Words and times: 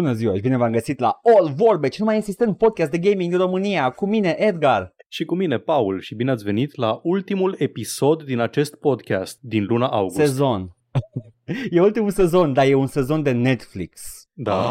Bună 0.00 0.12
ziua 0.12 0.34
și 0.34 0.40
bine 0.40 0.56
v-am 0.56 0.72
găsit 0.72 0.98
la 0.98 1.20
All 1.22 1.52
Vorbe, 1.54 1.88
cel 1.88 2.04
mai 2.04 2.14
insistent 2.14 2.58
podcast 2.58 2.90
de 2.90 2.98
gaming 2.98 3.30
din 3.30 3.38
România, 3.38 3.90
cu 3.90 4.06
mine 4.06 4.34
Edgar. 4.38 4.94
Și 5.08 5.24
cu 5.24 5.34
mine, 5.34 5.58
Paul, 5.58 6.00
și 6.00 6.14
bine 6.14 6.30
ați 6.30 6.44
venit 6.44 6.76
la 6.76 7.00
ultimul 7.02 7.54
episod 7.58 8.22
din 8.22 8.38
acest 8.38 8.74
podcast 8.74 9.38
din 9.40 9.64
luna 9.64 9.86
august. 9.86 10.16
Sezon. 10.16 10.76
e 11.70 11.80
ultimul 11.80 12.10
sezon, 12.10 12.52
dar 12.52 12.66
e 12.66 12.74
un 12.74 12.86
sezon 12.86 13.22
de 13.22 13.30
Netflix. 13.30 14.00
Da. 14.32 14.64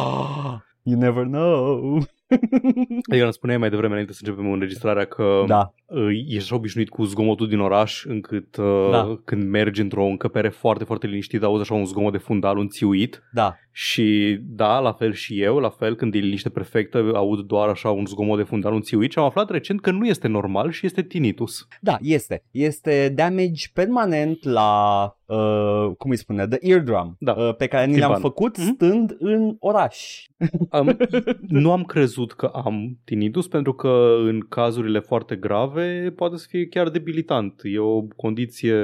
You 0.83 0.99
never 0.99 1.23
know. 1.23 1.99
Adică 3.09 3.23
îmi 3.23 3.33
spuneai 3.33 3.57
mai 3.57 3.69
devreme 3.69 3.91
înainte 3.91 4.13
să 4.13 4.19
începem 4.23 4.51
înregistrarea 4.51 5.05
că 5.05 5.43
Da, 5.47 5.73
uh, 5.85 6.07
ești 6.27 6.37
așa 6.37 6.55
obișnuit 6.55 6.89
cu 6.89 7.03
zgomotul 7.03 7.47
din 7.47 7.59
oraș 7.59 8.05
încât 8.05 8.57
uh, 8.57 8.89
Da. 8.91 9.21
când 9.25 9.49
mergi 9.49 9.81
într-o 9.81 10.05
încăpere 10.05 10.49
foarte, 10.49 10.83
foarte 10.83 11.07
liniștită 11.07 11.45
auzi 11.45 11.61
așa 11.61 11.73
un 11.73 11.85
zgomot 11.85 12.11
de 12.11 12.17
fundal, 12.17 12.57
un 12.57 12.67
țiuit 12.67 13.23
da. 13.31 13.55
și 13.71 14.37
da, 14.41 14.79
la 14.79 14.91
fel 14.91 15.13
și 15.13 15.41
eu, 15.41 15.57
la 15.57 15.69
fel 15.69 15.95
când 15.95 16.15
e 16.15 16.17
liniște 16.17 16.49
perfectă 16.49 17.11
aud 17.13 17.39
doar 17.39 17.69
așa 17.69 17.89
un 17.89 18.05
zgomot 18.05 18.37
de 18.37 18.43
fundal, 18.43 18.73
un 18.73 18.81
țiuit 18.81 19.11
și 19.11 19.19
am 19.19 19.25
aflat 19.25 19.49
recent 19.49 19.81
că 19.81 19.91
nu 19.91 20.05
este 20.05 20.27
normal 20.27 20.71
și 20.71 20.85
este 20.85 21.03
tinnitus. 21.03 21.67
Da, 21.81 21.97
este. 22.01 22.43
Este 22.51 23.11
damage 23.15 23.67
permanent 23.73 24.43
la, 24.43 25.13
uh, 25.29 25.91
cum 25.97 26.09
îi 26.09 26.17
spune, 26.17 26.47
the 26.47 26.57
eardrum, 26.61 27.15
Da. 27.19 27.31
uh, 27.37 27.55
pe 27.55 27.67
care 27.67 27.85
ni 27.85 27.97
le-am 27.97 28.11
Timpan. 28.13 28.29
făcut 28.31 28.57
Mhm. 28.57 28.73
stând 28.73 29.15
în 29.19 29.55
oraș. 29.59 30.25
Am, 30.69 30.97
nu 31.47 31.71
am 31.71 31.83
crezut 31.83 32.33
că 32.33 32.45
am 32.45 32.97
tinnitus 33.03 33.47
pentru 33.47 33.73
că 33.73 34.15
în 34.25 34.39
cazurile 34.39 34.99
foarte 34.99 35.35
grave 35.35 36.13
poate 36.15 36.35
să 36.37 36.45
fie 36.49 36.67
chiar 36.67 36.89
debilitant. 36.89 37.59
E 37.63 37.79
o 37.79 38.01
condiție 38.01 38.75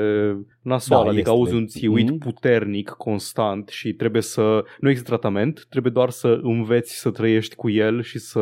nasoală, 0.65 1.03
Da, 1.03 1.09
adică 1.09 1.29
este. 1.29 1.39
auzi 1.39 1.53
un 1.55 1.65
țiuit 1.65 2.09
Mhm. 2.09 2.17
puternic, 2.17 2.89
constant 2.89 3.67
și 3.69 3.93
trebuie 3.93 4.21
să... 4.21 4.63
Nu 4.79 4.89
există 4.89 5.09
tratament, 5.09 5.65
trebuie 5.69 5.91
doar 5.91 6.09
să 6.09 6.39
înveți 6.41 6.99
să 6.99 7.11
trăiești 7.11 7.55
cu 7.55 7.69
el 7.69 8.01
și 8.01 8.19
să 8.19 8.39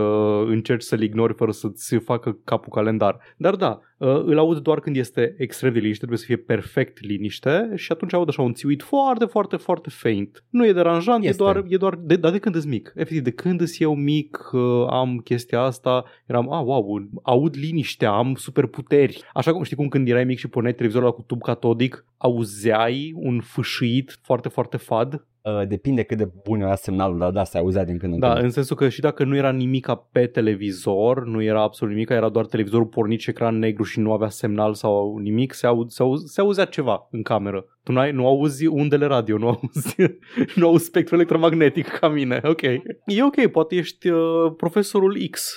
încerci 0.48 0.82
să-l 0.84 1.02
ignori 1.02 1.34
fără 1.34 1.52
să-ți 1.52 1.96
facă 1.96 2.38
capul 2.44 2.72
calendar. 2.74 3.18
Dar 3.38 3.56
da, 3.56 3.80
uh, 3.98 4.08
îl 4.26 4.38
aud 4.38 4.58
doar 4.58 4.80
când 4.80 4.96
este 4.96 5.36
extrem 5.38 5.74
de 5.74 5.80
liniște, 5.80 5.98
trebuie 6.06 6.20
să 6.20 6.26
fie 6.26 6.38
perfect 6.38 7.02
liniște 7.02 7.72
și 7.76 7.92
atunci 7.92 8.14
aud 8.14 8.28
așa 8.28 8.42
un 8.42 8.54
țiuit 8.54 8.82
foarte, 8.84 9.26
foarte, 9.26 9.56
foarte 9.56 9.90
faint. 9.90 10.44
Nu 10.50 10.66
e 10.68 10.74
deranjant, 10.74 11.24
Este. 11.24 11.36
e 11.44 11.46
doar, 11.46 11.64
e 11.68 11.78
doar 11.78 11.96
de, 11.96 12.16
dar 12.16 12.32
de 12.32 12.40
când 12.40 12.56
îți 12.56 12.68
mic. 12.68 12.92
Efectiv, 12.96 13.22
de 13.24 13.32
când 13.32 13.62
îs 13.62 13.80
eu 13.80 13.96
mic 13.96 14.50
uh, 14.52 14.62
am 14.90 15.18
chestia 15.24 15.62
asta, 15.62 16.04
eram, 16.26 16.52
a, 16.54 16.60
wow, 16.60 17.02
aud 17.24 17.56
liniștea, 17.58 18.12
am 18.12 18.36
superputeri. 18.36 19.22
Așa 19.34 19.52
cum 19.54 19.64
știi 19.64 19.76
cum 19.76 19.88
când 19.88 20.08
erai 20.10 20.24
mic 20.24 20.38
și 20.38 20.48
puneai 20.48 20.74
televizorul 20.74 21.08
ăla 21.08 21.16
cu 21.16 21.22
tub 21.22 21.42
catodic, 21.42 22.06
auzeai 22.24 23.14
un 23.16 23.40
fâșâit 23.40 24.20
foarte, 24.22 24.50
foarte 24.50 24.78
fad. 24.78 25.26
Uh, 25.42 25.68
depinde 25.68 26.04
cât 26.04 26.18
de 26.18 26.32
bun 26.44 26.62
era 26.62 26.76
semnalul, 26.76 27.18
dar 27.18 27.32
da, 27.32 27.44
se 27.44 27.58
auzea 27.58 27.86
din 27.86 27.98
când 27.98 28.14
în 28.14 28.20
Da, 28.20 28.32
când. 28.32 28.44
în 28.44 28.50
sensul 28.50 28.76
că 28.76 28.90
și 28.90 29.00
dacă 29.00 29.24
nu 29.24 29.36
era 29.36 29.52
nimica 29.52 29.96
pe 30.12 30.26
televizor, 30.26 31.26
nu 31.26 31.44
era 31.44 31.62
absolut 31.62 31.94
nimic, 31.94 32.10
era 32.10 32.30
doar 32.30 32.46
televizorul 32.46 32.86
pornit 32.86 33.20
și 33.20 33.30
ecran 33.30 33.60
negru 33.60 33.84
și 33.84 34.00
nu 34.00 34.14
avea 34.14 34.30
semnal 34.30 34.74
sau 34.74 35.18
nimic, 35.18 35.54
se, 35.54 35.68
au, 35.68 35.88
se, 35.88 36.04
au, 36.04 36.16
se 36.16 36.42
auzea 36.42 36.66
ceva 36.66 37.08
în 37.12 37.22
cameră. 37.22 37.66
Tu 37.84 37.92
n-ai, 37.92 38.12
nu 38.12 38.28
auzi 38.28 38.66
undele 38.66 39.06
radio, 39.06 39.38
nu 39.38 39.48
auzi, 39.48 39.96
nu 40.56 40.68
auzi 40.68 40.86
spectru 40.86 41.16
electromagnetic 41.16 41.88
ca 41.88 42.08
mine. 42.08 42.40
Ok. 42.44 42.62
E 43.06 43.24
ok, 43.24 43.48
poate 43.52 43.76
ești 43.76 44.10
uh, 44.10 44.54
profesorul 44.58 45.18
X. 45.32 45.56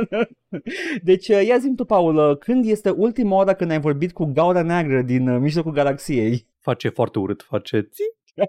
deci, 1.08 1.28
uh, 1.28 1.46
ia 1.46 1.58
zi 1.58 1.72
tu, 1.76 1.84
Paul, 1.84 2.16
uh, 2.16 2.36
când 2.38 2.64
este 2.64 2.90
ultima 2.90 3.36
oară 3.36 3.54
când 3.54 3.70
ai 3.70 3.80
vorbit 3.80 4.12
cu 4.12 4.24
gaura 4.24 4.62
neagră 4.62 5.02
din 5.02 5.28
uh, 5.28 5.40
mijlocul 5.40 5.72
galaxiei? 5.72 6.46
Face 6.60 6.88
foarte 6.88 7.18
urât, 7.18 7.42
face 7.42 7.80
ți. 7.80 8.02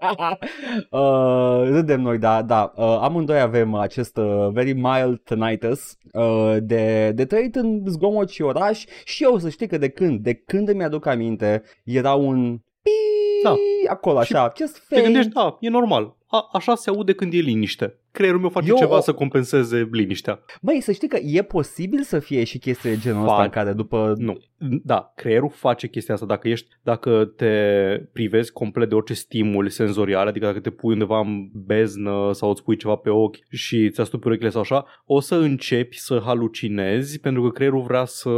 uh, 0.89 1.61
râdem 1.63 2.01
noi, 2.01 2.17
da, 2.17 2.41
da. 2.41 2.73
Uh, 2.75 2.83
amândoi 3.01 3.39
avem 3.39 3.73
acest 3.73 4.17
uh, 4.17 4.49
very 4.51 4.73
mild 4.73 5.21
tinnitus 5.23 5.97
uh, 6.13 6.57
de, 6.59 7.11
de 7.11 7.25
trăit 7.25 7.55
în 7.55 7.83
zgomot 7.87 8.29
și 8.29 8.41
oraș 8.41 8.83
și 9.03 9.23
eu 9.23 9.37
să 9.37 9.49
știi 9.49 9.67
că 9.67 9.77
de 9.77 9.89
când, 9.89 10.19
de 10.19 10.33
când 10.33 10.69
îmi 10.69 10.83
aduc 10.83 11.05
aminte, 11.05 11.63
era 11.83 12.13
un 12.13 12.59
Da. 13.43 13.55
Acolo 13.89 14.17
așa, 14.19 14.51
just 14.57 14.73
Te 14.73 14.81
faint. 14.95 15.03
gândești, 15.05 15.31
da, 15.31 15.57
e 15.59 15.69
normal. 15.69 16.15
A, 16.27 16.49
așa 16.53 16.75
se 16.75 16.89
aude 16.89 17.13
când 17.13 17.33
e 17.33 17.37
liniște. 17.37 17.97
Creierul 18.11 18.39
meu 18.39 18.49
face 18.49 18.69
Eu 18.69 18.75
ceva 18.75 18.97
o- 18.97 18.99
să 18.99 19.13
compenseze 19.13 19.89
liniștea. 19.91 20.39
Băi, 20.61 20.81
să 20.81 20.91
știi 20.91 21.07
că 21.07 21.17
e 21.23 21.41
posibil 21.41 22.01
să 22.01 22.19
fie 22.19 22.43
și 22.43 22.57
chestii 22.57 22.89
de 22.89 22.97
genul 22.97 23.21
ăsta 23.23 23.41
Fa- 23.41 23.43
în 23.43 23.49
care 23.49 23.71
după... 23.73 24.13
Nu. 24.17 24.37
Da, 24.83 25.11
creierul 25.15 25.49
face 25.49 25.87
chestia 25.87 26.13
asta. 26.13 26.25
Dacă 26.25 26.47
ești, 26.47 26.67
dacă 26.83 27.25
te 27.35 27.51
privezi 28.13 28.51
complet 28.51 28.89
de 28.89 28.95
orice 28.95 29.13
stimul 29.13 29.69
senzorial, 29.69 30.27
adică 30.27 30.45
dacă 30.45 30.59
te 30.59 30.69
pui 30.69 30.93
undeva 30.93 31.19
în 31.19 31.49
beznă 31.53 32.29
sau 32.33 32.49
îți 32.49 32.63
pui 32.63 32.75
ceva 32.77 32.95
pe 32.95 33.09
ochi 33.09 33.37
și 33.49 33.89
ți 33.89 34.01
astupi 34.01 34.27
urechile 34.27 34.49
sau 34.49 34.61
așa, 34.61 34.85
o 35.05 35.19
să 35.19 35.35
începi 35.35 35.99
să 35.99 36.21
halucinezi 36.25 37.19
pentru 37.19 37.41
că 37.41 37.49
creierul 37.49 37.81
vrea 37.81 38.05
să 38.05 38.29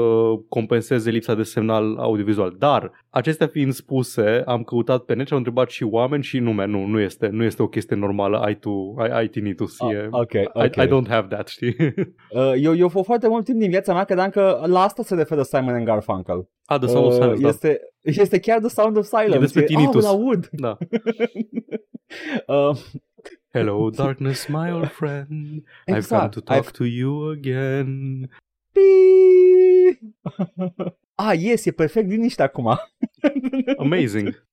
compenseze 0.49 1.09
lipsa 1.09 1.35
de 1.35 1.43
semnal 1.43 1.97
audiovizual. 1.97 2.55
Dar, 2.59 2.91
acestea 3.09 3.47
fiind 3.47 3.73
spuse, 3.73 4.43
am 4.45 4.63
căutat 4.63 5.03
pe 5.03 5.13
net 5.13 5.27
și 5.35 5.41
am 5.41 5.45
întrebat 5.45 5.69
și 5.69 5.83
oameni 5.83 6.23
și 6.23 6.39
nume, 6.39 6.65
nu, 6.65 6.85
nu 6.85 6.99
este, 6.99 7.27
nu 7.27 7.43
este 7.43 7.61
o 7.61 7.67
chestie 7.67 7.95
normală, 7.95 8.39
ai 8.39 8.55
tu, 8.59 8.95
ai, 8.97 9.09
ai 9.09 9.27
tinnitus. 9.27 9.79
Ah, 9.81 9.91
e, 9.91 10.07
ok, 10.11 10.31
I, 10.33 10.49
ok. 10.53 10.75
I 10.75 10.87
don't 10.87 11.07
have 11.09 11.27
that, 11.27 11.47
știi? 11.47 11.75
Uh, 12.29 12.53
eu, 12.57 12.75
eu 12.75 12.87
foarte 12.89 13.27
mult 13.27 13.45
timp 13.45 13.59
din 13.59 13.69
viața 13.69 13.93
mea 13.93 14.03
credeam 14.03 14.29
că 14.29 14.63
la 14.65 14.81
asta 14.81 15.03
se 15.03 15.15
referă 15.15 15.41
Simon 15.41 15.73
and 15.73 15.85
Garfunkel. 15.85 16.49
Ah, 16.65 16.79
The 16.79 16.87
Sound 16.87 17.05
of 17.05 17.13
Silence, 17.13 17.41
da. 17.41 17.47
este, 17.47 17.79
este 18.01 18.39
chiar 18.39 18.59
The 18.59 18.69
Sound 18.69 18.97
of 18.97 19.05
Silence. 19.05 19.35
E 19.35 19.39
despre 19.39 19.61
oh, 19.61 19.67
tinnitus. 19.67 20.03
îl 20.03 20.09
aud. 20.09 20.49
da. 20.51 20.77
Uh, 22.47 22.77
Hello, 23.49 23.89
darkness, 23.89 24.45
my 24.47 24.71
old 24.71 24.89
friend. 24.89 25.27
I've 25.27 25.85
come 25.85 25.97
Exact. 25.97 26.31
to 26.33 26.39
talk 26.39 26.63
I've- 26.63 26.71
to 26.71 26.83
you 26.83 27.29
again. 27.31 27.89
Pi- 28.71 29.99
ah, 31.15 31.33
yes, 31.41 31.65
e 31.65 31.71
perfect 31.71 32.09
liniște 32.09 32.43
acum. 32.43 32.77
Amazing. 33.77 34.47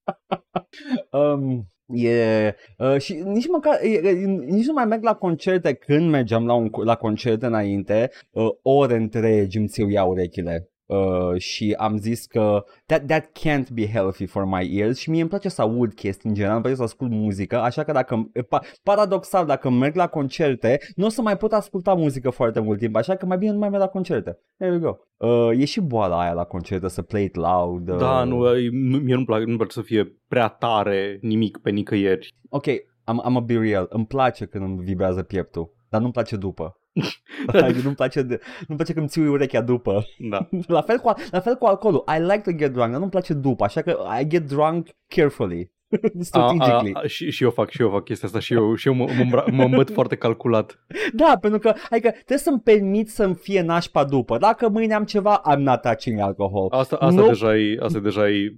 Um, 1.11 1.67
e, 1.87 2.55
uh, 2.77 3.01
și 3.01 3.13
nici 3.13 3.47
măcar, 3.47 3.79
e, 3.81 3.87
e, 3.87 4.11
nici 4.25 4.65
nu 4.65 4.73
mai 4.73 4.85
merg 4.85 5.03
la 5.03 5.15
concerte 5.15 5.73
când 5.73 6.09
mergeam 6.09 6.45
la, 6.45 6.53
un, 6.53 6.69
la 6.83 6.95
concerte 6.95 7.45
înainte, 7.45 8.11
uh, 8.31 8.49
ore 8.61 8.95
întregi 8.95 9.57
îmi 9.57 9.67
țiuia 9.67 10.03
urechile. 10.03 10.72
Uh, 10.85 11.37
și 11.37 11.75
am 11.77 11.97
zis 11.97 12.25
că 12.25 12.63
that, 12.85 13.05
that 13.05 13.25
can't 13.39 13.67
be 13.73 13.87
healthy 13.87 14.25
for 14.25 14.45
my 14.45 14.77
ears 14.77 14.97
și 14.97 15.09
mie 15.09 15.19
îmi 15.21 15.29
place 15.29 15.49
să 15.49 15.61
aud 15.61 15.93
chestii 15.93 16.29
în 16.29 16.35
general, 16.35 16.55
îmi 16.55 16.63
place 16.63 16.79
să 16.79 16.85
ascult 16.85 17.11
muzică, 17.11 17.59
așa 17.59 17.83
că 17.83 17.91
dacă, 17.91 18.31
pa, 18.49 18.59
paradoxal, 18.83 19.45
dacă 19.45 19.69
merg 19.69 19.95
la 19.95 20.07
concerte, 20.07 20.79
nu 20.95 21.05
o 21.05 21.09
să 21.09 21.21
mai 21.21 21.37
pot 21.37 21.51
asculta 21.53 21.93
muzică 21.93 22.29
foarte 22.29 22.59
mult 22.59 22.79
timp, 22.79 22.95
așa 22.95 23.15
că 23.15 23.25
mai 23.25 23.37
bine 23.37 23.51
nu 23.51 23.57
mai 23.57 23.69
merg 23.69 23.81
la 23.81 23.87
concerte. 23.89 24.39
There 24.57 24.73
we 24.75 24.79
go. 24.79 24.95
Uh, 25.27 25.59
e 25.59 25.65
și 25.65 25.81
boala 25.81 26.19
aia 26.19 26.33
la 26.33 26.43
concerte, 26.43 26.87
să 26.87 27.01
play 27.01 27.23
it 27.23 27.35
loud. 27.35 27.89
Uh, 27.89 27.97
Da, 27.97 28.23
nu, 28.23 28.55
e- 28.57 28.69
nu- 28.71 28.97
mie 28.97 29.13
nu-mi 29.13 29.25
place, 29.25 29.43
nu-mi 29.43 29.57
place 29.57 29.73
să 29.73 29.81
fie 29.81 30.17
prea 30.27 30.47
tare 30.47 31.17
nimic 31.21 31.57
pe 31.57 31.69
nicăieri. 31.69 32.33
Ok, 32.49 32.65
am, 33.03 33.21
am 33.23 33.37
a 33.37 33.39
be 33.39 33.57
real. 33.57 33.85
Îmi 33.89 34.05
place 34.05 34.45
când 34.45 34.63
îmi 34.63 34.83
vibrează 34.83 35.23
pieptul, 35.23 35.73
dar 35.89 36.01
nu-mi 36.01 36.13
place 36.13 36.35
după. 36.35 36.77
Adică 37.47 37.79
nu-mi 37.83 37.95
place, 37.95 38.21
de, 38.21 38.39
nu-mi 38.67 38.77
place 38.79 38.93
când 38.93 39.09
ții 39.09 39.27
urechea 39.27 39.61
după. 39.61 40.05
Da. 40.29 40.49
La 40.67 40.81
fel, 40.81 40.97
cu, 40.97 41.13
la 41.31 41.39
fel 41.39 41.55
cu 41.55 41.65
alcoolul. 41.65 42.03
I 42.17 42.21
like 42.21 42.41
to 42.41 42.51
get 42.51 42.71
drunk, 42.73 42.89
dar 42.89 42.99
nu-mi 42.99 43.11
place 43.11 43.33
după, 43.33 43.63
așa 43.63 43.81
că 43.81 43.97
I 44.21 44.27
get 44.27 44.47
drunk 44.47 44.87
carefully. 45.07 45.71
Strategically. 46.19 46.91
A, 46.95 46.99
a, 46.99 47.01
a, 47.03 47.07
și, 47.07 47.31
și 47.31 47.43
eu 47.43 47.49
fac, 47.49 47.69
și 47.69 47.81
eu 47.81 47.89
fac 47.89 48.03
chestia 48.03 48.27
asta 48.27 48.39
și 48.39 48.53
eu, 48.53 48.75
și 48.75 48.87
eu 48.87 48.93
mă, 48.93 49.05
mă, 49.17 49.23
îmbra- 49.23 49.51
mă 49.51 49.63
îmbăt 49.63 49.91
foarte 49.91 50.15
calculat. 50.15 50.85
Da, 51.13 51.37
pentru 51.41 51.59
că 51.59 51.73
adică, 51.89 52.09
trebuie 52.09 52.37
să-mi 52.37 52.59
permit 52.59 53.09
să-mi 53.09 53.35
fie 53.35 53.61
nașpa 53.61 54.03
după. 54.03 54.37
Dacă 54.37 54.69
mâine 54.69 54.93
am 54.93 55.03
ceva, 55.03 55.41
I'm 55.53 55.57
not 55.59 55.81
touching 55.81 56.19
alcohol. 56.19 56.67
Asta, 56.71 56.95
asta, 56.95 57.21
Nu- 57.21 57.27
deja 57.27 57.57
e, 57.57 57.77
asta 57.79 57.99
deja 57.99 58.29
e 58.29 58.53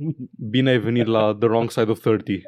bine 0.49 0.69
ai 0.69 0.79
venit 0.79 1.05
la 1.05 1.35
the 1.39 1.47
wrong 1.47 1.71
side 1.71 1.91
of 1.91 1.99
30. 1.99 2.41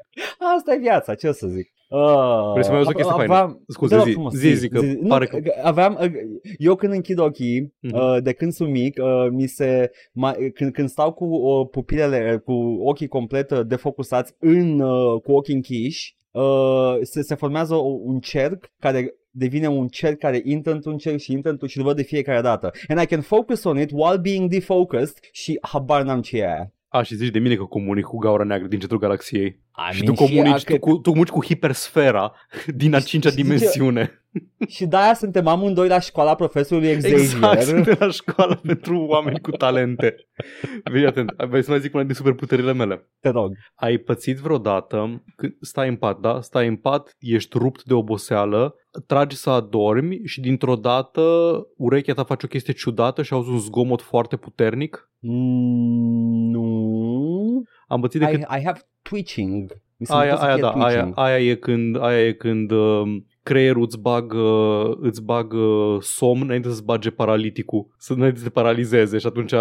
Asta 0.57 0.73
e 0.73 0.77
viața, 0.77 1.15
ce 1.15 1.31
să 1.31 1.47
zic. 1.47 1.71
Uh, 1.89 2.51
Vrei 2.51 2.63
să 2.63 2.69
mai 2.69 2.77
auzi 2.79 2.89
o 2.89 2.93
chestie 2.93 3.13
faină? 3.15 3.33
aveam- 3.33 3.63
Scuze, 3.67 3.95
Da, 3.95 4.01
da, 4.01 4.07
zi, 4.07 4.11
frumos, 4.13 4.33
zi, 4.33 4.49
zi, 4.53 4.67
că 4.69 4.81
nu, 4.81 5.07
pare 5.07 5.25
că- 5.25 5.39
Aveam, 5.63 5.97
uh, 6.01 6.11
eu 6.57 6.75
când 6.75 6.93
închid 6.93 7.19
ochii, 7.19 7.73
Mhm. 7.79 7.95
uh, 7.95 8.17
de 8.23 8.33
când 8.33 8.51
sunt 8.51 8.69
mic, 8.69 8.97
uh, 9.01 9.27
mi 9.31 9.47
se, 9.47 9.91
mai, 10.13 10.51
când, 10.53 10.71
când 10.73 10.89
stau 10.89 11.13
cu 11.13 11.25
uh, 11.25 11.67
pupilele, 11.71 12.41
cu 12.45 12.53
ochii 12.83 13.07
complet 13.07 13.51
uh, 13.51 13.61
defocusați 13.67 14.33
în, 14.39 14.79
uh, 14.79 15.21
cu 15.21 15.31
ochii 15.31 15.53
închiși, 15.53 16.15
uh, 16.31 16.95
se, 17.01 17.21
se 17.21 17.35
formează 17.35 17.73
o- 17.75 17.99
un 18.03 18.19
cerc 18.19 18.71
care 18.79 19.13
devine 19.31 19.67
un 19.67 19.87
cerc 19.87 20.17
care 20.19 20.41
intră 20.43 20.71
într-un 20.71 20.97
cerc 20.97 21.17
și 21.19 21.31
intră 21.31 21.49
într-un 21.51 21.67
și 21.67 21.77
îl 21.77 21.83
văd 21.83 21.95
de 21.95 22.01
fiecare 22.03 22.41
dată. 22.41 22.71
And 22.87 23.01
I 23.01 23.05
can 23.05 23.21
focus 23.21 23.63
on 23.63 23.79
it 23.79 23.91
while 23.93 24.17
being 24.21 24.49
defocused 24.49 25.17
și 25.31 25.57
habar 25.61 26.01
n-am 26.03 26.21
ce 26.21 26.37
e 26.37 26.45
aia. 26.45 26.71
A, 26.89 27.01
și 27.01 27.15
zici 27.15 27.31
de 27.31 27.39
mine 27.39 27.55
că 27.55 27.63
comunic 27.63 28.03
cu 28.05 28.17
gaura 28.17 28.43
neagră 28.43 28.67
din 28.67 28.79
centrul 28.79 28.99
galaxiei. 28.99 29.47
I 29.91 29.93
și 29.95 30.03
mean, 30.03 30.15
tu 30.15 30.23
comunici, 30.23 30.63
ea 30.69 30.75
tu, 30.75 30.79
cu, 30.79 30.97
tu 30.97 31.09
comunici 31.09 31.31
cu 31.31 31.43
hipersfera 31.45 32.33
din 32.81 32.93
a 32.95 32.99
cincea 32.99 33.29
și 33.29 33.35
zice- 33.35 33.47
dimensiune. 33.47 34.21
și 34.67 34.85
de-aia 34.85 35.13
suntem 35.13 35.47
amândoi 35.47 35.87
la 35.87 35.99
școala 35.99 36.35
profesorului 36.35 36.95
Xavier. 36.97 37.19
Exact, 37.19 37.61
suntem 37.61 37.95
la 37.99 38.09
școală 38.09 38.55
pentru 38.67 38.99
oameni 38.99 39.39
cu 39.39 39.51
talente. 39.51 40.15
Vei 40.83 41.05
atent, 41.05 41.31
vrei 41.49 41.63
să 41.63 41.69
mai 41.71 41.79
zic 41.79 41.93
una 41.93 42.03
din 42.03 42.13
superputerile 42.13 42.73
mele. 42.73 43.07
Te 43.19 43.29
rog. 43.29 43.51
Ai 43.75 43.97
pățit 43.97 44.37
vreodată, 44.37 45.23
când 45.35 45.53
stai 45.61 45.87
în 45.87 45.95
pat, 45.95 46.19
da? 46.19 46.41
Stai 46.41 46.67
în 46.67 46.75
pat, 46.75 47.15
ești 47.19 47.57
rupt 47.57 47.83
de 47.83 47.93
oboseală, 47.93 48.75
tragi 49.07 49.35
să 49.35 49.49
adormi 49.49 50.19
și 50.25 50.39
dintr-o 50.41 50.75
dată 50.75 51.21
urechea 51.77 52.13
ta 52.13 52.23
face 52.23 52.45
o 52.45 52.49
chestie 52.49 52.73
ciudată 52.73 53.23
și 53.23 53.33
auzi 53.33 53.49
un 53.49 53.59
zgomot 53.59 54.01
foarte 54.01 54.35
puternic? 54.35 55.09
Mm, 55.19 55.31
nu. 56.29 56.36
Am 57.87 58.01
pățit 58.01 58.19
de 58.19 58.25
I, 58.25 58.31
cât... 58.31 58.41
I 58.41 58.63
have 58.63 58.79
twitching. 59.01 59.81
Mi 59.97 60.05
se 60.05 60.13
Aia, 60.13 60.31
întâmplă 60.33 60.39
să 60.39 60.45
aia, 60.45 60.53
fie 60.53 60.61
da, 60.61 60.85
aia, 60.85 61.01
twitching. 61.01 61.19
aia 61.25 61.49
e 61.49 61.55
când, 61.55 62.01
aia 62.01 62.27
e 62.27 62.31
când 62.31 62.71
uh, 62.71 63.17
creierul 63.43 63.83
îți 63.83 63.99
bagă, 63.99 64.43
îți 65.01 65.23
bagă 65.23 65.97
somn 66.01 66.41
înainte 66.41 66.67
să-ți 66.67 66.83
bage 66.83 67.09
paraliticul, 67.09 67.87
să 67.97 68.13
înainte 68.13 68.37
să 68.37 68.43
te 68.43 68.49
paralizeze 68.49 69.17
și 69.17 69.27
atunci 69.27 69.53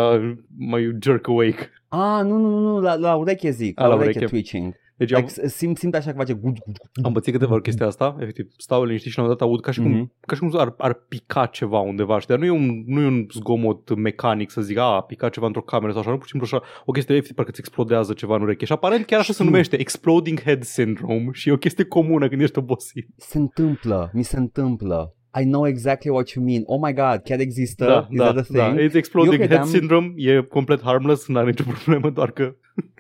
mai 0.59 0.97
jerk 1.03 1.29
awake. 1.29 1.71
Ah, 1.89 2.21
nu, 2.23 2.37
nu, 2.39 2.49
nu, 2.49 2.61
nu, 2.61 2.81
la, 2.81 2.95
la 2.95 3.15
ureche 3.15 3.51
zic. 3.51 3.81
A, 3.81 3.83
la, 3.83 3.89
la 3.89 3.95
ureche, 3.95 4.11
ureche. 4.19 4.31
twitching. 4.31 4.75
Deci 4.97 5.13
am, 5.13 5.21
Like, 5.21 5.49
simt, 5.49 5.79
simt 5.79 5.95
așa 5.95 6.11
că 6.11 6.17
face 6.17 6.33
gud, 6.33 6.59
gud, 6.65 6.77
gud. 6.95 7.05
am 7.07 7.13
pățit 7.13 7.33
câteva 7.33 7.53
ori 7.53 7.63
chestia 7.63 7.87
asta, 7.87 8.17
efectiv, 8.21 8.47
stau 8.57 8.85
liniștit 8.85 9.11
și 9.11 9.17
la 9.19 9.23
un 9.23 9.29
moment 9.29 9.41
dat 9.49 9.49
aud 9.49 9.61
ca 9.65 9.71
și 9.71 9.81
cum, 9.81 9.91
Mhm. 9.91 10.13
ca 10.27 10.35
și 10.35 10.41
cum 10.41 10.51
ar, 10.59 10.75
ar 10.79 10.93
pica 11.09 11.47
ceva 11.47 11.79
undeva, 11.81 12.19
știi? 12.19 12.35
Dar 12.35 12.39
nu 12.39 12.45
e, 12.55 12.59
un, 12.59 12.83
nu 12.87 13.01
e 13.01 13.07
un 13.07 13.27
zgomot 13.33 13.97
mecanic 13.97 14.51
să 14.51 14.61
zic, 14.61 14.77
a, 14.79 14.83
a 14.83 15.01
picat 15.03 15.33
ceva 15.33 15.47
într-o 15.47 15.63
cameră 15.63 15.93
sau 15.93 16.01
așa, 16.01 16.11
nu 16.11 16.17
pur 16.17 16.25
și 16.27 16.31
simplu 16.31 16.49
așa, 16.57 16.65
o 16.85 16.93
chestie 16.93 17.15
efectiv, 17.15 17.35
parcă 17.37 17.51
îți 17.51 17.61
explodează 17.61 18.13
ceva 18.13 18.35
în 18.37 18.43
ureche. 18.43 18.65
Și 18.65 18.73
aparent 18.73 19.05
chiar 19.07 19.19
așa 19.19 19.29
se 19.33 19.33
Știu. 19.33 19.45
numește, 19.45 19.81
exploding 19.81 20.41
head 20.43 20.63
syndrome 20.63 21.29
și 21.33 21.49
e 21.49 21.53
o 21.53 21.57
chestie 21.57 21.85
comună 21.85 22.29
când 22.29 22.41
ești 22.41 22.59
obosit. 22.59 23.07
Se 23.17 23.39
întâmplă, 23.39 24.11
mi 24.13 24.23
se 24.23 24.37
întâmplă. 24.39 25.15
I 25.41 25.45
know 25.45 25.67
exactly 25.67 26.11
what 26.11 26.29
you 26.29 26.45
mean. 26.45 26.63
Oh 26.65 26.79
my 26.83 26.93
god, 26.95 27.21
chiar 27.25 27.41
există? 27.41 27.85
Da, 27.85 28.07
Is 28.11 28.19
da, 28.19 28.33
that 28.33 28.37
a 28.51 28.53
da. 28.53 28.73
thing? 28.73 28.89
It's 28.91 28.95
exploding 28.95 29.33
Eu 29.41 29.47
head 29.47 29.51
credeam- 29.61 29.71
syndrome, 29.79 30.13
e 30.17 30.41
complet 30.43 30.83
harmless, 30.83 31.27
nu 31.29 31.39
are 31.39 31.47
nicio 31.49 31.65
problemă, 31.75 32.11
doar 32.11 32.31
că 32.31 32.55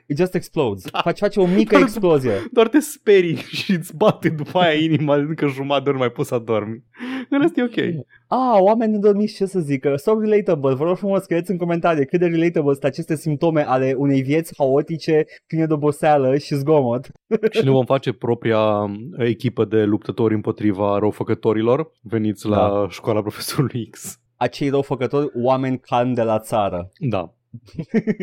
It 0.08 0.17
just 0.17 0.35
explodes. 0.35 0.85
Face, 1.03 1.25
face 1.25 1.41
o 1.41 1.47
mică 1.47 1.75
Doar- 1.76 1.82
explozie. 1.82 2.32
doar 2.53 2.69
te 2.69 2.79
sperii 2.79 3.37
și 3.37 3.73
îți 3.73 3.97
bate 3.97 4.29
după 4.29 4.58
aia 4.58 4.73
inima, 4.81 5.14
încă 5.17 5.47
jumătate 5.47 5.82
de 5.85 5.88
ori 5.88 5.99
mai 5.99 6.08
poți 6.11 6.29
să 6.29 6.35
adormi. 6.35 6.85
În 7.31 7.41
rest 7.41 7.56
e 7.58 7.62
ok. 7.62 8.05
Ah, 8.26 8.61
oameni 8.61 8.93
nedormiți, 8.93 9.35
ce 9.35 9.47
să 9.47 9.61
zic? 9.61 9.87
So 9.97 10.20
relatable. 10.20 10.75
Vă 10.75 10.85
rog 10.85 10.97
frumos, 10.97 11.23
scrieți 11.23 11.50
în 11.50 11.56
comentarii 11.56 12.06
cât 12.06 12.20
de 12.20 12.26
relatable 12.26 12.73
sunt 12.73 12.85
aceste 12.85 13.17
simptome 13.17 13.62
ale 13.62 13.94
unei 13.99 14.23
vieți 14.23 14.55
haotice, 14.58 15.25
pline 15.47 15.67
de 15.67 15.73
oboseală 15.73 16.37
și 16.37 16.55
zgomot. 16.55 17.06
și 17.56 17.64
ne 17.64 17.70
vom 17.70 17.85
face 17.85 18.12
propria 18.12 18.58
uh, 18.61 18.91
echipă 19.19 19.64
de 19.64 19.82
luptători 19.82 20.35
împotriva 20.35 20.99
răufăcătorilor. 20.99 21.93
Veniți 22.00 22.47
la 22.47 22.56
Da. 22.56 22.87
școala 22.88 23.20
profesorului 23.20 23.87
X. 23.91 24.19
Acei 24.37 24.69
răufăcători, 24.69 25.31
oameni 25.35 25.79
calmi 25.79 26.14
de 26.14 26.23
la 26.23 26.38
țară. 26.38 26.88
Da. 26.99 27.35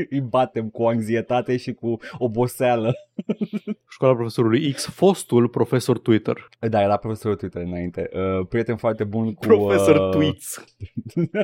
Îi 0.10 0.22
batem 0.22 0.70
cu 0.70 0.84
anxietate 0.84 1.58
și 1.58 1.74
cu 1.74 1.98
oboseală. 2.18 2.94
Școala 3.90 4.16
profesorului 4.16 4.72
X, 4.72 4.86
fostul 4.86 5.48
profesor 5.48 6.00
Twitter. 6.00 6.50
Da, 6.60 6.82
era 6.82 6.98
profesorul 6.98 7.38
Twitter 7.38 7.62
înainte. 7.62 8.10
Uh, 8.14 8.46
prieten 8.50 8.76
foarte 8.76 9.04
bun 9.04 9.34
cu... 9.34 9.46
Profesor 9.48 9.96
uh, 9.96 10.10
Tweets. 10.12 10.64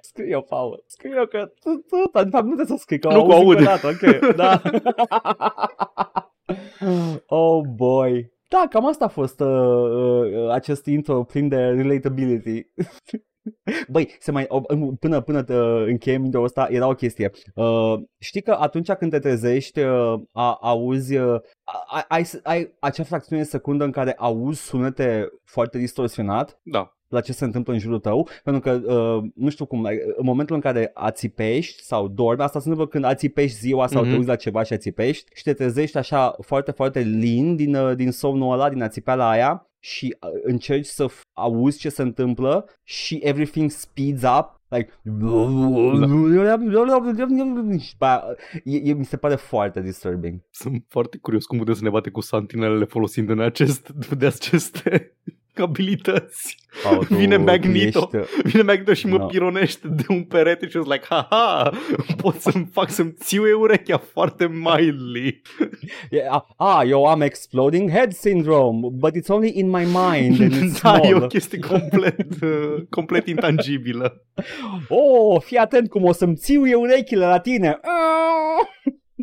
Scrie-o, 0.00 0.40
Paul. 0.40 0.84
Scrie-o 0.86 1.24
că 1.26 1.52
tu, 1.60 1.70
tu, 1.70 2.10
dar 2.12 2.24
de 2.24 2.30
fapt 2.30 2.44
nu 2.44 2.54
trebuie 2.54 2.76
să 2.76 2.82
scrii, 2.82 2.98
că 2.98 3.08
Nu, 3.08 3.20
o 3.20 3.26
că 3.26 3.32
aud 3.32 3.44
aud. 3.44 3.58
încă 3.58 3.70
o 3.70 3.74
dată, 3.74 3.86
ok, 3.88 4.34
da. 4.42 4.62
oh 7.36 7.64
boy. 7.74 8.34
Da, 8.48 8.66
cam 8.70 8.86
asta 8.86 9.04
a 9.04 9.08
fost 9.08 9.40
uh, 9.40 9.46
uh, 9.48 10.50
acest 10.50 10.86
intro 10.86 11.22
plin 11.22 11.48
de 11.48 11.56
relatability. 11.56 12.66
Băi, 13.88 14.16
se 14.18 14.30
mai, 14.30 14.44
o, 14.48 14.60
până, 15.00 15.20
până 15.20 15.44
uh, 15.48 15.84
încheiem 15.86 16.24
intro 16.24 16.42
ăsta, 16.42 16.66
era 16.70 16.88
o 16.88 16.94
chestie. 16.94 17.30
Uh, 17.54 17.94
știi 18.18 18.42
că 18.42 18.56
atunci 18.60 18.90
când 18.92 19.10
te 19.10 19.18
trezești, 19.18 19.80
uh, 19.80 20.20
a, 20.32 20.58
auzi, 20.60 21.16
uh, 21.16 21.40
ai, 21.90 22.04
ai, 22.08 22.26
ai 22.42 22.74
acea 22.80 23.02
fracțiune 23.02 23.42
de 23.42 23.48
secundă 23.48 23.84
în 23.84 23.90
care 23.90 24.14
auzi 24.18 24.60
sunete 24.62 25.28
foarte 25.44 25.78
distorsionat 25.78 26.60
Da. 26.62 26.96
la 27.08 27.20
ce 27.20 27.32
se 27.32 27.44
întâmplă 27.44 27.72
în 27.72 27.78
jurul 27.78 27.98
tău, 27.98 28.28
pentru 28.44 28.62
că, 28.62 28.92
uh, 28.94 29.30
nu 29.34 29.48
știu 29.50 29.66
cum, 29.66 29.86
like, 29.86 30.02
în 30.16 30.24
momentul 30.24 30.54
în 30.54 30.60
care 30.60 30.90
ațipești 30.94 31.82
sau 31.82 32.08
dormi, 32.08 32.42
asta 32.42 32.58
se 32.60 32.68
întâmplă 32.68 32.90
când 32.92 33.04
ațipești 33.12 33.58
ziua 33.58 33.86
sau 33.86 34.00
Mhm. 34.00 34.10
te 34.10 34.16
uiți 34.16 34.28
la 34.28 34.36
ceva 34.36 34.62
și 34.62 34.72
ațipești 34.72 35.30
și 35.34 35.42
te 35.42 35.52
trezești 35.52 35.96
așa 35.98 36.36
foarte, 36.40 36.70
foarte 36.70 37.00
lin 37.00 37.56
din, 37.56 37.74
uh, 37.74 37.96
din 37.96 38.10
somnul 38.10 38.52
ăla, 38.52 38.68
din 38.68 38.82
ațipeala 38.82 39.30
aia 39.30 39.70
și 39.78 40.16
uh, 40.20 40.40
încerci 40.42 40.86
să 40.86 41.06
f- 41.06 41.20
auzi 41.36 41.78
ce 41.78 41.88
se 41.88 42.02
întâmplă 42.02 42.68
și 42.82 43.20
everything 43.22 43.70
speeds 43.70 44.22
up 44.22 44.60
like 44.68 44.92
și 47.78 47.96
pe 47.96 48.04
aia, 48.04 48.24
e, 48.64 48.76
e, 48.76 48.92
mi 48.92 49.04
se 49.04 49.16
pare 49.16 49.34
foarte 49.34 49.80
disturbing. 49.80 50.40
Sunt 50.50 50.84
foarte 50.88 51.18
curios 51.18 51.46
cum 51.46 51.58
putem 51.58 51.74
să 51.74 51.82
ne 51.82 51.90
bate 51.90 52.10
cu 52.10 52.20
santinelele 52.20 52.84
folosind 52.84 53.30
în 53.30 53.40
acest, 53.40 53.90
de 54.18 54.26
aceste 54.26 55.16
abilități. 55.62 56.56
Paul, 56.82 57.04
tu- 57.04 57.14
Vine 57.14 57.36
tu 57.36 57.42
Magneto. 57.42 58.10
ești- 58.12 58.40
Vine 58.42 58.62
Magneto 58.62 58.92
și 58.94 59.06
mă 59.06 59.16
No. 59.16 59.26
pironește 59.26 59.88
de 59.88 60.04
un 60.08 60.22
perete 60.22 60.68
și 60.68 60.76
eu 60.76 60.82
sunt 60.82 60.94
like, 60.94 61.06
haha, 61.08 61.70
pot 62.16 62.40
să-mi 62.40 62.68
fac 62.72 62.90
să-mi 62.90 63.12
țiuie 63.12 63.52
urechea 63.52 63.98
foarte 63.98 64.48
mildly. 64.48 65.42
Yeah, 66.10 66.42
ah, 66.56 66.80
eu 66.88 67.04
am 67.04 67.20
exploding 67.20 67.90
head 67.90 68.12
syndrome, 68.12 68.88
but 68.92 69.10
it's 69.16 69.28
only 69.28 69.52
in 69.54 69.68
my 69.70 69.84
mind 69.84 70.40
and 70.40 70.52
it's 70.52 70.80
da, 70.82 70.98
e 71.02 71.12
o 71.12 71.16
small. 71.16 71.26
chestie 71.28 71.58
complet, 71.58 72.26
uh, 72.42 72.82
complet 72.96 73.26
intangibilă. 73.28 74.22
Oh, 74.88 75.40
fii 75.42 75.56
atent 75.56 75.88
cum 75.88 76.04
o 76.04 76.12
să-mi 76.12 76.34
țiuie 76.36 76.74
urechile 76.74 77.26
la 77.26 77.38
tine. 77.38 77.78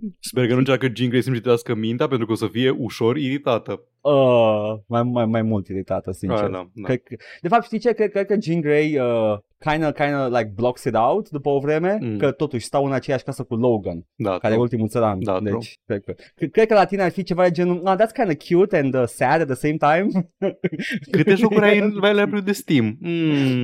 Ah! 0.04 0.10
Sper 0.20 0.46
că 0.48 0.52
nu 0.52 0.58
încearcă 0.58 0.88
Jean 0.96 1.10
Grey 1.10 1.22
să-mi 1.22 1.36
citească 1.36 1.76
mintea 1.76 2.08
pentru 2.08 2.26
că 2.26 2.32
o 2.32 2.36
să 2.36 2.48
fie 2.52 2.70
ușor 2.70 3.18
iritată. 3.18 3.82
Uh, 4.02 4.74
mai, 4.88 5.04
mai, 5.04 5.26
mai 5.26 5.42
mult 5.42 5.68
iritată, 5.68 6.12
sincer. 6.12 6.44
Ah, 6.44 6.52
da, 6.52 6.70
da. 6.74 6.84
Cred 6.88 7.02
că, 7.04 7.16
de 7.42 7.48
fapt, 7.48 7.64
știi 7.66 7.80
ce? 7.80 7.94
Cred, 7.94 8.12
cred 8.12 8.26
că 8.26 8.36
Jean 8.42 8.62
Grey 8.62 8.98
uh, 9.00 9.38
kinda, 9.60 9.92
kinda 9.92 10.28
like 10.28 10.52
blocks 10.56 10.84
it 10.84 10.96
out 10.96 11.30
după 11.30 11.50
o 11.50 11.60
vreme, 11.60 11.98
Mm. 12.02 12.18
că 12.18 12.32
totuși 12.32 12.66
stau 12.66 12.86
în 12.86 12.92
aceeași 12.92 13.24
casă 13.24 13.44
cu 13.44 13.56
Logan, 13.56 14.06
da 14.16 14.30
care 14.30 14.46
e 14.46 14.50
true. 14.50 14.58
ultimul 14.62 14.88
țăran. 14.88 15.24
Da, 15.24 15.38
true. 15.38 15.52
deci, 15.52 15.80
cred 15.86 16.04
că, 16.04 16.14
cred, 16.36 16.52
cred 16.52 16.68
că 16.68 16.74
la 16.74 16.86
tine 16.86 17.02
ar 17.02 17.12
fi 17.12 17.24
ceva 17.24 17.44
de 17.44 17.52
genul, 17.52 17.82
ah, 17.86 17.96
that's 17.98 18.14
kind 18.14 18.30
of 18.30 18.48
cute 18.50 18.78
and 18.78 18.96
uh, 18.96 19.04
sad 19.06 19.42
at 19.42 19.48
the 19.48 19.56
same 19.56 19.78
time. 19.78 20.32
Câte 21.12 21.36
jocuri 21.36 21.66
ai 21.66 21.80
în 21.80 21.88
library 22.04 22.44
de 22.44 22.52
Steam? 22.52 22.98
Mm. 23.00 23.12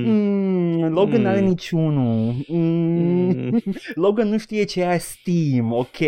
Mm, 0.04 0.92
Logan 0.92 1.16
Mm. 1.18 1.22
n-are 1.22 1.40
niciunul. 1.40 2.34
Mm. 2.48 2.58
Mm. 2.58 3.62
Logan 3.94 4.28
nu 4.28 4.38
știe 4.38 4.64
ce 4.64 4.80
e 4.82 4.98
Steam, 4.98 5.72
ok? 5.72 5.98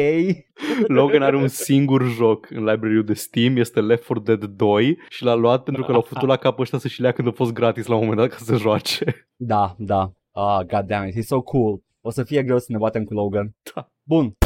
Logan 0.86 1.22
are 1.22 1.36
un 1.36 1.48
singur 1.48 2.02
joc 2.04 2.50
în 2.50 2.64
library 2.64 3.04
de 3.04 3.14
Steam, 3.14 3.56
este 3.56 3.80
Left 3.80 4.06
4 4.06 4.22
Dead 4.22 4.44
2 4.44 4.98
și 5.08 5.24
l-a 5.24 5.34
luat 5.34 5.62
pentru 5.62 5.84
că 5.84 5.92
l-au 5.92 6.00
făcut 6.00 6.28
la 6.28 6.36
cap 6.36 6.58
ăștia 6.58 6.78
să-și 6.78 7.00
lea 7.00 7.12
când 7.12 7.28
a 7.28 7.30
fost 7.30 7.52
gratis 7.52 7.86
la 7.86 7.94
un 7.94 8.00
moment 8.00 8.18
dat 8.18 8.28
ca 8.28 8.44
să 8.44 8.56
joace. 8.56 9.26
Da, 9.36 9.74
da. 9.78 10.12
Ah, 10.30 10.66
god 10.66 10.86
damn 10.86 11.06
it, 11.06 11.14
he's 11.14 11.26
so 11.26 11.40
cool. 11.40 11.82
O 12.00 12.10
să 12.10 12.22
fie 12.24 12.42
greu 12.42 12.58
să 12.58 12.66
ne 12.68 12.78
batem 12.78 13.04
cu 13.04 13.14
Logan. 13.14 13.54
Da. 13.74 13.90
Bun. 14.02 14.36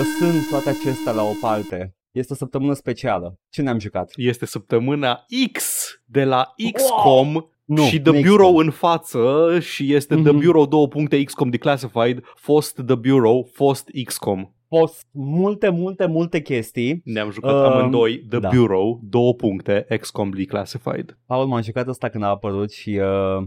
Lăsând 0.00 0.48
toate 0.50 0.68
acestea 0.68 1.12
la 1.12 1.22
o 1.22 1.32
parte, 1.40 1.94
este 2.10 2.32
o 2.32 2.36
săptămână 2.36 2.72
specială. 2.72 3.34
Ce 3.50 3.62
ne-am 3.62 3.78
jucat? 3.78 4.12
Este 4.16 4.46
săptămâna 4.46 5.24
X 5.52 5.84
de 6.04 6.24
la 6.24 6.52
XCOM 6.72 7.50
Nu, 7.64 7.82
și 7.82 8.00
The 8.00 8.12
nu 8.12 8.20
Bureau 8.20 8.48
XCOM. 8.52 8.56
în 8.56 8.70
față 8.70 9.58
și 9.60 9.94
este 9.94 10.14
The 10.14 10.30
Mhm. 10.30 10.40
Bureau 10.44 10.66
2.xcom 10.66 11.50
Declassified, 11.50 12.20
fost 12.34 12.74
The 12.86 12.94
Bureau, 12.94 13.48
fost 13.52 13.88
XCOM. 14.04 14.54
Fost 14.68 15.06
multe, 15.12 15.68
multe, 15.68 16.06
multe 16.06 16.40
chestii. 16.40 17.00
Ne-am 17.04 17.30
jucat 17.30 17.52
Um, 17.54 17.72
amândoi 17.72 18.18
The 18.28 18.38
da. 18.38 18.48
Bureau, 18.54 19.00
2.xcom 19.08 20.30
Declassified. 20.30 21.18
Paul, 21.26 21.46
m-am 21.46 21.62
jucat 21.62 21.88
asta 21.88 22.08
când 22.08 22.24
a 22.24 22.28
apărut 22.28 22.70
și 22.72 22.90
uh, 22.90 23.46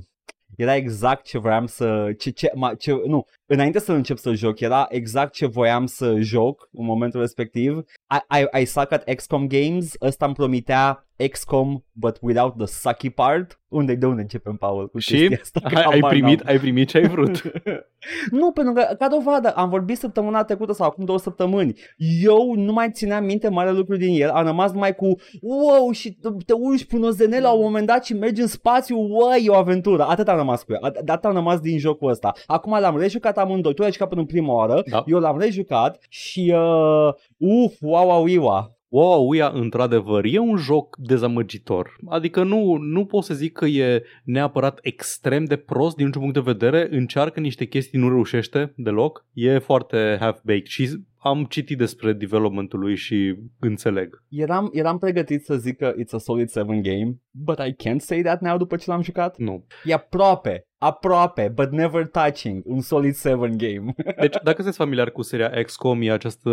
era 0.56 0.76
exact 0.76 1.26
ce 1.26 1.38
voiam 1.38 1.66
să... 1.66 2.14
Ce, 2.18 2.30
ce, 2.30 2.52
ma, 2.56 2.74
ce, 2.76 3.02
nu, 3.06 3.26
înainte 3.46 3.80
să 3.80 3.92
încep 3.92 4.18
să 4.18 4.34
joc, 4.34 4.60
era 4.60 4.86
exact 4.90 5.34
ce 5.34 5.46
voiam 5.46 5.86
să 5.86 6.20
joc 6.20 6.70
în 6.72 6.86
momentul 6.86 7.20
respectiv. 7.20 7.78
I, 7.78 8.40
I, 8.40 8.62
I 8.62 8.66
suck 8.66 8.92
at 8.92 9.14
XCOM 9.16 9.48
games, 9.48 9.94
ăsta 10.02 10.26
îmi 10.26 10.36
promitea 10.36 11.03
XCOM, 11.32 11.84
but 11.92 12.18
without 12.22 12.58
the 12.58 12.66
sucky 12.66 13.10
part. 13.10 13.58
Unde, 13.68 13.96
de 13.96 14.06
unde 14.06 14.22
începem, 14.22 14.56
Paul, 14.56 14.90
cu 14.90 15.00
Și 15.00 15.16
chestia 15.16 15.40
asta? 15.42 15.60
Că 15.60 15.76
ai, 15.76 15.84
ai, 15.84 15.92
habar 15.94 16.10
primit, 16.10 16.38
n-am. 16.44 16.54
ai 16.54 16.60
primit 16.60 16.88
ce 16.90 16.98
ai 16.98 17.08
vrut. 17.08 17.42
nu, 18.40 18.52
pentru 18.52 18.74
că, 18.74 18.96
ca 19.00 19.08
dovadă, 19.08 19.52
am 19.52 19.70
vorbit 19.70 19.98
săptămâna 19.98 20.44
trecută 20.44 20.74
sau 20.74 20.88
acum 20.88 21.06
două 21.06 21.18
săptămâni. 21.18 21.74
Eu 22.22 22.54
nu 22.56 22.74
mai 22.74 22.92
țineam 22.92 23.24
minte 23.26 23.50
mare 23.50 23.72
lucru 23.72 23.96
din 23.98 24.22
el. 24.22 24.30
Am 24.30 24.46
rămas 24.46 24.72
numai 24.72 24.96
cu, 24.96 25.16
wow, 25.42 25.92
și 25.92 26.18
te 26.46 26.54
urci 26.54 26.86
până 26.86 27.06
o 27.06 27.10
zenelă 27.10 27.48
la 27.48 27.54
un 27.54 27.62
moment 27.62 27.88
dat 27.88 28.06
și 28.06 28.14
mergi 28.14 28.42
în 28.42 28.48
spațiu, 28.48 28.98
wow, 28.98 29.32
e 29.44 29.50
o 29.50 29.56
aventură. 29.56 30.04
Atât 30.04 30.28
am 30.28 30.38
rămas 30.38 30.64
cu 30.64 30.74
el. 30.74 30.92
At- 30.92 30.98
Atât 31.06 31.26
am 31.26 31.34
rămas 31.34 31.60
din 31.60 31.78
jocul 31.80 32.10
ăsta. 32.10 32.32
Acum 32.46 32.80
l-am 32.80 32.98
rejucat 32.98 33.38
amândoi. 33.38 33.74
Tu 33.74 33.84
ai 33.84 33.92
jucat 33.92 34.08
până 34.08 34.22
în 34.22 34.28
prima 34.28 34.54
oară. 34.54 34.84
Da. 34.90 35.04
Eu 35.08 35.20
l-am 35.20 35.40
rejucat 35.40 36.06
și, 36.10 36.54
uh, 36.56 37.14
uf, 37.38 37.74
wow, 37.80 38.08
wow, 38.08 38.26
wow. 38.44 38.82
Wow, 38.96 39.28
Uia, 39.28 39.52
într-adevăr, 39.54 40.26
e 40.26 40.40
un 40.40 40.58
joc 40.58 40.98
dezamăgitor. 40.98 41.96
Adică 42.06 42.44
nu, 42.44 42.76
nu 42.76 43.06
pot 43.06 43.24
să 43.24 43.34
zic 43.34 43.54
că 43.54 43.66
e 43.66 44.04
neapărat 44.24 44.80
extrem 44.82 45.46
de 45.46 45.56
prost 45.56 45.96
din 45.96 46.06
niciun 46.06 46.22
punct 46.22 46.36
de 46.36 46.52
vedere, 46.52 46.88
încearcă 46.92 47.40
niște 47.40 47.66
chestii, 47.66 48.00
nu 48.00 48.10
reușește 48.10 48.74
deloc. 48.76 49.26
E 49.34 49.58
foarte 49.58 50.18
half-baked 50.20 50.66
și 50.66 50.90
am 51.18 51.46
citit 51.46 51.78
despre 51.78 52.14
developmentul 52.14 52.80
lui 52.80 52.96
și 52.96 53.36
înțeleg. 53.60 54.24
Eram, 54.30 54.70
eram 54.74 54.98
pregătit 54.98 55.46
să 55.46 55.58
zic 55.58 55.78
că 55.78 55.94
it's 55.94 56.12
a 56.12 56.18
solid 56.18 56.50
7 56.50 56.80
game, 56.82 57.18
but 57.32 57.60
I 57.60 57.76
can't 57.88 57.98
say 57.98 58.22
that 58.22 58.42
now 58.42 58.58
după 58.58 58.76
ce 58.76 58.90
l-am 58.90 59.02
jucat. 59.02 59.38
Nu. 59.38 59.66
E 59.84 59.94
aproape, 59.94 60.68
aproape, 60.84 61.52
but 61.56 61.72
never 61.72 62.06
touching, 62.06 62.64
un 62.66 62.82
solid 62.82 63.16
7 63.16 63.56
game. 63.56 63.94
Deci, 64.22 64.36
dacă 64.44 64.56
sunteți 64.56 64.78
familiar 64.78 65.12
cu 65.12 65.22
seria 65.22 65.50
XCOM, 65.64 66.02
e 66.02 66.12
această 66.12 66.52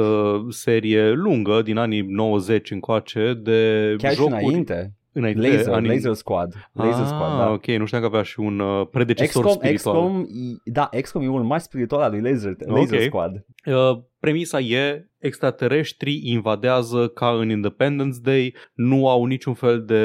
serie 0.49 1.11
lungă 1.11 1.63
din 1.63 1.77
anii 1.77 2.01
90 2.01 2.71
încoace 2.71 3.35
de 3.43 3.95
Chiar 3.99 4.15
jocuri... 4.15 4.37
și 4.37 4.45
înainte. 4.45 4.95
înainte 5.13 5.49
Laser, 5.49 5.73
anii... 5.73 5.91
Laser 5.91 6.13
Squad. 6.13 6.69
Laser 6.73 7.03
ah, 7.03 7.07
Squad, 7.07 7.39
da. 7.39 7.51
ok, 7.51 7.67
nu 7.67 7.85
știam 7.85 8.01
că 8.01 8.07
avea 8.07 8.23
și 8.23 8.41
un 8.41 8.59
uh, 8.59 8.87
predecesor 8.91 9.45
XCOM, 9.45 9.59
spiritual. 9.59 9.95
XCOM, 9.95 10.21
e- 10.21 10.71
da, 10.71 10.89
XCOM 11.01 11.23
e 11.23 11.29
unul 11.29 11.45
mai 11.45 11.61
spiritual 11.61 12.01
al 12.01 12.11
lui 12.11 12.31
Laser, 12.31 12.55
Laser 12.67 12.99
Ok. 12.99 13.05
Squad. 13.05 13.45
Uh, 13.65 14.03
premisa 14.21 14.61
e 14.61 15.11
extraterestrii 15.19 16.21
invadează 16.25 17.09
ca 17.09 17.29
în 17.29 17.51
Independence 17.51 18.19
Day, 18.23 18.55
nu 18.75 19.09
au 19.09 19.25
niciun 19.25 19.55
fel 19.55 19.85
de 19.85 20.05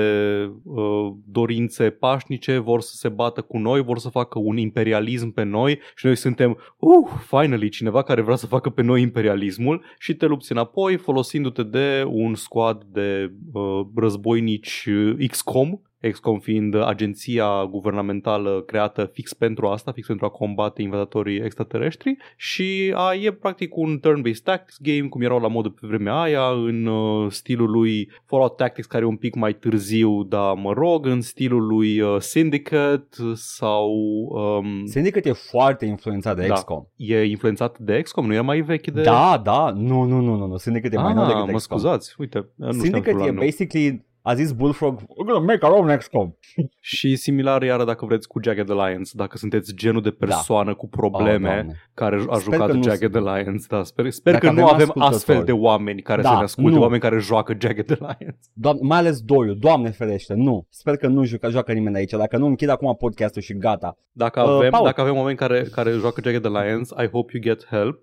uh, 0.64 1.14
dorințe 1.26 1.90
pașnice, 1.90 2.58
vor 2.58 2.82
să 2.82 2.96
se 2.96 3.10
bată 3.10 3.42
cu 3.42 3.58
noi, 3.58 3.82
vor 3.82 4.00
să 4.00 4.10
facă 4.10 4.40
un 4.40 4.58
imperialism 4.58 5.32
pe 5.32 5.44
noi 5.44 5.80
și 5.96 6.06
noi 6.06 6.16
suntem, 6.16 6.58
uh, 6.78 7.10
finally, 7.28 7.70
cineva 7.70 8.04
care 8.04 8.22
vrea 8.22 8.36
să 8.36 8.48
facă 8.48 8.70
pe 8.70 8.82
noi 8.82 9.02
imperialismul 9.02 9.84
și 10.00 10.14
te 10.14 10.26
lupți 10.26 10.52
înapoi 10.52 10.98
folosindu-te 10.98 11.64
de 11.64 12.04
un 12.08 12.36
squad 12.36 12.84
de 12.84 13.32
uh, 13.54 13.82
războinici 13.96 14.86
uh, 14.88 15.28
XCOM 15.28 15.82
XCOM 16.12 16.40
fiind 16.40 16.76
agenția 16.86 17.66
guvernamentală 17.66 18.64
creată 18.66 19.10
fix 19.14 19.34
pentru 19.34 19.68
asta, 19.68 19.92
fix 19.92 20.08
pentru 20.08 20.26
a 20.26 20.30
combate 20.30 20.82
invadatorii 20.82 21.40
extraterestri 21.42 22.18
și 22.36 22.94
a, 22.96 23.14
e 23.14 23.32
practic 23.32 23.76
un 23.76 24.00
turn-based 24.00 24.44
tactics 24.44 24.78
game, 24.82 25.08
cum 25.10 25.22
erau 25.22 25.40
la 25.40 25.48
modul 25.48 25.72
pe 25.72 25.88
vremea 25.88 26.22
aia, 26.22 26.48
în 26.50 26.86
uh, 26.86 27.32
stilul 27.32 27.70
lui 27.70 28.10
Fallout 28.26 28.56
Tactics, 28.56 28.88
care 28.88 29.04
e 29.04 29.08
un 29.08 29.16
pic 29.16 29.36
mai 29.36 29.54
târziu, 29.54 30.24
dar 30.24 30.54
mă 30.54 30.74
rog, 30.74 31.06
în 31.06 31.22
stilul 31.22 31.66
lui 31.66 32.00
uh, 32.00 32.20
Syndicate 32.20 33.08
sau 33.34 33.90
um, 34.30 34.86
Syndicate 34.86 35.30
e 35.30 35.32
foarte 35.32 35.86
influențat 35.86 36.36
de 36.36 36.48
Da. 36.48 36.54
XCOM. 36.54 36.88
e 36.96 37.24
influențat 37.24 37.80
de 37.80 38.02
XCOM, 38.02 38.26
nu 38.26 38.34
e 38.34 38.42
mai 38.42 38.62
vechi 38.62 38.88
de... 38.88 39.02
Da, 39.02 39.42
da, 39.44 39.74
nu, 39.76 40.04
nu, 40.04 40.20
nu, 40.20 40.36
nu, 40.36 40.46
nu. 40.48 40.58
Syndicate 40.58 40.96
e 40.96 41.00
mai 41.02 41.10
ah, 41.10 41.16
nou 41.16 41.26
decât 41.26 41.52
mă 41.52 41.58
XCOM. 41.58 41.78
scuzați, 41.80 42.16
uite, 42.18 42.38
nu 42.56 42.72
știam 42.72 42.84
Syndicate 42.84 43.12
lucrul 43.12 43.28
e 43.28 43.30
ăla, 43.30 43.34
nu. 43.34 43.40
basically 43.40 44.06
a 44.28 44.34
zis 44.34 44.52
Bullfrog, 44.52 45.00
we're 45.00 45.26
gonna 45.26 45.40
make 45.46 45.66
our 45.66 45.78
own 45.80 45.98
XCOM. 45.98 46.38
Și 46.92 47.16
similar 47.16 47.62
iară 47.64 47.84
dacă 47.86 48.06
vreți 48.06 48.28
cu 48.28 48.40
Jagged 48.44 48.70
Alliance, 48.70 49.12
dacă 49.14 49.38
sunteți 49.38 49.74
genul 49.76 50.02
de 50.02 50.10
persoană 50.12 50.74
cu 50.76 50.88
probleme 50.90 51.48
Oh, 51.50 51.54
Doamne. 51.56 51.90
care 51.94 52.16
a 52.16 52.20
Sper 52.38 52.40
jucat 52.54 52.68
că 52.70 52.74
nu 52.74 52.84
Jagged 52.84 53.12
sunt. 53.14 53.28
Alliance, 53.28 53.66
da, 53.70 53.84
sper, 53.84 54.10
sper 54.10 54.34
Dacă 54.34 54.46
că 54.48 54.52
nu 54.52 54.58
avem 54.62 54.74
avem 54.74 54.86
ascultători. 54.88 55.16
astfel 55.16 55.44
de 55.44 55.52
oameni 55.52 56.02
care 56.02 56.22
Da, 56.22 56.30
să 56.30 56.36
ne 56.36 56.42
asculte, 56.44 56.76
nu. 56.76 56.82
oameni 56.82 57.02
care 57.02 57.20
joacă 57.20 57.54
Jagged 57.60 57.90
Alliance. 57.92 58.40
Doamne, 58.54 58.82
mai 58.84 58.98
ales 58.98 59.20
doiul, 59.22 59.58
doamne 59.60 59.90
ferește, 59.90 60.34
nu. 60.34 60.66
Sper 60.70 60.96
că 60.98 61.08
nu 61.08 61.24
joacă, 61.24 61.50
joacă 61.50 61.74
nimeni 61.74 61.96
aici. 61.96 62.12
Dacă 62.12 62.38
nu, 62.38 62.46
închid 62.46 62.70
acum 62.70 62.96
podcastul 62.96 63.42
și 63.42 63.54
gata. 63.58 63.98
Dacă 64.12 64.42
Uh, 64.42 64.50
avem, 64.50 64.70
Paul. 64.70 64.86
dacă 64.86 65.02
avem 65.02 65.16
oameni 65.16 65.38
care, 65.38 65.62
care 65.72 65.92
joacă 65.92 66.22
Jagged 66.24 66.46
Alliance, 66.46 66.90
I 67.04 67.10
hope 67.12 67.32
you 67.34 67.42
get 67.44 67.66
help. 67.70 68.02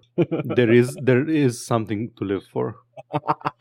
There 0.54 0.76
is, 0.76 0.92
there 1.04 1.32
is 1.38 1.64
something 1.64 2.12
to 2.14 2.24
live 2.24 2.42
for. 2.50 2.74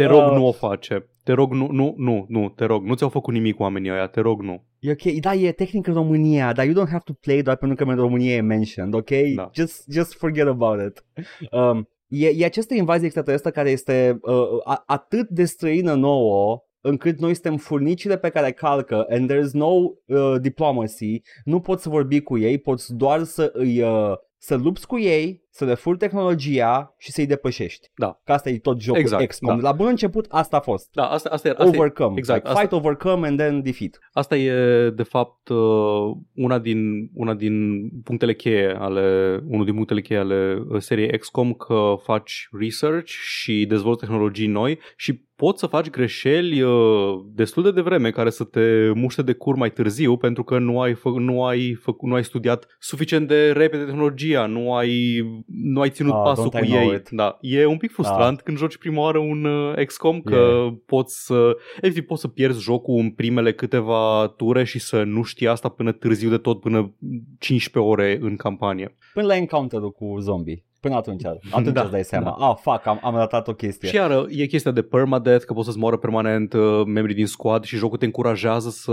Te 0.00 0.06
rog, 0.06 0.30
Uh. 0.30 0.36
nu 0.36 0.46
o 0.46 0.52
face. 0.52 1.10
Te 1.24 1.32
rog, 1.32 1.52
nu, 1.52 1.68
nu, 1.70 1.94
nu, 1.96 2.24
nu, 2.28 2.48
te 2.48 2.64
rog, 2.64 2.84
nu 2.84 2.94
ți-au 2.94 3.08
făcut 3.08 3.34
nimic 3.34 3.60
oamenii 3.60 3.90
ăia, 3.90 4.06
te 4.06 4.20
rog, 4.20 4.42
nu. 4.42 4.64
E 4.78 4.90
ok, 4.90 5.02
da, 5.20 5.34
e 5.34 5.52
tehnic 5.52 5.86
în 5.86 5.94
România, 5.94 6.52
dar 6.52 6.64
you 6.66 6.74
don't 6.74 6.90
have 6.90 7.02
to 7.04 7.12
play 7.12 7.42
doar 7.42 7.56
pentru 7.56 7.84
că 7.84 7.90
în 7.90 7.96
România 7.96 8.34
e 8.34 8.40
mentioned, 8.40 8.94
ok? 8.94 9.10
Da. 9.34 9.50
Just, 9.54 9.84
just 9.92 10.14
forget 10.14 10.46
about 10.46 10.80
it. 10.86 11.04
Um, 11.52 11.88
e, 12.08 12.28
e 12.28 12.44
această 12.44 12.74
invazie 12.74 13.04
extraterestră 13.04 13.50
care 13.50 13.70
este 13.70 14.18
uh, 14.22 14.34
a, 14.64 14.82
atât 14.86 15.28
de 15.28 15.44
străină 15.44 15.94
nouă 15.94 16.64
încât 16.80 17.18
noi 17.18 17.34
suntem 17.34 17.56
furnicile 17.56 18.18
pe 18.18 18.28
care 18.28 18.52
calcă 18.52 19.06
and 19.08 19.32
there's 19.32 19.50
no 19.52 19.66
uh, 19.66 20.40
diplomacy, 20.40 21.20
nu 21.44 21.60
poți 21.60 21.82
să 21.82 21.88
vorbi 21.88 22.20
cu 22.20 22.38
ei, 22.38 22.58
poți 22.58 22.94
doar 22.94 23.22
să 23.22 23.50
îi 23.52 23.82
uh, 23.82 24.12
să 24.42 24.56
lupți 24.56 24.86
cu 24.86 24.98
ei, 24.98 25.44
să 25.52 25.64
le 25.64 25.74
furi 25.74 25.98
tehnologia 25.98 26.94
și 26.98 27.10
să-i 27.12 27.26
depășești. 27.26 27.90
Da. 27.96 28.20
Că 28.24 28.32
asta 28.32 28.48
e 28.50 28.58
tot 28.58 28.80
jocul 28.80 29.00
Exact, 29.00 29.26
XCOM. 29.26 29.60
da. 29.60 29.68
La 29.68 29.72
bun 29.72 29.86
început 29.86 30.26
asta 30.28 30.56
a 30.56 30.60
fost. 30.60 30.88
Da, 30.92 31.06
asta, 31.06 31.28
asta, 31.32 31.48
e, 31.48 31.50
asta, 31.50 31.64
e, 31.64 31.68
overcome. 31.68 32.14
exact, 32.16 32.38
Like, 32.38 32.48
asta- 32.48 32.60
fight, 32.60 32.72
overcome 32.84 33.26
and 33.26 33.38
then 33.38 33.62
defeat. 33.62 33.98
Asta 34.12 34.36
e, 34.36 34.90
de 34.90 35.02
fapt, 35.02 35.48
uh, 35.48 35.56
una 36.34 36.58
din, 36.58 37.10
una 37.14 37.34
din 37.34 37.88
punctele 38.04 38.34
cheie 38.34 38.76
ale, 38.78 39.38
unul 39.46 39.64
din 39.64 39.74
punctele 39.74 40.00
cheie 40.00 40.18
ale 40.20 40.62
uh, 40.68 40.80
seriei 40.80 41.18
XCOM, 41.18 41.52
că 41.52 41.94
faci 42.02 42.48
research 42.60 43.08
și 43.10 43.66
dezvolți 43.68 44.00
tehnologii 44.00 44.46
noi 44.46 44.78
și 44.96 45.28
poți 45.36 45.60
să 45.60 45.66
faci 45.66 45.90
greșeli 45.90 46.62
uh, 46.62 46.72
destul 47.34 47.62
de 47.62 47.70
devreme 47.70 48.10
care 48.10 48.30
să 48.30 48.44
te 48.44 48.90
muște 48.94 49.22
de 49.22 49.32
cur 49.32 49.54
mai 49.56 49.70
târziu 49.70 50.16
pentru 50.16 50.44
că 50.44 50.58
nu 50.58 50.80
ai, 50.80 50.94
fă, 50.94 51.08
nu 51.08 51.44
ai, 51.44 51.74
fă, 51.74 51.92
nu 52.00 52.14
ai 52.14 52.24
studiat 52.24 52.66
suficient 52.78 53.28
de 53.28 53.52
repede 53.52 53.84
tehnologia, 53.84 54.46
nu 54.46 54.74
ai, 54.74 55.22
nu 55.46 55.80
ai 55.80 55.90
ținut 55.90 56.12
Ah, 56.12 56.20
pasul 56.24 56.48
don't 56.48 56.58
cu 56.58 56.64
I 56.64 56.68
know 56.68 56.88
ei. 56.88 56.94
it. 56.94 57.08
Da, 57.10 57.38
e 57.40 57.64
un 57.66 57.76
pic 57.76 57.92
frustrant 57.92 58.40
când 58.40 58.56
joci 58.56 58.76
prima 58.76 59.00
oară 59.00 59.18
un 59.18 59.44
uh, 59.44 59.84
XCOM 59.86 60.20
că 60.20 60.34
Yeah. 60.34 60.74
poți 60.86 61.24
să 61.24 61.56
efectiv 61.80 62.04
poți 62.04 62.20
să 62.20 62.28
pierzi 62.28 62.60
jocul 62.62 62.98
în 62.98 63.10
primele 63.10 63.52
câteva 63.52 64.26
ture 64.36 64.64
și 64.64 64.78
să 64.78 65.02
nu 65.02 65.22
știi 65.22 65.48
asta 65.48 65.68
până 65.68 65.92
târziu 65.92 66.30
de 66.30 66.36
tot, 66.38 66.60
până 66.60 66.94
15 67.38 67.92
ore 67.92 68.18
în 68.20 68.36
campanie. 68.36 68.96
Până 69.14 69.26
la 69.26 69.36
encounter-ul 69.36 69.90
cu 69.92 70.16
zombie. 70.18 70.64
Până 70.80 70.94
atunci, 70.94 71.24
atunci 71.50 71.72
Da, 71.72 71.82
îți 71.82 71.90
dai 71.90 72.04
seama. 72.04 72.30
Ah, 72.30 72.56
fuck, 72.60 72.86
am, 72.86 72.98
am 73.02 73.14
ratat 73.14 73.48
o 73.48 73.52
chestie. 73.52 73.88
Și 73.88 73.94
iară, 73.94 74.26
e 74.28 74.46
chestia 74.46 74.70
de 74.70 74.82
permadeath, 74.82 75.44
că 75.44 75.52
poți 75.52 75.66
să-ți 75.66 75.78
moară 75.78 75.96
permanent 75.96 76.52
uh, 76.52 76.82
membrii 76.86 77.14
din 77.14 77.26
squad 77.26 77.64
și 77.64 77.76
jocul 77.76 77.98
te 77.98 78.04
încurajează 78.04 78.70
să, 78.70 78.92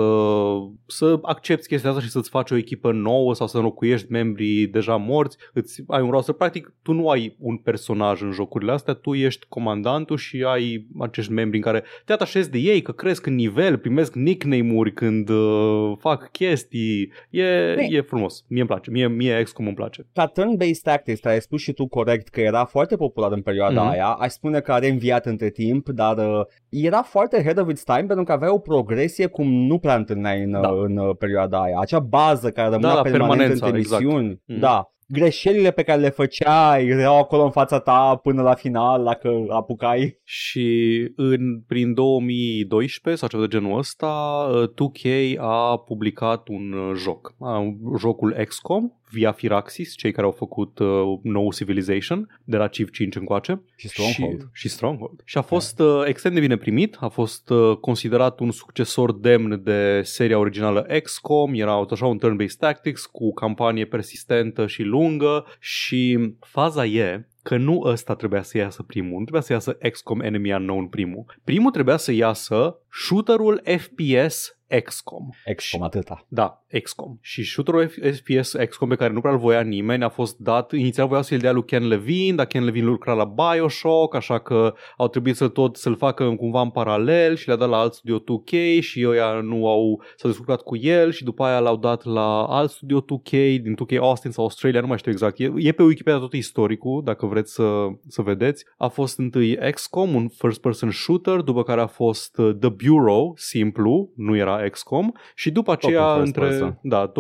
să 0.86 1.20
accepti 1.22 1.68
chestia 1.68 1.90
asta 1.90 2.02
și 2.02 2.10
să-ți 2.10 2.30
faci 2.30 2.52
o 2.52 2.56
echipă 2.56 2.92
nouă 2.92 3.36
sau 3.36 3.48
să 3.48 3.58
înlocuiești 3.58 4.12
membrii 4.12 4.68
deja 4.68 4.96
morți. 4.96 5.38
Îți 5.54 5.84
ai 5.88 6.02
un 6.02 6.10
roster. 6.10 6.36
Practic, 6.36 6.74
tu 6.82 6.92
nu 6.92 7.10
ai 7.10 7.36
un 7.40 7.58
personaj 7.58 8.22
în 8.22 8.32
jocurile 8.32 8.72
astea, 8.72 8.94
tu 8.94 9.14
ești 9.14 9.46
comandantul 9.50 10.18
și 10.18 10.44
ai 10.48 10.88
acești 11.00 11.32
membri 11.32 11.58
în 11.58 11.64
care 11.64 11.84
te 12.06 12.14
atașezi 12.14 12.52
de 12.52 12.58
ei, 12.58 12.82
că 12.82 12.92
cresc 12.92 13.26
în 13.26 13.36
nivel, 13.36 13.78
primesc 13.78 14.16
nickname-uri 14.16 14.94
când 14.94 15.30
uh, 15.30 15.94
fac 16.00 16.32
chestii. 16.32 17.12
E, 17.30 17.74
Bine. 17.76 17.88
e 17.98 18.02
frumos. 18.02 18.46
Mie 18.48 18.60
îmi 18.60 18.70
place. 18.70 18.92
Mie, 18.92 19.08
mie 19.08 19.42
XCOM 19.44 19.66
îmi 19.66 19.76
place. 19.76 20.06
Ca 20.14 20.32
turn-based 20.32 20.82
tactics, 20.84 21.20
care 21.20 21.34
ai 21.34 21.42
spus 21.42 21.62
și 21.62 21.74
tu 21.78 21.88
corect 21.88 22.28
că 22.28 22.42
era 22.42 22.66
foarte 22.66 22.96
popular 22.96 23.32
în 23.32 23.42
perioada 23.42 23.82
Mhm. 23.82 23.92
aia, 23.92 24.08
aș 24.08 24.32
spune 24.32 24.60
că 24.60 24.72
a 24.72 24.78
reînviat 24.78 25.26
între 25.26 25.50
timp, 25.50 25.90
dar 25.90 26.18
uh, 26.18 26.42
era 26.70 27.02
foarte 27.02 27.38
ahead 27.38 27.60
of 27.60 27.70
its 27.70 27.84
time 27.84 28.04
pentru 28.08 28.24
că 28.24 28.32
avea 28.32 28.54
o 28.54 28.58
progresie 28.60 29.26
cum 29.28 29.48
nu 29.54 29.78
prea 29.80 29.96
întâlneai 29.96 30.42
în, 30.44 30.52
Da. 30.52 30.60
da. 30.60 30.70
în 30.70 30.98
uh, 30.98 31.16
perioada 31.20 31.62
aia. 31.62 31.78
Acea 31.80 32.00
bază 32.00 32.52
care 32.52 32.70
rămânea 32.70 32.94
la 32.96 33.02
permanent 33.02 33.30
permanența, 33.30 33.66
între 33.66 33.80
exact. 33.80 34.04
misiuni. 34.04 34.42
Mhm. 34.46 34.60
Da. 34.60 34.92
Greșelile 35.10 35.72
pe 35.72 35.84
care 35.84 36.00
le 36.02 36.10
făceai 36.10 36.86
erau 36.86 37.18
acolo 37.18 37.44
în 37.44 37.52
fața 37.52 37.80
ta 37.80 38.20
până 38.24 38.42
la 38.42 38.54
final, 38.54 39.04
dacă 39.04 39.46
apucai. 39.50 40.20
Și 40.24 40.68
în, 41.16 41.62
prin 41.68 41.94
2012 41.94 43.22
sau 43.22 43.30
ceva 43.30 43.42
de 43.48 43.58
genul 43.58 43.78
ăsta, 43.78 44.48
uh, 44.52 44.70
2K 44.70 45.36
a 45.38 45.78
publicat 45.78 46.48
un 46.48 46.72
uh, 46.74 46.96
joc. 46.96 47.34
A, 47.40 47.64
jocul 47.98 48.36
XCOM 48.48 49.00
via 49.10 49.32
Firaxis, 49.32 49.96
cei 49.96 50.12
care 50.12 50.26
au 50.26 50.32
făcut 50.32 50.80
uh, 50.80 51.20
nou 51.22 51.54
Civilization 51.54 52.40
de 52.44 52.58
la 52.58 52.68
Civ 52.68 52.90
5 52.90 53.16
încoace. 53.16 53.62
Și 53.76 53.88
Stronghold. 53.88 54.42
Și, 54.42 54.48
și 54.54 54.70
Stronghold. 54.70 55.22
Și 55.26 55.38
a 55.38 55.42
fost 55.42 55.80
uh, 55.80 56.02
extrem 56.06 56.34
de 56.34 56.40
bine 56.40 56.58
primit, 56.58 56.98
a 57.00 57.08
fost 57.08 57.50
uh, 57.50 57.78
considerat 57.78 58.40
un 58.40 58.52
succesor 58.52 59.14
demn 59.14 59.64
de 59.64 60.02
seria 60.04 60.38
originală 60.38 60.82
XCOM, 61.04 61.54
era 61.54 61.86
așa 61.90 62.06
un 62.06 62.20
turn-based 62.20 62.58
tactics 62.60 63.06
cu 63.06 63.34
campanie 63.34 63.86
persistentă 63.86 64.68
și 64.68 64.84
lungă 64.84 65.46
și 65.60 66.34
faza 66.40 66.86
e 66.86 67.28
că 67.48 67.58
nu 67.58 67.82
ăsta 67.86 68.16
trebuia 68.16 68.42
să 68.42 68.58
iasă 68.58 68.84
primul, 68.84 69.18
nu 69.18 69.22
trebuia 69.22 69.42
să 69.42 69.54
iasă 69.54 69.78
XCOM 69.92 70.20
Enemy 70.20 70.54
Unknown 70.54 70.88
primul. 70.88 71.26
Primul 71.44 71.72
trebuia 71.72 71.98
să 71.98 72.12
iasă 72.12 72.80
shooterul 72.90 73.62
FPS 73.64 74.58
XCOM. 74.84 75.30
XCOM, 75.56 75.82
atâta. 75.82 76.26
Da, 76.28 76.66
XCOM. 76.84 77.18
Și 77.22 77.44
shooterul 77.44 77.88
FPS 77.88 78.56
XCOM 78.70 78.90
pe 78.90 78.96
care 78.96 79.14
nu 79.14 79.20
prea 79.20 79.32
îl 79.34 79.38
voia 79.38 79.62
nimeni 79.62 80.04
a 80.04 80.10
fost 80.10 80.38
dat, 80.38 80.72
inițial 80.72 81.08
voiau 81.08 81.24
să-l 81.24 81.38
dea 81.38 81.52
lui 81.52 81.66
Ken 81.66 81.88
Levine, 81.88 82.36
dar 82.36 82.46
Ken 82.46 82.64
Levine 82.64 82.86
lucra 82.86 83.14
la 83.14 83.24
Bioshock, 83.26 84.16
așa 84.16 84.40
că 84.40 84.74
au 84.98 85.08
trebuit 85.08 85.36
să 85.36 85.48
tot 85.48 85.76
să-l 85.76 85.96
facă 85.96 86.36
cumva 86.38 86.62
în 86.62 86.70
paralel 86.70 87.36
și 87.36 87.48
le-a 87.48 87.56
dat 87.56 87.70
la 87.70 87.80
alt 87.80 87.94
studio 87.94 88.20
2K 88.20 88.80
și 88.80 89.06
ăia 89.08 89.40
nu 89.42 89.68
au, 89.68 90.02
s-au 90.16 90.30
descurcat 90.30 90.62
cu 90.62 90.76
el 90.76 91.12
și 91.12 91.24
după 91.24 91.44
aia 91.44 91.60
l-au 91.60 91.78
dat 91.78 92.06
la 92.06 92.44
alt 92.44 92.70
studio 92.70 93.02
2K 93.02 93.30
din 93.62 93.76
2K 93.76 93.98
Austin 94.00 94.32
sau 94.32 94.44
Australia, 94.44 94.82
nu 94.82 94.88
mai 94.88 94.98
știu 94.98 95.12
exact. 95.12 95.40
E, 95.40 95.54
e 95.56 95.72
pe 95.72 95.84
Wikipedia 95.84 96.20
tot 96.20 96.34
istoricul, 96.34 97.02
dacă 97.04 97.26
vreți 97.26 97.54
să, 97.54 97.88
să 98.08 98.22
vedeți. 98.22 98.66
A 98.78 98.88
fost 98.88 99.18
întâi 99.18 99.58
XCOM, 99.72 100.16
un 100.16 100.28
first 100.28 100.62
person 100.62 100.92
shooter, 100.92 101.40
după 101.40 101.64
care 101.64 101.82
a 101.82 101.88
fost 101.88 102.38
uh, 102.38 102.56
The 102.60 102.70
Bureau, 102.70 103.34
simplu, 103.36 104.12
nu 104.16 104.36
era 104.36 104.70
XCOM 104.70 105.12
și 105.36 105.52
după 105.52 105.72
aceea 105.72 106.14
între 106.14 106.57
da, 106.82 107.12
2011-2014 107.12 107.14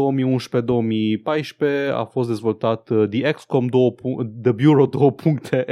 a 1.94 2.03
fost 2.03 2.27
dezvoltat 2.27 2.89
uh, 2.89 3.08
The 3.10 3.32
XCOM 3.32 3.67
2, 3.67 3.96
The 4.41 4.51
Bureau 4.51 4.86
2. 4.86 5.15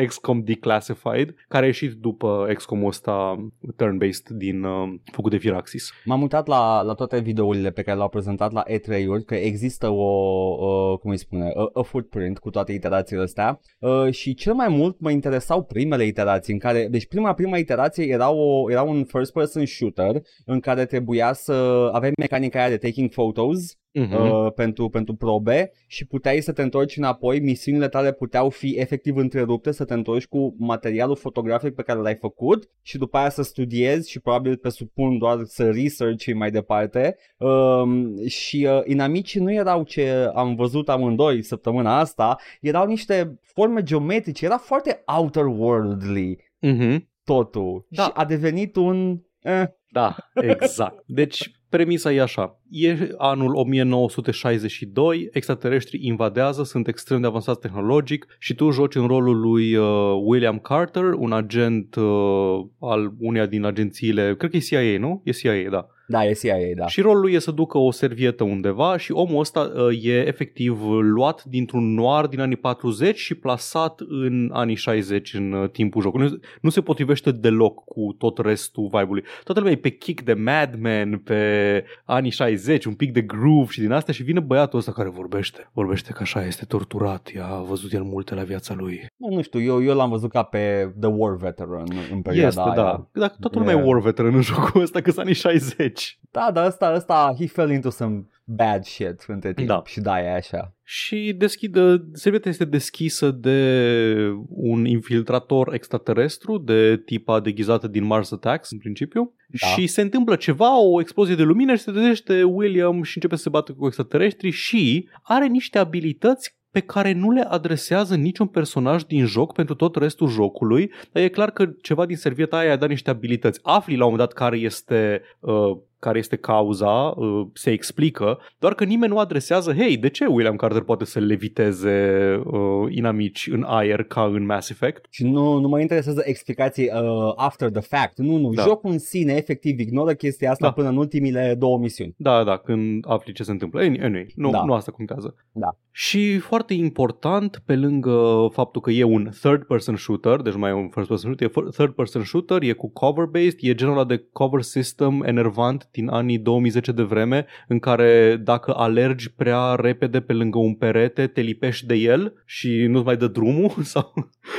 XCOM 0.06 0.44
Declassified, 0.44 1.36
care 1.48 1.64
a 1.64 1.68
ieșit 1.68 1.92
după 1.92 2.48
XCOM-ul 2.54 2.88
ăsta 2.88 3.48
turn-based 3.76 4.30
din 4.30 4.64
uh, 4.64 4.94
făcut 5.12 5.32
de 5.32 5.38
Firaxis. 5.38 5.92
M-am 6.06 6.22
uitat 6.22 6.48
la, 6.48 6.82
la 6.82 6.94
toate 6.94 7.20
videourile 7.20 7.70
pe 7.72 7.82
care 7.82 7.98
le-au 7.98 8.10
prezentat 8.10 8.52
la 8.52 8.64
E3-uri, 8.64 9.26
că 9.26 9.36
există 9.36 9.90
o, 9.90 10.56
uh, 10.60 11.00
cum 11.00 11.12
îi 11.12 11.18
spune, 11.18 11.52
a, 11.56 11.70
a 11.74 11.82
footprint 11.82 12.38
cu 12.38 12.50
toate 12.50 12.72
iterațiile 12.72 13.22
astea 13.22 13.60
uh, 13.80 14.14
și 14.14 14.34
cel 14.34 14.54
mai 14.54 14.68
mult 14.68 15.00
mă 15.00 15.12
interesau 15.12 15.64
primele 15.64 16.06
iterații 16.06 16.54
în 16.54 16.60
care, 16.60 16.88
deci 16.92 17.08
prima 17.08 17.34
prima 17.34 17.58
iterație 17.58 18.06
era, 18.06 18.32
o, 18.32 18.72
era 18.72 18.82
un 18.82 19.04
first 19.04 19.34
person 19.34 19.66
shooter 19.66 20.22
în 20.46 20.60
care 20.60 20.86
trebuia 20.86 21.34
să 21.34 21.90
aveai 21.94 22.12
mecanica 22.18 22.60
aia 22.60 22.70
de 22.70 22.78
taking 22.78 23.10
photos 23.10 23.55
uh-huh. 23.96 24.46
uh, 24.46 24.54
pentru, 24.56 24.90
pentru 24.90 25.16
probe 25.16 25.72
și 25.88 26.06
puteai 26.06 26.42
să 26.42 26.52
te 26.52 26.62
întorci 26.62 26.98
înapoi, 26.98 27.40
misiunile 27.40 27.88
tale 27.88 28.12
puteau 28.12 28.50
fi 28.50 28.76
efectiv 28.78 29.16
întrerupte, 29.16 29.72
să 29.72 29.86
te 29.86 29.94
întorci 29.94 30.28
cu 30.28 30.56
materialul 30.58 31.16
fotografic 31.16 31.74
pe 31.74 31.82
care 31.82 32.00
l-ai 32.00 32.16
făcut 32.16 32.70
și 32.82 32.98
după 32.98 33.18
aia 33.18 33.30
să 33.30 33.42
studiezi 33.42 34.10
și 34.10 34.20
probabil 34.20 34.58
presupun 34.58 35.18
doar 35.18 35.44
să 35.44 35.72
research 35.72 36.34
mai 36.34 36.52
departe 36.52 37.18
uh, 37.38 38.28
și 38.28 38.68
uh, 38.70 38.82
inamicii 38.86 39.42
nu 39.42 39.52
erau 39.52 39.84
ce 39.84 40.30
am 40.34 40.56
văzut 40.56 40.90
amândoi 40.90 41.44
săptămâna 41.44 42.00
asta, 42.00 42.38
erau 42.62 42.86
niște 42.88 43.40
forme 43.42 43.84
geometrice, 43.84 44.46
era 44.46 44.58
foarte 44.58 45.04
outer 45.06 45.46
worldly 45.46 46.38
uh-huh. 46.62 46.98
totul 47.24 47.86
da. 47.90 48.04
și 48.04 48.10
a 48.14 48.26
devenit 48.26 48.76
un... 48.76 49.20
Eh. 49.42 49.64
Da, 49.90 50.16
exact. 50.34 51.04
Deci 51.06 51.52
premisa 51.70 52.14
e 52.14 52.22
așa. 52.22 52.60
E 52.70 53.10
anul 53.18 53.56
1962, 53.56 55.30
extraterestrii 55.32 56.06
invadează, 56.08 56.64
sunt 56.64 56.88
extrem 56.88 57.22
de 57.22 57.28
avansați 57.28 57.60
tehnologic 57.60 58.26
și 58.40 58.56
tu 58.56 58.70
joci 58.70 58.96
în 58.96 59.08
rolul 59.08 59.40
lui 59.40 59.76
uh, 59.76 59.86
William 60.24 60.60
Carter, 60.60 61.04
un 61.04 61.34
agent 61.34 61.96
uh, 61.96 62.66
al 62.80 63.14
uneia 63.20 63.46
din 63.46 63.66
agențiile, 63.66 64.36
cred 64.36 64.50
că 64.50 64.58
e 64.58 64.60
CIA, 64.60 65.00
nu? 65.00 65.22
E 65.24 65.32
CIA, 65.32 65.70
da. 65.70 65.88
Da, 66.08 66.26
e 66.26 66.34
CIA, 66.34 66.56
da. 66.76 66.88
Și 66.88 67.02
rolul 67.02 67.22
lui 67.22 67.34
e 67.34 67.40
să 67.40 67.52
ducă 67.52 67.78
o 67.78 67.92
servietă 67.92 68.44
undeva 68.44 68.98
și 68.98 69.12
omul 69.12 69.40
ăsta 69.40 69.72
uh, 69.76 70.04
e 70.04 70.28
efectiv 70.28 70.82
luat 71.00 71.44
dintr-un 71.44 71.94
noir 71.94 72.26
din 72.26 72.40
anii 72.40 72.56
40 72.56 73.18
și 73.18 73.36
plasat 73.36 74.00
în 74.08 74.50
anii 74.54 74.76
60 74.76 75.34
în 75.34 75.52
uh, 75.52 75.70
timpul 75.70 76.02
jocului. 76.02 76.30
Nu, 76.30 76.38
nu 76.62 76.70
se 76.70 76.82
potrivește 76.82 77.32
deloc 77.32 77.84
cu 77.84 78.16
tot 78.18 78.38
restul 78.38 78.84
vibe-ului. 78.92 79.24
Toată 79.44 79.60
lumea 79.60 79.76
e 79.76 79.80
pe 79.80 79.90
kick 79.90 80.24
de 80.24 80.34
Mad 80.34 80.76
Men, 80.80 81.18
pe 81.18 81.84
anii 82.06 82.32
60, 82.32 82.86
un 82.86 82.94
pic 82.94 83.12
de 83.12 83.22
groove 83.22 83.72
și 83.72 83.80
din 83.80 83.92
astea 83.92 84.14
și 84.14 84.24
vine 84.24 84.40
băiatul 84.40 84.80
ăsta 84.80 84.92
care 84.92 85.10
vorbește. 85.10 85.70
Vorbește 85.74 86.12
că 86.12 86.20
așa 86.22 86.46
este 86.46 86.66
torturat, 86.66 87.32
i-a 87.36 87.64
văzut 87.68 87.94
el 87.94 88.04
multe 88.04 88.36
la 88.36 88.44
viața 88.44 88.74
lui. 88.78 89.06
Nu 89.18 89.42
știu, 89.42 89.62
eu, 89.62 89.84
eu 89.84 89.96
l-am 89.96 90.10
văzut 90.10 90.30
ca 90.30 90.44
pe 90.44 90.94
The 91.00 91.10
War 91.10 91.36
Veteran 91.36 91.88
în 92.12 92.22
perioada 92.22 92.48
Este, 92.48 92.62
aia. 92.62 92.74
da. 92.74 93.08
Dacă 93.14 93.36
toată 93.40 93.58
lumea 93.58 93.74
yeah. 93.74 93.86
e 93.86 93.90
War 93.90 94.02
Veteran 94.02 94.34
în 94.36 94.42
jocul 94.42 94.82
ăsta, 94.82 95.02
că 95.02 95.12
sunt 95.12 95.26
anii 95.26 95.34
60. 95.36 95.95
Da, 96.32 96.52
dar 96.54 96.66
ăsta, 96.66 96.94
ăsta, 96.96 97.36
he 97.40 97.48
fell 97.48 97.72
into 97.72 97.90
some 97.90 98.28
bad 98.44 98.84
shit 98.84 99.24
între 99.28 99.54
timp 99.54 99.68
Da. 99.68 99.82
și 99.86 100.00
da, 100.00 100.22
e 100.22 100.36
așa. 100.36 100.74
Și 100.84 101.34
deschidă, 101.38 102.06
servieta 102.14 102.50
este 102.50 102.66
deschisă 102.66 103.32
de 103.32 104.20
un 104.50 104.86
infiltrator 104.86 105.74
extraterestru 105.74 106.58
de 106.58 106.98
tipa 107.06 107.40
deghizată 107.40 107.88
din 107.88 108.04
Mars 108.04 108.32
Attacks 108.32 108.72
în 108.72 108.78
principiu 108.78 109.34
Da. 109.48 109.68
și 109.68 109.88
se 109.88 110.02
întâmplă 110.02 110.36
ceva, 110.36 110.80
o 110.80 111.00
explozie 111.00 111.36
de 111.36 111.44
lumină 111.44 111.76
și 111.76 111.82
se 111.82 111.92
trezește 111.92 112.44
William 112.44 113.04
și 113.04 113.16
începe 113.16 113.36
să 113.36 113.42
se 113.42 113.50
bată 113.50 113.74
cu 113.74 113.86
extraterestri 113.86 114.50
și 114.50 115.10
are 115.24 115.48
niște 115.48 115.78
abilități 115.78 116.56
pe 116.76 116.82
care 116.82 117.12
nu 117.12 117.32
le 117.32 117.42
adresează 117.42 118.16
niciun 118.16 118.48
personaj 118.48 119.04
din 119.04 119.26
joc 119.26 119.54
pentru 119.54 119.76
tot 119.76 119.96
restul 119.96 120.28
jocului, 120.28 120.92
dar 121.12 121.24
e 121.24 121.28
clar 121.30 121.52
că 121.52 121.70
ceva 121.82 122.06
din 122.06 122.16
servieta 122.16 122.58
aia 122.58 122.72
a 122.72 122.76
dat 122.76 122.90
niște 122.90 123.10
abilități. 123.10 123.60
Afli 123.64 123.98
la 123.98 124.06
un 124.06 124.12
moment 124.12 124.30
dat 124.30 124.38
care 124.38 124.58
este 124.58 125.22
uh, 125.40 125.78
care 126.00 126.18
este 126.18 126.36
cauza, 126.36 127.14
uh, 127.16 127.48
se 127.54 127.72
explică, 127.72 128.40
doar 128.60 128.74
că 128.74 128.84
nimeni 128.84 129.12
nu 129.12 129.20
adresează, 129.20 129.74
hei, 129.74 129.98
de 129.98 130.10
ce 130.10 130.26
William 130.26 130.56
Carter 130.56 130.82
poate 130.82 131.06
să 131.06 131.20
leviteze 131.20 132.36
uh, 132.46 132.88
inamici 132.90 133.48
în 133.52 133.64
aer 133.68 134.04
ca 134.04 134.24
în 134.24 134.46
Mass 134.46 134.70
Effect? 134.70 135.06
Și 135.10 135.24
nu, 135.24 135.60
nu 135.60 135.68
mă 135.68 135.80
interesează 135.80 136.22
explicații 136.26 136.84
uh, 136.94 137.34
after 137.36 137.70
the 137.70 137.82
fact. 137.82 138.18
Nu, 138.18 138.38
nu. 138.38 138.50
Da. 138.50 138.62
Da. 138.62 138.68
Jocul 138.68 138.92
în 138.92 139.00
sine 139.00 139.34
efectiv 139.34 139.80
ignoră 139.80 140.14
chestia 140.14 140.52
asta 140.52 140.64
Da. 140.64 140.70
da. 140.70 140.76
până 140.76 140.90
în 140.90 140.98
ultimile 140.98 141.56
două 141.60 141.78
misiuni. 141.78 142.14
Da, 142.18 142.44
da, 142.44 142.58
când 142.58 143.04
afli 143.08 143.34
ce 143.34 143.44
se 143.44 143.52
întâmplă. 143.52 143.82
Anyway, 143.82 144.28
nu, 144.36 144.50
Da. 144.52 144.64
nu 144.64 144.74
asta 144.74 144.92
contează. 144.92 145.36
Da. 145.52 145.78
Și 145.92 146.38
foarte 146.38 146.74
important, 146.74 147.62
pe 147.66 147.76
lângă 147.76 148.48
faptul 148.52 148.82
că 148.82 148.92
e 148.92 149.04
un 149.04 149.30
third-person 149.42 149.96
shooter, 149.96 150.42
deci 150.42 150.54
nu 150.54 150.60
mai 150.60 150.70
e 150.70 150.74
un 150.74 150.90
first-person 150.90 151.36
shooter, 151.36 151.64
e 151.66 151.70
third-person 151.70 152.24
shooter, 152.24 152.62
e 152.62 152.72
cu 152.74 152.92
cover-based, 152.92 153.58
e 153.60 153.74
genul 153.76 153.94
ăla 153.94 154.04
de 154.04 154.28
cover 154.32 154.62
system 154.62 155.24
enervant 155.26 155.88
din 155.96 156.08
anii 156.08 156.38
2010 156.38 156.92
de 156.92 157.04
vreme, 157.04 157.46
în 157.68 157.80
care 157.80 158.42
dacă 158.44 158.74
alergi 158.74 159.34
prea 159.34 159.76
repede 159.76 160.22
pe 160.22 160.34
lângă 160.34 160.58
un 160.58 160.74
perete, 160.74 161.28
te 161.28 161.42
lipești 161.42 161.86
de 161.86 161.96
el 161.96 162.34
și 162.46 162.86
nu-ți 162.90 163.06
mai 163.06 163.18
dă 163.18 163.28
drumul 163.28 163.72
sau... 163.94 164.14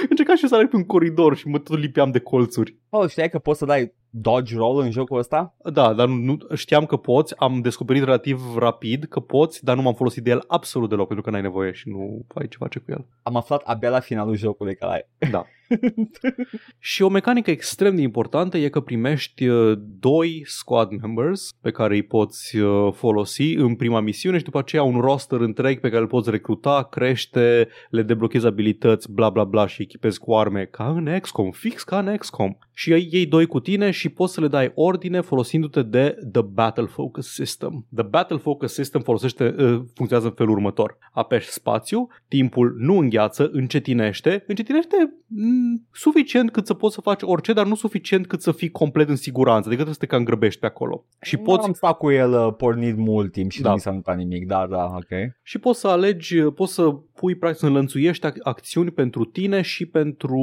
Încercam 0.09 0.37
și 0.37 0.43
eu 0.43 0.49
să 0.49 0.55
alerg 0.55 0.71
pe 0.71 0.77
un 0.77 0.87
coridor 0.87 1.37
și 1.37 1.49
mă 1.49 1.59
tot 1.59 1.79
lipeam 1.79 2.11
de 2.11 2.19
colțuri. 2.19 2.77
Oh, 2.89 3.09
știai 3.09 3.31
că 3.31 3.39
poți 3.39 3.59
să 3.59 3.65
dai 3.65 3.93
dodge 4.21 4.57
roll 4.57 4.81
în 4.81 4.91
jocul 4.91 5.19
ăsta? 5.19 5.55
Da, 5.73 5.93
dar 5.93 6.09
nu, 6.09 6.15
nu 6.15 6.39
știam 6.55 6.87
că 6.87 6.97
poți, 6.97 7.35
am 7.37 7.61
descoperit 7.61 8.05
relativ 8.05 8.57
rapid 8.59 9.05
că 9.05 9.21
poți, 9.21 9.65
dar 9.65 9.77
nu 9.77 9.83
m-am 9.83 9.95
folosit 9.95 10.23
de 10.23 10.31
el 10.31 10.45
absolut 10.47 10.89
deloc 10.89 11.07
pentru 11.07 11.25
că 11.25 11.31
n-ai 11.31 11.43
nevoie 11.43 11.73
și 11.73 11.89
nu 11.89 12.25
ai 12.35 12.49
ce 12.49 12.57
face 12.57 12.79
cu 12.79 12.85
el. 12.89 13.07
Am 13.23 13.37
aflat 13.37 13.63
abia 13.65 13.91
la 13.91 14.01
finalul 14.01 14.37
jocului 14.37 14.77
că 14.77 14.85
ai. 14.85 15.07
Da. 15.31 15.47
și 16.79 17.03
o 17.03 17.09
mecanică 17.09 17.51
extrem 17.51 17.95
de 17.95 18.03
importantă 18.03 18.59
e 18.59 18.69
că 18.69 18.81
primești 18.81 19.47
uh, 19.47 19.79
doi 19.99 20.43
squad 20.45 20.91
members 20.91 21.51
pe 21.61 21.71
care 21.71 21.95
îi 21.95 22.03
poți 22.03 22.57
uh, 22.57 22.93
folosi 22.93 23.55
în 23.55 23.75
prima 23.75 24.01
misiune 24.01 24.39
și 24.39 24.45
după 24.45 24.59
aceea 24.59 24.83
un 24.83 25.01
roster 25.01 25.41
întreg 25.41 25.81
pe 25.81 25.89
care 25.89 26.01
îl 26.01 26.07
poți 26.07 26.31
recruta, 26.31 26.89
crește, 26.91 27.69
le 27.91 28.03
deblochezi 28.03 28.47
abilități, 28.47 29.13
bla 29.13 29.31
bla 29.31 29.45
bla 29.45 29.67
și 29.67 29.83
echipezi 29.83 30.19
cu 30.19 30.35
arme 30.35 30.65
ca 30.65 30.89
în 30.89 31.19
XCOM, 31.21 31.51
fix 31.51 31.83
ca 31.83 31.99
în 31.99 32.17
XCOM. 32.17 32.59
Și 32.73 32.93
ai 32.93 33.09
ei 33.11 33.27
doi 33.27 33.47
cu 33.47 33.61
tine 33.61 33.91
și 33.91 34.06
poți 34.09 34.33
să 34.33 34.41
le 34.41 34.49
dai 34.49 34.73
ordine 34.75 35.21
folosindu-te 35.21 35.83
de 35.83 36.17
The 36.33 36.43
Battle 36.43 36.87
Focus 36.87 37.33
System. 37.33 37.87
The 37.95 38.05
Battle 38.05 38.37
Focus 38.37 38.73
System 38.73 39.01
folosește, 39.01 39.45
uh, 39.59 39.81
funcționează 39.95 40.27
în 40.27 40.35
felul 40.37 40.53
următor. 40.53 40.99
Apeși 41.13 41.49
spațiu, 41.49 42.09
timpul 42.29 42.77
nu 42.79 42.99
îngheață, 42.99 43.49
încetinește, 43.53 44.45
încetinește 44.47 44.97
mm, 45.27 45.87
suficient 45.93 46.51
cât 46.51 46.67
să 46.67 46.75
poți 46.75 46.95
să 46.95 47.01
faci 47.01 47.21
orice, 47.23 47.53
dar 47.53 47.67
nu 47.67 47.75
suficient 47.75 48.27
cât 48.27 48.43
să 48.43 48.53
fii 48.53 48.71
complet 48.71 49.09
în 49.09 49.17
siguranță, 49.17 49.69
decât 49.69 49.87
să 49.87 49.95
te 49.99 50.07
cam 50.07 50.25
grăbești 50.25 50.61
pe 50.61 50.67
acolo. 50.67 51.05
Și 51.21 51.37
poți, 51.37 51.67
Am 51.67 51.73
stat 51.73 51.97
cu 51.97 52.11
el 52.11 52.33
uh, 52.33 52.55
pornit 52.57 52.97
mult 52.97 53.33
timp 53.33 53.51
și 53.51 53.63
Da. 53.63 53.69
nu 53.69 53.75
mi 53.75 53.81
s-a 53.81 53.91
întâmplat 53.91 54.17
nimic, 54.17 54.47
da, 54.47 54.67
da, 54.71 54.85
ok. 54.85 55.33
și 55.43 55.59
poți 55.59 55.81
să 55.81 55.89
alegi, 55.89 56.41
poți 56.41 56.75
să 56.75 56.83
pui 57.15 57.35
practic 57.35 57.61
să 57.61 57.67
înlănțuiești 57.67 58.27
ac- 58.27 58.43
acțiuni 58.43 58.91
pentru 58.91 59.25
tine 59.25 59.61
și 59.63 59.87
pentru 59.87 60.41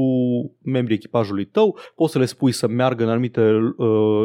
membrii 0.63 0.95
echipajului 0.95 1.45
tău, 1.45 1.77
poți 1.95 2.11
să 2.11 2.19
le 2.19 2.25
spui 2.25 2.51
să 2.51 2.67
meargă 2.67 3.03
în 3.03 3.09
anumite 3.09 3.41
uh, 3.41 3.52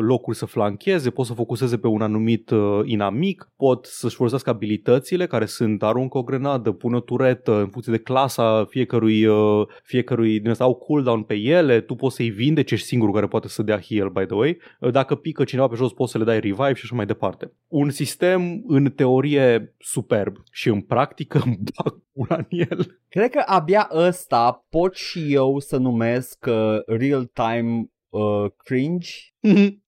locuri 0.01 0.37
să 0.37 0.47
flancheze, 0.47 1.11
pot 1.11 1.27
să 1.27 1.33
focuseze 1.33 1.79
pe 1.79 1.87
un 1.87 2.03
anumit 2.03 2.51
uh, 2.51 2.81
inamic, 2.85 3.51
pot 3.57 3.87
să-și 3.87 4.17
folosească 4.17 4.51
abilitățile 4.51 5.27
care 5.27 5.45
sunt 5.45 5.83
aruncă 5.83 6.19
o 6.19 6.23
grenadă, 6.23 6.73
pune 6.73 6.97
o 6.97 7.01
turetă 7.01 7.61
în 7.61 7.69
funcție 7.69 7.93
de 7.93 7.99
clasa 7.99 8.65
fiecărui, 8.65 9.27
uh, 9.27 9.67
fiecărui 9.83 10.41
din 10.41 10.51
ăsta 10.51 10.65
au 10.65 10.75
cooldown 10.75 11.23
pe 11.23 11.35
ele, 11.35 11.81
tu 11.81 11.95
poți 11.95 12.17
să-i 12.17 12.31
vindeci, 12.31 12.71
ești 12.71 12.87
singurul 12.87 13.15
care 13.15 13.27
poate 13.27 13.49
să 13.49 13.63
dea 13.63 13.81
heal, 13.81 14.09
by 14.09 14.25
the 14.25 14.35
way. 14.35 14.59
Uh, 14.81 14.91
dacă 14.91 15.15
pică 15.15 15.45
cineva 15.45 15.69
pe 15.69 15.77
jos, 15.77 15.93
poți 15.93 16.13
să 16.13 16.19
le 16.19 16.25
dai 16.25 16.41
revive 16.41 16.75
și 16.75 16.83
așa 16.85 16.95
mai 16.95 17.07
departe. 17.07 17.53
Un 17.67 17.91
sistem 17.91 18.63
în 18.67 18.91
teorie 18.91 19.75
superb 19.79 20.37
și 20.51 20.69
în 20.69 20.81
practică 20.81 21.43
îmi 21.45 21.59
bag 21.77 22.03
una 22.13 22.37
în 22.37 22.47
el. 22.49 22.99
Cred 23.09 23.31
că 23.31 23.43
abia 23.47 23.89
ăsta 23.93 24.67
pot 24.71 24.95
și 24.95 25.33
eu 25.33 25.59
să 25.59 25.77
numesc 25.77 26.47
uh, 26.49 26.77
real-time 26.87 27.91
uh, 28.09 28.51
cringe. 28.57 29.11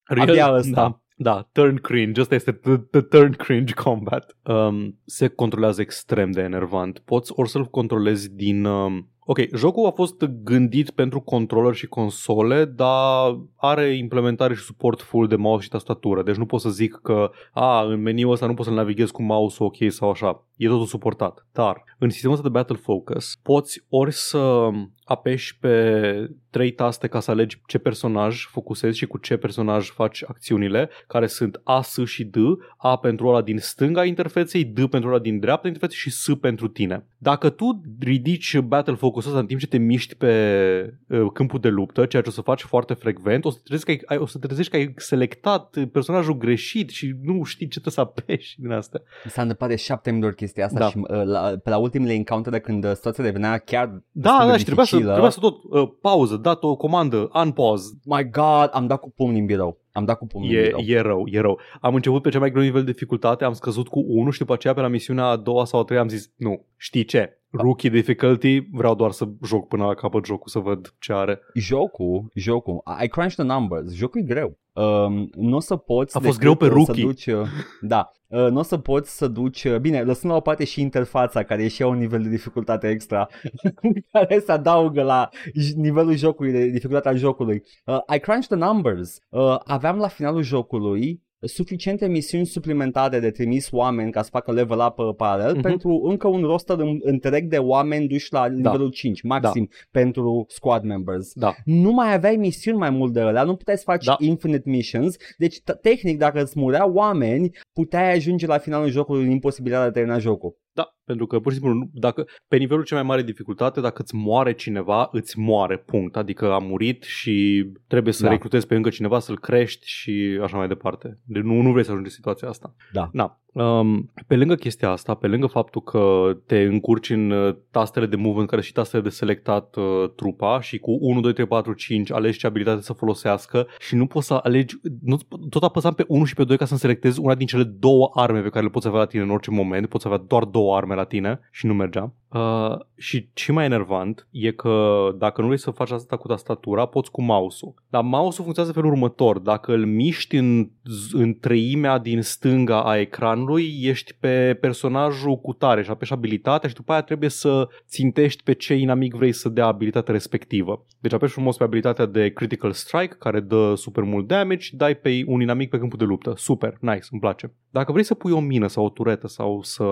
Abia 0.04 0.52
ăsta. 0.52 0.80
Da. 0.80 1.00
Da, 1.22 1.48
turn 1.52 1.76
cringe, 1.76 2.20
ăsta 2.20 2.34
este 2.34 2.52
the, 2.52 2.76
the 2.76 3.00
turn 3.00 3.32
cringe 3.32 3.74
combat. 3.74 4.36
Um, 4.44 4.98
se 5.04 5.28
controlează 5.28 5.80
extrem 5.80 6.30
de 6.30 6.40
enervant. 6.40 6.98
Poți 6.98 7.32
ori 7.34 7.48
să-l 7.48 7.64
controlezi 7.64 8.34
din... 8.34 8.64
Um, 8.64 9.10
ok, 9.18 9.38
jocul 9.54 9.86
a 9.86 9.90
fost 9.90 10.24
gândit 10.24 10.90
pentru 10.90 11.20
controller 11.20 11.74
și 11.74 11.86
console, 11.86 12.64
dar 12.64 13.40
are 13.56 13.96
implementare 13.96 14.54
și 14.54 14.62
suport 14.62 15.00
full 15.00 15.26
de 15.26 15.36
mouse 15.36 15.62
și 15.62 15.68
tastatură. 15.68 16.22
Deci 16.22 16.36
nu 16.36 16.46
pot 16.46 16.60
să 16.60 16.70
zic 16.70 16.98
că 17.02 17.30
a, 17.52 17.82
în 17.82 18.00
meniul 18.00 18.32
ăsta 18.32 18.46
nu 18.46 18.54
pot 18.54 18.64
să-l 18.64 18.74
navighez 18.74 19.10
cu 19.10 19.22
mouse 19.22 19.62
ok 19.62 19.76
sau 19.88 20.10
așa. 20.10 20.46
E 20.60 20.66
totul 20.66 20.86
suportat. 20.86 21.46
Dar 21.52 21.84
în 21.98 22.10
sistemul 22.10 22.36
ăsta 22.36 22.48
de 22.48 22.52
Battle 22.52 22.76
Focus 22.76 23.38
poți 23.42 23.84
ori 23.88 24.12
să 24.12 24.70
apeși 25.04 25.58
pe 25.58 26.30
trei 26.50 26.70
taste 26.70 27.06
ca 27.06 27.20
să 27.20 27.30
alegi 27.30 27.62
ce 27.66 27.78
personaj 27.78 28.46
focusezi 28.46 28.98
și 28.98 29.06
cu 29.06 29.18
ce 29.18 29.36
personaj 29.36 29.90
faci 29.90 30.24
acțiunile, 30.26 30.88
care 31.06 31.26
sunt 31.26 31.60
A, 31.64 31.80
S 31.82 31.98
și 32.04 32.24
D, 32.24 32.36
A 32.76 32.96
pentru 32.96 33.28
ăla 33.28 33.42
din 33.42 33.58
stânga 33.58 34.04
interfeței, 34.04 34.64
D 34.64 34.88
pentru 34.88 35.08
ăla 35.08 35.18
din 35.18 35.38
dreapta 35.38 35.66
interfeței 35.66 35.98
și 35.98 36.10
S 36.10 36.28
pentru 36.40 36.68
tine. 36.68 37.06
Dacă 37.18 37.50
tu 37.50 37.80
ridici 38.00 38.58
Battle 38.58 38.94
Focus 38.94 39.26
ăsta 39.26 39.38
în 39.38 39.46
timp 39.46 39.60
ce 39.60 39.66
te 39.66 39.78
miști 39.78 40.14
pe 40.14 41.00
uh, 41.06 41.26
câmpul 41.32 41.60
de 41.60 41.68
luptă, 41.68 42.06
ceea 42.06 42.22
ce 42.22 42.28
o 42.28 42.32
să 42.32 42.40
faci 42.40 42.62
foarte 42.62 42.94
frecvent, 42.94 43.44
o 43.44 43.50
să, 43.50 43.56
te 43.56 43.62
trezești 43.64 43.96
că 43.96 44.12
ai, 44.12 44.18
o 44.18 44.26
să 44.26 44.38
te 44.38 44.46
trezești 44.46 44.70
că 44.70 44.76
ai 44.76 44.94
selectat 44.96 45.76
personajul 45.92 46.38
greșit 46.38 46.90
și 46.90 47.14
nu 47.22 47.42
știi 47.42 47.68
ce 47.68 47.80
trebuie 47.80 47.92
să 47.92 48.00
apeși 48.00 48.60
din 48.60 48.70
asta. 48.70 49.02
Mi 49.24 49.30
s-a 49.30 49.42
întâmplat 49.42 49.68
de 49.68 49.76
șapte 49.76 50.10
minute 50.10 50.28
chestia 50.50 50.64
asta 50.64 50.78
da. 50.78 50.88
și 50.88 50.96
uh, 50.98 51.24
la, 51.24 51.52
pe 51.62 51.70
la 51.70 51.76
ultimele 51.76 52.12
encounter 52.12 52.60
când 52.60 52.84
uh, 52.84 52.92
situația 52.94 53.24
devenea 53.24 53.58
chiar 53.58 54.02
Da, 54.10 54.44
da, 54.46 54.56
și 54.56 54.64
trebuia 54.64 54.84
să, 54.84 54.96
trebuia 54.96 55.30
să 55.30 55.40
tot 55.40 55.56
uh, 55.70 55.88
pauză, 56.00 56.36
dat 56.36 56.62
o 56.62 56.76
comandă, 56.76 57.30
unpause. 57.34 57.90
My 58.04 58.30
God, 58.30 58.70
am 58.72 58.86
dat 58.86 59.00
cu 59.00 59.12
pumnii 59.16 59.40
în 59.40 59.46
birou. 59.46 59.78
Am 59.92 60.04
dat 60.04 60.18
cu 60.18 60.26
pumnii 60.26 60.54
E, 60.54 60.58
în 60.58 60.84
birou. 60.84 60.84
e 60.96 61.00
rău, 61.00 61.24
e 61.26 61.40
rău. 61.40 61.58
Am 61.80 61.94
început 61.94 62.22
pe 62.22 62.28
cel 62.30 62.40
mai 62.40 62.50
greu 62.50 62.62
nivel 62.62 62.84
de 62.84 62.90
dificultate, 62.92 63.44
am 63.44 63.52
scăzut 63.52 63.88
cu 63.88 64.04
1 64.08 64.30
și 64.30 64.38
după 64.38 64.52
aceea 64.52 64.74
pe 64.74 64.80
la 64.80 64.88
misiunea 64.88 65.24
a 65.24 65.36
doua 65.36 65.64
sau 65.64 65.80
a 65.80 65.84
treia 65.84 66.00
am 66.00 66.08
zis, 66.08 66.30
nu, 66.36 66.64
știi 66.76 67.04
ce? 67.04 67.34
Rookie 67.50 67.90
difficulty, 67.90 68.60
vreau 68.72 68.94
doar 68.94 69.10
să 69.10 69.28
joc 69.46 69.68
până 69.68 69.84
la 69.84 69.94
capăt 69.94 70.24
jocul 70.24 70.48
să 70.48 70.58
văd 70.58 70.94
ce 70.98 71.12
are. 71.12 71.40
Jocul, 71.54 72.30
jocul, 72.34 72.82
I 73.02 73.08
crunched 73.08 73.46
the 73.46 73.54
numbers, 73.54 73.92
jocul 73.94 74.20
e 74.20 74.24
greu. 74.24 74.58
Um, 74.72 75.30
nu 75.34 75.56
o 75.56 75.60
să 75.60 75.76
poți 75.76 76.16
A 76.16 76.20
fost 76.20 76.38
decât, 76.38 76.40
greu 76.40 76.54
pe 76.54 76.64
uh, 76.76 76.84
să 76.84 76.92
rookie. 76.92 77.04
duci, 77.04 77.26
uh, 77.26 77.48
da, 77.80 78.10
uh, 78.26 78.38
nu 78.50 78.58
o 78.58 78.62
să 78.62 78.76
poți 78.78 79.16
să 79.16 79.28
duci, 79.28 79.64
uh, 79.64 79.76
bine, 79.78 80.02
lăsând 80.02 80.32
la 80.32 80.38
o 80.38 80.40
parte 80.40 80.64
și 80.64 80.80
interfața 80.80 81.42
care 81.42 81.62
e 81.64 81.68
și 81.68 81.82
ea 81.82 81.88
un 81.88 81.98
nivel 81.98 82.22
de 82.22 82.28
dificultate 82.28 82.88
extra 82.88 83.28
care 84.12 84.38
se 84.38 84.52
adaugă 84.52 85.02
la 85.02 85.28
j- 85.48 85.74
nivelul 85.76 86.16
jocului, 86.16 86.52
de 86.52 86.66
dificultatea 86.68 87.14
jocului. 87.14 87.62
Uh, 87.84 87.98
I 88.14 88.18
crunched 88.18 88.58
the 88.58 88.66
numbers. 88.66 89.18
Uh, 89.28 89.56
aveam 89.80 89.98
la 89.98 90.08
finalul 90.08 90.42
jocului 90.42 91.22
suficiente 91.42 92.06
misiuni 92.08 92.46
suplimentare 92.46 93.20
de 93.20 93.30
trimis 93.30 93.68
oameni 93.70 94.10
ca 94.10 94.22
să 94.22 94.28
facă 94.32 94.52
level 94.52 94.78
up 94.86 94.98
uh, 94.98 95.14
paralel 95.16 95.52
Mhm. 95.52 95.60
pentru 95.62 96.00
încă 96.04 96.28
un 96.28 96.42
roster 96.42 96.78
în- 96.78 96.98
întreg 97.02 97.48
de 97.48 97.56
oameni 97.58 98.06
duși 98.08 98.32
la 98.32 98.46
nivelul 98.46 98.90
5, 98.90 99.22
maxim 99.22 99.68
pentru 99.90 100.44
squad 100.48 100.84
members 100.84 101.32
Da. 101.34 101.54
nu 101.64 101.92
mai 101.92 102.12
aveai 102.14 102.36
misiuni 102.36 102.78
mai 102.78 102.90
mult 102.90 103.12
de 103.12 103.20
alea, 103.20 103.42
nu 103.42 103.56
puteai 103.56 103.76
să 103.76 103.82
faci 103.86 104.04
Da. 104.04 104.16
infinite 104.18 104.70
missions, 104.70 105.16
deci 105.38 105.60
t- 105.60 105.80
tehnic 105.82 106.18
dacă 106.18 106.42
îți 106.42 106.58
mureau 106.58 106.92
oameni, 106.92 107.50
puteai 107.72 108.12
ajunge 108.12 108.46
la 108.46 108.58
finalul 108.58 108.88
jocului 108.88 109.24
în 109.24 109.30
imposibilitatea 109.30 109.90
de 109.90 109.98
a 109.98 110.02
termina 110.02 110.18
jocul. 110.18 110.56
Da, 110.80 110.94
pentru 111.04 111.26
că 111.26 111.40
pur 111.40 111.52
și 111.52 111.58
simplu, 111.58 111.76
nu- 111.78 111.90
dacă, 111.92 112.24
pe 112.48 112.56
nivelul 112.56 112.84
cel 112.84 112.96
mai 112.96 113.06
mare 113.06 113.20
de 113.20 113.26
dificultate, 113.30 113.80
dacă 113.80 114.02
îți 114.02 114.14
moare 114.14 114.52
cineva, 114.52 115.08
îți 115.12 115.38
moare, 115.38 115.78
punct. 115.78 116.16
Adică 116.16 116.52
a 116.52 116.58
murit 116.58 117.02
și 117.02 117.66
trebuie 117.86 118.12
să 118.12 118.22
Da. 118.24 118.30
recrutezi 118.30 118.66
pe 118.66 118.74
încă 118.74 118.88
cineva, 118.88 119.18
să-l 119.18 119.38
crești 119.38 119.86
și 119.88 120.38
așa 120.42 120.56
mai 120.56 120.68
departe. 120.68 121.18
Deci 121.24 121.42
nu, 121.42 121.60
nu 121.60 121.70
vrei 121.72 121.84
să 121.84 121.90
ajungi 121.90 122.08
în 122.10 122.14
situația 122.14 122.48
asta. 122.48 122.74
Da. 122.92 123.08
Na. 123.12 123.40
Um, 123.52 124.10
pe 124.26 124.36
lângă 124.36 124.54
chestia 124.54 124.90
asta, 124.90 125.14
pe 125.14 125.26
lângă 125.26 125.46
faptul 125.46 125.82
că 125.82 126.32
te 126.46 126.58
încurci 126.58 127.10
în 127.10 127.30
uh, 127.30 127.56
tastele 127.70 128.06
de 128.06 128.16
movement, 128.16 128.48
care 128.48 128.62
și 128.62 128.72
tastele 128.72 129.02
de 129.02 129.08
selectat 129.08 129.76
uh, 129.76 130.10
trupa 130.16 130.60
și 130.60 130.78
cu 130.78 130.98
1, 131.00 131.20
2, 131.20 131.32
3, 131.32 131.46
4, 131.46 131.72
5 131.72 132.12
alegi 132.12 132.38
ce 132.38 132.46
abilitate 132.46 132.82
să 132.82 132.92
folosească 132.92 133.66
și 133.78 133.94
nu 133.94 134.06
poți 134.06 134.26
să 134.26 134.40
alegi, 134.42 134.76
nu, 135.02 135.18
tot 135.48 135.62
apăsam 135.62 135.94
pe 135.94 136.04
1 136.08 136.24
și 136.24 136.34
pe 136.34 136.44
2 136.44 136.56
ca 136.56 136.64
să-mi 136.64 136.80
selectez 136.80 137.16
una 137.16 137.34
din 137.34 137.46
cele 137.46 137.62
două 137.62 138.10
arme 138.14 138.40
pe 138.40 138.48
care 138.48 138.64
le 138.64 138.70
poți 138.70 138.86
avea 138.86 138.98
la 138.98 139.06
tine 139.06 139.22
în 139.22 139.30
orice 139.30 139.50
moment, 139.50 139.88
poți 139.88 140.06
avea 140.06 140.18
doar 140.18 140.44
două 140.44 140.76
arme 140.76 140.94
la 140.94 141.04
tine 141.04 141.40
și 141.50 141.66
nu 141.66 141.74
mergea. 141.74 142.14
Uh, 142.32 142.78
și 142.96 143.28
ce 143.32 143.52
mai 143.52 143.64
enervant 143.64 144.26
e 144.30 144.50
că 144.50 145.08
dacă 145.18 145.40
nu 145.40 145.46
vrei 145.46 145.58
să 145.58 145.70
faci 145.70 145.90
asta 145.90 146.16
cu 146.16 146.26
tastatura, 146.26 146.86
poți 146.86 147.10
cu 147.10 147.22
mouse-ul. 147.22 147.74
Dar 147.88 148.02
mouse-ul 148.02 148.44
funcționează 148.44 148.76
în 148.76 148.82
felul 148.82 148.90
următor. 148.90 149.38
Dacă 149.38 149.72
îl 149.72 149.86
miști 149.86 150.36
în, 150.36 150.70
în 151.12 151.34
treimea 151.34 151.98
din 151.98 152.22
stânga 152.22 152.82
a 152.82 152.98
ecranului, 152.98 153.78
ești 153.80 154.14
pe 154.20 154.58
personajul 154.60 155.36
cu 155.36 155.52
tare 155.52 155.82
și 155.82 155.90
apeși 155.90 156.12
abilitatea 156.12 156.68
și 156.68 156.74
după 156.74 156.92
aia 156.92 157.02
trebuie 157.02 157.30
să 157.30 157.68
țintești 157.88 158.42
pe 158.42 158.52
ce 158.52 158.74
inamic 158.74 159.14
vrei 159.14 159.32
să 159.32 159.48
dea 159.48 159.66
abilitatea 159.66 160.12
respectivă. 160.12 160.84
Deci 161.00 161.12
apeși 161.12 161.32
frumos 161.32 161.56
pe 161.56 161.64
abilitatea 161.64 162.06
de 162.06 162.28
Critical 162.28 162.72
Strike, 162.72 163.16
care 163.18 163.40
dă 163.40 163.74
super 163.76 164.04
mult 164.04 164.26
damage, 164.26 164.68
dai 164.72 164.94
pe 164.94 165.22
un 165.26 165.40
inamic 165.40 165.70
pe 165.70 165.78
câmpul 165.78 165.98
de 165.98 166.04
luptă. 166.04 166.32
Super, 166.36 166.76
nice, 166.80 167.06
îmi 167.10 167.20
place. 167.20 167.52
Dacă 167.70 167.92
vrei 167.92 168.04
să 168.04 168.14
pui 168.14 168.32
o 168.32 168.40
mină 168.40 168.66
sau 168.66 168.84
o 168.84 168.88
turetă 168.88 169.28
sau 169.28 169.62
să 169.62 169.84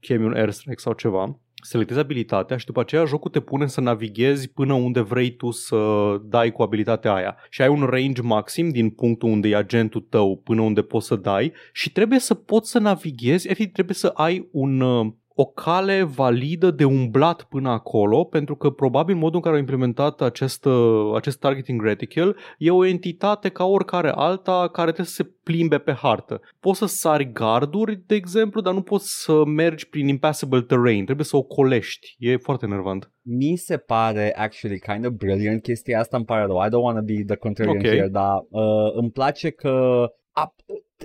chemi 0.00 0.24
un 0.24 0.34
airstrike 0.34 0.80
sau 0.80 0.92
ceva, 0.92 1.38
selectezi 1.60 2.00
abilitatea 2.00 2.56
și 2.56 2.66
după 2.66 2.80
aceea 2.80 3.04
jocul 3.04 3.30
te 3.30 3.40
pune 3.40 3.66
să 3.66 3.80
navighezi 3.80 4.48
până 4.48 4.72
unde 4.72 5.00
vrei 5.00 5.30
tu 5.36 5.50
să 5.50 5.76
dai 6.24 6.52
cu 6.52 6.62
abilitatea 6.62 7.14
aia. 7.14 7.36
Și 7.50 7.62
ai 7.62 7.68
un 7.68 7.82
range 7.82 8.22
maxim 8.22 8.68
din 8.68 8.90
punctul 8.90 9.28
unde 9.28 9.48
e 9.48 9.56
agentul 9.56 10.00
tău 10.00 10.36
până 10.36 10.60
unde 10.60 10.82
poți 10.82 11.06
să 11.06 11.16
dai 11.16 11.52
și 11.72 11.92
trebuie 11.92 12.18
să 12.18 12.34
poți 12.34 12.70
să 12.70 12.78
navighezi, 12.78 13.48
efectiv 13.48 13.72
trebuie 13.72 13.96
să 13.96 14.06
ai 14.06 14.48
un, 14.52 14.80
uh, 14.80 15.12
o 15.40 15.44
cale 15.44 16.02
validă 16.02 16.70
de 16.70 16.84
umblat 16.84 17.42
până 17.42 17.70
acolo, 17.70 18.24
pentru 18.24 18.56
că 18.56 18.70
probabil 18.70 19.14
modul 19.14 19.34
în 19.34 19.40
care 19.40 19.54
au 19.54 19.60
implementat 19.60 20.20
acest, 20.20 20.64
uh, 20.64 21.14
acest 21.14 21.38
targeting 21.38 21.82
reticle 21.82 22.34
e 22.58 22.70
o 22.70 22.84
entitate 22.84 23.48
ca 23.48 23.64
oricare 23.64 24.10
alta 24.14 24.68
care 24.72 24.86
trebuie 24.86 25.06
să 25.06 25.12
se 25.12 25.30
plimbe 25.42 25.78
pe 25.78 25.92
hartă. 25.92 26.40
Poți 26.60 26.78
să 26.78 26.86
sari 26.86 27.32
garduri, 27.32 28.02
de 28.06 28.14
exemplu, 28.14 28.60
dar 28.60 28.74
nu 28.74 28.82
poți 28.82 29.22
să 29.22 29.44
mergi 29.44 29.88
prin 29.88 30.08
impassable 30.08 30.62
terrain. 30.62 31.04
Trebuie 31.04 31.26
să 31.26 31.36
o 31.36 31.42
colești. 31.42 32.16
E 32.18 32.36
foarte 32.36 32.64
enervant. 32.64 33.10
Mi 33.22 33.56
se 33.56 33.76
pare 33.76 34.34
actually 34.36 34.78
kind 34.78 35.06
of 35.06 35.12
brilliant 35.12 35.62
chestia 35.62 35.98
asta, 36.00 36.16
îmi 36.16 36.26
pare 36.26 36.44
rău, 36.44 36.56
I 36.56 36.68
don't 36.68 36.82
want 36.82 36.96
to 36.96 37.04
be 37.04 37.24
the 37.26 37.36
contrarian 37.36 37.76
Ok. 37.76 37.84
here, 37.84 38.08
dar 38.08 38.36
uh, 38.50 38.92
îmi 38.94 39.10
place 39.10 39.50
că 39.50 40.04
a, 40.32 40.54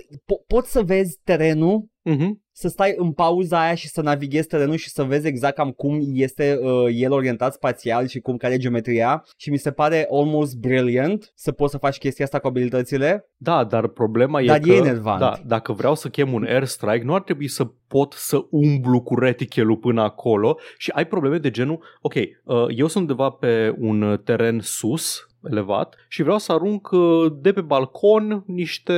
po- 0.02 0.46
poți 0.46 0.70
să 0.72 0.82
vezi 0.82 1.18
terenul 1.24 1.84
Mhm. 2.08 2.42
să 2.52 2.68
stai 2.68 2.94
în 2.96 3.12
pauza 3.12 3.60
aia 3.60 3.74
și 3.74 3.88
să 3.88 4.00
navighezi 4.00 4.46
terenul 4.48 4.76
și 4.76 4.90
să 4.90 5.02
vezi 5.02 5.26
exact 5.26 5.54
cam 5.56 5.70
cum 5.70 6.00
este 6.12 6.58
uh, 6.62 6.84
el 6.92 7.12
orientat 7.12 7.52
spațial 7.52 8.06
și 8.06 8.20
cum 8.20 8.36
care 8.36 8.54
e 8.54 8.58
geometria 8.58 9.24
și 9.36 9.50
mi 9.50 9.56
se 9.58 9.70
pare 9.70 10.06
almost 10.10 10.56
brilliant 10.56 11.32
să 11.34 11.52
poți 11.52 11.72
să 11.72 11.78
faci 11.78 11.98
chestia 11.98 12.24
asta 12.24 12.38
cu 12.38 12.46
abilitățile. 12.46 13.28
Da, 13.36 13.64
dar 13.64 13.86
problema 13.86 14.40
e 14.42 14.46
Dar 14.46 14.58
că 14.58 14.70
e 14.72 14.76
enervant. 14.76 15.20
Da, 15.20 15.40
dacă 15.46 15.72
vreau 15.72 15.94
să 15.94 16.08
chem 16.08 16.32
un 16.32 16.44
airstrike, 16.44 17.04
nu 17.04 17.14
ar 17.14 17.22
trebui 17.22 17.48
să 17.48 17.64
pot 17.88 18.12
să 18.12 18.38
umblu 18.50 19.00
cu 19.02 19.18
retichelul 19.18 19.76
până 19.76 20.02
acolo 20.02 20.58
și 20.78 20.90
ai 20.94 21.06
probleme 21.06 21.38
de 21.38 21.50
genul, 21.50 21.82
ok, 22.00 22.14
uh, 22.14 22.24
eu 22.76 22.86
sunt 22.86 23.08
undeva 23.08 23.30
pe 23.30 23.74
un 23.78 24.20
teren 24.24 24.58
sus, 24.62 25.26
elevat 25.50 25.96
și 26.08 26.22
vreau 26.22 26.38
să 26.38 26.52
arunc 26.52 26.90
uh, 26.90 27.32
de 27.40 27.52
pe 27.52 27.60
balcon 27.60 28.42
niște 28.46 28.94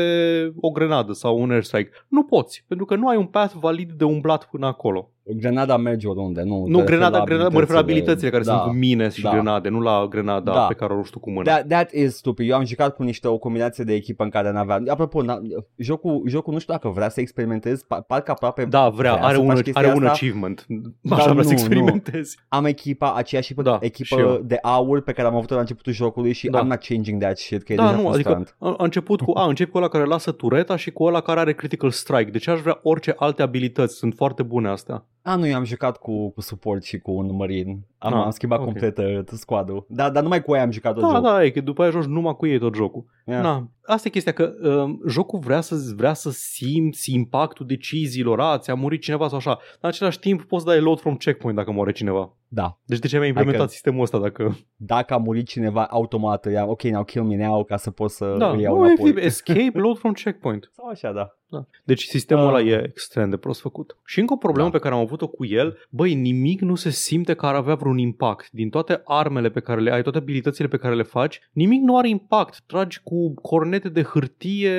o 0.61 0.71
grenadă 0.71 1.13
sau 1.13 1.41
un 1.41 1.51
airstrike. 1.51 1.91
Nu 2.09 2.23
poți, 2.25 2.65
pentru 2.69 2.87
că 2.87 2.95
nu 2.95 3.09
ai 3.09 3.17
un 3.17 3.27
path 3.27 3.55
valid 3.61 3.93
de 3.93 4.05
umblat 4.05 4.45
până 4.45 4.67
acolo. 4.67 5.11
Grenada 5.37 5.77
merge 5.77 6.07
oriunde, 6.09 6.43
nu. 6.43 6.65
Nu, 6.67 6.79
te 6.79 6.85
grenada, 6.85 7.07
referi 7.09 7.19
la 7.19 7.25
grenada, 7.25 7.49
mă 7.55 7.59
refer 7.61 7.75
la 7.75 7.81
abilitățile 7.81 8.31
care 8.31 8.43
da. 8.43 8.51
sunt 8.53 8.63
cu 8.63 8.77
mine 8.77 9.09
și 9.09 9.23
da. 9.23 9.31
grenade, 9.31 9.69
nu 9.69 9.81
la 9.81 10.07
grenada 10.11 10.53
Da. 10.53 10.61
pe 10.61 10.75
care 10.75 10.93
o 10.93 10.97
rogi 10.97 11.11
tu 11.11 11.19
cu 11.19 11.31
mâna. 11.31 11.43
That, 11.53 11.67
that 11.69 11.93
is 11.93 12.17
stupid. 12.17 12.49
Eu 12.51 12.57
am 12.57 12.65
jucat 12.65 12.95
cu 12.95 13.03
niște 13.03 13.29
o 13.29 13.39
combinație 13.39 13.85
de 13.85 13.95
echipă 13.95 14.23
în 14.25 14.31
care 14.31 14.53
n-aveam. 14.53 14.85
Apropo, 14.89 15.23
n- 15.25 15.39
jocul, 15.77 16.23
jocul 16.27 16.53
nu 16.53 16.59
știu 16.59 16.73
dacă 16.73 16.89
vrea 16.89 17.09
să 17.09 17.21
experimentezi, 17.21 17.85
pa- 17.85 18.07
parcă 18.07 18.31
aproape 18.31 18.65
Da, 18.65 18.89
vrea, 18.89 19.13
vrea 19.15 19.25
are 19.27 19.35
să 19.35 19.41
un, 19.41 19.47
faci 19.49 19.61
chestia 19.61 19.83
are 19.83 19.93
un 19.97 20.03
asta. 20.07 20.11
achievement. 20.11 20.65
Da, 21.01 21.15
Așa 21.15 21.23
vrea 21.25 21.35
nu, 21.35 21.43
să 21.43 21.47
nu. 21.49 21.53
experimentezi. 21.53 22.39
Am 22.49 22.65
echipa, 22.65 23.13
aceeași 23.15 23.53
echipă, 23.53 23.71
Da, 23.71 23.79
și 23.81 23.85
echipă 23.87 24.21
eu. 24.21 24.41
de 24.45 24.59
aur 24.63 25.01
pe 25.03 25.13
care 25.13 25.29
am 25.29 25.35
avut-o 25.35 25.55
la 25.55 25.61
începutul 25.61 25.93
jocului 25.93 26.33
și 26.33 26.49
Da. 26.49 26.61
I'm 26.65 26.67
not 26.67 26.79
changing 26.85 27.21
that 27.21 27.39
shit, 27.39 27.63
că 27.63 27.73
e 27.73 27.77
Da, 27.77 27.83
deja 27.91 28.01
nu, 28.01 28.09
adică 28.09 28.31
frustrant. 28.31 28.57
a, 28.59 28.75
a 28.79 28.85
început 28.85 29.21
cu, 29.21 29.33
a, 29.35 29.47
încep 29.47 29.71
cu 29.71 29.77
ăla 29.79 29.89
care 29.89 30.05
lasă 30.05 30.33
tureta 30.33 30.77
și 30.77 30.91
cu 30.91 31.05
ăla 31.05 31.21
care 31.21 31.41
are 31.41 31.53
critical 31.53 31.91
strike. 31.91 32.31
Deci 32.31 32.49
aș 32.49 32.61
vrea 32.61 32.79
orice 32.83 33.15
alte 33.17 33.43
abilități, 33.43 33.95
sunt 33.97 34.15
foarte 34.15 34.43
bune 34.43 34.69
astea. 34.69 35.05
A, 35.23 35.37
nu, 35.37 35.47
eu 35.47 35.55
am 35.55 35.65
jucat 35.65 35.97
cu, 35.97 36.31
cu 36.31 36.41
support 36.41 36.83
și 36.83 36.99
cu 36.99 37.11
un 37.11 37.35
marin. 37.35 37.87
Am, 37.99 38.15
Ah, 38.15 38.25
am 38.25 38.31
schimbat 38.31 38.59
ok. 38.59 38.65
complet 38.65 38.99
uh, 38.99 39.19
squad-ul. 39.25 39.87
Da, 39.89 40.11
dar 40.11 40.23
numai 40.23 40.43
cu 40.43 40.53
aia 40.53 40.63
am 40.63 40.71
jucat 40.71 40.93
tot 40.95 41.03
Da, 41.03 41.09
jocul. 41.09 41.23
da, 41.23 41.45
e 41.45 41.51
că 41.51 41.61
după 41.61 41.83
aia 41.83 41.91
joci 41.91 42.05
numai 42.05 42.37
cu 42.37 42.47
ei 42.47 42.59
tot 42.59 42.75
jocul. 42.75 43.05
Yeah. 43.27 43.43
Na, 43.43 43.69
asta 43.87 44.09
e 44.09 44.11
chestia, 44.11 44.33
că 44.33 44.53
uh, 44.63 44.95
jocul 45.09 45.39
vrea 45.39 45.61
să, 45.61 45.75
vrea 45.97 46.13
să 46.15 46.31
simți 46.31 47.15
impactul 47.15 47.67
deciziilor, 47.67 48.41
a, 48.41 48.59
ți-a 48.59 48.75
murit 48.75 49.01
cineva 49.01 49.29
sau 49.29 49.37
așa. 49.37 49.51
Dar 49.51 49.61
în 49.81 49.89
același 49.89 50.19
timp 50.19 50.43
poți 50.43 50.65
da 50.65 50.77
load 50.81 51.01
from 51.01 51.17
checkpoint 51.17 51.57
dacă 51.57 51.73
moare 51.73 51.93
cineva. 51.93 52.33
da. 52.49 52.79
Deci 52.85 52.99
de 52.99 53.07
ce 53.07 53.17
mi-ai 53.17 53.29
implementat 53.29 53.61
Adică- 53.61 53.75
sistemul 53.75 54.03
ăsta 54.03 54.19
dacă... 54.19 54.57
Dacă 54.77 55.15
a 55.15 55.17
murit 55.17 55.47
cineva, 55.47 55.85
automat 55.85 56.45
îi 56.47 56.53
ia, 56.53 56.67
ok, 56.67 56.83
now 56.83 57.05
kill 57.05 57.25
me 57.25 57.47
now, 57.47 57.65
ca 57.65 57.77
să 57.77 57.91
pot 57.91 58.11
să 58.11 58.35
Da, 58.39 58.51
îl 58.51 58.61
iau 58.61 58.75
nu, 58.77 58.81
înapoi. 58.83 59.09
efectiv, 59.09 59.25
escape, 59.25 59.79
load 59.79 59.99
from 59.99 60.13
checkpoint. 60.13 60.71
Sau 60.77 60.89
așa, 60.89 61.13
da. 61.13 61.33
Da. 61.51 61.65
Deci 61.85 62.03
sistemul 62.03 62.45
Ah. 62.45 62.49
ăla 62.51 62.61
e 62.61 62.83
extrem 62.89 63.31
de 63.31 63.37
prost 63.37 63.61
făcut. 63.61 63.97
Și 64.05 64.21
încă 64.21 64.33
o 64.33 64.37
problemă 64.37 64.69
Da. 64.69 64.77
pe 64.77 64.83
care 64.83 64.95
am 64.95 65.01
avut-o 65.01 65.27
cu 65.29 65.45
el, 65.47 65.79
băi, 65.91 66.15
nimic 66.15 66.61
nu 66.61 66.75
se 66.75 66.91
simte 66.91 67.35
că 67.35 67.47
ar 67.47 67.55
avea 67.55 67.77
vreun 67.89 67.99
impact. 67.99 68.49
Din 68.51 68.69
toate 68.71 69.01
armele 69.05 69.49
pe 69.51 69.61
care 69.61 69.81
le 69.81 69.93
ai, 69.93 70.03
toate 70.03 70.19
abilitățile 70.19 70.69
pe 70.69 70.77
care 70.77 70.95
le 70.95 71.03
faci, 71.03 71.41
nimic 71.53 71.83
nu 71.83 71.97
are 71.97 72.09
impact. 72.09 72.63
Tragi 72.67 73.01
cu 73.03 73.35
cornete 73.35 73.89
de 73.89 74.03
hârtie 74.03 74.79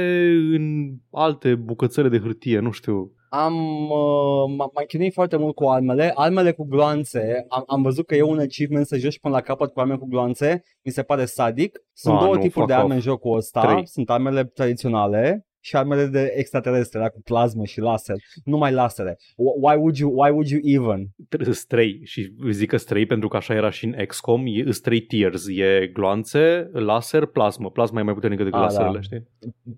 în 0.56 0.90
alte 1.12 1.56
bucățele 1.56 2.10
de 2.10 2.20
hârtie, 2.20 2.60
nu 2.60 2.72
știu. 2.72 3.14
Am 3.30 3.54
uh, 3.90 4.54
m- 4.54 4.74
mai 4.74 4.86
chinuit 4.88 5.14
foarte 5.14 5.38
mult 5.38 5.56
cu 5.56 5.70
armele. 5.70 6.12
Armele 6.16 6.52
cu 6.52 6.66
gloanțe, 6.68 7.46
am, 7.50 7.64
am 7.68 7.82
văzut 7.82 8.06
că 8.06 8.16
e 8.16 8.22
un 8.22 8.40
achievement 8.40 8.86
să 8.86 8.98
joci 8.98 9.20
până 9.20 9.34
la 9.34 9.42
capăt 9.42 9.72
cu 9.74 9.80
arme 9.80 9.96
cu 9.96 10.06
gloanțe. 10.08 10.64
Mi 10.84 10.92
se 10.92 11.02
pare 11.04 11.26
sadic. 11.26 11.80
Sunt 11.94 12.16
Ah, 12.16 12.22
două 12.22 12.34
nu, 12.36 12.42
tipuri 12.42 12.66
de 12.68 12.74
fuck 12.74 12.84
arme 12.84 12.96
off. 12.96 13.06
în 13.06 13.12
jocul 13.12 13.38
ăsta. 13.38 13.62
Trei. 13.62 13.88
Sunt 13.88 14.10
armele 14.10 14.44
tradiționale 14.44 15.48
și 15.62 15.76
armele 15.76 16.06
de 16.06 16.34
extraterestre, 16.36 17.00
da, 17.00 17.10
cu 17.10 17.22
plasmă 17.22 17.64
și 17.66 17.80
laser. 17.80 18.16
Numai 18.44 18.72
lasere. 18.72 19.18
Wh- 19.20 19.62
Why 19.62 19.76
would 19.78 19.96
you, 19.98 20.12
why 20.16 20.30
would 20.30 20.48
you 20.48 20.60
even? 20.64 21.08
Sunt 21.42 21.64
trei 21.68 22.00
și 22.04 22.34
zic 22.50 22.70
că 22.70 22.78
sunt 22.78 22.90
trei 22.90 23.06
pentru 23.06 23.28
că 23.28 23.38
așa 23.38 23.54
era 23.54 23.70
și 23.70 23.86
în 23.86 23.96
XCOM, 24.08 24.44
e 24.46 24.62
sunt 24.64 24.82
trei 24.82 25.00
tiers, 25.02 25.48
e 25.48 25.90
gloanțe, 25.94 26.70
laser, 26.74 27.26
plasmă. 27.26 27.70
Plasma 27.70 28.00
e 28.00 28.04
mai 28.04 28.14
puternică 28.14 28.44
decât 28.44 28.58
Ah, 28.60 28.64
laserele, 28.66 28.94
da. 28.94 29.02
știi? 29.02 29.28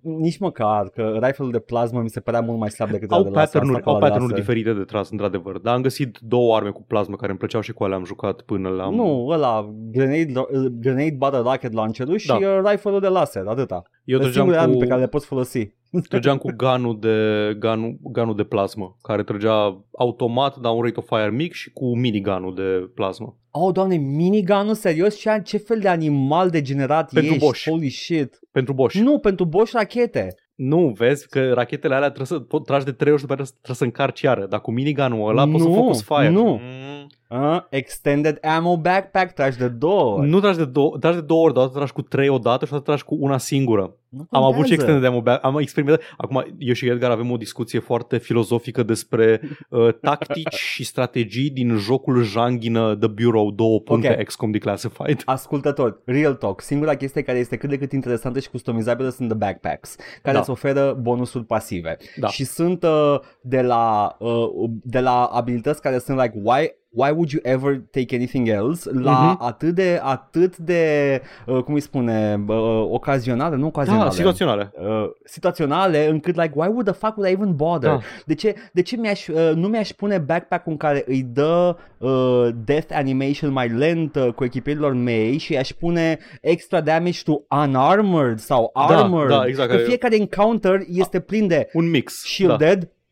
Nici 0.02 0.38
măcar, 0.38 0.88
că 0.88 1.18
rifle 1.22 1.48
de 1.50 1.58
plasmă 1.58 2.00
mi 2.00 2.08
se 2.10 2.20
părea 2.20 2.40
mult 2.40 2.58
mai 2.58 2.70
slab 2.70 2.90
decât 2.90 3.10
Au 3.10 3.18
ăla 3.20 3.28
de 3.28 3.34
laser. 3.34 3.44
pattern-uri, 3.52 3.76
Asta 3.78 3.90
au 3.90 3.96
cu 3.98 4.04
ăla 4.04 4.08
de 4.08 4.12
pattern 4.18 4.30
laser. 4.30 4.44
diferite 4.46 4.72
de 4.78 4.84
tras, 4.84 5.10
într-adevăr. 5.10 5.58
Dar 5.58 5.74
am 5.74 5.82
găsit 5.82 6.18
două 6.20 6.56
arme 6.56 6.70
cu 6.70 6.82
plasmă 6.82 7.16
care 7.16 7.30
îmi 7.30 7.38
plăceau 7.38 7.60
și 7.60 7.72
cu 7.72 7.84
alea 7.84 7.96
am 7.96 8.04
jucat 8.04 8.40
până 8.40 8.68
la... 8.68 8.90
Nu, 8.90 9.26
ăla, 9.26 9.74
grenade, 9.90 10.32
uh, 10.38 10.66
grenade 10.80 11.14
battle 11.18 11.40
rocket 11.40 11.72
launcher-ul 11.72 12.16
și 12.16 12.26
Da. 12.26 12.34
uh, 12.34 12.60
rifle-ul 12.70 13.00
de 13.00 13.08
laser, 13.08 13.42
atâta. 13.46 13.82
Eu 14.04 14.20
Sunt 14.20 14.32
trăgeam 14.32 14.32
singurele 14.32 14.62
arme 14.62 14.72
cu, 14.72 14.78
pe 14.78 14.86
care 14.86 15.00
le 15.00 15.06
poți 15.06 15.26
folosi. 15.26 15.74
trăgeam 16.08 16.36
cu 16.36 16.52
ganul 16.56 16.98
de, 17.00 17.16
ganul, 17.58 17.98
ganul 18.02 18.36
de 18.36 18.44
plasmă, 18.44 18.96
care 19.02 19.22
trăgea 19.22 19.84
automat, 19.98 20.56
dar 20.56 20.72
un 20.74 20.82
rate 20.82 20.94
of 20.96 21.06
fire 21.06 21.30
mic 21.30 21.52
și 21.52 21.70
cu 21.70 21.96
minigunul 21.96 22.54
de 22.54 22.90
plasmă. 22.94 23.36
Oh, 23.50 23.72
doamne, 23.72 23.96
minigun 23.96 24.74
serios? 24.74 25.18
Ce, 25.18 25.40
ce 25.44 25.56
fel 25.56 25.78
de 25.78 25.88
animal 25.88 26.50
degenerat 26.50 27.12
Pentru 27.12 27.32
ești? 27.32 27.44
Bosch. 27.44 27.68
Holy 27.68 27.88
shit. 27.88 28.38
Pentru 28.52 28.72
Bosch. 28.72 28.98
Nu, 28.98 29.18
pentru 29.18 29.44
Bosch 29.44 29.72
rachete. 29.72 30.34
Nu, 30.54 30.92
vezi 30.96 31.28
că 31.28 31.52
rachetele 31.52 31.94
alea 31.94 32.10
trebuie 32.10 32.38
să 32.38 32.38
pot 32.38 32.64
tragi 32.64 32.84
de 32.84 32.92
trei 32.92 33.12
ori 33.12 33.20
și 33.20 33.26
după 33.26 33.40
aceea 33.42 33.56
trebuie 33.62 33.76
să 33.76 33.84
încarci 33.84 34.20
iară. 34.20 34.46
Dar 34.46 34.60
cu 34.60 34.70
minigunul 34.70 35.28
ăla 35.28 35.46
poți 35.48 35.62
să 35.62 35.68
Nu, 35.68 35.74
focus 35.74 36.02
fire. 36.02 36.28
nu. 36.28 36.52
Mm. 36.52 37.06
Uh, 37.32 37.60
extended 37.68 38.38
ammo 38.44 38.76
backpack, 38.76 39.32
tragi 39.34 39.58
de 39.58 39.68
două 39.68 40.16
ori. 40.18 40.28
Nu 40.28 40.40
tragi 40.40 40.58
de, 40.58 40.64
două, 40.64 40.96
tragi 41.00 41.16
de 41.16 41.22
două 41.22 41.44
ori, 41.44 41.54
dar 41.54 41.62
o 41.62 41.66
dată 41.66 41.78
tragi 41.78 41.92
cu 41.92 42.02
trei 42.02 42.28
odată 42.28 42.64
și 42.64 42.72
o 42.72 42.76
dată 42.76 42.86
tragi 42.90 43.04
cu 43.04 43.16
una 43.20 43.38
singură. 43.38 43.94
Nu 44.08 44.26
Am 44.30 44.42
avut 44.42 44.52
și 44.54 44.58
contează. 44.58 44.82
extended 44.82 45.04
ammo 45.08 45.20
back, 45.20 45.44
am 45.44 45.58
experimentat. 45.58 46.02
Acum, 46.16 46.46
eu 46.58 46.72
și 46.72 46.88
Edgar 46.88 47.10
avem 47.10 47.30
o 47.30 47.36
discuție 47.36 47.78
foarte 47.78 48.18
filozofică 48.18 48.82
despre 48.82 49.40
uh, 49.68 49.88
tactici 50.00 50.54
și 50.54 50.84
strategii 50.84 51.50
din 51.50 51.76
jocul 51.76 52.22
janghină 52.22 52.96
The 52.96 53.08
Bureau 53.08 53.50
2 53.50 53.80
puncte 53.84 54.16
Ok. 54.18 54.22
XCOM 54.24 54.50
Declassified. 54.50 55.22
Ascultător, 55.24 56.00
real 56.04 56.34
talk, 56.34 56.60
singura 56.60 56.94
chestie 56.94 57.22
care 57.22 57.38
este 57.38 57.56
cât 57.56 57.68
de 57.68 57.78
cât 57.78 57.92
interesantă 57.92 58.40
și 58.40 58.50
customizabilă 58.50 59.08
sunt 59.08 59.28
the 59.28 59.36
backpacks, 59.36 59.96
care 60.22 60.34
Da. 60.34 60.40
îți 60.40 60.50
oferă 60.50 60.98
bonusuri 61.00 61.44
pasive. 61.44 61.96
Da. 62.16 62.28
Și 62.28 62.44
sunt 62.44 62.82
uh, 62.82 63.18
de, 63.40 63.62
la, 63.62 64.16
uh, 64.18 64.70
de 64.82 65.00
la 65.00 65.24
abilități 65.24 65.80
care 65.82 65.98
sunt 65.98 66.20
like, 66.20 66.40
why, 66.42 66.80
why 66.94 67.10
would 67.10 67.30
you 67.30 67.40
ever 67.44 67.82
take 67.90 68.14
anything 68.16 68.48
else, 68.48 68.90
la 68.92 69.10
Mhm. 69.38 69.46
atât 69.46 69.74
de, 69.74 70.00
atât 70.02 70.56
de, 70.56 71.22
uh, 71.46 71.62
cum 71.62 71.74
îi 71.74 71.80
spune, 71.80 72.44
uh, 72.48 72.56
ocazionale, 72.90 73.56
nu 73.56 73.66
ocazionale. 73.66 74.04
Da, 74.04 74.10
situaționale. 74.10 74.72
Uh, 74.80 75.04
situaționale 75.24 76.08
încât 76.08 76.34
like 76.36 76.52
why 76.54 76.66
would 76.66 76.84
the 76.84 76.94
fuck 76.94 77.16
would 77.16 77.30
I 77.30 77.32
even 77.32 77.56
bother 77.56 77.90
Da. 77.90 77.98
de 78.26 78.34
ce, 78.34 78.54
de 78.72 78.82
ce 78.82 78.96
mi-aș, 78.96 79.26
uh, 79.28 79.52
nu 79.54 79.68
mi-aș 79.68 79.90
pune 79.90 80.18
backpack-ul 80.18 80.72
în 80.72 80.78
care 80.78 81.04
îi 81.06 81.22
dă 81.22 81.76
uh, 81.98 82.48
death 82.64 82.92
animation 82.94 83.50
mai 83.52 83.68
lent 83.68 84.14
uh, 84.16 84.28
cu 84.34 84.44
echipierilor 84.44 84.92
mei 84.92 85.38
și 85.38 85.56
aș 85.56 85.70
pune 85.72 86.18
extra 86.40 86.80
damage 86.80 87.20
to 87.24 87.32
unarmored 87.64 88.38
sau 88.38 88.70
armored 88.72 89.28
da, 89.36 89.44
exact, 89.46 89.68
că 89.68 89.74
care- 89.74 89.86
fiecare 89.88 90.16
encounter 90.16 90.80
este 90.88 91.20
plin 91.20 91.46
de 91.46 91.68
Un 91.72 91.90
mix. 91.90 92.22
Da. 92.46 92.56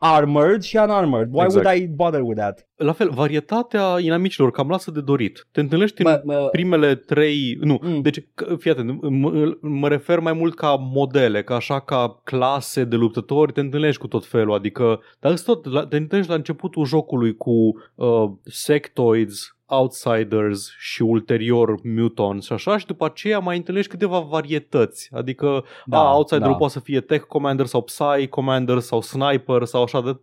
Shielded, 0.01 0.29
armored 0.29 0.63
și 0.63 0.77
unarmored 0.77 1.29
why 1.33 1.43
Exact. 1.45 1.65
would 1.67 1.81
I 1.83 1.87
bother 1.87 2.21
with 2.21 2.39
that 2.41 2.69
La 2.77 2.93
fel, 2.93 3.11
varietatea 3.11 3.97
inamicilor 3.99 4.51
cam 4.51 4.69
lasă 4.69 4.91
de 4.91 5.01
dorit. 5.01 5.47
Te 5.53 5.61
întâlnești 5.61 6.03
în 6.03 6.11
Mă- 6.11 6.23
mă- 6.25 6.49
primele 6.53 6.95
trei... 6.95 7.59
Nu, 7.61 7.79
Mm. 7.83 8.01
deci, 8.01 8.25
că- 8.35 8.57
fii 8.59 8.71
atent, 8.71 9.01
mă, 9.11 9.57
mă 9.61 9.89
refer 9.89 10.19
mai 10.21 10.33
mult 10.33 10.55
ca 10.55 10.75
modele, 10.75 11.43
ca 11.43 11.55
așa 11.55 11.81
ca 11.81 12.21
clase 12.25 12.85
de 12.85 12.97
luptători, 12.97 13.53
te 13.53 13.61
întâlnești 13.61 14.01
cu 14.01 14.07
tot 14.07 14.27
felul, 14.27 14.55
adică, 14.55 15.01
dar 15.21 15.33
îți 15.33 15.45
tot, 15.45 15.65
la, 15.73 15.87
te 15.87 15.97
întâlnești 15.97 16.31
la 16.31 16.37
începutul 16.37 16.85
jocului 16.85 17.37
cu 17.37 17.51
uh, 17.95 18.31
sectoids, 18.45 19.57
outsiders 19.71 20.75
și 20.79 21.03
ulterior 21.03 21.75
mutons 21.83 22.45
și 22.45 22.53
așa 22.53 22.79
și 22.79 22.87
după 22.87 23.05
aceea 23.05 23.39
mai 23.39 23.57
întâlnești 23.57 23.91
câteva 23.91 24.19
varietăți, 24.19 25.09
adică 25.13 25.65
da, 25.87 25.99
a, 25.99 26.15
outsiderul 26.15 26.53
da. 26.53 26.59
poate 26.59 26.73
să 26.73 26.81
fie 26.81 27.01
tech 27.01 27.25
commander 27.27 27.67
sau 27.67 27.83
psy 27.83 28.27
commander 28.31 28.79
sau 28.79 29.01
sniper 29.01 29.65
sau 29.65 29.83
așa, 29.83 30.01
de, 30.01 30.17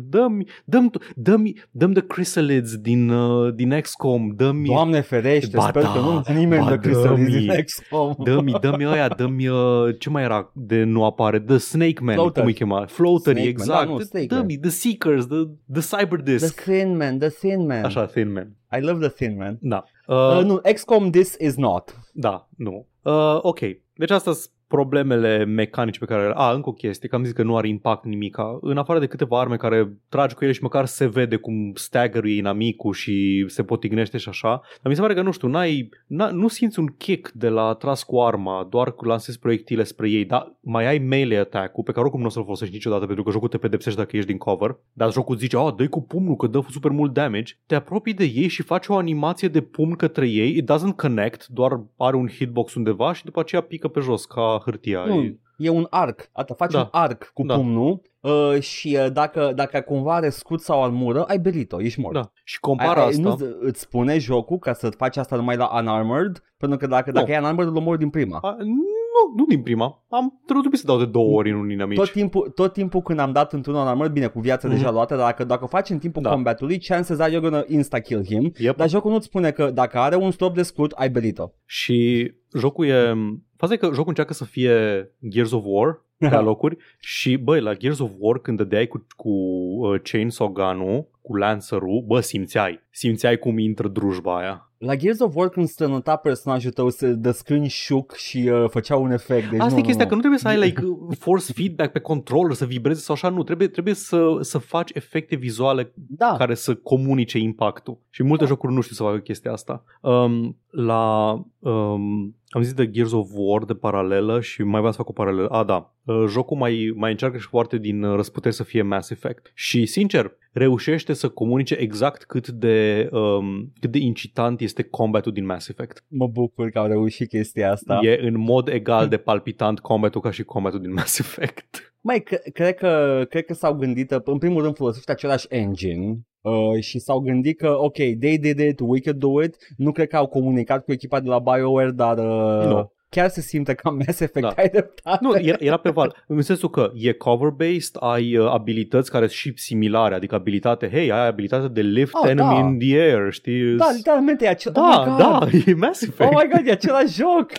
dă-mi, 0.00 0.46
dă-mi, 0.64 0.90
dă-mi, 1.14 1.52
dă-mi 1.70 1.94
the 1.94 2.02
chrysalids 2.02 2.76
din, 2.76 3.08
uh, 3.10 3.54
din 3.54 3.80
XCOM, 3.80 4.32
dă-mi, 4.36 4.66
Doamne 4.66 5.00
ferește, 5.00 5.56
Ba 5.56 5.68
sper 5.68 5.82
da, 5.82 5.92
că 5.92 5.98
nu 5.98 6.22
nimeni 6.34 6.64
ba 6.64 6.70
de 6.70 6.78
Crystallis 6.78 7.32
da, 7.32 7.38
din 7.38 7.46
mi. 7.56 7.62
XCOM. 7.64 8.14
Dă-mi, 8.18 8.52
dă-mi 8.60 8.86
ăia, 8.86 9.08
dă-mi, 9.08 9.48
uh, 9.48 9.94
ce 9.98 10.10
mai 10.10 10.22
era 10.22 10.50
de 10.54 10.82
nu 10.84 11.04
apare? 11.04 11.40
The 11.40 11.56
Snake 11.56 12.00
Man, 12.02 12.14
Floater. 12.14 12.42
cum 12.42 12.46
îi 12.46 12.52
chema? 12.52 12.84
Floater, 12.86 13.32
Snake 13.34 13.40
Man, 13.40 13.48
exact. 13.48 13.86
da, 13.86 13.92
nu, 13.92 13.98
Snake 13.98 14.26
Man. 14.30 14.40
dă-mi, 14.40 14.56
The 14.56 14.70
Seekers, 14.70 15.26
The, 15.26 15.42
the 15.72 15.96
Cyber 15.96 16.20
The 16.20 16.32
Disc. 16.32 16.60
Thin 16.60 16.96
Man, 16.96 17.18
The 17.18 17.28
Thin 17.28 17.66
Man. 17.66 17.84
Așa, 17.84 18.04
Thin 18.04 18.32
Man. 18.32 18.55
I 18.72 18.80
love 18.80 19.00
The 19.00 19.08
Thin 19.08 19.36
Man. 19.36 19.58
Da. 19.60 19.84
Uh, 20.06 20.14
Uh, 20.38 20.44
nu, 20.44 20.60
XCOM 20.74 21.10
this 21.10 21.36
is 21.38 21.56
not. 21.56 22.00
Da, 22.12 22.48
nu. 22.56 22.86
Uh, 23.02 23.38
ok, 23.42 23.58
deci 23.94 24.10
asta 24.10 24.32
sunt 24.32 24.50
problemele 24.68 25.44
mecanice 25.44 25.98
pe 25.98 26.04
care... 26.04 26.32
A, 26.34 26.52
încă 26.52 26.68
o 26.68 26.72
chestie, 26.72 27.08
că 27.08 27.16
am 27.16 27.24
zis 27.24 27.32
că 27.32 27.42
nu 27.42 27.56
are 27.56 27.68
impact 27.68 28.04
nimica. 28.04 28.58
În 28.60 28.76
afară 28.76 28.98
de 28.98 29.06
câteva 29.06 29.40
arme 29.40 29.56
care 29.56 29.92
tragi 30.08 30.34
cu 30.34 30.44
ele 30.44 30.52
și 30.52 30.62
măcar 30.62 30.86
se 30.86 31.06
vede 31.06 31.36
cum 31.36 31.72
staggeruie 31.74 32.36
inamicul 32.36 32.92
și 32.92 33.44
se 33.48 33.62
potignește 33.62 34.18
și 34.18 34.28
așa. 34.28 34.48
Dar 34.48 34.84
mi 34.84 34.94
se 34.94 35.00
pare 35.00 35.14
că, 35.14 35.22
nu 35.22 35.30
știu, 35.30 35.48
n-ai, 35.48 35.88
n- 35.88 36.30
nu 36.32 36.48
simți 36.48 36.78
un 36.78 36.86
kick 36.86 37.30
de 37.30 37.48
la 37.48 37.74
tras 37.74 38.02
cu 38.02 38.20
arma, 38.20 38.66
doar 38.70 38.92
cu 38.92 39.04
lansezi 39.04 39.38
proiectile 39.38 39.82
spre 39.82 40.10
ei, 40.10 40.24
dar 40.24 40.56
mai 40.60 40.86
ai 40.86 40.98
melee 40.98 41.38
attack-ul 41.38 41.82
pe 41.82 41.90
care 41.90 42.02
oricum 42.02 42.20
nu 42.20 42.26
o 42.26 42.30
să-l 42.30 42.44
folosești 42.44 42.74
niciodată 42.74 43.06
pentru 43.06 43.24
că 43.24 43.30
jocul 43.30 43.48
te 43.48 43.58
pedepsește 43.58 44.00
dacă 44.00 44.16
ești 44.16 44.28
din 44.28 44.38
cover. 44.38 44.76
Dar 44.92 45.12
jocul 45.12 45.36
zice, 45.36 45.56
a, 45.56 45.74
dă 45.76 45.88
cu 45.88 46.02
pumnul 46.02 46.36
că 46.36 46.46
dă 46.46 46.60
super 46.70 46.90
mult 46.90 47.12
damage. 47.12 47.54
Te 47.66 47.74
apropii 47.74 48.14
de 48.14 48.24
ei 48.24 48.48
și 48.48 48.62
faci 48.62 48.86
o 48.86 48.96
animație 48.96 49.48
de 49.48 49.60
pumn 49.60 49.92
către 49.92 50.28
ei. 50.28 50.56
It 50.56 50.70
doesn't 50.72 50.96
connect, 50.96 51.46
doar 51.46 51.80
are 51.96 52.16
un 52.16 52.28
hitbox 52.28 52.74
undeva 52.74 53.12
și 53.12 53.24
după 53.24 53.40
aceea 53.40 53.60
pică 53.60 53.88
pe 53.88 54.00
jos 54.00 54.24
ca 54.24 54.55
hârtia. 54.64 55.04
Nu, 55.04 55.22
E- 55.22 55.38
e 55.56 55.68
un 55.68 55.86
arc. 55.90 56.28
Ata, 56.32 56.54
faci 56.54 56.72
Da. 56.72 56.78
un 56.80 56.88
arc 56.90 57.30
cu 57.34 57.46
Da. 57.46 57.54
pumnul 57.54 58.00
uh, 58.20 58.60
și 58.60 58.98
uh, 59.00 59.12
dacă, 59.12 59.52
dacă 59.54 59.80
cumva 59.80 60.14
are 60.14 60.28
scut 60.28 60.60
sau 60.60 60.84
armură, 60.84 61.22
ai 61.22 61.38
berit-o, 61.38 61.82
ești 61.82 62.00
mort. 62.00 62.14
Da. 62.14 62.30
Și 62.44 62.60
compara 62.60 63.00
Ai- 63.00 63.02
ai- 63.02 63.08
asta. 63.08 63.22
Nu 63.22 63.36
îți 63.60 63.80
spune 63.80 64.18
jocul 64.18 64.58
ca 64.58 64.72
să 64.72 64.88
faci 64.90 65.16
asta 65.16 65.36
numai 65.36 65.56
la 65.56 65.78
unarmored? 65.80 66.42
Pentru 66.58 66.78
că 66.78 66.86
dacă, 66.86 67.10
dacă 67.12 67.26
Nu. 67.26 67.32
e 67.32 67.38
unarmored, 67.38 67.70
îl 67.70 67.76
omori 67.76 67.98
din 67.98 68.10
prima. 68.10 68.38
A, 68.42 68.56
nu 68.58 68.94
nu, 69.16 69.34
nu 69.36 69.44
din 69.44 69.62
prima. 69.62 70.04
Am 70.08 70.40
trebuit 70.46 70.74
să 70.74 70.86
dau 70.86 70.98
de 70.98 71.04
două 71.04 71.36
ori 71.36 71.50
în 71.50 71.56
unii 71.56 71.80
amici. 71.80 71.98
Tot 71.98 72.10
timpul, 72.10 72.48
tot 72.54 72.72
timpul 72.72 73.00
când 73.00 73.18
am 73.18 73.32
dat 73.32 73.52
într-un 73.52 73.76
armor, 73.76 74.08
bine, 74.08 74.26
cu 74.26 74.40
viața 74.40 74.68
mm-hmm. 74.68 74.70
deja 74.70 74.90
luată, 74.90 75.16
dar 75.16 75.24
dacă, 75.24 75.44
dacă 75.44 75.66
faci 75.66 75.90
în 75.90 75.98
timpul 75.98 76.22
Da. 76.22 76.28
da. 76.28 76.34
combatului, 76.34 76.78
chances 76.80 77.18
are 77.18 77.36
you're 77.36 77.40
gonna 77.40 77.64
insta-kill 77.66 78.24
him. 78.24 78.52
Yep. 78.58 78.76
Dar 78.76 78.88
jocul 78.88 79.10
nu-ți 79.10 79.26
spune 79.26 79.50
că 79.50 79.70
dacă 79.70 79.98
are 79.98 80.16
un 80.16 80.30
stop 80.30 80.54
de 80.54 80.62
scurt, 80.62 80.92
ai 80.92 81.10
belit-o. 81.10 81.50
Și 81.64 82.30
jocul 82.58 82.86
e... 82.86 83.14
Faza 83.56 83.72
e 83.72 83.76
că 83.76 83.86
jocul 83.86 84.08
încearcă 84.08 84.32
să 84.32 84.44
fie 84.44 85.08
Gears 85.28 85.50
of 85.50 85.62
War 85.66 86.04
pe 86.18 86.36
locuri 86.36 86.76
și, 86.98 87.36
băi, 87.36 87.60
la 87.60 87.74
Gears 87.74 87.98
of 87.98 88.10
War 88.18 88.38
când 88.38 88.56
dădeai 88.56 88.86
cu, 88.86 89.06
cu 89.16 89.30
uh, 89.30 90.00
Chainsaw 90.02 90.48
Gun-ul, 90.48 91.08
cu 91.20 91.36
Lancer-ul, 91.36 92.04
bă, 92.06 92.20
simțeai. 92.20 92.80
Simțeai 92.90 93.36
cum 93.38 93.58
intră 93.58 93.88
drujba 93.88 94.38
aia. 94.38 94.70
La 94.78 94.96
Gears 94.96 95.20
of 95.20 95.34
War 95.34 95.48
când 95.48 95.68
strănuta 95.68 96.16
personajul 96.16 96.70
tău, 96.70 96.88
se 96.88 97.16
the 97.22 97.32
screen 97.32 97.68
shook 97.68 98.14
și 98.14 98.50
uh, 98.52 98.64
făcea 98.68 98.96
un 98.96 99.10
efect. 99.10 99.50
Deci 99.50 99.60
Asta 99.60 99.72
nu, 99.72 99.78
e 99.78 99.82
chestia, 99.82 100.04
nu, 100.04 100.08
că 100.08 100.14
nu 100.14 100.20
trebuie 100.20 100.40
să 100.40 100.48
ai 100.48 100.58
like 100.58 100.82
force 101.18 101.52
feedback 101.52 101.92
pe 101.92 101.98
controller, 101.98 102.54
să 102.54 102.64
vibreze 102.64 103.00
sau 103.00 103.14
așa, 103.14 103.28
nu, 103.28 103.42
trebuie, 103.42 103.68
trebuie 103.68 103.94
să, 103.94 104.38
să 104.40 104.58
faci 104.58 104.90
efecte 104.94 105.36
vizuale 105.36 105.92
Da, 105.94 106.34
care 106.38 106.54
să 106.54 106.74
comunice 106.74 107.38
impactul. 107.38 107.98
Și 108.10 108.22
multe 108.22 108.44
jocuri 108.44 108.72
nu 108.72 108.80
știu 108.80 108.94
să 108.94 109.02
facă 109.02 109.18
chestia 109.18 109.52
asta. 109.52 109.84
Um, 110.00 110.56
la 110.70 111.32
um, 111.58 112.34
am 112.56 112.62
zis 112.62 112.72
de 112.72 112.90
Gears 112.90 113.12
of 113.12 113.28
War 113.32 113.64
de 113.64 113.74
paralelă 113.74 114.40
și 114.40 114.62
mai 114.62 114.78
vreau 114.78 114.90
să 114.90 114.96
fac 114.96 115.08
o 115.08 115.12
paralelă. 115.12 115.48
A, 115.48 115.64
da. 115.64 115.94
Uh, 116.04 116.24
jocul 116.28 116.56
mai, 116.56 116.92
mai 116.94 117.10
încearcă 117.10 117.38
și 117.38 117.46
foarte 117.46 117.78
din 117.78 118.02
uh, 118.02 118.16
răsputeri 118.16 118.54
să 118.54 118.62
fie 118.62 118.82
Mass 118.82 119.10
Effect. 119.10 119.50
Și, 119.54 119.86
sincer, 119.86 120.32
reușește 120.52 121.12
să 121.12 121.28
comunice 121.28 121.74
exact 121.74 122.24
cât 122.24 122.48
de, 122.48 123.08
um, 123.12 123.72
cât 123.80 123.90
de 123.90 123.98
incitant 123.98 124.60
este 124.60 124.82
combatul 124.82 125.32
din 125.32 125.44
Mass 125.44 125.68
Effect. 125.68 126.04
mă 126.08 126.26
bucur 126.26 126.70
că 126.70 126.78
au 126.78 126.86
reușit 126.86 127.28
chestia 127.28 127.72
asta. 127.72 128.00
E 128.02 128.18
în 128.26 128.38
mod 128.38 128.68
egal 128.68 129.08
de 129.08 129.16
palpitant 129.16 129.80
combatul 129.80 130.20
ca 130.20 130.30
și 130.30 130.42
combatul 130.42 130.80
din 130.80 130.92
Mass 130.92 131.18
Effect. 131.18 131.94
Mai, 132.00 132.22
cre- 132.22 132.50
cred 132.52 132.74
că, 132.74 133.24
cred 133.28 133.44
că 133.44 133.54
s-au 133.54 133.74
gândit, 133.74 134.10
uh, 134.10 134.20
în 134.24 134.38
primul 134.38 134.62
rând 134.62 134.76
folosește 134.76 135.12
același 135.12 135.46
engine 135.48 136.18
uh, 136.50 136.80
și 136.82 136.98
s-au 136.98 137.18
gândit 137.18 137.58
că, 137.58 137.74
ok, 137.78 137.94
they 137.94 138.38
did 138.38 138.58
it, 138.58 138.80
we 138.82 139.00
could 139.00 139.18
do 139.18 139.42
it. 139.42 139.56
Nu 139.76 139.92
cred 139.92 140.08
că 140.08 140.16
au 140.16 140.26
comunicat 140.26 140.84
cu 140.84 140.92
echipa 140.92 141.20
de 141.20 141.28
la 141.28 141.38
BioWare, 141.38 141.90
dar 141.90 142.18
uh, 142.18 142.66
Nu. 142.66 142.92
chiar 143.08 143.28
se 143.28 143.40
simte 143.40 143.74
ca 143.74 143.90
Mass 143.90 144.20
Effect, 144.20 144.40
Da. 144.40 144.52
ai 144.56 144.68
dreptate. 144.68 145.18
Nu, 145.20 145.34
era, 145.38 145.56
era 145.60 145.76
pe 145.76 145.90
val. 145.90 146.24
În 146.26 146.42
sensul 146.42 146.70
că 146.70 146.90
e 146.94 147.12
cover-based, 147.12 147.96
ai 148.00 148.36
uh, 148.36 148.50
abilități 148.50 149.10
care 149.10 149.26
sunt 149.26 149.36
și 149.38 149.52
similare, 149.64 150.14
adică 150.14 150.34
abilitate, 150.34 150.88
hei, 150.92 151.12
ai 151.12 151.26
abilitatea 151.26 151.68
de 151.68 151.80
lift 151.80 152.14
Ah, 152.22 152.30
enemy 152.30 152.54
da. 152.54 152.58
in 152.68 152.78
the 152.78 152.98
air, 153.00 153.32
știi? 153.32 153.76
Da, 153.76 153.90
literalmente 153.96 154.44
e 154.44 154.48
acel... 154.48 154.72
da, 154.72 154.80
oh 154.80 155.04
my 155.06 155.10
God. 155.10 155.18
da, 155.18 155.70
e 155.70 155.74
Mass 155.74 156.02
Effect. 156.02 156.32
Oh 156.34 156.40
my 156.42 156.50
god, 156.56 156.66
e 156.66 156.70
același 156.70 157.14
joc! 157.14 157.50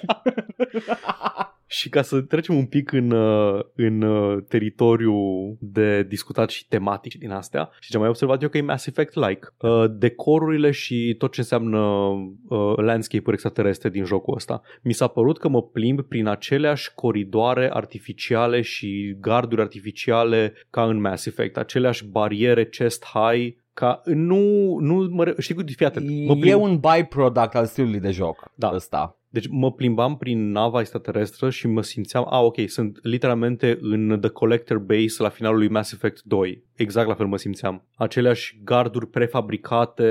Și 1.67 1.89
ca 1.89 2.01
să 2.01 2.21
trecem 2.21 2.55
un 2.55 2.65
pic 2.65 2.91
în, 2.91 3.11
uh, 3.11 3.59
în 3.75 4.01
uh, 4.01 4.43
teritoriul 4.47 5.57
de 5.59 6.03
discutat 6.03 6.49
și 6.49 6.67
tematic 6.67 7.11
și 7.11 7.17
din 7.17 7.31
astea, 7.31 7.69
și 7.79 7.89
ce 7.89 7.95
am 7.95 8.01
mai 8.01 8.09
observat 8.09 8.41
eu 8.41 8.49
că 8.49 8.57
e 8.57 8.61
Mass 8.61 8.85
Effect-like. 8.85 9.47
Uh, 9.57 9.85
Decorurile 9.89 10.71
și 10.71 11.15
tot 11.17 11.31
ce 11.31 11.39
înseamnă 11.39 11.79
uh, 11.79 12.73
landscape-uri 12.75 13.33
extraterestre 13.33 13.89
din 13.89 14.05
jocul 14.05 14.35
ăsta. 14.35 14.61
Mi 14.81 14.93
s-a 14.93 15.07
părut 15.07 15.39
că 15.39 15.47
mă 15.47 15.63
plimb 15.63 16.01
prin 16.01 16.27
aceleași 16.27 16.93
coridoare 16.95 17.69
artificiale 17.73 18.61
și 18.61 19.15
garduri 19.19 19.61
artificiale 19.61 20.53
ca 20.69 20.83
în 20.83 21.01
Mass 21.01 21.25
Effect. 21.25 21.57
Aceleași 21.57 22.05
bariere 22.05 22.65
chest 22.65 23.05
high 23.05 23.55
ca 23.79 24.01
nu, 24.05 24.39
nu 24.79 25.07
mă, 25.11 25.23
re- 25.23 25.33
știi 25.37 25.55
cu 25.55 25.61
fii 25.75 25.85
atent, 25.85 26.09
mă 26.09 26.33
E 26.35 26.39
plimb, 26.39 26.61
un 26.61 26.79
byproduct 26.79 27.55
al 27.55 27.65
stilului 27.65 27.99
de 27.99 28.11
joc 28.11 28.51
Da. 28.55 28.71
ăsta. 28.73 29.19
deci 29.29 29.47
mă 29.47 29.71
plimbam 29.71 30.17
prin 30.17 30.51
nava 30.51 30.79
extraterestră 30.79 31.49
și 31.49 31.67
mă 31.67 31.81
simțeam, 31.81 32.25
a, 32.29 32.41
ok, 32.41 32.55
sunt 32.65 32.99
literalmente 33.01 33.77
în 33.81 34.17
The 34.21 34.29
Collector 34.29 34.77
Base 34.77 35.15
la 35.23 35.29
finalul 35.29 35.57
lui 35.57 35.69
Mass 35.69 35.91
Effect 35.91 36.21
2. 36.23 36.63
Exact 36.75 37.07
la 37.07 37.13
fel 37.13 37.25
mă 37.25 37.37
simțeam. 37.37 37.85
Aceleași 37.95 38.59
garduri 38.63 39.07
prefabricate 39.07 40.07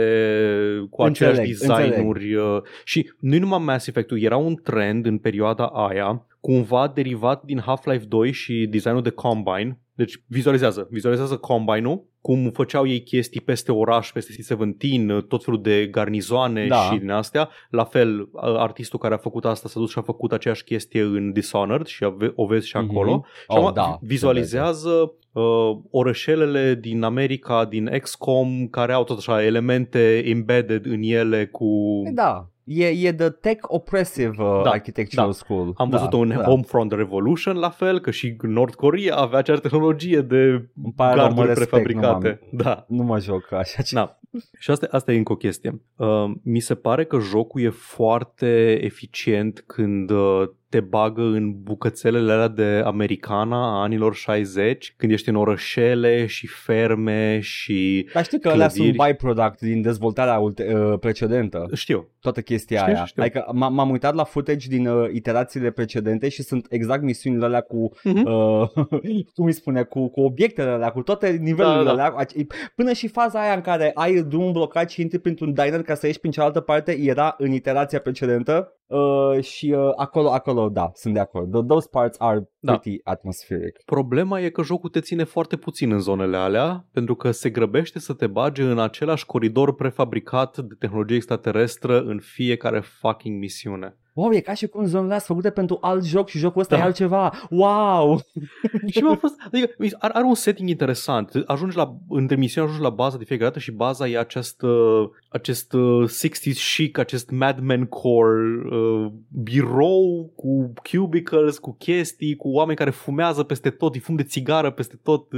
cu 0.91 1.03
aceleași 1.03 1.51
Înțeleg, 1.51 1.89
designuri 1.89 2.35
uh, 2.35 2.63
și 2.85 3.13
nu 3.21 3.39
numai 3.39 3.59
Mass 3.65 3.87
Effect-ul, 3.87 4.23
era 4.23 4.37
un 4.37 4.55
trend 4.63 5.07
în 5.07 5.19
perioada 5.19 5.67
aia 5.67 6.27
cumva 6.41 6.93
derivat 6.95 7.43
din 7.45 7.61
Half-Life 7.61 8.05
2 8.05 8.33
și 8.33 8.67
designul 8.71 9.03
de 9.03 9.11
Combine. 9.11 9.81
Deci 9.95 10.23
vizualizează, 10.27 10.89
vizualizează 10.91 11.37
Combine-ul, 11.37 12.05
cum 12.27 12.51
făceau 12.51 12.87
ei 12.87 13.03
chestii 13.03 13.41
peste 13.41 13.73
oraș, 13.73 14.12
peste 14.12 14.33
C-17, 14.33 15.27
tot 15.29 15.45
felul 15.45 15.62
de 15.62 15.87
garnizoane 15.87 16.67
Da. 16.67 16.77
și 16.77 16.99
din 16.99 17.11
astea. 17.11 17.49
La 17.71 17.85
fel, 17.85 18.29
artistul 18.57 18.99
care 18.99 19.15
a 19.15 19.17
făcut 19.17 19.45
asta 19.45 19.69
s-a 19.69 19.81
dus 19.81 19.91
și 19.91 19.99
a 19.99 20.03
făcut 20.03 20.33
aceeași 20.33 20.65
chestie 20.65 21.03
în 21.03 21.33
Dishonored 21.33 21.87
și 21.87 22.05
ave- 22.05 22.33
o 22.35 22.47
vezi 22.47 22.67
și 22.69 22.77
Mhm. 22.77 22.91
acolo. 22.91 23.25
Și 23.35 23.45
Oh, 23.47 23.57
acum 23.57 23.73
da, 23.75 23.99
vizualizează 24.01 25.12
uh, 25.33 25.43
orășelele 25.91 26.75
din 26.81 27.03
America, 27.03 27.65
din 27.65 27.91
XCOM, 28.03 28.67
care 28.71 28.93
au 28.93 29.05
tot 29.05 29.19
așa 29.19 29.45
elemente 29.45 30.23
embedded 30.25 30.87
în 30.87 31.03
ele 31.03 31.47
cu... 31.47 31.69
Da, 32.15 32.49
e, 32.67 32.87
e 32.87 33.13
the 33.13 33.31
tech 33.31 33.61
oppressive 33.69 34.43
uh, 34.43 34.61
Da, 34.63 34.71
architectural 34.71 35.27
da. 35.27 35.33
school. 35.33 35.73
Am 35.77 35.91
da, 35.91 35.97
văzut-o 35.97 36.19
în 36.19 36.29
da. 36.29 36.43
Homefront 36.43 36.93
Revolution, 36.93 37.57
la 37.57 37.71
fel, 37.71 38.01
că 38.01 38.11
și 38.11 38.37
Nord 38.43 38.75
Korea 38.75 39.17
avea 39.17 39.39
aceeași 39.39 39.63
tehnologie 39.63 40.21
de 40.21 40.37
Îmi 40.83 40.93
pare 40.97 41.15
rău, 41.15 41.29
mă 41.29 41.35
garduri 41.35 41.47
respect, 41.47 41.71
prefabricate. 41.71 42.41
Nu, 42.51 42.59
Da. 42.63 42.73
am, 42.73 42.85
nu 42.89 43.03
mă 43.03 43.19
joc 43.19 43.53
așa 43.53 43.83
ceva. 43.83 44.01
Na. 44.01 44.19
Și 44.59 44.71
asta, 44.71 44.87
asta 44.91 45.13
e 45.13 45.17
încă 45.17 45.33
o 45.33 45.37
chestie. 45.37 45.81
Uh, 45.97 46.31
mi 46.43 46.61
se 46.61 46.75
pare 46.75 47.05
că 47.05 47.19
jocul 47.19 47.61
e 47.61 47.69
foarte 47.69 48.79
eficient 48.85 49.65
când 49.67 50.11
uh, 50.11 50.49
te 50.69 50.81
bagă 50.81 51.23
în 51.23 51.63
bucățelele 51.63 52.33
alea 52.33 52.49
de 52.49 52.83
americana 52.85 53.57
a 53.79 53.83
anilor 53.83 54.15
60, 54.15 54.95
când 54.97 55.13
ești 55.13 55.29
în 55.29 55.35
orășele 55.35 56.27
și 56.27 56.47
ferme 56.47 57.41
și... 57.41 58.09
Dar 58.15 58.25
știi 58.25 58.41
că 58.41 58.49
alea 58.49 58.69
sunt 58.69 58.83
Clădiri. 58.95 59.11
byproduct 59.11 59.61
din 59.61 59.83
dezvoltarea 59.83 60.39
ulte- 60.39 60.75
uh, 60.75 60.99
precedentă, 60.99 61.69
Știu. 61.75 62.09
toată 62.21 62.41
chestia 62.41 62.79
Știu, 62.79 62.93
aia. 62.95 63.05
știu. 63.05 63.23
Adică 63.23 63.45
m- 63.49 63.71
m-am 63.73 63.91
uitat 63.91 64.15
la 64.15 64.25
footage 64.25 64.69
din 64.69 64.87
uh, 64.87 65.09
iterațiile 65.13 65.71
precedente 65.71 66.29
și 66.29 66.43
sunt 66.43 66.67
exact 66.71 67.03
misiunile 67.03 67.45
alea 67.45 67.61
cu, 67.61 67.91
Mhm. 68.05 68.25
uh, 68.27 68.69
cum 69.35 69.45
îi 69.47 69.53
spune, 69.53 69.83
cu, 69.83 70.09
cu 70.09 70.21
obiectele 70.21 70.71
alea, 70.71 70.91
cu 70.91 71.03
toate 71.03 71.31
nivelurile 71.41 71.85
Da, 71.85 71.95
da. 71.97 72.03
alea. 72.05 72.15
Ace- 72.19 72.47
Până 72.75 72.93
și 72.93 73.09
faza 73.09 73.41
aia 73.41 73.55
în 73.55 73.61
care 73.61 73.91
ai 73.95 74.23
drumul 74.23 74.53
blocat 74.53 74.91
și 74.91 75.01
intri 75.01 75.19
printr-un 75.19 75.53
diner 75.53 75.83
ca 75.83 75.95
să 75.95 76.07
ieși 76.07 76.19
prin 76.21 76.31
cealaltă 76.31 76.61
parte 76.61 76.99
era 77.01 77.35
în 77.39 77.53
iterația 77.53 77.99
precedentă. 78.01 78.71
Uh, 78.87 79.42
și 79.44 79.72
uh, 79.72 79.90
acolo, 79.96 80.31
acolo, 80.33 80.68
da, 80.68 80.90
sunt 80.94 81.14
de 81.14 81.20
acord. 81.20 81.49
Th- 81.49 81.66
Those 81.66 81.88
parts 81.90 82.16
are 82.20 82.51
Da. 82.59 82.72
pretty 82.79 83.01
atmospheric. 83.05 83.83
Problema 83.85 84.40
e 84.40 84.49
că 84.51 84.62
jocul 84.62 84.90
te 84.90 85.01
ține 85.01 85.25
foarte 85.25 85.57
puțin 85.57 85.92
în 85.92 86.01
zonele 86.01 86.37
alea, 86.37 86.87
pentru 86.92 87.14
că 87.14 87.31
se 87.31 87.51
grăbește 87.51 87.99
să 87.99 88.12
te 88.12 88.27
bage 88.27 88.62
în 88.62 88.79
același 88.79 89.27
coridor 89.27 89.75
prefabricat 89.75 90.59
de 90.59 90.75
tehnologie 90.79 91.16
extraterestră 91.16 92.01
în 92.01 92.18
fiecare 92.20 92.81
fucking 92.81 93.38
misiune. 93.38 93.96
Wow, 94.17 94.33
e 94.33 94.41
ca 94.41 94.55
și 94.55 94.67
cum 94.67 94.87
zonele 94.87 95.15
astea 95.15 95.27
sunt 95.27 95.37
făcute 95.37 95.61
pentru 95.61 95.79
alt 95.81 96.05
joc 96.05 96.29
și 96.29 96.39
jocul 96.39 96.61
ăsta 96.61 96.77
Da. 96.77 96.83
e 96.83 96.85
altceva. 96.85 97.33
Wow! 97.51 98.21
și 98.93 98.99
m-a 98.99 99.17
fost, 99.17 99.35
adică 99.47 99.75
are, 99.99 100.13
are 100.17 100.25
un 100.25 100.35
setting 100.35 100.69
interesant. 100.69 101.43
Ajungi 101.47 101.77
la, 101.77 101.97
între 102.09 102.37
misiuni 102.37 102.67
ajungi 102.67 102.89
la 102.89 102.95
baza 102.95 103.17
de 103.17 103.25
fiecare 103.25 103.49
dată 103.49 103.61
și 103.61 103.71
baza 103.71 104.09
e 104.09 104.19
acest, 104.19 104.63
uh, 104.63 105.09
acest 105.29 105.73
uh, 105.73 106.11
60s 106.11 106.75
chic, 106.77 106.99
acest 106.99 107.31
Mad 107.31 107.59
Men 107.61 107.85
core 107.85 108.63
uh, 108.71 109.13
birou 109.43 110.33
cu 110.37 110.73
cubicles, 110.91 111.59
cu 111.59 111.77
chestii, 111.79 112.37
cu 112.37 112.49
oameni 112.49 112.77
care 112.77 112.91
fumează 112.91 113.43
peste 113.43 113.71
tot, 113.71 113.95
îi 113.95 114.01
fum 114.01 114.15
de 114.15 114.23
țigară 114.23 114.71
peste 114.71 115.01
tot, 115.03 115.29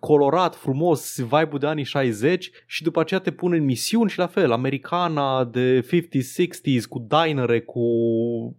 colorat, 0.00 0.54
frumos, 0.54 1.18
vibe-ul 1.18 1.58
de 1.58 1.66
anii 1.66 1.84
60 1.84 2.50
și 2.66 2.82
după 2.82 3.00
aceea 3.00 3.20
te 3.20 3.30
pune 3.30 3.56
în 3.56 3.64
misiuni 3.64 4.10
și 4.10 4.18
la 4.18 4.26
fel, 4.26 4.52
americana 4.52 5.44
de 5.44 5.80
50s, 5.80 6.44
60s, 6.44 6.82
cu 6.88 7.06
dinere, 7.08 7.60
cu 7.60 7.80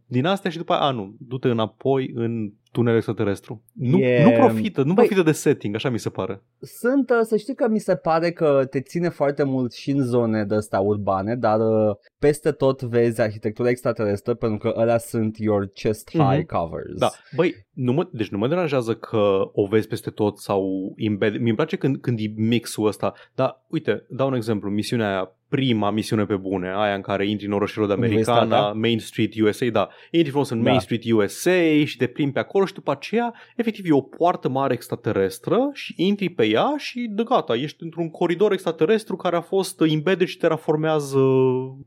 din 0.05 0.25
astea 0.25 0.51
și 0.51 0.57
după 0.57 0.73
aia, 0.73 0.81
a, 0.81 0.91
nu, 0.91 1.15
du-te 1.19 1.47
înapoi 1.47 2.11
în 2.13 2.51
tunel 2.71 2.95
extraterestru. 2.95 3.63
Nu, 3.73 3.97
E- 3.97 4.23
nu 4.23 4.31
profită, 4.31 4.83
nu 4.83 4.91
Băi- 4.93 4.95
profită 4.95 5.21
de 5.21 5.31
setting, 5.31 5.75
așa 5.75 5.89
mi 5.89 5.99
se 5.99 6.09
pare. 6.09 6.41
Sunt, 6.59 7.09
uh, 7.09 7.19
să 7.21 7.37
știi 7.37 7.55
că 7.55 7.67
mi 7.67 7.79
se 7.79 7.95
pare 7.95 8.31
că 8.31 8.65
te 8.69 8.81
ține 8.81 9.09
foarte 9.09 9.43
mult 9.43 9.73
și 9.73 9.91
în 9.91 10.01
zone 10.03 10.43
de 10.43 10.55
astea 10.55 10.79
urbane, 10.79 11.35
dar 11.35 11.59
uh, 11.59 11.95
peste 12.25 12.51
tot 12.51 12.81
vezi 12.81 13.21
arhitectura 13.21 13.69
extraterestră 13.69 14.33
pentru 14.33 14.57
că 14.57 14.79
alea 14.79 14.97
sunt 14.97 15.37
your 15.37 15.65
chest 15.73 16.09
high 16.11 16.37
Mhm. 16.37 16.45
covers. 16.45 16.97
Da, 16.97 17.11
băi, 17.35 17.65
nu 17.73 17.93
mă, 17.93 18.07
deci 18.11 18.29
nu 18.29 18.37
mă 18.37 18.47
deranjează 18.47 18.93
că 18.95 19.49
o 19.53 19.65
vezi 19.65 19.87
peste 19.87 20.09
tot 20.09 20.37
sau 20.37 20.93
embed. 20.97 21.37
Mi-mi 21.39 21.55
place 21.55 21.75
când, 21.75 21.97
când 21.97 22.19
e 22.19 22.33
mixul 22.35 22.87
ăsta, 22.87 23.13
dar 23.35 23.61
uite, 23.69 24.05
dau 24.09 24.27
un 24.27 24.33
exemplu, 24.33 24.69
misiunea 24.69 25.07
aia, 25.09 25.29
prima 25.49 25.91
misiune 25.91 26.25
pe 26.25 26.35
bune, 26.35 26.71
aia 26.75 26.95
în 26.95 27.01
care 27.01 27.29
intri 27.29 27.45
în 27.45 27.51
orașul 27.51 27.87
de 27.87 27.93
Americana, 27.93 28.37
Universitatea? 28.39 28.71
Main 28.79 28.99
Street 28.99 29.39
USA, 29.41 29.65
da, 29.65 29.89
intri 30.11 30.29
frumos 30.29 30.49
în 30.49 30.63
Da. 30.63 30.69
Main 30.69 30.79
Street 30.79 31.11
USA 31.11 31.83
și 31.85 31.97
te 31.97 32.07
plimbi 32.07 32.33
pe 32.33 32.39
acolo 32.39 32.65
și 32.65 32.73
după 32.73 32.91
aceea, 32.91 33.33
efectiv, 33.55 33.85
e 33.89 33.93
o 33.93 34.01
poartă 34.01 34.49
mare 34.49 34.73
extraterestră 34.73 35.69
și 35.73 35.93
intri 35.97 36.29
pe 36.29 36.45
ea 36.45 36.73
și 36.77 37.07
de 37.11 37.23
gata, 37.23 37.55
ești 37.55 37.83
într-un 37.83 38.09
coridor 38.09 38.51
extraterestru 38.51 39.15
care 39.15 39.35
a 39.35 39.41
fost 39.41 39.81
embedded 39.81 40.27
și 40.27 40.37
terraformează 40.37 41.17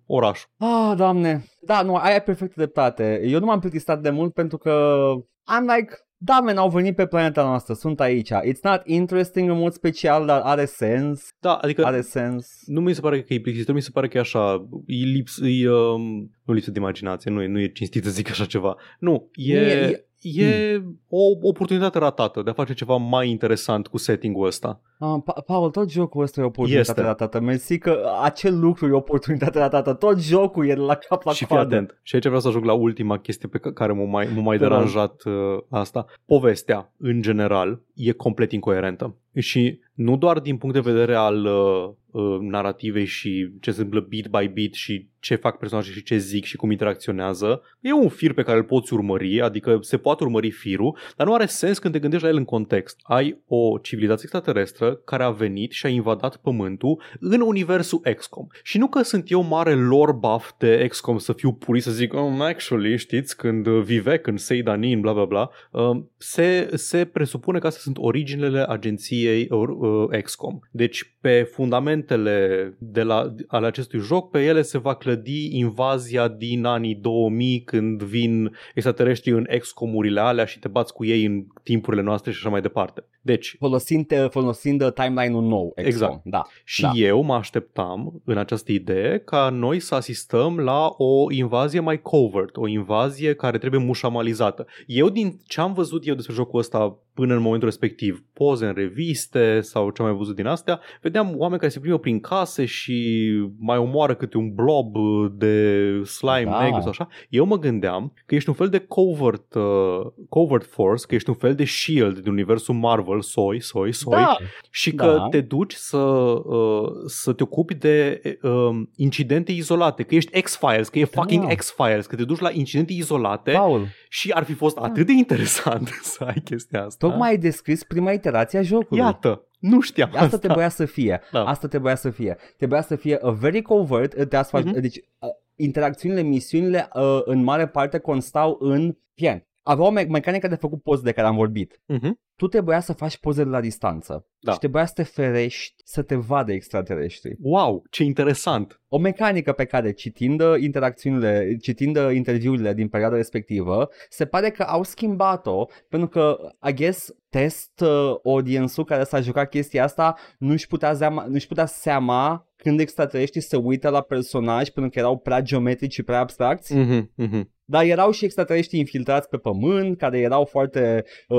orașul. 0.06 0.27
Orașul. 0.28 0.48
Ah, 0.58 0.96
doamne. 0.96 1.44
Da, 1.60 1.82
nu, 1.82 1.94
ai 1.94 2.22
perfect 2.22 2.54
dreptate. 2.54 3.20
Eu 3.24 3.38
nu 3.38 3.46
m-am 3.46 3.60
plictisit 3.60 3.98
de 4.02 4.10
mult 4.10 4.32
pentru 4.34 4.58
că 4.58 4.96
I'm 5.26 5.76
like, 5.76 5.92
da, 6.20 6.40
men, 6.40 6.56
au 6.56 6.68
venit 6.68 6.94
pe 6.96 7.06
planeta 7.06 7.42
noastră, 7.44 7.74
sunt 7.74 8.00
aici. 8.00 8.30
It's 8.30 8.60
not 8.62 8.80
interesting 8.84 9.50
în 9.50 9.58
mod 9.58 9.72
special, 9.72 10.26
dar 10.26 10.40
are 10.40 10.64
sens. 10.64 11.28
Da, 11.40 11.54
adică 11.54 11.84
Are 11.84 12.00
sens. 12.00 12.46
nu 12.66 12.80
mi 12.80 12.92
se 12.94 13.00
pare 13.00 13.22
că 13.22 13.34
e 13.34 13.40
plictisitor, 13.40 13.74
mi 13.74 13.82
se 13.82 13.90
pare 13.92 14.08
că 14.08 14.16
e 14.16 14.20
așa, 14.20 14.68
e 14.86 15.04
lips, 15.04 15.38
e, 15.42 15.70
um, 15.70 16.30
nu 16.44 16.54
lipsă 16.54 16.70
de 16.70 16.78
imaginație, 16.78 17.30
nu 17.30 17.42
e, 17.42 17.46
nu 17.46 17.60
e 17.60 17.66
cinstit 17.68 18.04
să 18.04 18.10
zic 18.10 18.30
așa 18.30 18.44
ceva. 18.44 18.76
Nu, 18.98 19.30
e, 19.34 19.54
Nu, 19.54 19.60
e- 19.60 20.06
e, 20.20 20.44
e 20.44 20.82
o 21.08 21.20
oportunitate 21.42 21.98
ratată 21.98 22.42
de 22.42 22.50
a 22.50 22.52
face 22.52 22.74
ceva 22.74 22.96
mai 22.96 23.28
interesant 23.30 23.86
cu 23.86 23.96
setting-ul 23.96 24.46
ăsta. 24.46 24.80
Ah, 25.00 25.14
pa- 25.24 25.44
Paul, 25.46 25.70
tot 25.70 25.90
jocul 25.90 26.22
ăsta 26.22 26.40
e 26.40 26.44
o 26.44 26.46
oportunitate 26.46 26.90
Este. 26.90 27.02
ratată. 27.02 27.40
Mersi 27.40 27.78
că 27.78 28.00
acel 28.22 28.58
lucru 28.60 28.86
e 28.86 28.90
o 28.92 28.96
oportunitate 28.96 29.58
ratată. 29.58 29.92
Tot 29.94 30.20
jocul 30.20 30.66
e 30.68 30.74
de 30.74 30.80
la 30.80 30.94
cap 30.94 31.22
la 31.24 31.32
și 31.32 31.38
fii 31.38 31.46
coadă. 31.46 31.74
atent. 31.74 31.98
Și 32.02 32.14
aici 32.14 32.24
vreau 32.24 32.40
să 32.40 32.48
ajung 32.48 32.64
la 32.64 32.72
ultima 32.72 33.18
chestie 33.18 33.48
pe 33.48 33.58
ca- 33.58 33.72
care 33.72 33.92
m-a 33.92 34.04
mai, 34.04 34.28
m-a 34.34 34.40
mai 34.42 34.56
Te 34.58 34.62
rog. 34.64 34.72
deranjat 34.72 35.22
uh, 35.24 35.32
asta. 35.68 36.06
Povestea, 36.26 36.92
în 36.98 37.22
general, 37.22 37.80
e 37.94 38.12
complet 38.12 38.52
incoerentă. 38.52 39.16
Și 39.34 39.78
nu 39.94 40.16
doar 40.16 40.38
din 40.38 40.56
punct 40.56 40.74
de 40.74 40.90
vedere 40.90 41.14
al 41.14 41.44
uh, 41.44 41.90
uh, 42.10 42.38
narrativei 42.40 43.04
și 43.04 43.50
ce 43.60 43.70
se 43.70 43.80
întâmplă 43.82 44.06
bit 44.08 44.26
by 44.26 44.48
bit 44.48 44.74
și 44.74 45.08
ce 45.20 45.34
fac 45.34 45.58
personaje 45.58 45.90
și 45.90 46.02
ce 46.02 46.16
zic 46.16 46.44
și 46.44 46.56
cum 46.56 46.70
interacționează. 46.70 47.62
E 47.80 47.92
un 47.92 48.08
fir 48.08 48.32
pe 48.32 48.42
care 48.42 48.58
îl 48.58 48.64
poți 48.64 48.92
urmări, 48.92 49.40
adică 49.40 49.78
se 49.80 49.96
poate 49.96 50.24
urmări 50.24 50.50
firul, 50.50 50.96
dar 51.16 51.26
nu 51.26 51.34
are 51.34 51.46
sens 51.46 51.78
când 51.78 51.94
te 51.94 52.00
gândești 52.00 52.24
la 52.24 52.30
el 52.32 52.36
în 52.38 52.44
context. 52.44 52.98
Ai 53.02 53.38
o 53.46 53.78
civilizație 53.78 54.28
extraterestră 54.32 54.87
care 55.04 55.22
a 55.22 55.30
venit 55.30 55.72
și 55.72 55.86
a 55.86 55.88
invadat 55.88 56.36
pământul 56.36 57.02
în 57.20 57.40
universul 57.40 58.00
XCOM. 58.16 58.46
Și 58.62 58.78
nu 58.78 58.86
că 58.86 59.02
sunt 59.02 59.30
eu 59.30 59.42
mare 59.42 59.74
lore 59.74 60.12
buff 60.12 60.50
de 60.58 60.86
XCOM 60.88 61.18
să 61.18 61.32
fiu 61.32 61.52
purist 61.52 61.86
să 61.86 61.92
zic, 61.92 62.14
oh, 62.14 62.32
actually, 62.38 62.96
știți, 62.96 63.36
când 63.36 63.68
Vivek 63.68 64.26
în 64.26 64.36
Seidanin, 64.36 65.00
bla 65.00 65.12
bla 65.12 65.24
bla, 65.24 65.50
uh, 65.70 66.02
se, 66.16 66.70
se 66.74 67.04
presupune 67.04 67.58
că 67.58 67.66
astea 67.66 67.82
sunt 67.82 67.96
originele 67.98 68.64
agenției 68.68 69.48
uh, 69.50 69.68
uh, 69.78 70.22
XCOM. 70.22 70.58
Deci 70.70 71.16
pe 71.20 71.48
fundamentele 71.52 72.76
de 72.78 73.02
la, 73.02 73.34
ale 73.46 73.66
acestui 73.66 73.98
joc, 73.98 74.30
pe 74.30 74.44
ele 74.44 74.62
se 74.62 74.78
va 74.78 74.94
clădi 74.94 75.58
invazia 75.58 76.28
din 76.28 76.64
anii 76.64 76.94
2000 76.94 77.62
când 77.62 78.02
vin 78.02 78.56
extraterestri 78.74 79.30
în 79.30 79.46
XCOM-urile 79.58 80.20
alea 80.20 80.44
și 80.44 80.58
te 80.58 80.68
bați 80.68 80.92
cu 80.92 81.04
ei 81.04 81.24
în 81.24 81.44
timpurile 81.62 82.02
noastre 82.02 82.30
și 82.30 82.38
așa 82.40 82.48
mai 82.48 82.60
departe. 82.60 83.04
Deci, 83.28 83.56
Folosind, 83.58 84.28
folosind 84.30 84.92
timeline-ul 84.92 85.42
nou. 85.42 85.72
XCOM. 85.74 85.86
Exact. 85.86 86.20
Da. 86.24 86.42
și 86.64 86.82
Da. 86.82 86.90
eu 86.94 87.22
mă 87.22 87.34
așteptam 87.34 88.22
în 88.24 88.38
această 88.38 88.72
idee 88.72 89.18
ca 89.18 89.48
noi 89.50 89.80
să 89.80 89.94
asistăm 89.94 90.58
la 90.58 90.94
o 90.96 91.30
invazie 91.30 91.80
mai 91.80 92.02
covert, 92.02 92.56
o 92.56 92.66
invazie 92.66 93.34
care 93.34 93.58
trebuie 93.58 93.80
mușamalizată. 93.80 94.66
Eu 94.86 95.08
din 95.08 95.40
ce 95.46 95.60
am 95.60 95.72
văzut 95.72 96.06
eu 96.06 96.14
despre 96.14 96.34
jocul 96.34 96.58
ăsta 96.58 96.98
până 97.18 97.34
în 97.34 97.42
momentul 97.42 97.68
respectiv, 97.68 98.24
poze 98.32 98.66
în 98.66 98.72
reviste 98.72 99.60
sau 99.60 99.90
ce 99.90 100.02
am 100.02 100.08
mai 100.08 100.16
văzut 100.16 100.34
din 100.34 100.46
astea, 100.46 100.80
vedeam 101.02 101.34
oameni 101.36 101.60
care 101.60 101.72
se 101.72 101.78
plimbă 101.80 101.98
prin 101.98 102.20
case 102.20 102.64
și 102.64 103.28
mai 103.58 103.78
omoară 103.78 104.14
câte 104.14 104.36
un 104.36 104.54
blob 104.54 104.96
de 105.32 105.88
slime 106.04 106.50
Da. 106.50 106.62
negru 106.62 106.80
sau 106.80 106.88
așa. 106.88 107.08
Eu 107.28 107.44
mă 107.44 107.58
gândeam 107.58 108.12
că 108.26 108.34
ești 108.34 108.48
un 108.48 108.54
fel 108.54 108.68
de 108.68 108.78
covert, 108.78 109.54
uh, 109.54 110.00
covert 110.28 110.66
force, 110.66 111.06
că 111.06 111.14
ești 111.14 111.28
un 111.28 111.34
fel 111.34 111.54
de 111.54 111.64
shield 111.64 112.18
din 112.18 112.32
universul 112.32 112.74
Marvel, 112.74 113.20
soi, 113.20 113.62
soi, 113.62 113.92
soi, 113.92 114.16
Da. 114.16 114.36
și 114.70 114.94
Da. 114.94 115.04
că 115.04 115.26
te 115.30 115.40
duci 115.40 115.72
să, 115.74 115.96
uh, 115.98 116.90
să 117.06 117.32
te 117.32 117.42
ocupi 117.42 117.74
de 117.74 118.20
uh, 118.42 118.80
incidente 118.96 119.52
izolate, 119.52 120.02
că 120.02 120.14
ești 120.14 120.40
X-Files, 120.40 120.88
că 120.88 120.98
e 120.98 121.04
fucking 121.04 121.46
Da. 121.46 121.54
X-Files, 121.54 122.06
că 122.06 122.16
te 122.16 122.24
duci 122.24 122.40
la 122.40 122.50
incidente 122.52 122.92
izolate 122.92 123.50
Paul, 123.50 123.86
și 124.08 124.30
ar 124.30 124.44
fi 124.44 124.52
fost 124.52 124.76
atât 124.76 125.06
de 125.06 125.12
interesant 125.12 125.88
să 126.12 126.24
ai 126.24 126.40
chestia 126.44 126.84
asta. 126.84 127.06
Tocmai 127.08 127.28
ai 127.28 127.38
descris 127.38 127.84
prima 127.84 128.12
iterație 128.12 128.58
a 128.58 128.62
jocului. 128.62 129.02
Iată, 129.02 129.42
nu 129.58 129.80
știam 129.80 130.10
Asta 130.14 130.38
trebuia 130.38 130.68
să 130.68 130.84
fie. 130.84 131.20
Da. 131.32 131.44
Asta 131.44 131.68
trebuia 131.68 131.94
să 131.94 132.10
fie. 132.10 132.36
Trebuia 132.56 132.80
să 132.82 132.96
fie 132.96 133.18
a 133.22 133.30
very 133.30 133.62
covert, 133.62 134.10
trebuia 134.14 134.42
să 134.42 134.48
faci, 134.50 134.64
Mhm. 134.64 134.80
deci 134.80 134.96
uh, 134.96 135.28
interacțiunile, 135.56 136.20
misiunile 136.22 136.88
uh, 136.94 137.20
în 137.24 137.42
mare 137.42 137.66
parte 137.66 137.98
constau 137.98 138.56
în, 138.60 138.96
fie, 139.14 139.47
avea 139.70 139.84
o 139.84 139.90
me- 139.90 140.06
mecanică 140.08 140.48
de 140.48 140.54
făcut 140.54 140.82
poze 140.82 141.02
de 141.02 141.12
care 141.12 141.26
am 141.26 141.36
vorbit. 141.36 141.80
Mhm. 141.86 142.18
Tu 142.36 142.46
trebuia 142.46 142.80
să 142.80 142.92
faci 142.92 143.18
poze 143.18 143.44
de 143.44 143.50
la 143.50 143.60
distanță 143.60 144.26
Da. 144.40 144.52
și 144.52 144.58
trebuia 144.58 144.86
să 144.86 144.92
te 144.94 145.02
ferești 145.02 145.74
să 145.84 146.02
te 146.02 146.14
vadă 146.14 146.52
extraterestri. 146.52 147.36
Wow, 147.40 147.82
ce 147.90 148.02
interesant. 148.04 148.80
O 148.88 148.98
mecanică 148.98 149.52
pe 149.52 149.64
care 149.64 149.92
citind 149.92 150.40
uh, 150.40 150.54
interacțiunile, 150.60 151.56
citind 151.60 151.96
uh, 151.96 152.14
interviurile 152.14 152.74
din 152.74 152.88
perioada 152.88 153.16
respectivă, 153.16 153.88
se 154.08 154.24
pare 154.26 154.50
că 154.50 154.62
au 154.62 154.82
schimbat-o 154.82 155.66
pentru 155.88 156.08
că, 156.08 156.36
I 156.68 156.72
guess, 156.74 157.14
test 157.28 157.80
uh, 157.80 158.14
audience-ul 158.24 158.84
care 158.86 159.04
s-a 159.04 159.20
jucat 159.20 159.48
chestia 159.48 159.84
asta 159.84 160.16
nu-și 160.38 160.66
putea, 160.66 160.92
zeama, 160.92 161.26
nu-și 161.28 161.46
putea 161.46 161.66
seama 161.66 162.46
când 162.56 162.80
extraterestrii 162.80 163.42
se 163.42 163.56
uită 163.56 163.88
la 163.88 164.00
personaj 164.00 164.68
pentru 164.68 164.92
că 164.92 164.98
erau 164.98 165.18
prea 165.18 165.40
geometrici 165.40 165.92
și 165.92 166.02
prea 166.02 166.18
abstracți. 166.18 166.74
Mhm, 166.76 167.10
mhm. 167.14 167.50
Dar 167.70 167.84
erau 167.84 168.10
și 168.10 168.24
extraterestri 168.24 168.78
infiltrați 168.78 169.28
pe 169.28 169.36
pământ, 169.36 169.98
care 169.98 170.18
erau 170.18 170.44
foarte 170.44 171.04
uh, 171.28 171.38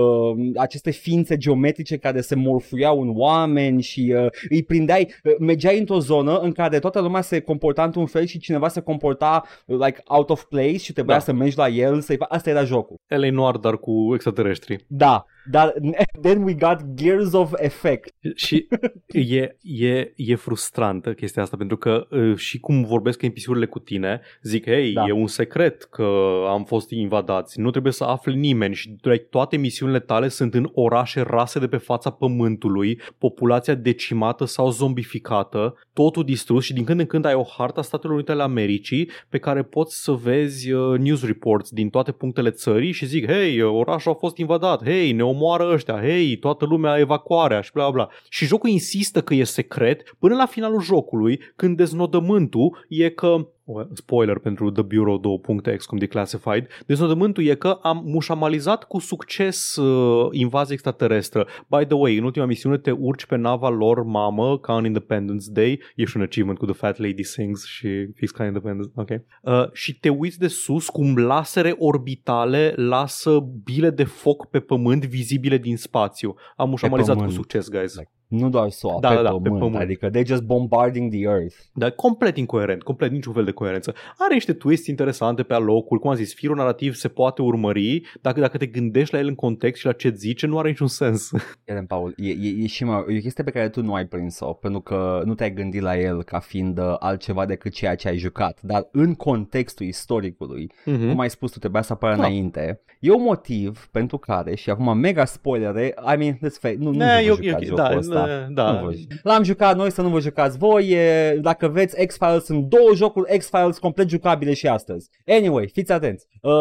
aceste 0.56 0.92
ființe 0.92 1.38
geometrice 1.38 1.98
care 1.98 2.22
se 2.22 2.36
morfuiau 2.36 3.02
în 3.02 3.12
oameni 3.16 3.82
și 3.82 4.14
uh, 4.18 4.28
îi 4.50 4.64
prindeai, 4.64 5.14
uh, 5.24 5.34
mergeai 5.40 5.80
într-o 5.80 6.00
zonă 6.00 6.38
în 6.38 6.52
care 6.52 6.80
toată 6.80 7.00
lumea 7.02 7.22
se 7.22 7.40
comporta 7.40 7.84
într-un 7.84 8.06
fel 8.06 8.26
și 8.26 8.40
cineva 8.40 8.68
se 8.68 8.82
comporta 8.82 9.44
uh, 9.66 9.78
like 9.86 10.02
out 10.08 10.30
of 10.30 10.44
place 10.44 10.78
și 10.78 10.94
trebuia 10.94 11.16
Da. 11.16 11.22
să 11.22 11.34
mergi 11.34 11.58
la 11.58 11.68
el, 11.68 12.02
să 12.02 12.16
asta 12.20 12.50
era 12.50 12.64
jocul. 12.64 13.00
L.A. 13.08 13.30
Noir, 13.30 13.56
dar 13.56 13.78
cu 13.78 14.12
extraterestri. 14.14 14.86
Da, 14.88 15.26
dar 15.46 15.74
then 16.22 16.44
we 16.44 16.54
got 16.54 16.80
Gears 16.94 17.34
of 17.34 17.52
Effect. 17.56 18.16
Și 18.36 18.68
e, 19.08 19.56
e, 19.62 20.14
e 20.16 20.36
frustrantă 20.36 21.14
chestia 21.14 21.42
asta, 21.42 21.58
pentru 21.58 21.78
că 21.78 22.08
uh, 22.10 22.36
și 22.36 22.60
cum 22.60 22.84
vorbesc 22.84 23.22
NPC-urile 23.22 23.66
cu 23.66 23.80
tine, 23.80 24.22
zic, 24.42 24.66
hei, 24.66 24.94
Da. 24.94 25.06
e 25.08 25.12
un 25.12 25.28
secret 25.28 25.84
că 25.84 26.08
am 26.48 26.64
fost 26.64 26.90
invadați, 26.90 27.60
nu 27.60 27.70
trebuie 27.70 27.94
să 27.94 28.04
afle 28.04 28.34
nimeni 28.34 28.74
și 28.74 28.96
toate 29.30 29.58
misiunile 29.58 30.00
tale 30.00 30.28
sunt 30.28 30.54
în 30.54 30.70
orașe 30.74 31.22
rase 31.22 31.60
de 31.60 31.68
pe 31.68 31.78
fața 31.78 32.10
pământului, 32.10 33.02
populația 33.18 33.76
decimată 33.76 34.46
sau 34.46 34.70
zombificată, 34.72 35.76
totul 35.94 36.24
distrus 36.24 36.64
și 36.64 36.74
din 36.74 36.84
când 36.84 37.00
în 37.00 37.06
când 37.06 37.26
ai 37.26 37.34
o 37.34 37.44
harta 37.58 37.82
Statelor 37.82 38.16
Unite 38.16 38.32
ale 38.32 38.44
Americii 38.44 39.10
pe 39.30 39.38
care 39.38 39.64
poți 39.64 40.04
să 40.04 40.12
vezi 40.12 40.72
uh, 40.72 41.00
news 41.00 41.26
reports 41.26 41.70
din 41.72 41.90
toate 41.90 42.12
punctele 42.12 42.50
țării 42.50 42.92
și 42.92 43.06
zic, 43.06 43.32
hei, 43.32 43.62
orașul 43.62 44.12
a 44.12 44.16
fost 44.16 44.38
invadat, 44.38 44.84
hei, 44.84 45.12
ne 45.12 45.24
omoară 45.30 45.72
ăștia, 45.74 46.00
hei, 46.02 46.38
toată 46.38 46.66
lumea 46.66 46.98
evacuarea 46.98 47.62
și 47.62 47.72
bla 47.74 47.90
bla. 47.90 48.08
Și 48.30 48.46
jocul 48.46 48.70
insistă 48.70 49.22
că 49.22 49.34
e 49.34 49.44
secret 49.44 50.16
până 50.20 50.36
la 50.36 50.46
finalul 50.46 50.82
jocului, 50.82 51.40
când 51.56 51.78
deznodământul 51.78 52.86
e 52.88 53.10
că 53.10 53.48
spoiler 53.94 54.40
pentru 54.40 54.72
The 54.72 54.82
Bureau 54.82 55.42
2.XCOM 55.44 55.98
Declassified, 55.98 56.68
deznodământul 56.86 57.46
e 57.46 57.56
că 57.56 57.80
am 57.82 58.02
mușamalizat 58.06 58.84
cu 58.84 59.00
succes 59.00 59.76
uh, 59.76 60.28
invazia 60.32 60.74
extraterestră. 60.74 61.48
By 61.68 61.86
the 61.86 61.96
way, 61.96 62.18
în 62.18 62.24
ultima 62.24 62.46
misiune 62.46 62.78
te 62.78 62.92
urci 62.92 63.26
pe 63.26 63.36
nava 63.36 63.70
lor 63.70 64.04
mamă 64.04 64.60
ca 64.60 64.78
în 64.78 64.86
Independence 64.86 65.46
Day, 65.52 65.82
e 65.96 66.06
și 66.06 66.18
un 66.18 66.24
achievement 66.24 66.58
cu 66.58 66.66
The 66.66 66.74
Fat 66.74 66.98
Lady 66.98 67.24
Sings 67.24 67.66
și 67.66 68.12
fix 68.14 68.32
ca 68.32 68.44
în 68.44 68.48
Independence, 68.48 68.92
ok. 68.96 69.10
Uh, 69.10 69.72
și 69.74 70.00
te 70.00 70.10
uiți 70.10 70.40
de 70.40 70.48
sus 70.48 70.90
cum 70.90 71.18
lasere 71.18 71.76
orbitale 71.78 72.74
lasă 72.76 73.40
bile 73.64 73.90
de 73.90 74.04
foc 74.04 74.50
pe 74.50 74.60
pământ 74.60 75.06
vizibile 75.06 75.58
din 75.58 75.78
spațiu. 75.78 76.36
Am 76.56 76.70
mușamalizat 76.70 77.16
cu 77.16 77.22
pământ. 77.22 77.38
succes, 77.38 77.70
guys. 77.70 77.96
Like, 77.96 78.12
nu 78.30 78.50
doar 78.50 78.70
SOA, 78.70 79.00
Da, 79.00 79.08
pe, 79.10 79.16
da, 79.16 79.22
da, 79.22 79.30
pământ, 79.30 79.44
pe 79.54 79.60
pământ. 79.60 79.76
adică 79.82 80.10
they're 80.10 80.26
just 80.26 80.44
bombarding 80.44 81.12
the 81.12 81.22
earth. 81.22 81.56
Dar 81.74 81.90
complet 81.92 82.38
incoerent, 82.38 82.84
complet 82.84 83.12
niciun 83.12 83.34
fel 83.34 83.44
de 83.44 83.52
coerență. 83.52 83.94
Are 84.18 84.34
niște 84.34 84.54
twists 84.54 84.88
interesante 84.88 85.44
pe 85.44 85.54
alocuri, 85.54 86.00
cum 86.02 86.10
am 86.10 86.16
zis, 86.16 86.34
firul 86.34 86.56
narrativ 86.56 86.94
se 86.94 87.08
poate 87.08 87.42
urmări, 87.42 88.02
dacă, 88.22 88.40
dacă 88.40 88.58
te 88.58 88.66
gândești 88.66 89.14
la 89.14 89.20
el 89.20 89.28
în 89.28 89.36
context 89.36 89.80
și 89.80 89.86
la 89.86 89.92
ce 89.92 90.10
zice, 90.16 90.46
nu 90.48 90.58
are 90.58 90.68
niciun 90.70 90.88
sens. 90.88 91.30
Eren, 91.64 91.86
Paul, 91.86 92.14
e, 92.18 92.30
e, 92.30 92.64
e 92.64 92.68
și 92.68 92.84
mai, 92.84 92.96
e 93.08 93.18
o 93.18 93.22
chestie 93.22 93.44
pe 93.44 93.52
care 93.52 93.70
tu 93.70 93.82
nu 93.84 93.94
ai 93.94 94.06
prins-o, 94.06 94.54
pentru 94.54 94.82
că 94.82 95.22
nu 95.26 95.34
te-ai 95.36 95.54
gândit 95.54 95.82
la 95.82 95.98
el 96.00 96.24
ca 96.24 96.40
fiind 96.40 96.78
uh, 96.80 96.96
altceva 97.00 97.46
decât 97.46 97.74
ceea 97.74 97.96
ce 97.96 98.08
ai 98.08 98.18
jucat, 98.18 98.60
dar 98.62 98.88
în 98.92 99.16
contextul 99.16 99.86
istoricului, 99.86 100.72
Mhm. 100.86 101.10
cum 101.10 101.20
ai 101.20 101.30
spus 101.30 101.52
tu, 101.52 101.60
trebuia 101.60 101.82
să 101.82 101.94
apară 101.94 102.16
Da. 102.16 102.26
înainte, 102.26 102.82
e 103.00 103.12
un 103.12 103.22
motiv 103.24 103.88
pentru 103.92 104.18
care, 104.18 104.56
și 104.56 104.70
acum 104.70 104.98
mega 104.98 105.26
spoilere, 105.26 105.94
I 106.14 106.18
mean, 106.18 106.34
let's 106.36 106.60
face, 106.60 106.76
nu, 106.80 106.92
nu 106.92 106.98
Ne, 106.98 107.06
vă 107.16 107.22
e 107.22 107.32
ok, 107.32 107.42
jucați 107.44 107.72
ok, 107.72 107.78
jocul 107.78 108.14
da, 108.14 108.19
ăsta. 108.24 108.38
ne, 108.48 108.54
da. 108.54 108.72
Nu 108.72 108.86
vă- 108.86 108.94
L-am 109.24 109.44
jucat 109.44 109.76
noi, 109.76 109.92
să 109.92 110.02
nu 110.02 110.10
vă 110.10 110.20
jucați 110.20 110.58
voi. 110.58 110.90
E, 110.90 111.38
dacă 111.42 111.68
veți 111.68 112.06
X-Files, 112.06 112.44
sunt 112.44 112.66
două 112.66 112.96
jocuri 112.96 113.38
X-Files 113.38 113.78
complet 113.80 114.10
jucabile 114.10 114.54
și 114.54 114.68
astăzi. 114.68 115.10
Anyway, 115.26 115.70
fiți 115.74 115.92
atenți. 115.92 116.26
Uh, 116.42 116.52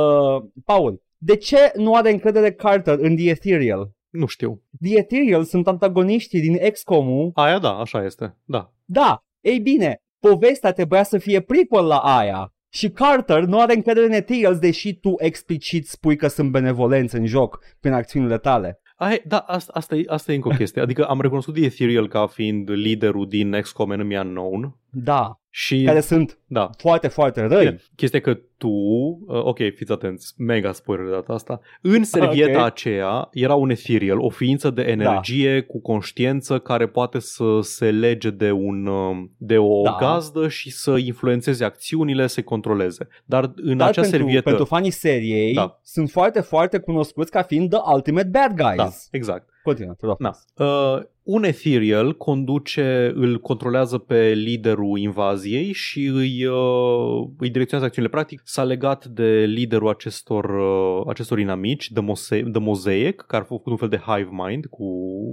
Paul, 0.64 1.02
de 1.16 1.36
ce 1.36 1.72
nu 1.76 1.94
are 1.94 2.10
încredere 2.10 2.52
Carter 2.52 2.98
în 3.00 3.16
The 3.16 3.28
Ethereal? 3.30 3.90
Nu 4.10 4.26
știu. 4.26 4.62
The 4.82 4.98
Ethereal 4.98 5.44
sunt 5.44 5.68
antagoniștii 5.68 6.40
din 6.40 6.70
XCOM-ul. 6.72 7.30
Aia 7.34 7.58
da, 7.58 7.70
așa 7.72 8.04
este. 8.04 8.36
Da. 8.44 8.72
Da, 8.84 9.24
ei 9.40 9.58
bine, 9.58 10.02
povestea 10.20 10.72
trebuia 10.72 11.02
să 11.02 11.18
fie 11.18 11.40
prequel 11.40 11.84
la 11.86 11.98
aia. 11.98 12.52
Și 12.70 12.90
Carter 12.90 13.42
nu 13.44 13.60
are 13.60 13.74
încredere 13.74 14.06
în 14.06 14.12
Ethereals, 14.12 14.58
deși 14.58 14.94
tu 14.94 15.14
explicit 15.18 15.86
spui 15.88 16.16
că 16.16 16.28
sunt 16.28 16.50
benevolenți 16.50 17.14
în 17.16 17.26
joc 17.26 17.58
prin 17.80 17.92
acțiunile 17.92 18.38
tale. 18.38 18.80
Ai, 18.98 19.22
da, 19.26 19.38
asta, 19.38 19.72
asta, 19.74 19.96
e, 19.96 20.04
asta 20.06 20.32
e 20.32 20.34
încă 20.34 20.48
o 20.48 20.54
chestie. 20.60 20.82
Adică 20.82 21.04
am 21.04 21.20
recunoscut 21.20 21.56
Ethereal 21.56 22.08
ca 22.08 22.26
fiind 22.26 22.70
liderul 22.70 23.28
din 23.28 23.60
XCOM 23.60 23.90
Enemy 23.90 24.16
Unknown. 24.16 24.76
Da, 24.90 25.40
Și, 25.60 25.82
care 25.82 26.00
sunt 26.00 26.38
da, 26.46 26.70
foarte, 26.76 27.08
foarte 27.08 27.40
răi. 27.40 27.64
Bine, 27.64 27.80
chestia 27.96 28.18
e 28.18 28.22
că 28.22 28.38
tu, 28.56 28.68
uh, 28.68 29.18
ok, 29.26 29.58
fiți 29.74 29.92
atenți, 29.92 30.34
mega 30.36 30.72
spoiler 30.72 31.06
de 31.06 31.10
data 31.12 31.32
asta, 31.32 31.60
în 31.82 32.04
servieta 32.04 32.58
Ok. 32.64 32.64
aceea 32.66 33.28
era 33.32 33.54
un 33.54 33.70
ethereal, 33.70 34.18
o 34.18 34.28
ființă 34.28 34.70
de 34.70 34.82
energie 34.82 35.60
cu 35.60 35.80
conștiință 35.80 36.58
care 36.58 36.86
poate 36.86 37.18
să 37.18 37.44
se 37.60 37.90
lege 37.90 38.30
de, 38.30 38.50
un, 38.50 38.86
uh, 38.86 39.16
de 39.36 39.58
o 39.58 39.82
Da. 39.82 39.96
gazdă 40.00 40.48
și 40.48 40.70
să 40.70 40.96
influențeze 40.96 41.64
acțiunile, 41.64 42.26
să 42.26 42.42
controleze. 42.42 43.08
Dar 43.24 43.52
în 43.56 43.76
Dar 43.76 43.88
acea 43.88 44.00
pentru, 44.00 44.18
servietă... 44.18 44.42
pentru 44.42 44.64
fanii 44.64 44.90
seriei 44.90 45.54
Da. 45.54 45.80
sunt 45.82 46.10
foarte, 46.10 46.40
foarte 46.40 46.78
cunoscuți 46.78 47.30
ca 47.30 47.42
fiind 47.42 47.70
the 47.70 47.80
ultimate 47.94 48.28
bad 48.28 48.54
guys. 48.56 48.76
da, 48.76 48.90
exact. 49.10 49.48
Continuă, 49.62 49.94
te 49.94 50.06
rog. 50.06 50.16
Na. 50.18 50.36
Uh, 50.54 51.02
un 51.28 51.44
ethereal 51.44 52.16
conduce, 52.16 53.12
îl 53.14 53.38
controlează 53.40 53.98
pe 53.98 54.32
liderul 54.32 54.98
invaziei 54.98 55.72
și 55.72 56.04
îi, 56.04 56.44
uh, 56.46 57.28
îi 57.38 57.50
direcționează 57.50 57.84
acțiunile. 57.84 58.14
Practic 58.14 58.40
s-a 58.44 58.62
legat 58.62 59.04
de 59.06 59.44
liderul 59.46 59.88
acestor, 59.88 60.44
uh, 60.44 61.02
acestor 61.08 61.38
inamici, 61.38 61.90
The, 61.92 62.02
Mose- 62.02 62.42
The 62.52 62.60
Mosaic, 62.60 63.24
care 63.26 63.42
a 63.42 63.46
făcut 63.46 63.70
un 63.72 63.76
fel 63.76 63.88
de 63.88 63.96
hive 64.06 64.28
mind 64.46 64.66
cu, 64.66 64.86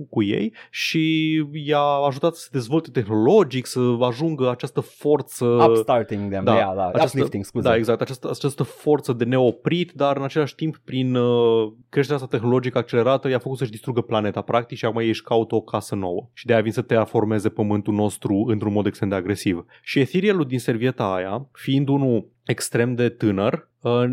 cu 0.09 0.23
ei 0.23 0.53
și 0.69 1.33
i-a 1.65 1.79
ajutat 2.07 2.35
să 2.35 2.41
se 2.41 2.49
dezvolte 2.51 2.89
tehnologic, 2.89 3.65
să 3.65 3.79
ajungă 3.99 4.49
această 4.49 4.79
forță 4.79 5.45
Upstarting 5.45 6.29
them, 6.31 6.43
da, 6.43 6.51
da, 6.51 6.57
yeah, 6.57 6.75
da, 6.75 6.87
această- 6.87 7.17
uplifting, 7.17 7.43
scuze. 7.43 7.67
da, 7.67 7.75
exact. 7.75 8.01
Această, 8.01 8.29
această 8.29 8.63
forță 8.63 9.13
de 9.13 9.23
neoprit, 9.23 9.91
dar 9.91 10.17
în 10.17 10.23
același 10.23 10.55
timp, 10.55 10.77
prin 10.85 11.15
uh, 11.15 11.71
creșterea 11.89 12.21
asta 12.23 12.37
tehnologică 12.37 12.77
accelerată, 12.77 13.29
i-a 13.29 13.39
făcut 13.39 13.57
să-și 13.57 13.71
distrugă 13.71 14.01
planeta, 14.01 14.41
practic, 14.41 14.77
și 14.77 14.85
acum 14.85 14.99
ei 15.01 15.07
își 15.07 15.23
caută 15.23 15.55
o 15.55 15.61
casă 15.61 15.83
nouă. 15.93 16.29
Și 16.33 16.45
de-aia 16.45 16.61
vin 16.61 16.71
să 16.71 16.81
terraformeze 16.81 17.49
pământul 17.49 17.93
nostru 17.93 18.45
într-un 18.47 18.73
mod 18.73 18.85
extrem 18.85 19.09
de 19.09 19.15
agresiv. 19.15 19.65
Și 19.81 19.99
Etherealul 19.99 20.45
din 20.45 20.59
servieta 20.59 21.13
aia, 21.13 21.49
fiind 21.51 21.87
unul 21.87 22.29
extrem 22.45 22.95
de 22.95 23.09
tânăr, 23.09 23.69
uh, 23.81 24.03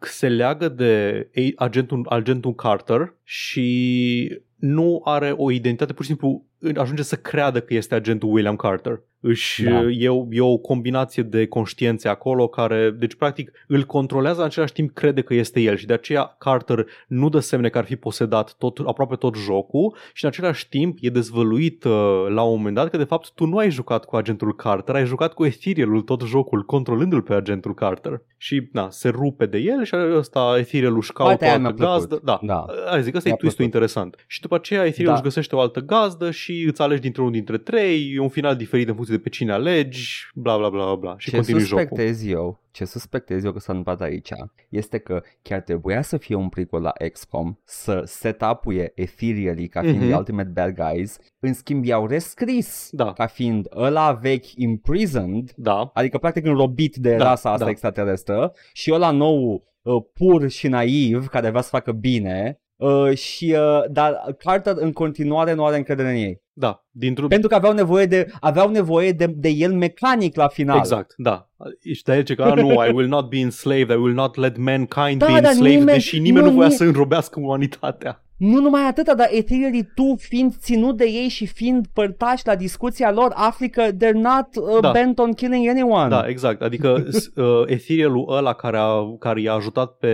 se 0.00 0.28
leagă 0.28 0.68
de 0.68 1.28
ei- 1.32 1.52
agentul, 1.56 2.06
agentul 2.08 2.54
Carter 2.54 3.14
și 3.22 4.40
nu 4.56 5.00
are 5.04 5.34
o 5.36 5.50
identitate, 5.50 5.92
pur 5.92 6.04
și 6.04 6.10
simplu 6.10 6.44
ajunge 6.74 7.02
să 7.02 7.16
creadă 7.16 7.60
că 7.60 7.74
este 7.74 7.94
agentul 7.94 8.32
William 8.32 8.56
Carter. 8.56 9.02
Își, 9.24 9.62
Da. 9.62 9.80
e, 9.90 10.08
o, 10.08 10.26
e 10.30 10.40
o 10.40 10.56
combinație 10.56 11.22
de 11.22 11.46
conștiințe 11.46 12.08
acolo 12.08 12.48
care, 12.48 12.90
deci 12.98 13.14
practic 13.14 13.50
îl 13.66 13.82
controlează 13.84 14.40
în 14.40 14.46
același 14.46 14.72
timp 14.72 14.94
crede 14.94 15.20
că 15.20 15.34
este 15.34 15.60
el 15.60 15.76
și 15.76 15.86
de 15.86 15.92
aceea 15.92 16.34
Carter 16.38 16.86
nu 17.06 17.28
dă 17.28 17.38
semne 17.38 17.68
că 17.68 17.78
ar 17.78 17.84
fi 17.84 17.96
posedat 17.96 18.54
tot, 18.58 18.78
aproape 18.86 19.14
tot 19.16 19.36
jocul 19.36 19.96
și 20.12 20.24
în 20.24 20.30
același 20.30 20.68
timp 20.68 20.98
e 21.00 21.08
dezvăluit 21.08 21.84
uh, 21.84 21.92
la 22.28 22.42
un 22.42 22.56
moment 22.56 22.74
dat 22.74 22.90
că 22.90 22.96
de 22.96 23.04
fapt 23.04 23.30
tu 23.34 23.46
nu 23.46 23.56
ai 23.56 23.70
jucat 23.70 24.04
cu 24.04 24.16
agentul 24.16 24.54
Carter, 24.54 24.94
ai 24.94 25.06
jucat 25.06 25.32
cu 25.34 25.44
Ethereal 25.44 26.00
tot 26.00 26.22
jocul, 26.26 26.62
controlându-l 26.64 27.22
pe 27.22 27.34
agentul 27.34 27.74
Carter. 27.74 28.22
Și 28.36 28.68
na, 28.72 28.90
se 28.90 29.08
rupe 29.08 29.46
de 29.46 29.58
el 29.58 29.84
și 29.84 29.94
ăsta 30.16 30.54
Ethereal 30.58 30.96
își 30.96 31.12
caută 31.12 31.30
Partea 31.36 31.46
o 31.48 31.50
aia 31.50 31.66
altă 31.66 31.74
mi-a 31.82 31.86
plăcut. 31.86 32.08
gazdă. 32.08 32.20
Da, 32.24 32.38
Da. 32.42 32.64
Hai 32.90 33.02
zic, 33.02 33.14
ăsta 33.14 33.28
e 33.28 33.30
Mi-a 33.30 33.40
twistul 33.40 33.64
plăcut. 33.64 33.64
interesant. 33.64 34.24
Și 34.26 34.40
după 34.40 34.54
aceea 34.54 34.84
Ethereal 34.84 35.06
Da. 35.06 35.12
își 35.12 35.22
găsește 35.22 35.56
o 35.56 35.60
altă 35.60 35.80
gazdă 35.80 36.30
și 36.30 36.64
îți 36.68 36.82
alegi 36.82 37.00
dintre-unul 37.00 37.32
dintre 37.34 37.58
trei, 37.58 38.12
e 38.14 38.20
un 38.20 38.28
final 38.28 38.56
diferit 38.56 38.88
în 38.88 38.94
funcție 38.94 39.11
de 39.12 39.18
pe 39.18 39.28
cine 39.28 39.52
alegi, 39.52 40.30
bla 40.34 40.56
bla 40.56 40.68
bla 40.68 40.84
bla, 40.84 40.94
bla 40.94 41.14
și 41.18 41.30
ce 41.30 41.36
continui 41.36 41.60
jocul. 41.62 41.78
suspectez 41.86 42.26
eu, 42.26 42.60
ce 42.70 42.84
suspectez 42.84 43.44
eu 43.44 43.52
că 43.52 43.58
s-a 43.58 43.72
întâmplat 43.72 44.08
aici, 44.08 44.28
este 44.68 44.98
că 44.98 45.22
chiar 45.42 45.60
trebuia 45.60 46.02
să 46.02 46.16
fie 46.16 46.34
un 46.34 46.48
prequel 46.48 46.80
la 46.82 46.92
XCOM, 47.12 47.58
să 47.64 48.02
set-up-uie 48.06 48.92
Ethereal 48.94 49.66
ca 49.66 49.80
fiind 49.80 49.96
Mhm. 49.98 50.06
the 50.06 50.16
ultimate 50.16 50.48
bad 50.54 50.74
guys, 50.74 51.18
în 51.40 51.52
schimb 51.54 51.84
i-au 51.84 52.06
rescris 52.06 52.88
Da. 52.92 53.12
ca 53.12 53.26
fiind 53.26 53.66
ăla 53.76 54.12
vechi 54.12 54.52
imprisoned, 54.54 55.52
Da, 55.56 55.90
adică 55.94 56.18
practic 56.18 56.44
înrobit 56.46 56.96
de 56.96 57.16
Da, 57.16 57.24
rasa 57.24 57.50
asta 57.52 57.64
da. 57.64 57.70
extraterestră 57.70 58.52
și 58.72 58.92
ăla 58.92 59.10
nou 59.10 59.64
uh, 59.82 60.02
pur 60.14 60.48
și 60.48 60.68
naiv 60.68 61.26
care 61.26 61.48
vrea 61.50 61.62
să 61.62 61.68
facă 61.68 61.92
bine 61.92 62.56
uh, 62.82 63.16
și 63.16 63.56
uh, 63.58 63.82
dar 63.90 64.14
Carter 64.38 64.74
în 64.76 64.92
continuare 64.92 65.54
nu 65.54 65.66
are 65.66 65.76
încredere 65.76 66.08
în 66.08 66.14
ei. 66.16 66.40
da, 66.52 66.84
dintr-un... 66.90 67.28
Pentru 67.28 67.48
că 67.48 67.54
aveau 67.54 67.72
nevoie 67.72 68.06
de 68.06 68.26
aveau 68.40 68.70
nevoie 68.70 69.12
de, 69.12 69.26
de 69.26 69.48
el 69.48 69.72
mecanic 69.72 70.36
la 70.36 70.48
final. 70.48 70.76
Exact, 70.76 71.14
da. 71.16 71.48
Și 71.94 72.02
de 72.02 72.12
aici 72.12 72.34
că, 72.34 72.42
"Ah, 72.42 72.54
nu, 72.56 72.68
I 72.72 72.92
will 72.92 73.08
not 73.08 73.28
be 73.28 73.36
enslaved, 73.38 73.90
I 73.90 73.94
will 74.00 74.14
not 74.14 74.36
let 74.36 74.56
mankind 74.56 75.18
Da, 75.18 75.26
be 75.26 75.32
dar 75.40 75.44
enslaved, 75.44 75.78
nimeni- 75.78 75.92
deși 75.94 76.18
nimeni 76.18 76.44
nu, 76.44 76.50
nu, 76.50 76.56
voia 76.56 76.68
ni- 76.68 76.74
să 76.74 76.84
înrobească 76.84 77.40
umanitatea. 77.40 78.24
Nu 78.44 78.60
numai 78.60 78.82
atâta, 78.88 79.14
dar 79.14 79.28
Etherealii 79.30 79.88
tu 79.94 80.14
fiind 80.18 80.54
ținut 80.56 80.96
de 80.96 81.04
ei 81.04 81.28
și 81.28 81.46
fiind 81.46 81.86
părtași 81.92 82.46
la 82.46 82.54
discuția 82.56 83.12
lor, 83.12 83.30
afli 83.34 83.70
că 83.70 83.82
they're 83.92 84.12
not 84.14 84.46
uh, 84.56 84.80
Da. 84.80 84.90
bent 84.90 85.18
on 85.18 85.32
killing 85.32 85.68
anyone. 85.68 86.08
Da, 86.08 86.24
exact. 86.28 86.62
Adică 86.62 87.04
s- 87.10 87.26
uh, 87.34 87.62
Etherealul 87.66 88.26
ăla 88.36 88.52
care, 88.52 88.76
a, 88.76 89.16
care 89.18 89.40
i-a 89.40 89.52
ajutat 89.52 89.90
pe 89.92 90.10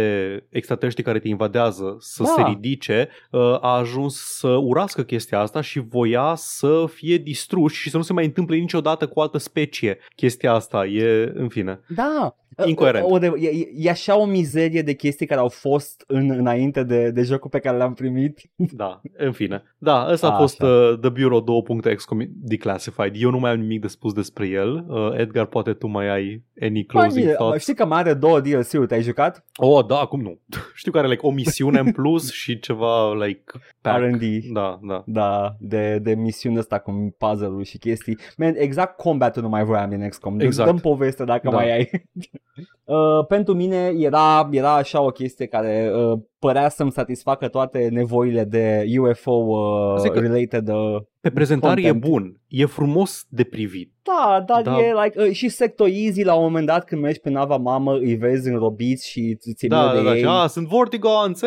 extraterestrii 0.51 1.05
care 1.05 1.19
te 1.19 1.29
invadează 1.29 1.97
să 1.99 2.23
Da. 2.23 2.29
se 2.37 2.43
ridice, 2.49 3.09
uh, 3.31 3.41
a 3.61 3.77
ajuns 3.79 4.17
să 4.39 4.49
urască 4.49 5.03
chestia 5.03 5.39
asta 5.41 5.61
și 5.61 5.79
voia 5.89 6.33
să 6.37 6.85
fie 6.93 7.17
distruși 7.17 7.81
și 7.81 7.91
să 7.91 7.97
nu 7.97 8.03
se 8.03 8.13
mai 8.13 8.25
întâmple 8.25 8.57
niciodată 8.57 9.07
cu 9.07 9.21
altă 9.21 9.39
specie. 9.39 9.99
Chestia 10.17 10.53
asta 10.53 10.87
e, 10.87 11.33
în 11.35 11.49
fine. 11.49 11.81
Da. 11.95 12.37
Incoerent. 12.67 13.05
O, 13.05 13.15
o, 13.15 13.19
de, 13.19 13.33
e, 13.41 13.49
e 13.77 13.91
așa 13.91 14.19
o 14.19 14.25
mizerie 14.25 14.83
de 14.83 14.93
chestii 14.93 15.27
care 15.27 15.41
au 15.41 15.49
fost 15.49 16.05
în, 16.07 16.31
înainte 16.31 16.83
de, 16.83 17.11
de 17.11 17.23
jocul 17.23 17.51
pe 17.51 17.59
care 17.59 17.77
l-am 17.77 17.95
primit. 17.95 18.18
Da, 18.57 19.01
în 19.17 19.33
fine. 19.33 19.63
Da, 19.79 20.09
ăsta 20.11 20.27
a 20.27 20.31
Așa. 20.31 20.39
fost 20.39 20.63
uh, 20.63 20.99
The 21.01 21.09
Bureau 21.09 21.65
2.xcom 21.65 22.19
Declassified. 22.29 23.15
Eu 23.17 23.31
nu 23.31 23.39
mai 23.39 23.51
am 23.51 23.61
nimic 23.61 23.81
de 23.81 23.87
spus 23.87 24.13
despre 24.13 24.47
el. 24.49 24.85
Uh, 24.89 25.11
Edgar, 25.17 25.45
poate 25.47 25.73
tu 25.73 25.87
mai 25.87 26.09
ai 26.09 26.45
any 26.61 26.85
closing 26.85 27.13
Bine, 27.25 27.33
thoughts? 27.33 27.63
Știi 27.63 27.75
că 27.75 27.87
mai 27.87 27.99
are 27.99 28.15
două 28.15 28.41
DLC-uri, 28.41 28.87
te-ai 28.87 29.03
jucat? 29.03 29.45
Oh, 29.57 29.85
da, 29.87 29.97
cum 29.97 30.21
nu? 30.21 30.39
Știu 30.75 30.93
că 30.93 30.99
are 30.99 31.09
like, 31.09 31.27
o 31.27 31.31
misiune 31.31 31.79
în 31.79 31.93
plus 31.93 32.33
și 32.41 32.59
ceva 32.59 33.15
like 33.15 33.43
pack. 33.81 33.99
R&D. 33.99 34.23
Da, 34.53 34.79
da. 34.83 35.03
Da, 35.07 35.57
de, 35.59 35.99
de 36.03 36.15
misiunea 36.15 36.61
asta 36.61 36.79
cu 36.79 37.15
puzzle-uri 37.19 37.65
și 37.69 37.79
chestii. 37.79 38.19
Man, 38.37 38.55
exact 38.57 38.97
combat-ul 38.97 39.43
nu 39.43 39.49
mai 39.49 39.65
voiam 39.65 39.89
din 39.91 40.09
XCOM. 40.09 40.37
Deci 40.37 40.47
Exact. 40.47 40.69
Dăm 40.69 40.79
poveste 40.79 41.25
dacă 41.25 41.49
Da. 41.51 41.57
mai 41.57 41.73
ai. 41.73 41.91
uh, 42.85 43.27
pentru 43.29 43.55
mine 43.55 43.93
era, 43.99 44.49
era 44.51 44.75
așa 44.75 45.01
o 45.01 45.09
chestie 45.11 45.47
care 45.47 45.91
uh, 45.95 46.19
părea 46.39 46.69
să-mi 46.69 46.91
satisfacă 46.93 47.49
toate 47.49 47.89
nevoile 47.91 48.45
de 48.45 48.85
UFO 49.01 49.33
uh, 49.33 49.99
Zic 50.01 50.13
că- 50.13 50.21
related. 50.21 50.69
Uh, 50.69 50.97
Pe 51.21 51.31
prezentare 51.31 51.81
Content. 51.83 52.05
e 52.05 52.09
bun. 52.09 52.41
E 52.49 52.65
frumos 52.67 53.25
de 53.29 53.45
privit. 53.45 53.93
da, 54.03 54.43
dar 54.47 54.63
Da. 54.63 54.79
e 54.79 54.93
like, 55.05 55.23
uh, 55.23 55.31
și 55.31 55.49
Sector 55.49 55.89
Easy 55.91 56.23
la 56.23 56.35
un 56.35 56.43
moment 56.43 56.67
dat 56.67 56.85
când 56.85 57.03
mergi 57.03 57.21
pe 57.21 57.31
nava 57.31 57.57
mamă 57.57 57.95
îi 57.97 58.15
vezi 58.15 58.49
înrobiți 58.49 59.09
și 59.11 59.35
ți 59.41 59.53
ți 59.55 59.67
Da, 59.67 59.91
de 59.93 59.97
da, 59.99 60.05
da. 60.05 60.15
ei. 60.15 60.19
Și, 60.21 60.27
a, 60.29 60.47
sunt 60.47 60.67
Vortigons, 60.67 61.43
e! 61.43 61.47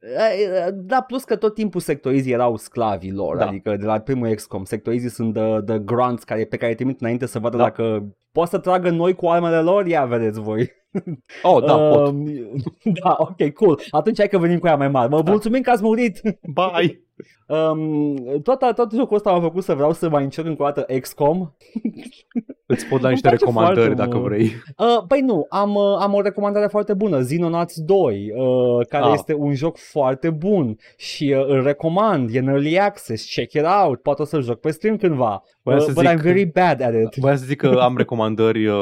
Eh, 0.00 0.68
Da, 0.74 1.00
plus 1.00 1.24
că 1.24 1.36
tot 1.36 1.54
timpul 1.54 1.80
sectorizi 1.80 2.30
erau 2.30 2.56
sclavii 2.56 3.12
lor, 3.12 3.36
Da. 3.36 3.46
adică 3.46 3.76
de 3.76 3.84
la 3.86 3.98
primul 3.98 4.34
XCOM, 4.34 4.64
sectorizi 4.64 5.14
sunt 5.14 5.34
the, 5.34 5.60
the 5.66 5.78
grunts 5.78 6.24
care, 6.24 6.44
pe 6.44 6.56
care 6.56 6.70
îi 6.70 6.76
trimit 6.76 7.00
înainte 7.00 7.26
să 7.26 7.38
vadă 7.38 7.56
Da. 7.56 7.62
dacă 7.62 8.08
poate 8.32 8.50
să 8.50 8.58
tragă 8.58 8.90
noi 8.90 9.14
cu 9.14 9.26
armele 9.26 9.60
lor, 9.60 9.86
ia 9.86 10.04
vedeți 10.04 10.40
voi. 10.40 10.70
Oh, 11.42 11.64
da, 11.64 11.76
pot. 11.76 12.06
Um, 12.06 12.24
da, 13.02 13.16
ok, 13.18 13.52
cool. 13.52 13.80
Atunci 13.90 14.18
hai 14.18 14.28
că 14.28 14.38
venim 14.38 14.58
cu 14.58 14.66
ea 14.66 14.76
mai 14.76 14.88
mare. 14.88 15.08
Mă 15.08 15.22
Da. 15.22 15.30
mulțumim 15.30 15.62
că 15.62 15.70
ați 15.70 15.82
murit. 15.82 16.20
Bye! 16.54 17.02
Um, 17.46 18.16
tot, 18.42 18.58
tot 18.74 18.92
jocul 18.92 19.16
ăsta 19.16 19.30
m-a 19.30 19.40
făcut 19.40 19.62
să 19.62 19.74
vreau 19.74 19.92
să 19.92 20.08
mai 20.08 20.22
încerc 20.22 20.46
încă 20.46 20.62
o 20.62 20.64
dată 20.64 20.86
XCOM. 21.00 21.54
Îți 22.66 22.86
pot 22.86 23.00
da 23.00 23.08
Îmi 23.08 23.12
niște 23.12 23.28
place 23.28 23.44
recomandări 23.44 23.86
foarte 23.86 24.02
dacă 24.02 24.16
mult. 24.16 24.28
vrei. 24.32 24.52
Uh, 24.78 25.04
păi 25.08 25.20
nu, 25.20 25.46
am, 25.48 25.74
uh, 25.74 25.96
am 25.98 26.14
o 26.14 26.20
recomandare 26.20 26.66
foarte 26.66 26.94
bună, 26.94 27.20
Xenonauts 27.20 27.80
2, 27.80 28.32
uh, 28.36 28.86
care 28.88 29.04
Ah. 29.04 29.10
este 29.14 29.34
un 29.34 29.54
joc 29.54 29.76
foarte 29.78 30.30
bun 30.30 30.76
și 30.96 31.34
uh, 31.38 31.44
îl 31.46 31.62
recomand, 31.62 32.34
e 32.34 32.38
în 32.38 32.48
early 32.48 32.78
access, 32.80 33.34
check 33.34 33.52
it 33.52 33.64
out, 33.84 34.00
poate 34.02 34.22
o 34.22 34.24
să-l 34.24 34.42
joc 34.42 34.60
pe 34.60 34.70
stream 34.70 34.96
cândva, 34.96 35.42
Voiam 35.62 35.80
uh, 35.80 35.86
să 35.86 35.92
but 35.94 36.04
zic 36.06 36.18
I'm 36.18 36.22
very 36.22 36.44
bad 36.44 36.80
at 36.82 36.94
it. 36.94 37.14
Voiam 37.20 37.36
să 37.36 37.44
zic 37.44 37.58
că 37.60 37.68
am 37.68 37.96
recomandări, 38.02 38.66
uh, 38.66 38.76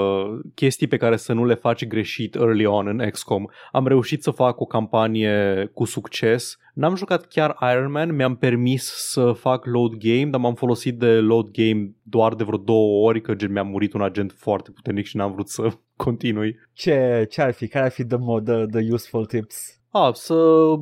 chestii 0.55 0.87
pe 0.87 0.97
care 0.97 1.17
să 1.17 1.33
nu 1.33 1.45
le 1.45 1.55
faci 1.55 1.87
greșit 1.87 2.35
early 2.35 2.67
on 2.67 2.87
în 2.87 3.09
XCOM. 3.11 3.51
Am 3.73 3.87
reușit 3.87 4.23
să 4.23 4.31
fac 4.31 4.61
o 4.61 4.65
campanie 4.65 5.71
cu 5.75 5.85
succes. 5.85 6.57
N-am 6.73 6.97
jucat 6.97 7.27
chiar 7.27 7.57
Iron 7.73 7.91
Man, 7.91 8.15
mi-am 8.15 8.37
permis 8.37 8.85
să 8.85 9.33
fac 9.33 9.67
load 9.67 9.95
game, 9.95 10.27
dar 10.31 10.41
m-am 10.41 10.55
folosit 10.55 10.99
de 10.99 11.07
load 11.07 11.51
game 11.51 11.95
doar 12.03 12.35
de 12.35 12.45
vreo 12.45 12.59
două 12.59 13.09
ori, 13.09 13.21
că 13.21 13.35
gen 13.35 13.53
mi-a 13.53 13.63
murit 13.63 13.93
un 13.93 14.03
agent 14.03 14.33
foarte 14.33 14.71
puternic 14.71 15.05
și 15.05 15.17
n-am 15.17 15.33
vrut 15.33 15.49
să 15.49 15.69
continui. 15.97 16.57
Ce, 16.73 17.27
ce 17.31 17.43
ar 17.43 17.53
fi, 17.53 17.69
care 17.69 17.85
ar 17.85 17.91
fi 17.91 18.05
the, 18.05 18.17
mo- 18.17 18.45
the, 18.45 18.67
the 18.67 18.93
useful 18.93 19.27
tips? 19.27 19.83
A, 19.95 20.11
să 20.15 20.35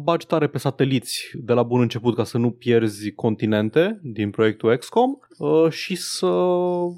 bagi 0.02 0.26
tare 0.26 0.46
pe 0.46 0.58
sateliți 0.58 1.30
de 1.34 1.52
la 1.52 1.62
bun 1.62 1.80
început 1.80 2.14
ca 2.14 2.24
să 2.24 2.38
nu 2.38 2.50
pierzi 2.50 3.12
continente 3.12 4.00
din 4.02 4.30
proiectul 4.30 4.76
XCOM 4.76 5.18
uh, 5.38 5.70
și 5.70 5.94
să, 5.96 6.32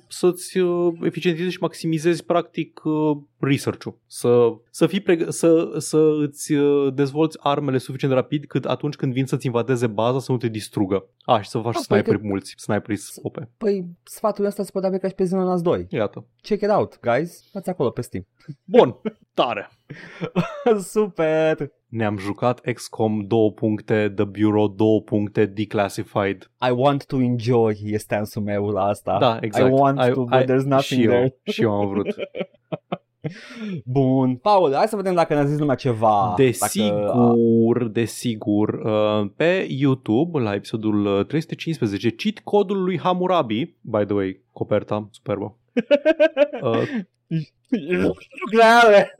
să-ți 0.08 0.58
uh, 0.58 0.92
eficientizezi 1.02 1.52
și 1.52 1.60
maximizezi 1.60 2.24
practic 2.24 2.80
uh, 2.84 3.16
research-ul. 3.42 3.98
Să, 4.06 4.48
să, 4.70 4.86
fii 4.86 5.00
preg- 5.02 5.28
să, 5.28 5.74
să 5.78 5.98
îți 6.20 6.52
uh, 6.52 6.94
dezvolți 6.94 7.38
armele 7.40 7.78
suficient 7.78 8.14
de 8.14 8.20
rapid 8.20 8.44
cât 8.44 8.64
atunci 8.64 8.94
când 8.94 9.12
vin 9.12 9.26
să-ți 9.26 9.46
invadeze 9.46 9.86
baza 9.86 10.18
să 10.18 10.32
nu 10.32 10.38
te 10.38 10.48
distrugă. 10.48 11.06
A, 11.24 11.40
și 11.40 11.48
să 11.48 11.58
faci 11.58 11.74
Ah, 11.76 11.80
sniperi 11.84 12.18
păi 12.18 12.28
mulți, 12.28 12.54
sniperi 12.56 12.96
scope. 12.96 13.50
Păi 13.56 13.84
sfatul 14.02 14.44
ăsta 14.44 14.62
se 14.62 14.70
poate 14.72 14.86
aplica 14.86 15.08
și 15.08 15.14
pe 15.14 15.22
Xenonauts 15.24 15.62
2. 15.62 15.86
Iată. 15.90 16.26
Check 16.42 16.62
it 16.62 16.70
out, 16.70 16.98
guys. 17.00 17.44
Dați 17.52 17.68
acolo 17.70 17.90
pe 17.90 18.00
Steam. 18.00 18.26
Bun, 18.64 18.96
tare. 19.34 19.68
Super! 20.80 21.70
Ne-am 21.88 22.16
jucat 22.18 22.60
XCOM 22.60 23.26
2 23.26 23.52
puncte, 23.54 24.12
The 24.16 24.24
Bureau 24.24 24.68
2 24.68 25.02
puncte, 25.04 25.46
Declassified. 25.46 26.50
I 26.68 26.70
want 26.70 27.06
to 27.06 27.20
enjoy 27.20 27.70
este 27.84 27.96
stansul 27.98 28.42
meu 28.42 28.68
la 28.68 28.82
asta. 28.84 29.18
Da, 29.18 29.38
exact. 29.40 29.68
I 29.68 29.72
want 29.72 30.00
I- 30.08 30.12
to, 30.12 30.24
but 30.24 30.40
I- 30.40 30.44
there's 30.44 30.64
nothing 30.64 31.00
și 31.00 31.06
there. 31.06 31.20
Eu, 31.22 31.52
și 31.52 31.62
eu 31.62 31.72
am 31.80 31.88
vrut. 31.88 32.06
Bun. 33.84 34.36
Paul, 34.36 34.74
hai 34.74 34.88
să 34.88 34.96
vedem 34.96 35.14
dacă 35.14 35.34
ne-a 35.34 35.44
zis 35.44 35.58
lumea 35.58 35.74
ceva. 35.74 36.24
Dacă... 36.28 36.42
Desigur, 36.42 37.84
desigur, 37.84 38.68
uh, 38.68 39.30
pe 39.36 39.66
YouTube, 39.68 40.38
la 40.38 40.54
episodul 40.54 41.06
uh, 41.06 41.26
315, 41.26 42.08
cit 42.08 42.40
codul 42.40 42.82
lui 42.82 42.98
Hammurabi, 42.98 43.76
by 43.80 44.04
the 44.04 44.14
way, 44.14 44.40
coperta, 44.52 45.08
superbă. 45.10 45.56
Uh, 46.62 46.88
Grave. 48.50 49.14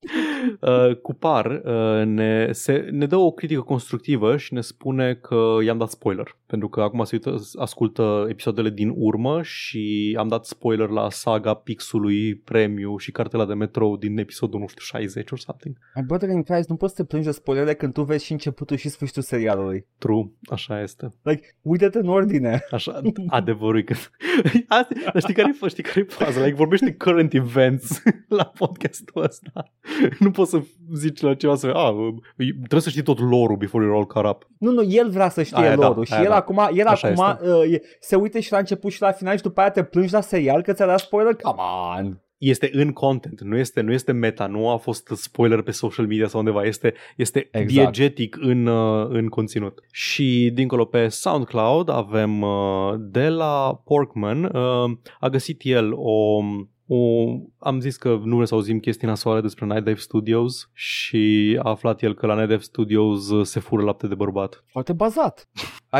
uh, 0.60 0.96
Cupar 0.96 1.62
uh, 1.64 2.06
ne, 2.06 2.52
se, 2.52 2.88
ne 2.90 3.06
dă 3.06 3.16
o 3.16 3.30
critică 3.30 3.60
constructivă 3.60 4.36
și 4.36 4.54
ne 4.54 4.60
spune 4.60 5.14
că 5.14 5.56
i-am 5.64 5.78
dat 5.78 5.90
spoiler. 5.90 6.36
Pentru 6.46 6.68
că 6.68 6.80
acum 6.80 7.04
se 7.04 7.14
uită, 7.14 7.36
ascultă 7.58 8.26
episoadele 8.28 8.70
din 8.70 8.92
urmă 8.96 9.42
și 9.42 10.16
am 10.18 10.28
dat 10.28 10.44
spoiler 10.44 10.88
la 10.88 11.10
saga 11.10 11.54
Pixului, 11.54 12.34
Premiu 12.34 12.96
și 12.96 13.10
cartela 13.10 13.46
de 13.46 13.54
metrou 13.54 13.96
din 13.96 14.18
episodul, 14.18 14.60
nu 14.60 14.66
știu, 14.66 14.98
60 14.98 15.30
or 15.30 15.38
something. 15.38 15.76
My 15.94 16.02
brother 16.06 16.28
in 16.28 16.42
Christ, 16.42 16.68
nu 16.68 16.76
poți 16.76 16.94
să 16.94 17.02
te 17.02 17.08
plângi 17.08 17.26
de 17.26 17.32
spoilere 17.32 17.74
când 17.74 17.92
tu 17.92 18.02
vezi 18.02 18.24
și 18.24 18.32
începutul 18.32 18.76
și 18.76 18.88
sfârșitul 18.88 19.22
serialului. 19.22 19.86
True, 19.98 20.30
așa 20.50 20.82
este. 20.82 21.14
Like, 21.22 21.56
uite-te 21.62 21.98
în 21.98 22.08
ordine. 22.08 22.60
Așa, 22.70 23.00
adevărul 23.26 23.78
e 23.78 23.82
că... 23.82 23.94
Asta, 24.68 24.94
dar 25.12 25.22
știi 25.22 25.34
care 25.34 25.56
e, 25.62 25.68
știi 25.68 25.82
care 25.82 26.00
e 26.00 26.12
faza? 26.12 26.40
Like, 26.40 26.54
vorbește 26.54 26.94
current 26.94 27.34
events 27.34 28.02
la 28.38 28.44
podcastul 28.44 29.22
ăsta. 29.22 29.72
Nu 30.18 30.30
poți 30.30 30.50
să 30.50 30.62
zici 30.94 31.20
la 31.20 31.34
ceva 31.34 31.54
să... 31.54 31.66
A, 31.66 31.94
trebuie 32.36 32.80
să 32.80 32.90
știi 32.90 33.02
tot 33.02 33.18
lore 33.18 33.54
before 33.58 33.86
you're 33.86 33.94
all 33.94 34.06
caught 34.06 34.30
up. 34.30 34.50
Nu, 34.58 34.70
nu, 34.70 34.82
el 34.82 35.10
vrea 35.10 35.28
să 35.28 35.42
știe 35.42 35.62
Aia 35.62 35.76
da, 35.76 35.86
lorul 35.86 36.04
și 36.04 36.12
aia 36.12 36.22
el 36.22 36.28
da. 36.28 36.36
acum, 36.36 36.68
el 36.74 36.86
Așa 36.86 37.08
acum 37.08 37.48
uh, 37.48 37.72
e- 37.72 37.82
se 38.00 38.16
uite 38.16 38.40
și 38.40 38.52
la 38.52 38.58
început 38.58 38.92
și 38.92 39.00
la 39.00 39.12
final 39.12 39.36
și 39.36 39.42
după 39.42 39.60
aia 39.60 39.70
te 39.70 39.82
plângi 39.82 40.12
la 40.12 40.20
serial 40.20 40.62
că 40.62 40.72
ți-a 40.72 40.86
dat 40.86 40.98
spoiler? 40.98 41.34
Come 41.34 41.62
on! 41.96 42.22
Este 42.38 42.70
în 42.72 42.92
content, 42.92 43.40
nu 43.40 43.56
este, 43.56 43.80
nu 43.80 43.92
este 43.92 44.12
meta, 44.12 44.46
nu 44.46 44.70
a 44.70 44.76
fost 44.76 45.06
spoiler 45.14 45.62
pe 45.62 45.70
social 45.70 46.06
media 46.06 46.26
sau 46.26 46.38
undeva, 46.40 46.64
este, 46.64 46.94
este 47.16 47.48
Exact. 47.50 47.68
diegetic 47.68 48.36
în, 48.40 48.66
uh, 48.66 49.06
în 49.08 49.28
conținut. 49.28 49.80
Și 49.92 50.50
dincolo 50.54 50.84
pe 50.84 51.08
SoundCloud 51.08 51.88
avem 51.88 52.40
uh, 52.40 52.94
de 52.98 53.28
la 53.28 53.80
Porkman, 53.84 54.44
uh, 54.44 54.98
a 55.20 55.28
găsit 55.28 55.60
el 55.64 55.92
o 55.94 56.42
o, 56.90 57.26
am 57.58 57.80
zis 57.80 57.96
că 57.96 58.20
nu 58.24 58.34
vrem 58.34 58.44
să 58.44 58.54
auzim 58.54 58.78
chestii 58.78 59.06
nasoale 59.06 59.40
despre 59.40 59.64
Night 59.64 59.84
Dive 59.84 59.98
Studios 59.98 60.70
și 60.72 61.56
a 61.62 61.70
aflat 61.70 62.02
el 62.02 62.14
că 62.14 62.26
la 62.26 62.34
Night 62.34 62.48
Dive 62.48 62.62
Studios 62.62 63.30
uh, 63.30 63.46
se 63.46 63.60
fură 63.60 63.82
lapte 63.82 64.06
de 64.06 64.14
bărbat. 64.14 64.64
Foarte 64.66 64.92
bazat. 64.92 65.48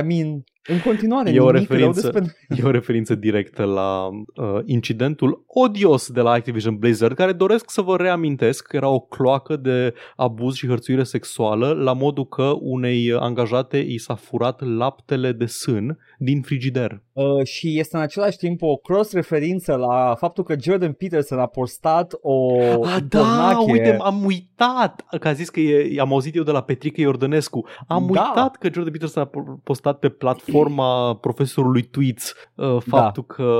I 0.00 0.06
mean, 0.06 0.44
în 0.70 0.80
continuare, 0.84 1.30
E 1.30 1.40
o 1.40 1.50
nimic 1.50 1.68
rău 1.68 1.78
referință. 1.78 2.10
despre... 2.10 2.36
E 2.48 2.66
o 2.66 2.70
referință 2.70 3.14
directă 3.14 3.64
la 3.64 4.06
uh, 4.08 4.60
incidentul 4.64 5.44
odios 5.46 6.10
de 6.10 6.20
la 6.20 6.30
Activision 6.30 6.76
Blizzard, 6.76 7.14
care 7.14 7.32
doresc 7.32 7.70
să 7.70 7.80
vă 7.80 7.96
reamintesc 7.96 8.66
că 8.66 8.76
era 8.76 8.88
o 8.88 9.00
cloacă 9.00 9.56
de 9.56 9.94
abuz 10.16 10.54
și 10.54 10.66
hărțuire 10.66 11.02
sexuală 11.02 11.72
la 11.72 11.92
modul 11.92 12.26
că 12.26 12.52
unei 12.60 13.12
angajate 13.18 13.78
i 13.78 13.98
s-a 13.98 14.14
furat 14.14 14.60
laptele 14.76 15.32
de 15.32 15.46
sân 15.46 15.98
din 16.18 16.42
frigider. 16.42 17.02
Uh, 17.18 17.44
și 17.46 17.78
este 17.78 17.96
în 17.96 18.02
același 18.02 18.36
timp 18.36 18.62
o 18.62 18.76
cross-referință 18.76 19.74
la 19.74 20.14
faptul 20.18 20.44
că 20.44 20.54
Jordan 20.60 20.92
Peterson 20.92 21.38
a 21.38 21.46
postat 21.46 22.14
o 22.20 22.56
Ah, 22.82 22.96
da, 23.08 23.18
pornache. 23.18 23.70
uite, 23.72 23.96
am 24.00 24.24
uitat 24.24 25.04
că 25.20 25.28
a 25.28 25.32
zis 25.32 25.48
că 25.50 25.60
e, 25.60 26.00
am 26.00 26.12
auzit 26.12 26.34
eu 26.36 26.42
de 26.42 26.50
la 26.50 26.62
Petrica 26.62 27.00
Iordănescu. 27.00 27.66
Am 27.86 28.10
Da. 28.12 28.20
uitat 28.28 28.56
că 28.56 28.68
Jordan 28.72 28.92
Peterson 28.92 29.22
a 29.22 29.26
po- 29.28 29.62
postat 29.64 29.98
pe 29.98 30.08
platforma 30.08 31.16
profesorului 31.16 31.82
Tweets 31.82 32.32
uh, 32.54 32.76
faptul 32.86 33.24
că 33.24 33.52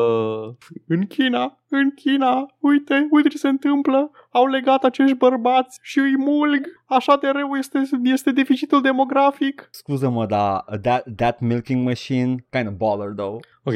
în 0.86 1.06
China, 1.06 1.58
în 1.70 1.90
China, 1.90 2.46
uite, 2.58 3.06
uite 3.10 3.28
ce 3.28 3.38
se 3.38 3.48
întâmplă, 3.48 4.10
au 4.30 4.46
legat 4.46 4.84
acești 4.84 5.16
bărbați 5.16 5.78
și 5.82 5.98
îi 5.98 6.16
mulg, 6.16 6.66
așa 6.86 7.16
de 7.16 7.28
rău 7.28 7.54
este, 7.54 7.82
este 8.02 8.30
deficitul 8.30 8.80
demografic. 8.80 9.68
Scuză-mă, 9.70 10.26
dar 10.26 10.64
that, 10.82 11.04
that 11.16 11.40
milking 11.40 11.86
machine, 11.86 12.46
kind 12.50 12.66
of 12.66 12.72
baller 12.72 13.12
though. 13.14 13.40
Ok, 13.62 13.74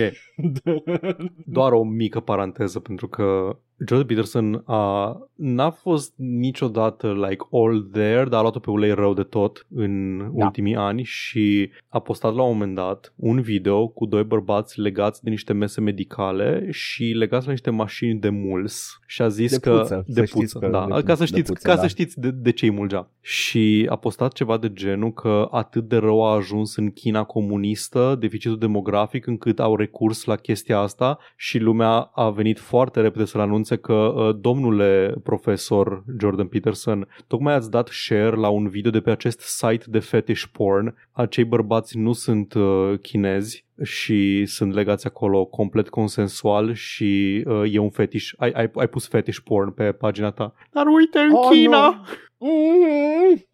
doar 1.56 1.72
o 1.72 1.84
mică 1.84 2.20
paranteză 2.20 2.80
pentru 2.80 3.08
că 3.08 3.56
Jordan 3.86 4.06
Peterson 4.06 4.62
a, 4.66 5.16
n-a 5.34 5.70
fost 5.70 6.12
niciodată 6.16 7.12
like 7.28 7.44
all 7.52 7.88
there, 7.92 8.24
dar 8.24 8.38
a 8.38 8.40
luat-o 8.40 8.58
pe 8.58 8.70
ulei 8.70 8.92
rău 8.92 9.14
de 9.14 9.22
tot 9.22 9.66
în 9.74 10.18
Da. 10.18 10.44
ultimii 10.44 10.76
ani 10.76 11.02
și 11.02 11.70
a 11.88 11.98
postat 11.98 12.34
la 12.34 12.42
un 12.42 12.52
moment 12.52 12.74
dat 12.74 13.12
un 13.16 13.40
video 13.40 13.88
cu 13.88 14.06
doi 14.06 14.24
bărbați 14.24 14.80
legați 14.80 15.22
de 15.24 15.30
niște 15.30 15.52
mese 15.52 15.80
medicale 15.80 16.66
și 16.70 17.04
legați 17.04 17.44
la 17.46 17.50
niște 17.52 17.70
mașini 17.70 18.20
de 18.20 18.28
muls 18.28 19.00
și 19.06 19.22
a 19.22 19.28
zis 19.28 19.50
De 19.50 19.58
că 19.70 19.78
puță, 19.78 20.04
de 20.06 20.12
să 20.20 20.24
știți 20.24 20.52
puță, 20.52 20.58
că- 20.58 20.68
da, 20.72 20.86
de- 20.96 21.02
ca 21.02 21.14
să 21.14 21.20
de 21.20 21.26
știți, 21.26 21.52
puță, 21.52 21.68
ca 21.68 21.74
da. 21.74 21.80
să 21.80 21.86
știți 21.86 22.20
de, 22.20 22.30
de 22.30 22.50
ce 22.52 22.64
îi 22.64 22.70
mulgea. 22.70 23.10
Și 23.20 23.86
a 23.90 23.96
postat 23.96 24.32
ceva 24.32 24.58
de 24.58 24.72
genul 24.72 25.12
că 25.12 25.48
atât 25.50 25.88
de 25.88 25.96
rău 25.96 26.24
a 26.26 26.34
ajuns 26.34 26.76
în 26.76 26.90
China 26.90 27.24
comunistă 27.24 28.16
deficitul 28.20 28.58
demografic 28.58 29.26
încât 29.26 29.60
au 29.60 29.76
recurs 29.76 30.24
la 30.24 30.36
chestia 30.36 30.78
asta 30.78 31.18
și 31.36 31.58
lumea 31.58 31.90
a 32.14 32.30
venit 32.30 32.58
foarte 32.58 33.00
repede 33.00 33.24
să-l 33.24 33.40
anunțe 33.40 33.71
că 33.76 33.92
uh, 33.92 34.36
domnule 34.40 35.14
profesor 35.22 36.04
Jordan 36.20 36.46
Peterson, 36.46 37.08
tocmai 37.26 37.54
ați 37.54 37.70
dat 37.70 37.88
share 37.88 38.36
la 38.36 38.48
un 38.48 38.68
video 38.68 38.90
de 38.90 39.00
pe 39.00 39.10
acest 39.10 39.40
site 39.40 39.84
de 39.88 39.98
fetish 39.98 40.44
porn. 40.52 40.94
Acei 41.12 41.44
bărbați 41.44 41.98
nu 41.98 42.12
sunt 42.12 42.54
uh, 42.54 42.98
chinezi 43.02 43.66
și 43.82 44.46
sunt 44.46 44.74
legați 44.74 45.06
acolo 45.06 45.44
complet 45.44 45.88
consensual 45.88 46.74
și 46.74 47.42
uh, 47.46 47.74
e 47.74 47.78
un 47.78 47.90
fetish. 47.90 48.30
Ai, 48.36 48.50
ai, 48.50 48.70
ai 48.74 48.88
pus 48.88 49.08
fetish 49.08 49.38
porn 49.44 49.70
pe 49.70 49.92
pagina 49.92 50.30
ta. 50.30 50.54
Dar 50.72 50.86
uite, 50.86 51.18
în 51.18 51.32
Oh, 51.34 51.48
China! 51.50 52.04
nu. 52.38 52.48
Mhm. 52.48 53.46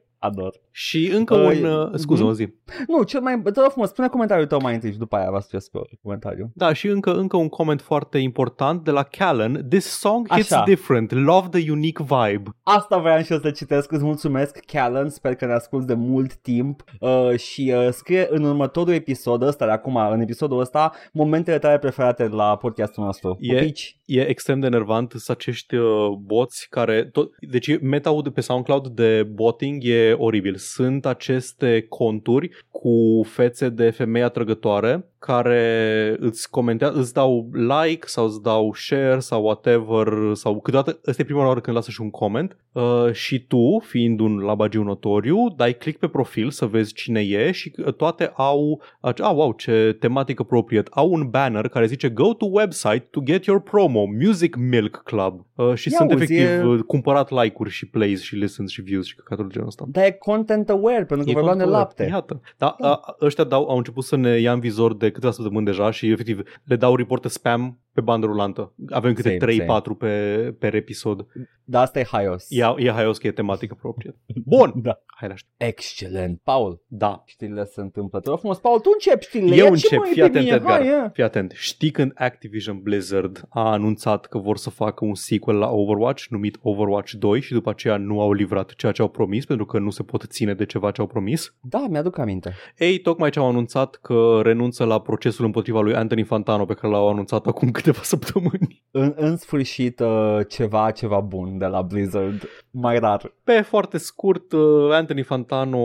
Ador. 0.20 0.54
Și 0.70 1.10
încă 1.14 1.34
Uh, 1.34 1.56
un... 1.56 1.64
Uh, 1.64 1.90
scuză-mă, 1.94 2.32
zi. 2.32 2.48
Nu, 2.88 3.02
cel 3.02 3.20
mai... 3.20 3.42
Te 3.42 3.60
rog 3.60 3.70
frumos, 3.70 3.88
spune 3.88 4.08
comentariul 4.08 4.46
tău 4.46 4.60
mai 4.62 4.74
întâi 4.74 4.92
și 4.92 4.98
după 4.98 5.16
aia 5.16 5.30
va 5.30 5.40
să 5.40 5.58
pe 5.72 5.78
comentariu. 6.02 6.50
Da, 6.54 6.72
și 6.72 6.86
încă, 6.86 7.14
încă 7.14 7.36
un 7.36 7.48
coment 7.48 7.80
foarte 7.80 8.18
important 8.18 8.84
de 8.84 8.90
la 8.90 9.02
Callan. 9.02 9.66
This 9.68 9.84
song 9.84 10.28
hits 10.32 10.52
Așa. 10.52 10.64
different. 10.64 11.12
Love 11.12 11.48
the 11.58 11.70
unique 11.70 12.04
vibe. 12.08 12.50
Asta 12.62 12.98
voiam 12.98 13.22
și 13.22 13.32
eu 13.32 13.38
să 13.38 13.50
citesc. 13.50 13.92
Îți 13.92 14.04
mulțumesc, 14.04 14.58
Callan. 14.58 15.08
Sper 15.08 15.34
că 15.34 15.46
ne 15.46 15.52
asculti 15.52 15.86
de 15.86 15.94
mult 15.94 16.34
timp. 16.34 16.84
Uh, 17.00 17.36
și 17.36 17.72
uh, 17.76 17.88
scrie 17.90 18.26
în 18.30 18.44
următorul 18.44 18.92
episod 18.92 19.42
ăsta, 19.42 19.64
de 19.64 19.70
acum, 19.70 19.96
în 19.96 20.20
episodul 20.20 20.60
ăsta, 20.60 20.92
momentele 21.12 21.58
tale 21.58 21.78
preferate 21.78 22.28
la 22.28 22.56
podcastul 22.56 23.04
nostru. 23.04 23.36
E- 23.40 23.54
Pupici? 23.54 24.00
E 24.04 24.28
extrem 24.28 24.60
de 24.60 24.66
enervant 24.66 25.12
să 25.16 25.32
acești 25.32 25.74
uh, 25.74 26.08
boți 26.20 26.66
care... 26.70 27.04
Tot, 27.04 27.30
deci 27.50 27.80
meta 27.80 28.18
de 28.22 28.30
pe 28.30 28.40
SoundCloud 28.40 28.86
de 28.88 29.22
botting 29.22 29.84
e 29.84 30.09
oribil. 30.18 30.56
Sunt 30.56 31.06
aceste 31.06 31.86
conturi 31.88 32.64
cu 32.70 33.22
fețe 33.24 33.68
de 33.68 33.90
femei 33.90 34.22
atrăgătoare 34.22 35.04
care 35.20 36.16
îți 36.18 36.50
comentează, 36.50 36.98
îți 36.98 37.12
dau 37.12 37.50
like 37.52 38.06
sau 38.06 38.24
îți 38.24 38.42
dau 38.42 38.74
share 38.74 39.18
sau 39.18 39.44
whatever 39.44 40.06
sau 40.32 40.60
câteodată, 40.60 41.00
ăsta 41.06 41.22
e 41.22 41.24
prima 41.24 41.46
oară 41.46 41.60
când 41.60 41.76
lasă 41.76 41.90
și 41.90 42.00
un 42.00 42.10
comment 42.10 42.56
uh, 42.72 43.12
și 43.12 43.46
tu, 43.46 43.82
fiind 43.86 44.20
un 44.20 44.38
labagiu 44.38 44.82
notoriu, 44.82 45.36
dai 45.56 45.76
click 45.76 45.98
pe 45.98 46.08
profil 46.08 46.50
să 46.50 46.66
vezi 46.66 46.92
cine 46.92 47.20
e 47.20 47.50
și 47.50 47.72
uh, 47.76 47.94
toate 47.94 48.32
au, 48.34 48.82
ace- 49.00 49.22
ah, 49.22 49.32
wow, 49.34 49.52
ce 49.52 49.96
tematic 50.00 50.40
appropriate, 50.40 50.90
au 50.92 51.12
un 51.12 51.28
banner 51.30 51.68
care 51.68 51.86
zice 51.86 52.08
go 52.08 52.34
to 52.34 52.46
website 52.50 53.06
to 53.10 53.20
get 53.24 53.44
your 53.44 53.60
promo, 53.60 54.04
Music 54.22 54.56
Milk 54.56 55.02
Club 55.04 55.46
uh, 55.54 55.74
și 55.74 55.88
Ia 55.90 55.96
sunt 55.96 56.10
auzi, 56.10 56.22
efectiv 56.22 56.46
e- 56.46 56.64
uh, 56.64 56.80
cumpărat 56.86 57.30
like-uri 57.30 57.70
și 57.70 57.88
plays 57.88 58.22
și 58.22 58.34
listens 58.34 58.70
și 58.70 58.82
views 58.82 59.06
și 59.06 59.14
căcaturi 59.14 59.46
de 59.46 59.52
genul 59.52 59.68
ăsta. 59.68 59.84
Dar 59.88 59.99
e 60.06 60.10
content 60.10 60.70
aware, 60.70 61.04
pentru 61.04 61.24
că 61.24 61.30
E 61.30 61.34
vorbeam 61.34 61.56
de 61.56 61.62
control. 61.62 61.80
lapte. 61.82 62.08
Iată. 62.10 62.40
Da, 62.56 62.76
a, 62.80 63.16
ăștia 63.20 63.44
dau, 63.44 63.68
au 63.68 63.76
început 63.76 64.04
să 64.04 64.16
ne 64.16 64.30
ia 64.38 64.52
în 64.52 64.60
vizor 64.60 64.96
de 64.96 65.08
de 65.10 65.10
câteva 65.10 65.32
săptămâni 65.32 65.64
deja 65.64 65.90
și 65.90 66.10
efectiv 66.10 66.42
le 66.64 66.76
dau 66.76 66.96
report 66.96 67.24
spam 67.30 67.78
pe 67.92 68.00
bandă 68.00 68.26
rulantă. 68.26 68.74
Avem 68.88 69.12
câte 69.12 69.38
Same, 69.40 69.80
3-4 69.80 69.98
pe, 69.98 70.54
per 70.58 70.74
episod. 70.74 71.26
Dar 71.64 71.82
asta 71.82 71.98
e 71.98 72.04
haios. 72.04 72.46
E, 72.48 72.64
e 72.76 72.90
haios 72.90 73.18
că 73.18 73.26
e 73.26 73.30
tematică 73.30 73.74
proprie. 73.80 74.16
Bun! 74.44 74.72
Da. 74.76 75.02
Hai 75.06 75.28
laș 75.28 75.38
știri. 75.38 75.54
Excelent. 75.70 76.40
Paul, 76.44 76.82
Da. 76.86 77.22
știrile 77.26 77.64
se 77.64 77.80
întâmplă. 77.80 78.20
Te 78.20 78.28
rog 78.28 78.38
frumos, 78.38 78.58
Paul, 78.58 78.80
tu 78.80 78.90
începi 78.92 79.24
știrile. 79.24 79.54
Eu 79.56 79.64
Ia 79.64 79.64
ce 79.64 79.70
încep, 79.70 79.98
mai 79.98 80.08
fii 80.08 80.16
de 80.20 80.26
atent, 80.26 80.44
mine? 80.44 80.56
Edgar. 80.56 80.78
Hai, 80.78 80.86
ia. 80.86 81.10
Fii 81.12 81.22
atent. 81.22 81.52
Știi 81.54 81.90
când 81.90 82.12
Activision 82.14 82.80
Blizzard 82.82 83.42
a 83.48 83.70
anunțat 83.70 84.26
că 84.26 84.38
vor 84.38 84.56
să 84.56 84.70
facă 84.70 85.04
un 85.04 85.14
sequel 85.14 85.56
la 85.56 85.70
Overwatch 85.70 86.24
numit 86.28 86.58
Overwatch 86.62 87.12
2 87.12 87.40
și 87.40 87.52
după 87.52 87.70
aceea 87.70 87.96
nu 87.96 88.20
au 88.20 88.32
livrat 88.32 88.74
ceea 88.74 88.92
ce 88.92 89.02
au 89.02 89.08
promis 89.08 89.44
pentru 89.44 89.66
că 89.66 89.78
nu 89.78 89.90
se 89.90 90.02
pot 90.02 90.24
ține 90.28 90.54
de 90.54 90.64
ceva 90.64 90.90
ce 90.90 91.00
au 91.00 91.06
promis? 91.06 91.54
Da, 91.60 91.86
mi-aduc 91.90 92.18
aminte. 92.18 92.54
Ei, 92.78 92.98
tocmai 92.98 93.30
ce 93.30 93.38
au 93.38 93.48
anunțat 93.48 93.94
că 93.94 94.40
renunță 94.42 94.84
la 94.84 95.00
procesul 95.00 95.44
împotriva 95.44 95.80
lui 95.80 95.94
Anthony 95.94 96.22
Fantano 96.22 96.64
pe 96.64 96.74
care 96.74 96.92
l-au 96.92 97.08
anunțat 97.08 97.46
acum 97.46 97.70
câteva 97.80 98.02
săptămâni. 98.14 98.82
În, 98.90 99.12
în 99.16 99.36
sfârșit, 99.36 100.00
uh, 100.00 100.38
ceva, 100.48 100.90
ceva 100.90 101.20
bun 101.20 101.58
de 101.58 101.66
la 101.66 101.82
Blizzard. 101.82 102.48
Mai 102.70 102.98
rar. 102.98 103.34
Pe 103.44 103.60
foarte 103.60 103.98
scurt, 103.98 104.52
uh, 104.52 104.90
Anthony 104.90 105.22
Fantano, 105.22 105.78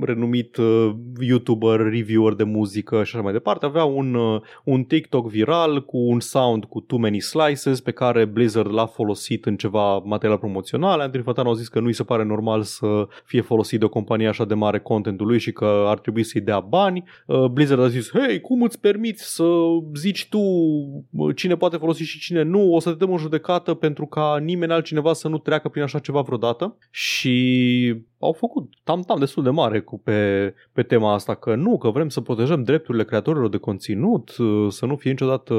renumit 0.00 0.56
uh, 0.56 0.90
YouTuber, 1.20 1.80
reviewer 1.80 2.32
de 2.32 2.44
muzică 2.44 2.96
și 3.04 3.14
așa 3.14 3.24
mai 3.24 3.32
departe, 3.32 3.66
avea 3.66 3.84
un, 3.84 4.14
uh, 4.14 4.40
un 4.64 4.82
TikTok 4.82 5.28
viral 5.28 5.84
cu 5.84 5.96
un 5.98 6.20
sound 6.20 6.64
cu 6.64 6.80
too 6.80 6.98
many 6.98 7.20
slices 7.20 7.80
pe 7.80 7.90
care 7.90 8.24
Blizzard 8.24 8.72
l-a 8.72 8.86
folosit 8.86 9.44
în 9.44 9.56
ceva 9.56 9.98
material 9.98 10.38
promoțional. 10.38 11.00
Anthony 11.00 11.22
Fantano 11.22 11.50
a 11.50 11.54
zis 11.54 11.68
că 11.68 11.80
nu 11.80 11.86
îi 11.86 11.92
se 11.92 12.04
pare 12.04 12.24
normal 12.24 12.62
să 12.62 13.06
fie 13.24 13.40
folosit 13.40 13.78
de 13.78 13.84
o 13.84 13.88
companie 13.88 14.28
așa 14.28 14.44
de 14.44 14.54
mare 14.54 14.78
contentul 14.78 15.26
lui 15.26 15.38
și 15.38 15.52
că 15.52 15.84
ar 15.86 15.98
trebui 15.98 16.22
să-i 16.22 16.40
dea 16.40 16.60
bani. 16.60 17.04
Uh, 17.26 17.44
Blizzard 17.44 17.80
a 17.80 17.88
zis, 17.88 18.10
hei, 18.10 18.40
cum 18.40 18.62
îți 18.62 18.80
permiți 18.80 19.34
să 19.34 19.44
zici 19.94 20.28
tu 20.28 20.38
uh, 20.38 21.02
cine 21.34 21.56
poate 21.56 21.76
folosi 21.76 22.02
și 22.02 22.18
cine 22.18 22.42
nu? 22.42 22.74
O 22.74 22.80
să 22.80 22.90
te 22.90 22.96
dăm 22.96 23.10
în 23.10 23.18
judecată 23.18 23.74
pentru 23.74 24.06
ca 24.06 24.38
nimeni 24.38 24.72
altcineva 24.72 25.12
să 25.12 25.28
nu 25.28 25.38
treacă 25.38 25.68
prin 25.68 25.82
așa 25.82 25.98
ceva 25.98 26.20
vreodată. 26.20 26.76
Și 26.90 27.96
au 28.18 28.32
făcut 28.32 28.72
tam-tam 28.84 29.18
destul 29.18 29.42
de 29.42 29.50
mare 29.50 29.80
cu 29.80 29.98
pe, 29.98 30.54
pe 30.72 30.82
tema 30.82 31.12
asta 31.12 31.34
că 31.34 31.54
nu, 31.54 31.78
că 31.78 31.90
vrem 31.90 32.08
să 32.08 32.20
protejăm 32.20 32.62
drepturile 32.62 33.04
creatorilor 33.04 33.48
de 33.48 33.56
conținut, 33.56 34.36
uh, 34.36 34.66
să 34.72 34.86
nu 34.86 34.96
fie 34.96 35.10
niciodată 35.10 35.54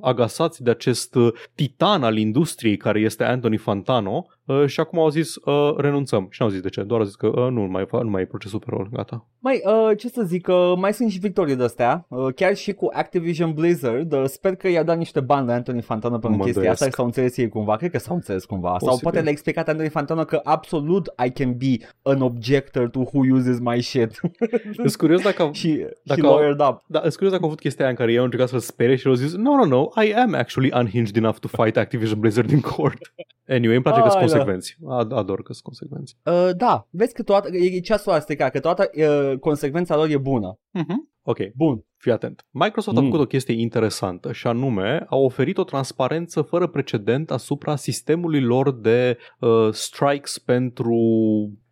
agasați 0.00 0.62
de 0.62 0.70
acest 0.70 1.14
uh, 1.14 1.32
titan 1.54 2.02
al 2.02 2.16
industriei 2.16 2.76
care 2.76 3.00
este 3.00 3.24
Anthony 3.24 3.56
Fantano 3.56 4.26
uh, 4.52 4.66
și 4.66 4.80
acum 4.80 4.98
au 4.98 5.08
zis 5.08 5.34
uh, 5.36 5.74
renunțăm 5.76 6.26
și 6.30 6.40
n-au 6.40 6.50
zis 6.50 6.60
de 6.60 6.68
ce, 6.68 6.82
doar 6.82 7.00
au 7.00 7.06
zis 7.06 7.14
că 7.14 7.26
uh, 7.26 7.50
nu, 7.50 7.60
mai, 7.60 7.84
fa- 7.86 8.02
nu 8.02 8.10
mai 8.10 8.22
e 8.22 8.26
procesul 8.26 8.58
pe 8.58 8.66
rol, 8.68 8.88
gata. 8.92 9.26
Mai, 9.38 9.60
uh, 9.64 9.96
ce 9.98 10.08
să 10.08 10.22
zic, 10.22 10.46
uh, 10.48 10.72
mai 10.76 10.92
sunt 10.92 11.10
și 11.10 11.18
victorii 11.18 11.56
de 11.56 11.62
astea, 11.62 12.06
uh, 12.08 12.34
chiar 12.34 12.54
și 12.56 12.72
cu 12.72 12.88
Activision 12.92 13.52
Blizzard, 13.52 14.12
uh, 14.12 14.22
sper 14.26 14.54
că 14.54 14.68
i-a 14.68 14.82
dat 14.82 14.96
niște 14.96 15.20
bani 15.20 15.46
la 15.46 15.52
Anthony 15.54 15.80
Fantano 15.80 16.18
pentru 16.18 16.38
Mă 16.38 16.44
chestia 16.44 16.70
asta 16.70 16.84
îndoiesc. 16.84 16.90
și 16.90 16.96
s-au 16.96 17.04
înțeles 17.04 17.36
ei 17.36 17.48
cumva, 17.48 17.76
cred 17.76 17.90
că 17.90 17.98
s-au 17.98 18.14
înțeles 18.14 18.44
cumva, 18.44 18.68
sau 18.68 18.78
Posibil. 18.78 19.02
poate 19.02 19.20
le-a 19.20 19.30
explicat 19.32 19.68
Anthony 19.68 19.88
Fantano 19.88 20.24
că 20.24 20.40
absolut 20.44 21.06
I 21.26 21.30
can 21.30 21.56
be 21.56 21.76
an 22.02 22.20
objector 22.22 22.88
to 22.88 22.98
who 22.98 23.20
uses 23.34 23.58
my 23.58 23.80
shit 23.82 24.20
Sunt 24.76 24.96
curios 24.96 25.22
dacă, 25.22 25.42
au- 25.42 25.52
și, 25.52 25.86
Dacă 26.04 26.20
și 26.20 26.26
au- 26.26 26.32
lawyered 26.34 26.60
up. 26.60 26.80
da, 26.86 27.00
sunt 27.00 27.12
curios 27.14 27.30
dacă 27.32 27.42
au 27.42 27.48
avut 27.48 27.60
chestia 27.60 27.84
aia 27.84 27.90
în 27.92 27.98
care 27.98 28.12
ei 28.12 28.18
au 28.18 28.24
încercat 28.24 28.48
să-l 28.48 28.58
spere 28.58 28.96
și 28.96 29.06
au 29.06 29.12
zis 29.14 29.34
no, 29.36 29.54
no, 29.56 29.64
no, 29.64 29.88
I 30.04 30.12
am 30.14 30.34
actually 30.34 30.70
unhinged 30.74 31.16
enough 31.16 31.36
to 31.38 31.48
fight 31.62 31.76
Activision 31.76 32.20
Blizzard 32.20 32.50
in 32.50 32.60
court. 32.60 32.98
Anyway, 33.48 33.74
îmi 33.74 33.82
place 33.84 34.00
că 34.00 34.08
sunt 34.08 34.22
Ai, 34.22 34.28
da. 34.28 34.39
Consecvenți. 34.44 34.76
Ad- 35.00 35.18
Ador 35.18 35.42
că 35.42 35.52
sunt 35.52 35.64
consecvenți. 35.64 36.16
Uh, 36.24 36.50
da, 36.56 36.86
vezi 36.90 37.14
că 37.14 37.22
toată, 37.22 37.56
e, 37.56 37.76
e 37.76 37.80
ceasul 37.80 38.12
ăsta, 38.14 38.48
că 38.48 38.60
toată 38.60 38.90
uh, 38.94 39.38
consecvența 39.38 39.96
lor 39.96 40.08
e 40.08 40.16
bună. 40.18 40.58
Mhm. 40.70 41.08
Ok, 41.22 41.38
Bun. 41.56 41.84
Fii 41.96 42.12
atent. 42.12 42.46
Microsoft 42.50 42.96
a 42.96 43.00
Mm. 43.00 43.06
făcut 43.06 43.20
o 43.24 43.26
chestie 43.28 43.60
interesantă 43.60 44.32
și 44.32 44.46
anume 44.46 45.04
a 45.08 45.16
oferit 45.16 45.58
o 45.58 45.64
transparență 45.64 46.42
fără 46.42 46.66
precedent 46.66 47.30
asupra 47.30 47.76
sistemului 47.76 48.40
lor 48.40 48.72
de 48.80 49.16
uh, 49.40 49.68
strikes 49.72 50.38
pentru 50.38 50.94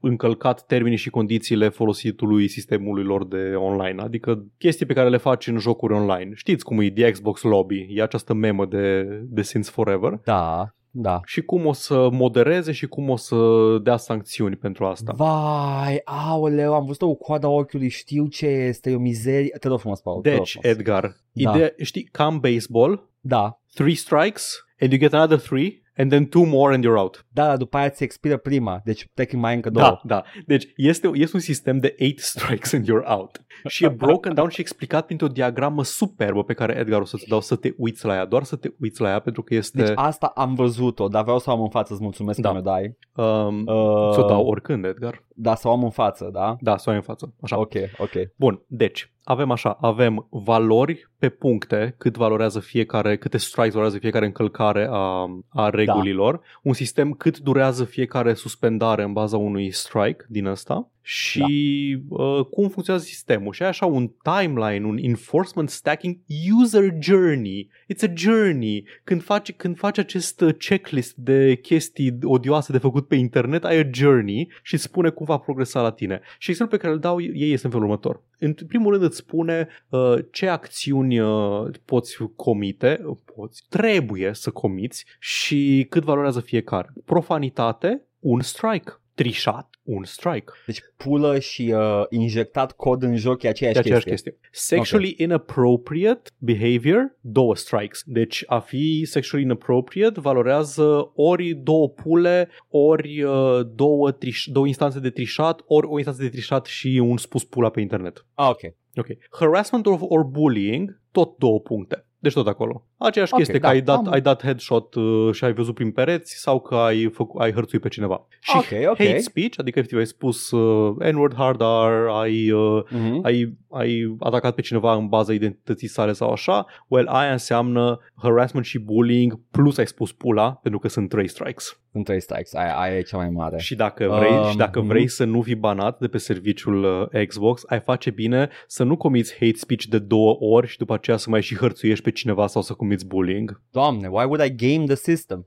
încălcat 0.01 0.66
termenii 0.66 0.97
și 0.99 1.11
condițiile 1.11 1.69
folositului 1.69 2.49
sistemului 2.49 3.05
lor 3.05 3.27
de 3.27 3.53
online, 3.57 4.03
adică 4.03 4.45
chestii 4.59 4.87
pe 4.87 4.93
care 4.93 5.09
le 5.09 5.16
faci 5.16 5.47
în 5.47 5.59
jocuri 5.59 5.93
online. 5.95 6.31
Știți 6.35 6.64
cum 6.64 6.81
e 6.81 6.91
The 6.91 7.11
Xbox 7.11 7.43
Lobby, 7.43 7.87
e 7.91 8.03
această 8.03 8.35
memă 8.35 8.66
de, 8.66 9.03
de 9.23 9.43
Since 9.43 9.71
Forever 9.71 10.21
Da, 10.25 10.75
da. 10.91 11.20
și 11.24 11.41
cum 11.41 11.66
o 11.66 11.72
să 11.72 12.09
modereze 12.12 12.72
și 12.72 12.86
cum 12.86 13.09
o 13.11 13.16
să 13.16 13.36
dea 13.82 13.97
sancțiuni 13.97 14.57
pentru 14.57 14.84
asta. 14.86 15.12
Vai, 15.16 16.01
aoleu, 16.05 16.74
am 16.74 16.84
văzut-o 16.84 17.07
cu 17.07 17.14
coada 17.16 17.49
ochiului, 17.49 17.89
știu 17.89 18.26
ce 18.26 18.47
este, 18.47 18.91
e 18.91 18.95
o 18.95 18.99
mizerie. 18.99 19.57
Te 19.61 19.68
rog 19.68 19.78
frumos, 19.78 20.01
Paul. 20.01 20.20
te 20.22 20.28
rog 20.30 20.39
Deci, 20.39 20.51
frumos. 20.51 20.76
Edgar, 20.76 21.16
Da. 21.32 21.51
ideea, 21.51 21.72
știi, 21.78 22.09
cam 22.12 22.39
baseball, 22.41 23.09
Da, 23.20 23.61
three 23.74 23.95
strikes 23.95 24.64
and 24.80 24.93
you 24.93 25.01
get 25.01 25.12
another 25.14 25.39
three 25.41 25.82
and 25.99 26.11
then 26.11 26.27
two 26.27 26.45
more 26.45 26.75
and 26.75 26.85
you're 26.85 26.99
out. 26.99 27.27
da, 27.29 27.47
dar 27.47 27.57
după 27.57 27.77
aia 27.77 27.89
ți 27.89 28.03
expiră 28.03 28.37
prima, 28.37 28.81
deci 28.85 29.09
tehnic 29.15 29.41
mai 29.41 29.51
ai 29.51 29.57
încă 29.57 29.71
două. 29.71 29.87
Da, 29.87 30.01
da. 30.05 30.23
Deci 30.47 30.67
este, 30.77 31.11
este 31.15 31.37
un 31.37 31.43
sistem 31.43 31.79
de 31.79 31.95
8 32.11 32.19
strikes 32.19 32.73
and 32.73 32.85
you're 32.89 33.07
out. 33.19 33.43
Și 33.67 33.85
e 33.85 33.89
broken 33.89 34.35
down 34.35 34.49
și 34.49 34.61
explicat 34.61 35.07
printr-o 35.07 35.27
diagramă 35.27 35.85
superbă 35.85 36.45
pe 36.45 36.53
care 36.53 36.77
Edgar 36.77 37.01
o 37.01 37.05
să-ți 37.05 37.29
dau 37.29 37.41
să 37.41 37.57
te 37.57 37.71
uiți 37.77 38.05
la 38.07 38.15
ea. 38.15 38.25
Doar 38.25 38.43
să 38.43 38.57
te 38.57 38.69
uiți 38.81 39.01
la 39.01 39.09
ea 39.09 39.19
pentru 39.19 39.43
că 39.43 39.55
este... 39.55 39.83
Deci 39.83 39.93
asta 39.95 40.27
am 40.35 40.55
văzut-o, 40.55 41.09
dar 41.09 41.23
vreau 41.23 41.39
să 41.39 41.51
o 41.51 41.53
am 41.53 41.61
în 41.61 41.69
față, 41.69 41.93
îți 41.93 42.03
mulțumesc 42.03 42.41
Da. 42.41 42.49
că 42.49 42.55
mi-o 42.55 42.63
dai. 42.63 42.97
um, 43.15 43.57
Uh, 43.67 44.13
Să 44.15 44.21
o 44.21 44.27
dau 44.27 44.47
oricând, 44.47 44.85
Edgar. 44.85 45.25
Da, 45.35 45.55
să 45.55 45.69
o 45.69 45.71
am 45.71 45.85
în 45.85 45.91
față, 45.91 46.31
da? 46.33 46.57
Da, 46.61 46.77
să 46.77 46.85
o 46.87 46.91
ai 46.91 46.97
în 46.97 47.03
față. 47.03 47.35
Așa. 47.43 47.59
Ok, 47.59 47.73
ok. 47.99 48.13
Bun, 48.37 48.63
deci 48.67 49.13
avem 49.29 49.51
așa, 49.51 49.79
avem 49.81 50.26
valori 50.31 51.11
pe 51.18 51.29
puncte, 51.29 51.95
cât 51.99 52.16
valorează 52.16 52.61
fiecare, 52.61 53.16
câte 53.16 53.39
strikes 53.39 53.72
valorează 53.72 53.99
fiecare 53.99 54.26
încălcare 54.26 54.89
a, 54.91 55.26
a 55.49 55.70
regulilor, 55.70 56.41
un 56.62 56.72
sistem 56.72 57.12
cât 57.12 57.39
durează 57.39 57.85
fiecare 57.85 58.35
suspendare 58.35 59.03
în 59.03 59.12
baza 59.12 59.37
unui 59.37 59.70
strike 59.70 60.24
din 60.29 60.47
ăsta 60.47 60.91
și 61.03 61.99
uh, 62.09 62.45
cum 62.45 62.69
funcționează 62.69 63.07
sistemul. 63.07 63.53
Și 63.53 63.63
ai 63.63 63.69
așa 63.69 63.87
un 63.87 64.11
timeline, 64.23 64.87
un 64.87 64.99
enforcement 65.01 65.71
stacking 65.71 66.17
user 66.61 66.95
journey. 67.01 67.69
It's 67.95 68.09
a 68.09 68.13
journey. 68.15 68.85
Când 69.05 69.23
faci, 69.23 69.53
când 69.53 69.77
faci 69.77 69.99
acest 69.99 70.41
uh, 70.41 70.55
checklist 70.55 71.17
de 71.17 71.55
chestii 71.55 72.19
odioase 72.23 72.73
de 72.73 72.79
făcut 72.79 73.09
pe 73.09 73.15
internet, 73.15 73.65
ai 73.65 73.79
a 73.79 73.89
journey 73.93 74.53
și 74.63 74.75
îți 74.75 74.83
spune 74.83 75.11
cum 75.11 75.27
va 75.27 75.37
progresa 75.37 75.83
la 75.83 75.91
tine. 75.91 76.21
Și 76.39 76.51
exemplul 76.51 76.79
pe 76.79 76.85
care 76.85 76.97
îl 76.97 77.01
dau 77.01 77.21
ei 77.21 77.53
este 77.53 77.67
în 77.67 77.73
felul 77.73 77.87
următor. 77.87 78.23
În 78.39 78.55
primul 78.55 78.93
rând 78.93 79.05
îți 79.05 79.17
spune 79.17 79.69
uh, 79.89 80.15
ce 80.31 80.49
acțiuni 80.49 81.21
uh, 81.21 81.71
poți 81.85 82.17
comite, 82.37 83.01
uh, 83.05 83.17
poți, 83.35 83.65
trebuie 83.69 84.31
să 84.35 84.51
comiți 84.51 85.05
și 85.19 85.87
cât 85.89 86.03
valorează 86.03 86.41
fiecare. 86.41 86.93
Profanitate, 87.05 88.03
un 88.19 88.41
strike. 88.41 88.93
Trișat, 89.23 89.69
un 89.83 90.05
strike. 90.05 90.53
Deci 90.66 90.81
pulă 90.97 91.39
și 91.39 91.73
uh, 91.77 92.03
injectat 92.09 92.73
cod 92.73 93.03
în 93.03 93.16
joc 93.16 93.43
e 93.43 93.49
aceeași, 93.49 93.77
E 93.77 93.81
aceeași 93.81 94.05
chestie. 94.05 94.31
chestie. 94.31 94.49
Sexually 94.77 95.14
inappropriate 95.19 96.31
behavior, 96.39 97.16
două 97.21 97.57
strikes. 97.57 98.03
Deci 98.07 98.45
a 98.47 98.59
fi 98.59 99.05
sexually 99.05 99.45
inappropriate 99.45 100.21
valorează 100.21 101.12
ori 101.14 101.55
două 101.55 101.89
pule, 101.89 102.49
ori 102.69 103.23
uh, 103.23 103.61
două, 103.75 104.12
triș- 104.12 104.47
două 104.53 104.66
instanțe 104.66 105.01
de 105.01 105.11
trișat, 105.11 105.61
ori 105.66 105.87
o 105.87 105.97
instanță 105.97 106.23
de 106.23 106.29
trișat 106.29 106.66
și 106.66 107.01
un 107.05 107.16
spus 107.16 107.45
pula 107.45 107.71
pe 107.71 107.81
internet. 107.81 108.27
Ah, 108.35 108.49
ok. 108.49 108.61
Ok. 108.97 109.07
Harassment 109.31 109.87
or, 109.87 109.99
or 110.01 110.23
bullying, 110.25 111.01
tot 111.12 111.37
două 111.39 111.61
puncte. 111.61 112.07
Deci 112.19 112.33
tot 112.33 112.47
acolo. 112.47 112.87
Aceeași 112.99 113.33
Ok, 113.33 113.39
chestie, 113.39 113.59
da, 113.59 113.69
că 113.69 113.75
ai 113.75 113.81
dat, 113.81 113.97
am- 113.97 114.13
ai 114.13 114.21
dat 114.21 114.43
headshot 114.43 114.95
uh, 114.95 115.33
și 115.35 115.45
ai 115.45 115.53
văzut 115.53 115.75
prin 115.75 115.91
pereți 115.91 116.35
sau 116.41 116.61
că 116.61 116.75
ai, 116.75 117.11
făcu- 117.13 117.39
ai 117.39 117.53
hărțuit 117.53 117.83
pe 117.83 117.89
cineva. 117.89 118.27
Și 118.41 118.57
Ok, 118.57 118.89
ok. 118.91 118.97
hate 118.97 119.19
speech, 119.19 119.55
adică 119.59 119.79
efectiv 119.79 119.99
ai 119.99 120.07
spus 120.07 120.51
uh, 120.51 120.97
N-word 121.13 121.35
hard 121.37 121.61
R, 121.61 122.07
ai, 122.21 122.51
uh, 122.51 122.83
Mhm. 122.91 123.21
ai, 123.25 123.57
ai 123.71 124.17
atacat 124.19 124.55
pe 124.55 124.61
cineva 124.61 124.95
în 124.95 125.07
baza 125.09 125.33
identității 125.33 125.89
sale 125.89 126.13
sau 126.13 126.31
așa, 126.33 126.67
well, 126.89 127.07
aia 127.09 127.33
înseamnă 127.33 127.99
harassment 128.23 128.67
și 128.67 128.79
bullying 128.79 129.41
plus 129.51 129.79
ai 129.79 129.87
spus 129.87 130.13
pula, 130.13 130.51
pentru 130.53 130.81
că 130.81 130.89
sunt 130.89 131.09
trei 131.09 131.29
strikes. 131.29 131.81
Sunt 131.93 132.05
trei 132.05 132.21
strikes, 132.21 132.55
aia, 132.55 132.79
aia 132.79 132.97
e 132.99 133.03
cea 133.03 133.17
mai 133.17 133.29
mare. 133.31 133.59
Și 133.59 133.75
dacă 133.75 134.15
vrei, 134.19 134.37
Um, 134.37 134.45
și 134.51 134.57
dacă 134.57 134.79
mhm. 134.79 134.89
vrei 134.89 135.09
să 135.09 135.25
nu 135.25 135.43
fii 135.43 135.55
banat 135.55 135.99
de 135.99 136.09
pe 136.09 136.19
serviciul 136.19 137.09
uh, 137.13 137.27
Xbox, 137.27 137.63
ai 137.67 137.81
face 137.81 138.11
bine 138.11 138.49
să 138.67 138.83
nu 138.85 138.97
comiți 138.97 139.33
hate 139.41 139.57
speech 139.57 139.85
de 139.85 139.99
două 139.99 140.37
ori 140.41 140.67
și 140.67 140.79
după 140.79 140.95
aceea 140.95 141.17
să 141.17 141.31
mai 141.31 141.43
și 141.43 141.57
hărțuiești 141.57 142.05
pe 142.05 142.11
cineva 142.11 142.47
sau 142.47 142.63
să 142.63 142.73
comiți 142.73 142.87
bullying. 143.07 143.61
Doamne, 143.70 144.09
why 144.09 144.24
would 144.24 144.45
I 144.45 144.55
game 144.72 144.84
the 144.86 144.95
system? 144.97 145.47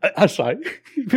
A- 0.00 0.12
Așa 0.14 0.50
e. 0.50 0.58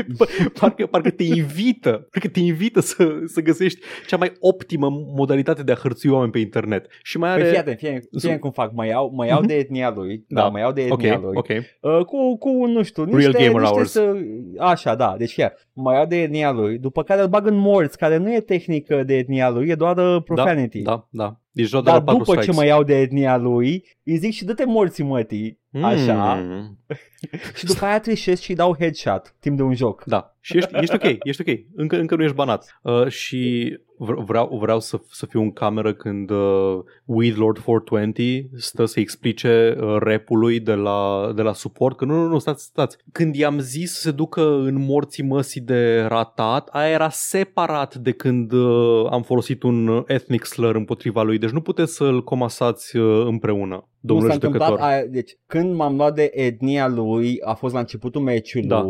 parcă, 0.60 0.86
parcă 0.86 1.10
te 1.10 1.24
invită, 1.24 2.08
parcă 2.12 2.28
te 2.28 2.40
invită 2.40 2.80
să, 2.80 3.20
să 3.26 3.42
găsești 3.42 3.80
cea 4.08 4.18
mai 4.18 4.32
optimă 4.40 4.90
modalitate 4.90 5.64
de 5.64 5.72
a 5.72 5.76
hărțui 5.76 6.10
oameni 6.10 6.32
pe 6.32 6.40
internet. 6.40 6.88
Și 7.04 7.18
mai 7.18 7.34
Păi 7.34 7.42
are... 7.42 7.50
fii 7.50 7.60
atent, 7.60 7.78
fii, 7.78 7.90
fii 7.90 8.28
atent 8.30 8.40
cum 8.40 8.52
fac, 8.52 8.72
mă 8.74 8.86
iau, 8.86 9.12
mă 9.16 9.26
iau 9.26 9.42
de 9.42 9.56
etnia 9.56 9.94
lui, 9.96 10.26
da, 10.28 10.42
Da. 10.42 10.48
mă 10.48 10.60
iau 10.60 10.72
de 10.72 10.88
ok, 10.90 11.02
etnia 11.04 11.20
lui, 11.20 11.32
ok. 11.36 11.48
Uh, 11.82 12.06
cu, 12.06 12.38
cu, 12.38 12.66
nu 12.66 12.84
știu, 12.84 13.04
niște, 13.04 13.20
Real 13.20 13.32
gamer 13.34 13.52
niște 13.62 13.66
hours. 13.74 13.92
Să, 13.92 14.14
așa, 14.58 14.96
da, 14.96 15.16
deci 15.18 15.32
fie, 15.32 15.54
mă 15.74 15.94
iau 15.94 16.06
de 16.06 16.22
etnia 16.22 16.52
lui, 16.52 16.78
după 16.78 17.04
care 17.04 17.22
îl 17.22 17.28
bag 17.28 17.46
în 17.48 17.56
morți, 17.56 17.98
care 17.98 18.18
nu 18.18 18.34
e 18.34 18.40
tehnică 18.40 19.04
de 19.04 19.16
etnia 19.18 19.50
lui, 19.50 19.70
e 19.70 19.76
doar 19.76 19.98
uh, 19.98 20.24
profanity. 20.24 20.82
Da, 20.82 21.08
da. 21.10 21.38
Deci 21.54 21.70
de 21.70 21.82
Dar 21.82 21.94
la 21.94 22.04
patru 22.04 22.18
după 22.18 22.34
ce 22.36 22.40
strikes. 22.42 22.56
mă 22.56 22.66
iau 22.66 22.84
de 22.84 23.00
etnia 23.00 23.38
lui, 23.38 23.86
îi 24.04 24.18
zic 24.18 24.34
și 24.34 24.46
dă-te 24.46 24.66
morții 24.66 25.04
mătii, 25.04 25.60
așa, 25.82 26.34
Mm. 26.34 26.78
și 27.58 27.66
după 27.66 27.86
aia 27.86 28.00
trișesc 28.00 28.42
și 28.42 28.54
dau 28.54 28.76
headshot 28.80 29.36
timp 29.40 29.58
de 29.58 29.64
un 29.64 29.76
joc. 29.76 30.04
Da, 30.04 30.33
și 30.46 30.58
ești, 30.58 30.76
ești 30.76 30.96
ok, 30.96 31.16
ești 31.24 31.42
ok, 31.50 31.60
încă, 31.76 32.00
încă 32.00 32.16
nu 32.16 32.24
ești 32.24 32.36
banat. 32.36 32.80
Uh, 32.82 33.08
și 33.08 33.74
vr- 34.06 34.26
vreau, 34.26 34.58
vreau 34.62 34.80
să, 34.80 35.00
să 35.12 35.26
fiu 35.26 35.42
în 35.42 35.52
cameră 35.52 35.94
când 35.94 36.30
uh, 36.30 36.80
Weedlord 37.06 37.60
420 37.60 38.46
stă 38.56 38.86
să 38.86 39.00
explice 39.00 39.76
uh, 39.80 39.96
rapului 40.00 40.60
de 40.60 40.74
la, 40.74 41.32
de 41.36 41.42
la 41.42 41.54
suport, 41.54 41.98
că 41.98 42.06
nu, 42.06 42.14
nu, 42.14 42.28
nu, 42.28 42.40
stați, 42.40 42.64
stați. 42.64 42.98
Când 43.12 43.36
i-am 43.36 43.60
zis 43.60 43.94
să 43.94 44.00
se 44.02 44.12
ducă 44.12 44.42
în 44.42 44.86
morții 44.86 45.24
măsii 45.24 45.62
de 45.62 46.02
ratat, 46.02 46.68
aia 46.72 46.90
era 46.90 47.10
separat 47.10 47.96
de 47.96 48.12
când 48.12 48.52
uh, 48.52 49.08
am 49.12 49.22
folosit 49.22 49.64
un 49.64 49.88
uh, 49.88 50.04
ethnic 50.08 50.46
slur 50.46 50.76
împotriva 50.76 51.22
lui, 51.24 51.38
deci 51.38 51.50
nu 51.50 51.62
puteți 51.62 51.94
să-l 51.94 52.24
comasați 52.24 52.98
uh, 52.98 53.26
împreună, 53.26 53.76
Nu 53.76 53.88
domnule 54.00 54.28
s-a 54.28 54.34
întâmplat 54.34 54.68
judecător. 54.68 54.92
aia, 54.92 55.06
deci 55.06 55.38
când 55.48 55.76
m-am 55.76 55.96
luat 55.96 56.16
de 56.16 56.30
etnia 56.34 56.88
lui, 56.88 57.42
a 57.42 57.54
fost 57.54 57.74
la 57.74 57.80
începutul 57.80 58.22
meciului 58.22 58.68
Da. 58.68 58.84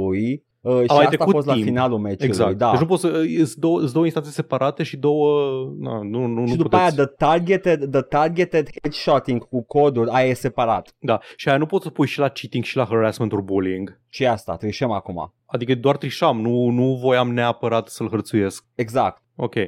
Uh, 0.63 0.73
și 0.73 0.85
mai 0.87 0.97
asta 0.97 1.03
a 1.03 1.07
trecut 1.07 1.33
fost 1.33 1.47
la 1.47 1.53
timp. 1.53 1.65
finalul 1.65 1.97
meciului. 1.97 2.27
Exact. 2.27 2.57
Da. 2.57 2.69
Deci 2.71 2.79
nu 2.79 2.85
poți 2.85 3.01
să, 3.01 3.23
îți 3.39 3.59
două, 3.59 3.81
îți 3.81 3.93
două 3.93 4.05
instanțe 4.05 4.29
separate 4.29 4.83
și 4.83 4.97
două, 4.97 5.51
na, 5.79 6.01
nu, 6.01 6.25
nu, 6.25 6.45
și 6.45 6.51
nu 6.51 6.55
după 6.55 6.77
puteți. 6.77 6.81
aia 6.81 6.91
the 6.91 7.05
targeted, 7.05 7.91
the 7.91 8.01
targeted 8.01 8.67
headshotting 8.81 9.47
cu 9.47 9.63
coduri, 9.63 10.09
aia 10.09 10.27
e 10.27 10.33
separat. 10.33 10.95
Da, 10.99 11.19
și 11.35 11.49
aia 11.49 11.57
nu 11.57 11.65
poți 11.65 11.83
să 11.83 11.89
pui 11.89 12.07
și 12.07 12.19
la 12.19 12.27
cheating 12.27 12.63
și 12.63 12.77
la 12.77 12.85
harassment 12.85 13.31
or 13.33 13.41
bullying. 13.41 13.99
Și 14.09 14.25
asta, 14.25 14.55
trișăm 14.55 14.91
acum. 14.91 15.33
Adică 15.45 15.75
doar 15.75 15.97
trișam, 15.97 16.41
nu, 16.41 16.69
nu 16.69 16.97
voiam 17.01 17.33
neapărat 17.33 17.87
să-l 17.87 18.09
hărțuiesc. 18.09 18.65
Exact. 18.75 19.21
Ok. 19.35 19.55
Uh, 19.55 19.63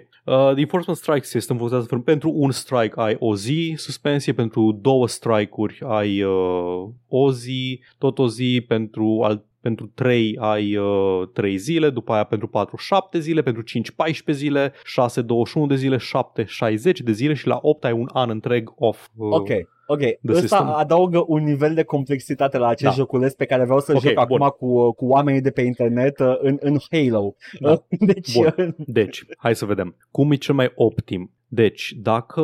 the 0.51 0.59
Enforcement 0.59 0.97
Strike 0.97 1.25
System 1.25 1.57
funcționează 1.57 1.89
fel- 1.89 2.03
pentru 2.03 2.31
un 2.35 2.51
strike 2.51 2.93
ai 2.95 3.15
o 3.19 3.35
zi 3.35 3.73
suspensie, 3.77 4.33
pentru 4.33 4.79
două 4.81 5.07
strike-uri 5.07 5.79
ai 5.87 6.23
uh, 6.23 6.89
o 7.07 7.31
zi, 7.31 7.81
tot 7.97 8.19
o 8.19 8.27
zi, 8.27 8.65
pentru 8.67 9.21
al 9.23 9.45
pentru 9.65 9.91
3 9.95 10.37
ai 10.39 10.75
uh, 10.77 11.27
3 11.33 11.57
zile, 11.57 11.89
după 11.89 12.13
aia 12.13 12.23
pentru 12.23 12.47
4 12.47 12.77
7 12.77 13.19
zile, 13.19 13.41
pentru 13.41 13.61
5 13.61 13.91
14 13.91 14.45
zile, 14.45 14.73
6 14.83 15.21
21 15.21 15.65
de 15.67 15.75
zile, 15.75 15.97
7 15.97 16.43
60 16.47 16.99
de 17.01 17.11
zile 17.11 17.33
și 17.33 17.47
la 17.47 17.59
8 17.61 17.85
ai 17.85 17.91
un 17.91 18.07
an 18.13 18.29
întreg 18.29 18.71
off. 18.75 19.07
Uh, 19.15 19.31
Ok, 19.31 19.47
ok. 19.87 19.99
Ăsta 20.27 20.39
system. 20.41 20.67
adaugă 20.67 21.23
un 21.27 21.43
nivel 21.43 21.73
de 21.73 21.83
complexitate 21.83 22.57
la 22.57 22.67
acest 22.67 22.89
Da. 22.89 22.95
joculeț 23.01 23.33
pe 23.33 23.45
care 23.45 23.63
vreau 23.63 23.79
să-l 23.79 23.95
Ok, 23.95 24.01
joc 24.01 24.13
bun. 24.27 24.41
acum 24.41 24.47
cu, 24.69 24.91
cu 24.93 25.05
oamenii 25.07 25.41
de 25.41 25.51
pe 25.51 25.61
internet 25.61 26.19
uh, 26.19 26.35
în, 26.39 26.57
în 26.59 26.77
Halo. 26.91 27.35
Da. 27.59 27.71
Uh, 27.71 27.77
Deci, 28.13 28.33
Bun. 28.37 28.53
uh, 28.57 28.73
Deci, 28.77 29.25
hai 29.37 29.55
să 29.55 29.65
vedem. 29.65 29.95
Cum 30.11 30.31
e 30.31 30.35
cel 30.35 30.55
mai 30.55 30.71
optim? 30.75 31.31
Deci, 31.47 31.93
dacă, 32.01 32.43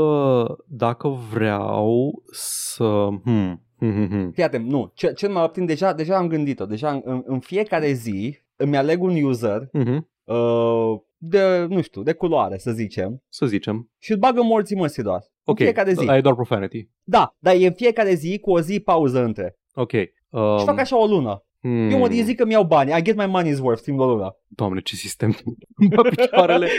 dacă 0.68 1.08
vreau 1.34 2.22
să... 2.32 3.08
Hmm, 3.24 3.62
hmm, 3.90 3.94
hmm, 3.94 4.08
hmm. 4.08 4.32
fii 4.32 4.44
atent, 4.44 4.66
nu, 4.70 4.92
cel, 4.94 5.14
cel 5.14 5.30
mai 5.30 5.44
optim, 5.44 5.66
deja, 5.66 5.94
deja 5.94 6.18
am 6.18 6.28
gândit-o, 6.28 6.66
deja 6.66 7.02
în, 7.04 7.22
în 7.26 7.40
fiecare 7.40 7.92
zi 7.92 8.38
îmi 8.56 8.78
aleg 8.78 9.02
un 9.04 9.24
user 9.24 9.70
Mhm, 9.72 10.08
uh, 10.24 11.00
de, 11.18 11.66
nu 11.70 11.82
știu, 11.82 12.04
de 12.04 12.14
culoare, 12.14 12.58
să 12.58 12.72
zicem, 12.72 13.24
Să 13.30 13.46
zicem. 13.46 13.90
și 13.98 14.12
îl 14.12 14.18
bagă 14.18 14.42
morții 14.44 14.76
măsii 14.76 15.04
doar. 15.04 15.24
Ok, 15.44 15.60
În 15.60 15.66
fiecare 15.66 15.94
zi. 15.94 16.08
ai 16.10 16.22
doar 16.22 16.36
profanity. 16.36 16.88
Da, 17.04 17.36
dar 17.40 17.56
e 17.56 17.66
în 17.68 17.74
fiecare 17.74 18.14
zi 18.14 18.40
cu 18.40 18.52
o 18.52 18.60
zi 18.62 18.80
pauză 18.80 19.24
între. 19.24 19.58
Ok. 19.74 19.92
Um, 19.94 20.42
Um, 20.42 20.58
și 20.58 20.66
fac 20.66 20.80
așa 20.80 20.98
o 21.02 21.06
lună. 21.06 21.44
hmm, 21.62 21.90
Eu 21.90 21.98
mă 21.98 22.08
zic 22.08 22.38
că 22.38 22.46
mi-au 22.46 22.64
bani, 22.64 22.92
I 22.98 23.02
get 23.02 23.16
my 23.16 23.26
money's 23.28 23.60
worth 23.62 23.82
timp 23.84 23.98
de 23.98 24.04
o 24.04 24.08
lună. 24.08 24.36
Doamne, 24.48 24.80
ce 24.82 24.96
sistem. 24.96 25.36
Îmi 25.78 25.90
bag 25.96 26.10
picioarele. 26.16 26.68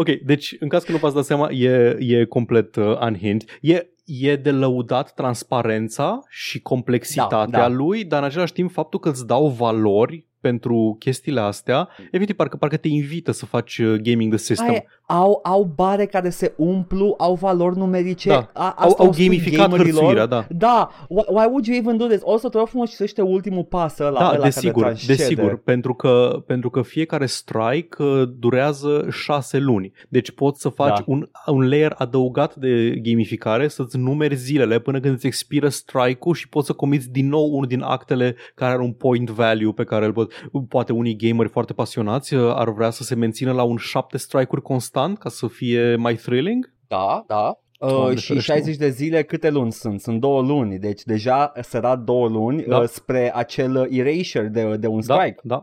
Ok, 0.00 0.08
deci 0.24 0.56
în 0.60 0.68
caz 0.68 0.82
că 0.82 0.92
nu 0.92 0.98
v-ați 0.98 1.14
dat 1.14 1.24
seama, 1.24 1.50
e, 1.50 1.96
e 1.98 2.24
complet 2.24 2.76
uh, 2.76 3.00
unhinged. 3.00 3.58
E, 3.60 3.86
e 4.04 4.36
de 4.36 4.50
lăudat 4.50 5.14
transparența 5.14 6.22
și 6.28 6.60
complexitatea 6.60 7.46
Da, 7.46 7.58
da. 7.58 7.68
lui, 7.68 8.04
dar 8.04 8.20
în 8.20 8.24
același 8.28 8.52
timp 8.52 8.70
faptul 8.70 9.00
că 9.00 9.08
îți 9.08 9.26
dau 9.26 9.48
valori 9.48 10.26
pentru 10.40 10.96
chestiile 10.98 11.40
astea, 11.40 11.88
efectiv 12.10 12.36
parcă, 12.36 12.56
parcă 12.56 12.76
te 12.76 12.88
invită 12.88 13.32
să 13.32 13.46
faci 13.46 13.78
uh, 13.78 13.94
gaming 14.00 14.32
the 14.34 14.42
system. 14.42 14.70
Aia, 14.70 14.84
au, 15.06 15.40
au 15.42 15.72
bare 15.74 16.06
care 16.06 16.30
se 16.30 16.52
umplu, 16.56 17.14
au 17.18 17.34
valori 17.34 17.76
numerice. 17.76 18.28
Da. 18.28 18.50
A, 18.52 18.74
au, 18.76 18.88
asta 18.88 19.02
au 19.02 19.08
o 19.08 19.12
spui 19.12 19.24
gamificat 19.26 19.68
gamerilor. 19.68 19.94
hărțuirea, 19.94 20.26
da. 20.26 20.46
Da, 20.50 20.90
why, 21.08 21.24
why 21.28 21.44
would 21.46 21.66
you 21.66 21.76
even 21.76 21.96
do 21.96 22.06
this? 22.06 22.20
O 22.22 22.36
să 22.36 22.48
te 22.48 22.58
rog 22.58 22.68
frumos 22.68 22.90
citește 22.90 23.22
ultimul 23.22 23.64
pas 23.64 23.98
ăla, 23.98 24.08
ăla 24.08 24.18
Da, 24.18 24.28
care 24.28 24.42
desigur, 24.42 24.82
transcede. 24.82 25.12
desigur, 25.14 25.56
pentru 25.62 25.94
că, 25.94 26.42
pentru 26.46 26.70
că 26.70 26.82
fiecare 26.82 27.26
strike 27.26 28.02
uh, 28.02 28.28
durează 28.38 29.06
șase 29.10 29.58
luni. 29.58 29.92
Deci 30.08 30.30
poți 30.30 30.60
să 30.60 30.68
faci 30.68 30.96
Da. 30.98 31.04
un, 31.06 31.26
un 31.46 31.68
layer 31.68 31.94
adăugat 31.98 32.54
de 32.56 32.98
gamificare, 33.02 33.68
să-ți 33.68 33.96
numeri 33.96 34.34
zilele 34.34 34.78
până 34.78 35.00
când 35.00 35.14
îți 35.14 35.26
expiră 35.26 35.68
strike-ul 35.68 36.34
și 36.34 36.48
poți 36.48 36.66
să 36.66 36.72
comiți 36.72 37.10
din 37.10 37.28
nou 37.28 37.50
unul 37.52 37.66
din 37.66 37.82
actele 37.82 38.36
care 38.54 38.72
are 38.72 38.82
un 38.82 38.92
point 38.92 39.30
value 39.30 39.72
pe 39.72 39.84
care 39.84 40.04
îl 40.04 40.12
pot. 40.12 40.27
Poate 40.68 40.92
unii 40.92 41.16
gameri 41.16 41.48
foarte 41.48 41.72
pasionați 41.72 42.34
uh, 42.34 42.52
ar 42.54 42.70
vrea 42.70 42.90
să 42.90 43.02
se 43.02 43.14
mențină 43.14 43.52
la 43.52 43.62
un 43.62 43.76
șapte 43.76 44.18
strike-uri 44.18 44.62
constant 44.62 45.18
ca 45.18 45.28
să 45.28 45.46
fie 45.46 45.96
mai 45.96 46.14
thrilling. 46.14 46.72
Da, 46.88 47.24
da. 47.26 47.58
Doamne 47.78 48.12
Uh, 48.12 48.18
și 48.18 48.26
ferește. 48.26 48.52
60 48.52 48.76
de 48.76 48.88
zile 48.88 49.22
câte 49.22 49.50
luni 49.50 49.72
sunt? 49.72 50.00
Sunt 50.00 50.20
două 50.20 50.42
luni, 50.42 50.78
deci 50.78 51.02
deja 51.02 51.52
sărat 51.60 51.98
două 51.98 52.28
luni 52.28 52.62
Da. 52.62 52.76
uh, 52.78 52.84
spre 52.86 53.32
acel 53.34 53.76
uh, 53.76 53.86
erasure 53.98 54.46
de, 54.48 54.76
de 54.76 54.86
un 54.86 55.00
Da, 55.06 55.14
strike. 55.14 55.40
da. 55.42 55.56
Uh, 55.56 55.62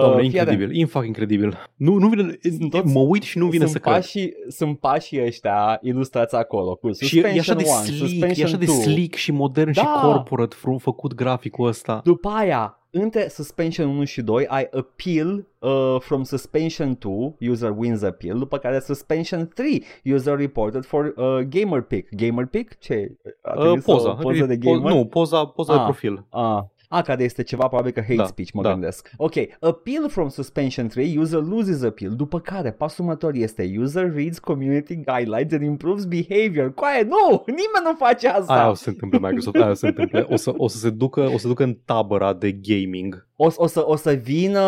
Doamne, 0.00 0.28
fii 0.28 0.40
atent. 0.40 0.50
incredibil, 0.52 0.80
in 0.80 0.86
fucking 0.86 1.06
incredibil. 1.16 1.56
Nu, 1.76 1.94
nu 1.98 2.08
vine, 2.08 2.38
Sunt 2.42 2.70
toți- 2.70 2.92
mă 2.94 3.00
uit 3.00 3.22
și 3.22 3.38
nu 3.38 3.46
vine 3.46 3.58
sunt 3.66 3.70
să 3.70 3.78
cred. 3.78 3.94
pașii, 3.94 4.32
Sunt 4.48 4.78
pașii 4.78 5.24
ăștia 5.24 5.78
ilustrați 5.82 6.34
acolo 6.34 6.74
cu 6.74 6.92
Și 6.92 7.18
e 7.18 7.26
așa 7.38 7.42
suspension 7.42 7.56
de 7.56 7.64
1, 7.64 7.72
slick, 7.84 8.02
e 8.02 8.08
suspension 8.08 8.46
așa 8.46 8.56
de 8.56 8.64
2. 8.64 8.74
slick 8.74 9.14
și 9.14 9.32
modern 9.32 9.72
și 9.72 9.82
Da. 9.82 10.00
corporate 10.02 10.54
fru- 10.58 10.78
făcut 10.78 11.14
graficul 11.14 11.68
ăsta. 11.68 12.00
După 12.04 12.28
aia, 12.28 12.78
între 12.90 13.28
Suspension 13.28 13.88
1 13.88 14.04
și 14.04 14.22
2 14.22 14.46
ai 14.46 14.68
Appeal 14.72 15.46
uh, 15.58 15.96
from 15.98 16.22
Suspension 16.22 16.96
2, 16.98 17.34
user 17.50 17.74
wins 17.76 18.02
appeal, 18.02 18.38
după 18.38 18.58
care 18.58 18.80
Suspension 18.80 19.50
3, 19.54 19.82
user 20.04 20.36
reported 20.36 20.84
for 20.84 21.04
uh, 21.16 21.38
gamer 21.38 21.80
pick. 21.80 22.14
Gamer 22.14 22.46
pick? 22.46 22.78
Ce? 22.78 23.16
A 23.42 23.52
Uh, 23.56 23.62
trimis 23.64 23.84
poza. 23.84 24.10
o 24.10 24.14
poză 24.14 24.44
de 24.44 24.56
Po- 24.56 24.60
gamer? 24.60 24.92
nu, 24.92 25.04
poza, 25.04 25.44
poza 25.46 25.72
de 25.72 25.78
Ah. 25.78 25.84
profil. 25.84 26.24
Ah. 26.30 26.58
A, 26.88 27.02
care 27.02 27.22
este 27.22 27.42
ceva 27.42 27.66
probabil 27.66 27.92
că 27.92 28.00
hate 28.00 28.14
Da, 28.14 28.24
speech, 28.26 28.50
mă 28.52 28.62
da. 28.62 28.70
gândesc. 28.72 29.10
Ok, 29.16 29.34
appeal 29.60 30.08
from 30.08 30.28
suspension 30.28 30.88
3, 30.88 31.16
user 31.18 31.40
loses 31.40 31.82
appeal. 31.82 32.12
După 32.14 32.40
care, 32.40 32.70
pasul 32.72 33.04
următor 33.04 33.34
este 33.34 33.74
user 33.78 34.14
reads 34.14 34.38
community 34.38 34.94
guidelines 34.94 35.52
and 35.52 35.62
improves 35.62 36.04
behavior. 36.04 36.74
Coaie, 36.74 37.02
nu! 37.02 37.42
Nimeni 37.46 37.84
nu 37.84 37.94
face 37.98 38.28
asta! 38.28 38.52
Aia 38.52 38.70
o 38.70 38.74
să 38.74 38.82
se 38.82 38.88
întâmple 38.88 39.18
Microsoft, 39.18 39.56
aia 39.56 39.70
o 39.70 39.74
să 39.74 39.78
se 39.78 39.86
întâmple. 39.86 40.26
O 40.28 40.36
să, 40.36 40.52
o 40.56 40.68
să 40.68 40.78
se 40.78 40.90
ducă, 40.90 41.20
o 41.20 41.30
să 41.30 41.38
se 41.38 41.48
ducă 41.48 41.62
în 41.62 41.76
tabăra 41.84 42.32
de 42.32 42.52
gaming. 42.52 43.26
O, 43.36 43.48
o, 43.56 43.66
să, 43.66 43.82
o 43.86 43.96
să 43.96 44.12
vină 44.12 44.60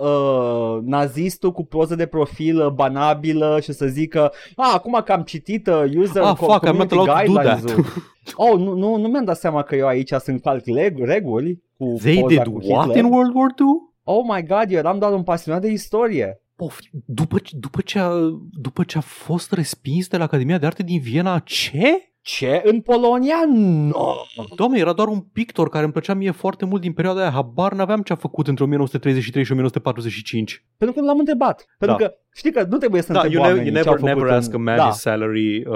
uh, 0.00 0.78
nazistul 0.84 1.52
cu 1.52 1.64
poză 1.64 1.94
de 1.94 2.06
profil 2.06 2.60
uh, 2.60 2.70
banabilă 2.72 3.58
și 3.62 3.72
să 3.72 3.86
zică 3.86 4.32
A, 4.56 4.70
acum 4.74 5.00
că 5.04 5.12
am 5.12 5.22
citit 5.22 5.66
uh, 5.66 5.82
user 5.96 6.22
Ah, 6.22 6.32
co- 6.34 6.36
fuck, 6.36 6.48
I'm 6.66 6.76
not 6.76 6.88
community 6.88 6.94
allowed 6.94 7.26
to 7.26 7.32
do 7.32 7.38
guidelines-ul." 7.38 7.84
Oh, 8.34 8.58
nu, 8.58 8.74
nu, 8.74 8.96
nu 8.96 9.08
mi-am 9.08 9.24
dat 9.24 9.36
seama 9.38 9.62
că 9.62 9.76
eu 9.76 9.86
aici 9.86 10.12
sunt 10.12 10.40
calc 10.42 10.64
leg- 10.64 10.98
reguli 11.04 11.62
cu 11.78 11.94
They 11.98 12.20
poza 12.20 12.42
did 12.42 12.52
cu 12.52 12.58
what 12.66 12.84
Hitler. 12.86 13.04
in 13.04 13.12
World 13.12 13.34
War 13.34 13.48
II? 13.58 13.66
Oh 14.04 14.24
my 14.34 14.42
god, 14.46 14.64
eu 14.70 14.78
eram 14.78 14.98
doar 14.98 15.12
un 15.12 15.22
pasionat 15.22 15.60
de 15.60 15.68
istorie. 15.70 16.40
Pof, 16.56 16.78
după, 17.04 17.38
ce- 17.38 17.56
după, 17.60 17.80
ce 17.80 17.98
a, 17.98 18.10
după 18.60 18.82
ce 18.84 18.98
a 18.98 19.00
fost 19.00 19.52
respins 19.52 20.08
de 20.08 20.16
la 20.16 20.24
Academia 20.24 20.58
de 20.58 20.66
Arte 20.66 20.82
din 20.82 21.00
Viena, 21.00 21.38
ce? 21.38 22.14
Ce? 22.26 22.60
În 22.64 22.80
Polonia? 22.80 23.36
No! 23.48 24.14
Doamne, 24.56 24.78
era 24.78 24.92
doar 24.92 25.08
un 25.08 25.20
pictor 25.20 25.68
care 25.68 25.84
îmi 25.84 25.92
plăcea 25.92 26.14
mie 26.14 26.30
foarte 26.30 26.64
mult 26.64 26.80
din 26.80 26.92
perioada 26.92 27.20
aia. 27.20 27.30
Habar 27.30 27.72
n-aveam 27.72 28.02
ce 28.02 28.12
a 28.12 28.16
făcut 28.16 28.46
între 28.48 28.64
1933 28.64 29.44
și 29.44 29.52
1945. 29.52 30.64
Pentru 30.76 30.96
că 30.96 31.02
nu 31.02 31.06
l-am 31.10 31.18
întrebat. 31.18 31.66
Pentru 31.78 31.96
Da. 31.98 32.04
că 32.06 32.14
știi 32.34 32.52
că 32.52 32.66
nu 32.70 32.76
trebuie 32.76 33.02
să 33.02 33.12
Da, 33.12 33.18
întreb 33.20 33.34
you, 33.34 33.42
never, 33.42 33.56
oamenii 33.58 33.72
you 33.74 33.82
ce 33.82 33.88
au 33.88 33.94
never, 33.94 34.08
făcut 34.10 34.22
never 34.22 34.32
în- 34.32 34.38
ask 34.38 34.54
a 34.54 34.58
man 34.58 34.76
da. 34.76 34.88
his 34.90 35.00
salary, 35.00 35.64
uh, 35.66 35.74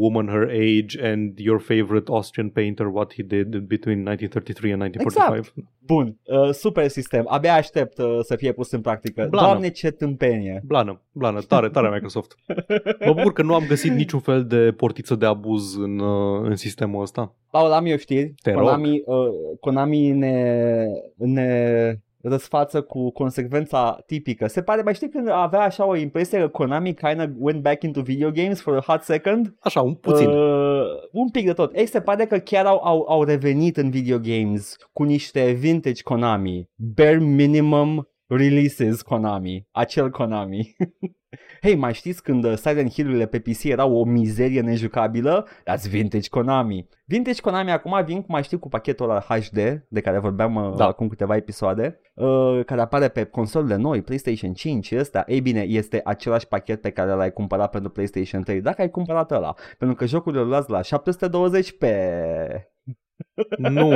woman 0.00 0.26
her 0.26 0.42
age, 0.50 1.06
and 1.12 1.38
your 1.38 1.60
favorite 1.60 2.10
Austrian 2.10 2.48
painter 2.48 2.86
what 2.86 3.12
he 3.14 3.22
did 3.22 3.56
between 3.56 3.98
1933 3.98 4.72
and 4.72 4.80
1945. 4.82 5.52
Bun, 5.88 6.18
uh, 6.24 6.50
super 6.52 6.88
sistem. 6.88 7.24
Abia 7.28 7.54
aștept 7.54 7.98
uh, 7.98 8.18
să 8.20 8.36
fie 8.36 8.52
pus 8.52 8.70
în 8.70 8.80
practică. 8.80 9.26
Blană. 9.30 9.46
Doamne, 9.46 9.70
ce 9.70 9.90
tâmpenie. 9.90 10.62
Blană, 10.64 11.02
blană, 11.12 11.40
tare, 11.40 11.68
tare 11.68 11.90
Microsoft. 11.92 12.34
Mă 13.06 13.12
bucur 13.12 13.32
că 13.32 13.42
nu 13.42 13.54
am 13.54 13.64
găsit 13.68 13.92
niciun 13.92 14.20
fel 14.20 14.46
de 14.46 14.72
portiță 14.76 15.14
de 15.14 15.26
abuz 15.26 15.76
în, 15.76 15.98
uh, 15.98 16.40
în 16.42 16.56
sistemul 16.56 17.02
ăsta. 17.02 17.34
Paul, 17.50 17.72
am 17.72 17.86
eu 17.86 17.96
știri. 17.96 18.34
Te 18.42 18.52
rog. 18.52 18.62
Konami, 18.62 19.02
uh, 19.04 19.28
Konami 19.60 20.10
ne, 20.10 20.84
ne 21.16 21.98
răsfață 22.22 22.80
cu 22.80 23.10
consecvența 23.10 24.02
tipică. 24.06 24.46
Se 24.46 24.62
pare, 24.62 24.82
mai 24.82 24.94
știi 24.94 25.08
când 25.08 25.28
avea 25.28 25.60
așa 25.60 25.86
o 25.86 25.96
impresie 25.96 26.38
că 26.38 26.48
Konami 26.48 26.94
kind 26.94 27.20
of 27.20 27.28
went 27.38 27.62
back 27.62 27.82
into 27.82 28.00
video 28.00 28.30
games 28.30 28.60
for 28.60 28.76
a 28.76 28.80
hot 28.80 29.02
second? 29.02 29.54
Așa, 29.60 29.80
un 29.80 29.94
puțin. 29.94 30.28
Uh, 30.28 30.82
un 31.12 31.28
pic 31.28 31.46
de 31.46 31.52
tot. 31.52 31.76
Ei, 31.76 31.86
se 31.86 32.00
pare 32.00 32.26
că 32.26 32.38
chiar 32.38 32.66
au, 32.66 32.80
au, 32.84 33.04
au 33.08 33.22
revenit 33.22 33.76
în 33.76 33.90
video 33.90 34.18
games 34.18 34.76
cu 34.92 35.02
niște 35.02 35.50
vintage 35.50 36.02
Konami. 36.02 36.68
Bare 36.74 37.18
minimum 37.18 38.08
releases 38.28 39.02
Konami, 39.02 39.66
acel 39.70 40.10
Konami. 40.10 40.76
Hei, 41.62 41.74
mai 41.74 41.94
știți 41.94 42.22
când 42.22 42.44
uh, 42.44 42.56
Silent 42.56 42.92
Hill-urile 42.92 43.26
pe 43.26 43.38
PC 43.38 43.64
erau 43.64 43.96
o 43.96 44.04
mizerie 44.04 44.60
nejucabilă? 44.60 45.46
That's 45.48 45.88
vintage 45.90 46.28
Konami. 46.28 46.88
Vintage 47.04 47.40
Konami 47.40 47.70
acum 47.70 48.02
vin, 48.04 48.16
cum 48.16 48.26
mai 48.28 48.42
știu, 48.42 48.58
cu 48.58 48.68
pachetul 48.68 49.10
ăla 49.10 49.20
HD, 49.20 49.84
de 49.88 50.00
care 50.00 50.18
vorbeam 50.18 50.54
uh, 50.54 50.76
Da. 50.76 50.86
acum 50.86 51.08
câteva 51.08 51.36
episoade, 51.36 52.00
uh, 52.14 52.60
care 52.64 52.80
apare 52.80 53.08
pe 53.08 53.24
consolele 53.24 53.76
noi, 53.76 54.02
PlayStation 54.02 54.52
5 54.52 54.92
ăsta. 54.92 55.24
Ei 55.26 55.40
bine, 55.40 55.60
este 55.60 56.00
același 56.04 56.48
pachet 56.48 56.80
pe 56.80 56.90
care 56.90 57.10
l-ai 57.10 57.32
cumpărat 57.32 57.70
pentru 57.70 57.90
PlayStation 57.90 58.42
3, 58.42 58.60
dacă 58.60 58.80
ai 58.80 58.90
cumpărat 58.90 59.30
ăla. 59.30 59.54
Pentru 59.78 59.96
că 59.96 60.06
jocurile 60.06 60.42
îl 60.42 60.48
luați 60.48 60.70
la 60.70 60.82
720 60.82 61.78
pe... 61.78 61.88
Nu, 63.56 63.88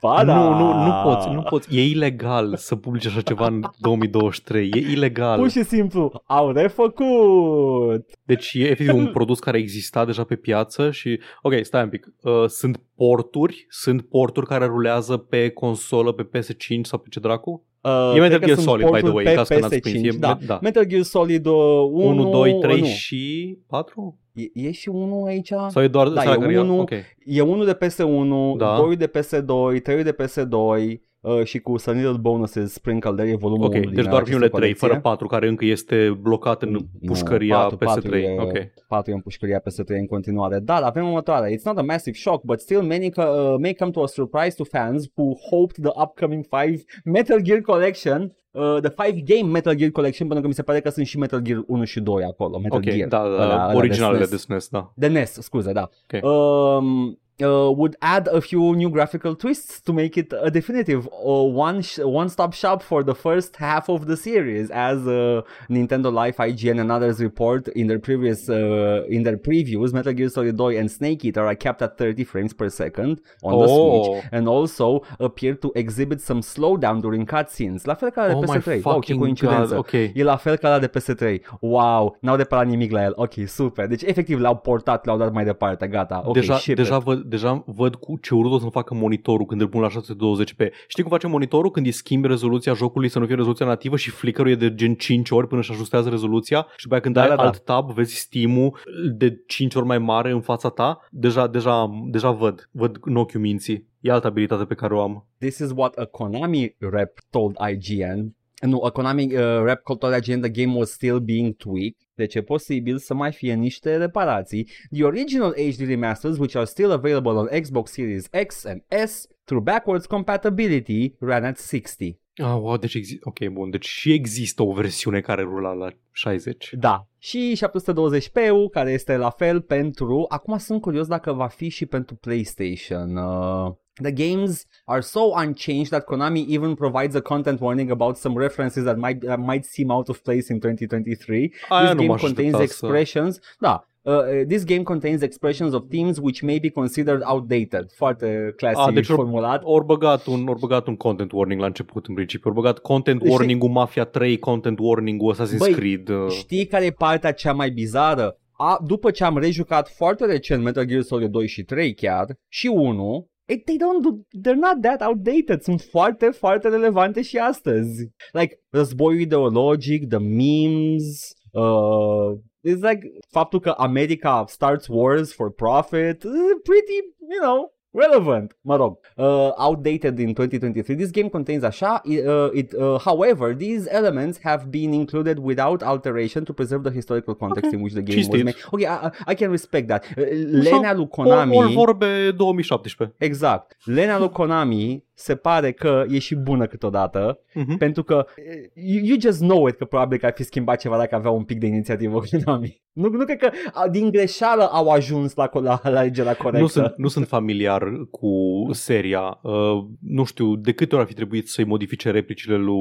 Ba 0.00 0.24
da! 0.24 0.34
nu, 0.34 0.58
nu, 0.58 0.84
nu 0.84 0.92
poți, 1.04 1.28
nu 1.28 1.42
poți. 1.42 1.76
E 1.76 1.84
ilegal 1.84 2.56
să 2.56 2.76
publici 2.76 3.06
așa 3.06 3.20
ceva 3.20 3.46
în 3.46 3.62
2023. 3.78 4.70
E 4.74 4.78
ilegal. 4.78 5.38
Pur 5.38 5.50
și 5.50 5.62
simplu, 5.62 6.22
au 6.26 6.50
refăcut! 6.52 8.06
Deci 8.24 8.52
e 8.52 8.60
efectiv 8.62 8.94
un 8.94 9.06
produs 9.12 9.38
care 9.38 9.58
exista 9.58 10.04
deja 10.04 10.24
pe 10.24 10.36
piață 10.36 10.90
și... 10.90 11.20
Ok, 11.42 11.52
stai 11.62 11.82
un 11.82 11.88
pic. 11.88 12.06
Uh, 12.22 12.44
sunt 12.46 12.80
porturi? 12.96 13.66
Sunt 13.68 14.02
porturi 14.08 14.46
care 14.46 14.64
rulează 14.64 15.16
pe 15.16 15.48
consolă, 15.50 16.12
pe 16.12 16.28
PS5 16.38 16.80
sau 16.82 16.98
pe 16.98 17.08
ce 17.10 17.20
dracu? 17.20 17.64
Uh, 17.80 18.12
E 18.14 18.20
Metal 18.20 18.38
cred 18.38 18.40
că 18.40 18.46
Gear 18.46 18.56
sunt 18.56 18.68
Solid, 18.68 18.86
by 18.86 18.92
the 18.92 19.00
porturi 19.00 19.14
way, 19.14 19.24
pe 19.24 19.30
în 19.30 19.36
caz 19.36 19.48
că 19.48 19.58
n-ați 19.58 19.76
PS5, 19.76 19.80
prins. 19.80 20.14
E- 20.14 20.18
da. 20.18 20.38
da. 20.46 20.58
Metal 20.62 20.84
Gear 20.84 21.02
Solid 21.02 21.46
uh, 21.46 21.54
1, 21.54 22.06
1, 22.06 22.30
2, 22.30 22.58
3 22.60 22.80
nu. 22.80 22.86
și 22.86 23.58
4? 23.66 24.19
E, 24.32 24.50
e 24.54 24.70
și 24.70 24.88
unul 24.88 25.26
aici? 25.26 25.52
Sau 25.68 25.82
e 25.82 25.88
doar... 25.88 26.08
Da, 26.08 26.22
sau 26.22 26.32
e 26.32 26.36
care 26.36 26.60
unul, 26.60 26.80
Ok. 26.80 26.90
E 27.24 27.40
unul 27.40 27.64
de 27.64 27.74
PS1, 27.74 28.56
Da. 28.56 28.76
2 28.76 28.96
de 28.96 29.10
PS2, 29.10 29.82
3 29.82 30.02
de 30.02 30.16
PS2 30.22 31.00
uh, 31.20 31.44
și 31.44 31.58
cu 31.58 31.76
some 31.76 32.00
little 32.00 32.18
bonuses 32.20 32.72
sprinkled 32.72 33.14
there 33.16 33.30
e 33.30 33.36
volumul 33.36 33.64
Ok, 33.66 33.72
1 33.74 33.80
deci 33.80 33.90
din 33.92 34.02
doar 34.02 34.06
această 34.06 34.24
primele 34.30 34.48
3, 34.48 34.60
colecție. 34.60 34.88
fără 34.88 35.00
4, 35.00 35.26
care 35.26 35.48
încă 35.48 35.64
este 35.64 36.18
blocat 36.20 36.62
în 36.62 36.70
Nu, 36.70 36.80
pușcăria 37.06 37.56
patru- 37.56 37.76
patru 37.76 38.08
PS3. 38.10 38.12
e- 38.22 38.40
Ok. 38.40 38.52
4 38.88 39.10
e 39.10 39.14
în 39.14 39.20
pușcăria 39.20 39.58
PS3 39.60 39.98
în 39.98 40.06
continuare. 40.06 40.58
Dar 40.58 40.82
avem 40.82 41.06
următoarea. 41.06 41.56
It's 41.56 41.62
not 41.64 41.78
a 41.78 41.82
massive 41.82 42.16
shock, 42.16 42.44
but 42.44 42.60
still 42.60 42.80
many 42.82 43.10
co- 43.10 43.16
uh, 43.52 43.54
may 43.60 43.74
come 43.74 43.90
to 43.90 44.02
a 44.02 44.06
surprise 44.06 44.54
to 44.56 44.64
fans 44.64 45.06
who 45.14 45.32
hoped 45.50 45.84
the 45.84 46.02
upcoming 46.02 46.44
5 46.64 46.82
Metal 47.04 47.40
Gear 47.40 47.60
Collection 47.60 48.34
Uh, 48.52 48.76
the 48.80 48.90
5 49.10 49.22
game 49.24 49.50
Metal 49.50 49.74
Gear 49.74 49.90
Collection 49.90 50.26
pentru 50.26 50.42
că 50.42 50.48
mi 50.48 50.54
se 50.54 50.62
pare 50.62 50.80
că 50.80 50.88
sunt 50.90 51.06
și 51.06 51.18
Metal 51.18 51.40
Gear 51.40 51.64
1 51.66 51.84
și 51.84 52.00
2 52.00 52.24
acolo 52.24 52.58
Metal 52.58 52.78
Ok, 52.78 52.84
Gear 52.84 53.08
da, 53.08 53.18
da, 53.18 53.24
ăla- 53.34 53.36
da, 53.38 53.44
ăla 53.54 53.70
de 53.70 53.76
originalele 53.76 54.16
SNES. 54.24 54.30
de 54.30 54.36
SNES, 54.36 54.68
da. 54.68 54.92
De 54.96 55.06
NES, 55.06 55.32
scuze, 55.32 55.72
da. 55.72 55.88
Ok. 56.12 56.24
Um, 56.24 57.18
uh, 57.42 57.70
would 57.80 57.96
add 58.00 58.28
a 58.28 58.40
few 58.40 58.74
new 58.74 58.90
graphical 58.90 59.34
twists 59.34 59.80
to 59.82 59.92
make 59.92 60.16
it 60.16 60.32
a 60.32 60.50
definitive 60.50 61.06
uh, 61.08 61.42
one 61.68 61.82
sh- 61.82 61.98
one-stop 61.98 62.52
shop 62.54 62.82
for 62.82 63.02
the 63.02 63.14
first 63.14 63.56
half 63.56 63.88
of 63.88 64.06
the 64.06 64.16
series, 64.16 64.70
as 64.70 64.98
uh, 65.06 65.42
Nintendo 65.68 66.12
Life, 66.12 66.36
IGN, 66.38 66.80
and 66.80 66.90
others 66.90 67.20
report 67.20 67.68
in 67.68 67.86
their 67.86 67.98
previous 67.98 68.48
uh, 68.48 69.04
in 69.08 69.22
their 69.22 69.36
previews. 69.36 69.92
Metal 69.92 70.12
Gear 70.12 70.28
Solid 70.28 70.56
2 70.56 70.68
and 70.78 70.90
Snake 70.90 71.24
Eater 71.24 71.44
are 71.46 71.54
kept 71.56 71.82
at 71.82 71.96
30 71.98 72.24
frames 72.24 72.52
per 72.52 72.68
second 72.68 73.20
on 73.42 73.58
the 73.58 73.66
Oh. 73.70 74.04
Switch, 74.04 74.24
and 74.32 74.48
also 74.48 75.02
appear 75.18 75.54
to 75.54 75.70
exhibit 75.74 76.20
some 76.20 76.40
slowdown 76.42 77.00
during 77.00 77.24
cutscenes. 77.26 77.84
La 77.86 77.94
fel 77.94 78.10
ca 78.10 78.26
de 78.28 78.34
Oh 78.34 78.40
my 78.46 78.58
PS3. 78.58 78.82
Wow, 78.84 78.92
ce 78.92 78.94
fucking 78.94 79.18
coincidență. 79.20 79.74
God, 79.74 79.78
ok. 79.78 79.92
E 79.92 80.22
la 80.22 80.36
fel 80.36 80.56
ca 80.56 80.68
la 80.68 80.78
de 80.78 80.88
PS3. 80.88 81.40
Wow, 81.60 82.16
n-au 82.20 82.36
deparat 82.36 82.66
nimic 82.66 82.90
la 82.90 83.02
el. 83.02 83.12
Ok, 83.16 83.32
super. 83.46 83.86
Deci 83.86 84.02
efectiv 84.02 84.40
l-au 84.40 84.56
portat, 84.56 85.04
l-au 85.06 85.16
dat 85.18 85.32
mai 85.32 85.44
departe, 85.44 85.86
gata. 85.86 86.22
Ok, 86.24 86.32
deja, 86.34 86.56
ship 86.56 86.76
deja, 86.76 86.96
it. 86.96 87.02
văd, 87.02 87.22
deja 87.30 87.62
văd 87.66 87.94
cu 87.94 88.18
ce 88.22 88.34
urât 88.34 88.52
o 88.52 88.58
să 88.58 88.66
facă 88.66 88.94
monitorul 88.94 89.46
când 89.46 89.60
îl 89.60 89.68
pun 89.68 89.80
la 89.80 89.88
720p. 89.88 90.70
Știi 90.86 91.02
cum 91.02 91.12
face 91.12 91.26
monitorul 91.26 91.70
când 91.70 91.86
îi 91.86 91.92
schimbi 91.92 92.26
rezoluția 92.26 92.72
jocului 92.72 93.08
să 93.08 93.18
nu 93.18 93.26
fie 93.26 93.34
rezoluția 93.34 93.66
nativă 93.66 93.96
și 93.96 94.10
flickerul 94.10 94.50
e 94.50 94.54
de 94.54 94.74
gen 94.74 94.94
5 94.94 95.30
ori 95.30 95.46
până 95.46 95.60
își 95.60 95.70
ajustează 95.70 96.08
rezoluția 96.08 96.66
și 96.76 96.82
după 96.82 96.94
aia 96.94 97.02
când 97.02 97.14
Da, 97.14 97.20
dai 97.20 97.30
da, 97.30 97.36
da. 97.36 97.42
alt 97.42 97.58
tab 97.58 97.92
vezi 97.92 98.14
Steam-ul 98.14 98.78
de 99.16 99.42
5 99.46 99.74
ori 99.74 99.86
mai 99.86 99.98
mare 99.98 100.30
în 100.30 100.40
fața 100.40 100.68
ta. 100.68 101.00
Deja, 101.10 101.46
deja, 101.46 101.90
deja 102.10 102.30
văd, 102.30 102.68
văd 102.72 102.98
în 103.00 103.16
ochiul 103.16 103.40
minții. 103.40 103.88
E 104.00 104.10
altă 104.10 104.26
abilitate 104.26 104.64
pe 104.64 104.74
care 104.74 104.94
o 104.94 105.00
am. 105.00 105.26
This 105.38 105.58
is 105.58 105.70
what 105.74 105.96
a 105.96 106.04
Konami 106.04 106.76
rep 106.78 107.18
told 107.30 107.56
IGN. 107.70 108.34
Nu, 108.60 108.82
a 108.82 108.90
Konami 108.90 109.24
uh, 109.24 109.62
rep 109.64 109.82
told 109.82 110.14
IGN 110.14 110.40
the 110.40 110.50
game 110.50 110.74
was 110.74 110.90
still 110.90 111.18
being 111.18 111.56
tweaked. 111.56 112.08
Deci 112.14 112.34
e 112.34 112.42
posibil 112.42 112.98
să 112.98 113.14
mai 113.14 113.32
fie 113.32 113.54
niște 113.54 113.96
reparații. 113.96 114.68
The 114.90 115.04
original 115.04 115.54
HD 115.54 115.80
remasters, 115.80 116.38
which 116.38 116.54
are 116.54 116.64
still 116.64 116.90
available 116.90 117.32
on 117.32 117.48
Xbox 117.60 117.84
Series 117.84 118.28
X 118.46 118.64
and 118.64 118.82
S, 119.06 119.26
through 119.44 119.64
backwards 119.64 120.06
compatibility, 120.06 121.14
ran 121.18 121.44
at 121.44 121.58
60. 121.58 122.18
Ah, 122.36 122.56
wow, 122.60 122.76
deci 122.76 122.94
există. 122.94 123.28
Ok, 123.28 123.48
bun. 123.48 123.70
Deci 123.70 123.86
și 123.86 124.12
există 124.12 124.62
o 124.62 124.72
versiune 124.72 125.20
care 125.20 125.42
rula 125.42 125.72
la 125.72 125.88
60. 126.12 126.70
Da. 126.72 127.09
Și 127.22 127.58
720p 127.66 128.40
care 128.72 128.92
este 128.92 129.16
la 129.16 129.30
fel 129.30 129.60
pentru... 129.60 130.24
Acum 130.28 130.58
sunt 130.58 130.80
curios 130.80 131.06
dacă 131.06 131.32
va 131.32 131.46
fi 131.46 131.68
și 131.68 131.86
pentru 131.86 132.14
PlayStation. 132.14 133.16
Uh, 133.16 133.72
the 134.02 134.12
games 134.12 134.66
are 134.84 135.00
so 135.00 135.20
unchanged 135.20 135.88
that 135.88 136.04
Konami 136.04 136.46
even 136.48 136.74
provides 136.74 137.14
a 137.14 137.20
content 137.20 137.60
warning 137.60 137.90
about 137.90 138.16
some 138.16 138.40
references 138.40 138.84
that 138.84 138.96
might, 138.96 139.20
that 139.24 139.38
might 139.38 139.64
seem 139.64 139.90
out 139.90 140.08
of 140.08 140.18
place 140.18 140.44
in 140.48 140.58
2023. 140.58 141.54
Aia 141.68 141.80
this 141.80 141.90
nu 141.90 141.96
game 141.96 142.06
m-aș 142.08 142.20
contains 142.20 142.54
aștepta 142.54 142.74
să- 142.74 142.86
expressions... 142.86 143.38
Da. 143.58 143.89
Uh, 144.02 144.44
this 144.48 144.64
game 144.64 144.82
contains 144.82 145.22
expressions 145.22 145.72
of 145.74 145.82
themes 145.88 146.18
which 146.18 146.42
may 146.42 146.58
be 146.58 146.70
considered 146.70 147.20
outdated. 147.24 147.86
Foarte 147.94 148.54
clasic 148.56 148.78
Ah, 148.88 148.94
deci 148.94 149.08
or- 149.08 149.14
formulat. 149.16 149.60
Ori 149.64 149.84
băgat, 149.84 150.26
un, 150.26 150.46
ori 150.48 150.58
băgat 150.58 150.86
un 150.86 150.96
content 150.96 151.32
warning 151.32 151.60
la 151.60 151.66
început 151.66 152.06
în 152.06 152.14
principiu. 152.14 152.50
Ori 152.50 152.58
băgat 152.60 152.78
content 152.78 153.20
Știi- 153.20 153.32
warning-ul 153.32 153.68
Mafia 153.70 154.04
3, 154.04 154.38
content 154.38 154.78
warning-ul 154.78 155.34
Assassin's 155.34 155.58
Băi, 155.58 155.72
Creed. 155.72 156.08
uh, 156.08 156.30
Știi 156.30 156.66
care 156.66 156.84
e 156.84 156.90
partea 156.90 157.32
cea 157.32 157.52
mai 157.52 157.70
bizară? 157.70 158.34
A, 158.52 158.78
după 158.86 159.10
ce 159.10 159.24
am 159.24 159.38
rejucat 159.38 159.88
foarte 159.88 160.24
recent 160.26 160.62
Metal 160.62 160.84
Gear 160.84 161.02
Solid 161.02 161.30
2 161.30 161.46
și 161.46 161.62
3 161.62 161.94
chiar, 161.94 162.26
și 162.48 162.66
1, 162.66 163.26
it, 163.48 163.64
they 163.64 163.76
don't 163.76 164.02
do, 164.02 164.10
they're 164.50 164.54
not 164.60 164.80
that 164.82 165.02
outdated, 165.08 165.60
sunt 165.60 165.80
foarte, 165.80 166.26
foarte 166.26 166.68
relevante 166.68 167.22
și 167.22 167.36
astăzi. 167.36 168.08
Like, 168.32 168.60
războiul 168.70 169.20
ideologic, 169.20 170.08
the 170.08 170.18
memes, 170.18 171.32
uh, 171.52 172.38
it's 172.62 172.82
like 172.82 173.12
faptul 173.30 173.60
că 173.60 173.70
America 173.70 174.44
starts 174.48 174.86
wars 174.88 175.32
for 175.32 175.50
profit, 175.50 176.24
uh, 176.24 176.32
pretty, 176.62 176.98
you 177.30 177.40
know, 177.40 177.72
relevant, 177.92 178.56
mă 178.60 178.76
rog, 178.76 178.98
uh, 179.16 179.50
outdated 179.56 180.18
in 180.18 180.32
2023. 180.32 180.96
This 180.96 181.10
game 181.10 181.28
contains 181.28 181.62
așa, 181.62 182.00
it, 182.04 182.26
uh, 182.26 182.48
it, 182.52 182.72
uh, 182.72 183.00
however, 183.04 183.54
these 183.54 183.88
elements 183.90 184.38
have 184.42 184.64
been 184.70 184.92
included 184.92 185.38
without 185.38 185.82
alteration 185.82 186.44
to 186.44 186.52
preserve 186.52 186.82
the 186.82 186.92
historical 186.94 187.34
context 187.34 187.64
Ok, 187.64 187.72
in 187.76 187.80
which 187.82 187.94
the 187.94 188.02
game 188.02 188.16
was 188.18 188.26
cinstit. 188.26 188.44
made. 188.44 188.56
Ok, 188.70 188.80
I, 188.80 189.32
I 189.32 189.34
can 189.34 189.50
respect 189.50 189.88
that. 189.88 190.04
Uh, 190.16 190.24
Lenea 190.62 190.94
lui 190.94 191.08
Konami... 191.08 191.56
Ori 191.56 191.72
vorbe 191.74 192.30
2017. 192.36 193.14
Exact. 193.18 193.76
Lenea 193.84 194.18
lui 194.18 194.30
Konami 194.30 195.04
se 195.20 195.34
pare 195.34 195.72
că 195.72 196.04
e 196.08 196.18
și 196.18 196.34
bună 196.34 196.66
câteodată, 196.66 197.38
Mhm. 197.54 197.76
pentru 197.76 198.02
că 198.02 198.26
eh, 198.36 198.84
you, 198.94 199.04
you 199.04 199.16
just 199.20 199.40
know 199.40 199.66
it 199.66 199.76
că 199.76 199.84
probabil 199.84 200.18
că 200.18 200.26
ar 200.26 200.32
fi 200.36 200.42
schimbat 200.44 200.78
ceva 200.80 200.96
dacă 200.96 201.14
avea 201.14 201.30
un 201.30 201.44
pic 201.44 201.58
de 201.58 201.66
inițiativă 201.66 202.20
Konami. 202.30 202.82
Nu, 202.92 203.08
nu 203.08 203.24
cred 203.24 203.38
că 203.38 203.50
a, 203.72 203.88
din 203.88 204.10
greșeală 204.10 204.62
au 204.72 204.88
ajuns 204.88 205.34
la, 205.34 205.48
co- 205.48 205.62
la, 205.62 205.80
la 205.82 205.98
alegerea 205.98 206.34
corectă. 206.36 206.60
Nu 206.60 206.66
sunt, 206.66 206.94
nu 206.96 207.08
sunt 207.08 207.26
familiar 207.26 207.82
cu 208.10 208.30
seria. 208.70 209.38
Uh, 209.42 209.84
nu 210.00 210.24
știu 210.24 210.56
de 210.56 210.72
câte 210.72 210.94
ori 210.94 211.02
ar 211.04 211.08
fi 211.08 211.14
trebuit 211.14 211.48
să-i 211.48 211.64
modifice 211.64 212.10
replicile 212.10 212.56
lui 212.56 212.74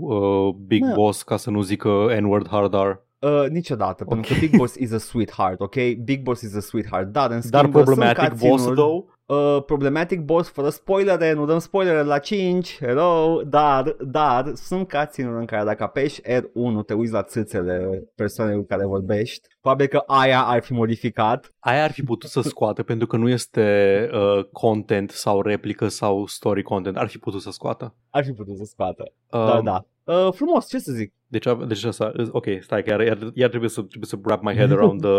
uh, 0.00 0.54
Big 0.66 0.82
Mă. 0.82 0.92
Boss 0.94 1.22
ca 1.22 1.36
să 1.36 1.50
nu 1.50 1.60
zică 1.62 2.16
N-word 2.20 2.48
hard 2.48 2.72
R. 2.74 3.04
Uh, 3.18 3.44
niciodată, 3.50 4.04
okay. 4.06 4.18
pentru 4.18 4.32
că 4.34 4.40
Big 4.40 4.56
Boss 4.56 4.74
is 4.74 4.92
a 4.92 4.98
sweetheart, 4.98 5.60
ok? 5.60 5.74
Big 6.04 6.22
Boss 6.22 6.42
is 6.42 6.54
a 6.56 6.60
sweetheart, 6.60 7.12
dar 7.12 7.30
în 7.30 7.40
schimb 7.40 7.52
Dar 7.52 7.60
sunt 7.70 7.72
problematic 7.84 8.28
boss, 8.28 8.62
cutscene-uri- 8.64 8.74
though? 8.74 9.04
Uh, 9.26 9.62
problematic 9.66 10.20
boss 10.20 10.50
fără 10.50 10.68
spoilere, 10.68 11.32
nu 11.32 11.46
dăm 11.46 11.58
spoilere 11.58 12.02
la 12.02 12.18
5, 12.18 12.78
hello, 12.78 13.42
dar, 13.46 13.96
dar 14.00 14.52
sunt 14.54 14.88
cutscene 14.88 15.28
în 15.28 15.44
care 15.44 15.64
dacă 15.64 15.82
apeși 15.82 16.20
R1 16.20 16.86
te 16.86 16.94
uiți 16.94 17.12
la 17.12 17.22
țâțele 17.22 18.04
persoanei 18.14 18.56
cu 18.56 18.62
care 18.62 18.86
vorbești, 18.86 19.48
probabil 19.60 19.86
că 19.86 20.02
aia 20.06 20.42
ar 20.42 20.62
fi 20.62 20.72
modificat. 20.72 21.54
Aia 21.58 21.82
ar 21.82 21.90
fi 21.90 22.02
putut 22.02 22.30
să 22.30 22.40
scoată 22.40 22.82
pentru 22.82 23.06
că 23.06 23.16
nu 23.16 23.28
este 23.28 24.08
uh, 24.12 24.44
content 24.52 25.10
sau 25.10 25.42
replică 25.42 25.88
sau 25.88 26.26
story 26.26 26.62
content. 26.62 26.96
Ar 26.96 27.08
fi 27.08 27.18
putut 27.18 27.40
să 27.40 27.50
scoată. 27.50 27.94
Ar 28.10 28.24
fi 28.24 28.32
putut 28.32 28.56
să 28.56 28.64
scoată. 28.64 29.12
Uh, 29.36 29.46
Da, 29.46 29.60
da. 29.64 29.86
Uh, 30.14 30.32
frumos, 30.32 30.68
ce 30.68 30.78
să 30.78 30.92
zic? 30.92 31.12
Deci, 31.28 31.46
a- 31.46 31.64
deci 31.68 31.84
asta, 31.84 32.12
ok, 32.30 32.44
stai 32.60 32.82
că 32.82 32.90
iar, 32.90 33.00
iar, 33.00 33.18
iar 33.34 33.48
trebuie, 33.48 33.70
să, 33.70 33.80
trebuie 33.80 34.04
să 34.08 34.16
wrap 34.24 34.42
my 34.42 34.54
head 34.54 34.70
around 34.76 35.00
the, 35.00 35.10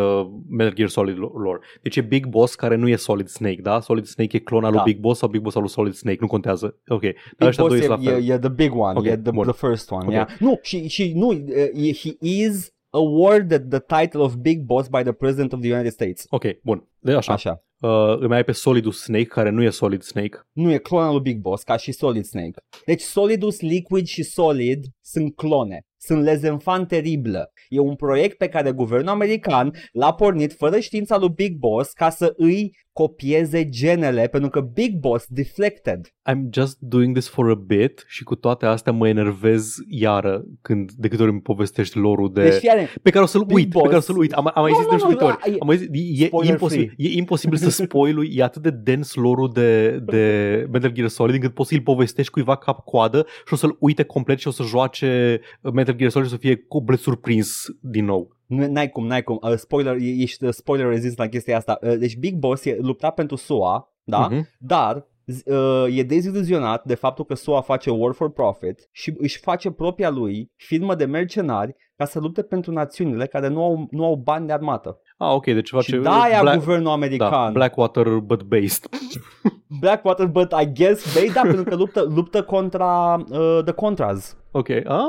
the 0.00 0.28
Metal 0.48 0.74
Gear 0.74 0.88
Solid 0.88 1.18
lore. 1.18 1.58
Deci 1.82 1.96
e 1.96 2.00
Big 2.00 2.26
Boss 2.26 2.54
care 2.54 2.76
nu 2.76 2.88
e 2.88 2.96
Solid 2.96 3.28
Snake, 3.28 3.60
da? 3.62 3.80
Solid 3.80 4.04
Snake 4.04 4.36
e 4.36 4.40
clona 4.40 4.70
Da. 4.70 4.74
lui 4.74 4.92
Big 4.92 5.00
Boss 5.02 5.18
sau 5.18 5.28
Big 5.28 5.40
Boss 5.40 5.54
al 5.56 5.62
lui 5.62 5.70
Solid 5.70 5.92
Snake, 5.92 6.18
nu 6.20 6.26
contează. 6.26 6.76
Ok, 6.88 7.00
dar 7.00 7.12
Big 7.38 7.48
ăștia 7.48 7.64
Boss 7.64 7.74
doi 7.76 7.78
e, 7.78 7.82
sunt 7.86 8.04
la 8.04 8.10
fel. 8.10 8.28
e, 8.28 8.32
e 8.32 8.38
the 8.38 8.48
big 8.48 8.72
one, 8.74 8.98
Ok, 8.98 9.04
e 9.04 9.16
the, 9.16 9.30
bun. 9.30 9.42
the 9.46 9.66
first 9.66 9.90
one, 9.90 10.04
Ok. 10.06 10.12
yeah. 10.12 10.28
Nu, 10.38 10.58
și, 10.62 10.88
și 10.88 11.12
nu, 11.14 11.26
uh, 11.28 11.38
e- 11.74 11.92
he 11.92 12.16
is 12.20 12.72
awarded 12.90 13.70
the 13.70 13.78
title 13.78 14.20
of 14.20 14.34
Big 14.34 14.60
Boss 14.60 14.88
by 14.88 15.02
the 15.02 15.12
President 15.12 15.52
of 15.52 15.60
the 15.60 15.72
United 15.72 15.92
States. 15.92 16.26
Ok, 16.28 16.44
bun. 16.62 16.88
De 16.98 17.12
așa. 17.12 17.32
Așa. 17.32 17.64
Uh, 17.80 18.18
îmi 18.18 18.34
ai 18.34 18.44
pe 18.44 18.52
Solidus 18.52 19.02
Snake, 19.02 19.24
care 19.24 19.50
nu 19.50 19.62
e 19.62 19.70
Solid 19.70 20.02
Snake. 20.02 20.38
Nu 20.52 20.72
e 20.72 20.78
clona 20.78 21.10
lui 21.10 21.20
Big 21.20 21.40
Boss, 21.40 21.62
ca 21.62 21.76
și 21.76 21.92
Solid 21.92 22.24
Snake. 22.24 22.62
Deci 22.86 23.00
Solidus, 23.00 23.60
Liquid 23.60 24.06
și 24.06 24.22
Solid 24.22 24.84
sunt 25.00 25.34
clone. 25.34 25.80
Sunt 25.96 26.22
les 26.22 26.42
enfants 26.42 26.88
teribilă. 26.88 27.52
E 27.68 27.78
un 27.78 27.94
proiect 27.94 28.36
pe 28.36 28.48
care 28.48 28.72
guvernul 28.72 29.08
american 29.08 29.72
l-a 29.92 30.14
pornit 30.14 30.52
fără 30.52 30.78
știința 30.78 31.18
lui 31.18 31.28
Big 31.28 31.56
Boss 31.56 31.92
ca 31.92 32.10
să 32.10 32.32
îi 32.36 32.70
copieze 32.92 33.68
genele, 33.68 34.28
pentru 34.28 34.50
că 34.50 34.60
Big 34.60 34.98
Boss 34.98 35.26
deflected. 35.28 36.06
I'm 36.30 36.40
just 36.52 36.78
doing 36.80 37.16
this 37.16 37.28
for 37.28 37.50
a 37.50 37.54
bit 37.54 38.04
și 38.06 38.22
cu 38.24 38.34
toate 38.34 38.66
astea 38.66 38.92
mă 38.92 39.08
enervez 39.08 39.74
iară 39.88 40.44
când 40.62 40.90
de 40.92 41.08
câte 41.08 41.22
ori 41.22 41.30
îmi 41.30 41.40
povestești 41.40 41.98
lorul 41.98 42.32
de... 42.32 42.42
Deci, 42.42 42.52
fiare, 42.54 42.88
pe 43.02 43.10
care 43.10 43.24
o 43.24 43.26
să-l 43.26 43.44
Big 43.44 43.56
uit, 43.56 43.64
pe 43.68 43.72
Boss- 43.78 43.84
care 43.84 43.96
o 43.96 44.00
să-l 44.00 44.16
uit. 44.16 44.32
Am, 44.32 44.50
am 44.54 44.62
mai 44.62 44.70
Nu, 44.70 44.76
zis 44.76 44.86
nu, 44.86 44.90
de 44.90 45.02
nu, 45.02 45.08
multe 45.08 45.24
ori. 45.24 45.36
e- 45.44 45.56
Am 45.60 45.66
mai 45.66 45.76
zis, 45.76 45.88
e, 46.20 46.24
spoiler 46.26 46.52
imposibil, 46.52 46.94
e 46.96 47.08
imposibil 47.08 47.58
să 47.58 47.70
spoilui, 47.70 48.30
e 48.34 48.42
atât 48.42 48.62
de 48.62 48.70
dens 48.70 49.14
lorul 49.14 49.50
de, 49.52 49.98
de 49.98 50.66
Metal 50.72 50.90
Gear 50.90 51.08
Solid 51.08 51.34
încât 51.34 51.54
poți 51.54 51.68
să-l 51.68 51.80
povestești 51.80 52.32
cuiva 52.32 52.56
cap-coadă 52.56 53.26
și 53.46 53.52
o 53.52 53.56
să-l 53.56 53.76
uite 53.80 54.02
complet 54.02 54.38
și 54.38 54.48
o 54.48 54.50
să 54.50 54.62
joace 54.62 55.40
Metal 55.72 55.94
Gear 55.94 56.10
Solid 56.10 56.28
și 56.28 56.32
o 56.34 56.36
să 56.36 56.42
fie 56.42 56.64
complet 56.68 56.98
surprins 56.98 57.64
din 57.80 58.04
nou. 58.04 58.38
Nu, 58.50 58.66
n-ai 58.66 58.88
cum, 58.90 59.06
n-ai 59.06 59.22
cum. 59.22 59.38
Uh, 59.42 59.52
spoiler, 59.56 59.94
e- 59.96 60.22
ești 60.22 60.44
uh, 60.44 60.52
spoiler 60.52 60.86
rezist 60.88 61.18
la 61.18 61.26
chestia 61.26 61.56
asta. 61.56 61.78
Uh, 61.82 61.94
deci 61.98 62.16
Big 62.16 62.34
Boss 62.34 62.64
e 62.64 62.78
lupta 62.80 63.10
pentru 63.10 63.36
SUA, 63.36 63.92
da? 64.04 64.26
Mhm. 64.30 64.48
Dar 64.58 65.06
z- 65.26 65.44
uh, 65.52 65.96
e 65.98 66.02
deziluzionat 66.02 66.84
de 66.84 66.94
faptul 66.94 67.24
că 67.24 67.34
SUA 67.34 67.60
face 67.60 67.90
war 67.90 68.12
for 68.14 68.32
profit 68.32 68.88
și 68.92 69.14
își 69.18 69.38
face 69.38 69.70
propria 69.70 70.10
lui 70.10 70.50
firmă 70.56 70.94
de 70.94 71.04
mercenari 71.04 71.74
ca 71.96 72.04
să 72.04 72.18
lupte 72.20 72.42
pentru 72.42 72.72
națiunile 72.72 73.26
care 73.26 73.48
nu 73.48 73.62
au, 73.64 73.86
nu 73.90 74.04
au 74.04 74.14
bani 74.14 74.46
de 74.46 74.52
armată. 74.52 74.98
Ah, 75.16 75.32
ok, 75.34 75.44
deci 75.44 75.68
face 75.68 75.90
și 75.90 75.96
de-aia 75.96 76.40
Black, 76.40 76.58
guvernul 76.58 76.84
da, 76.84 76.92
american, 76.92 77.52
Blackwater 77.52 78.08
but 78.08 78.42
based. 78.42 78.88
Blackwater, 79.80 80.26
but 80.26 80.52
I 80.62 80.72
guess 80.72 81.12
they, 81.14 81.30
da, 81.32 81.40
pentru 81.40 81.62
că 81.64 81.74
luptă, 81.76 82.06
luptă 82.14 82.42
contra 82.42 83.14
uh, 83.30 83.58
The 83.64 83.72
Contras. 83.72 84.36
Ok. 84.50 84.68
Ah. 84.68 85.04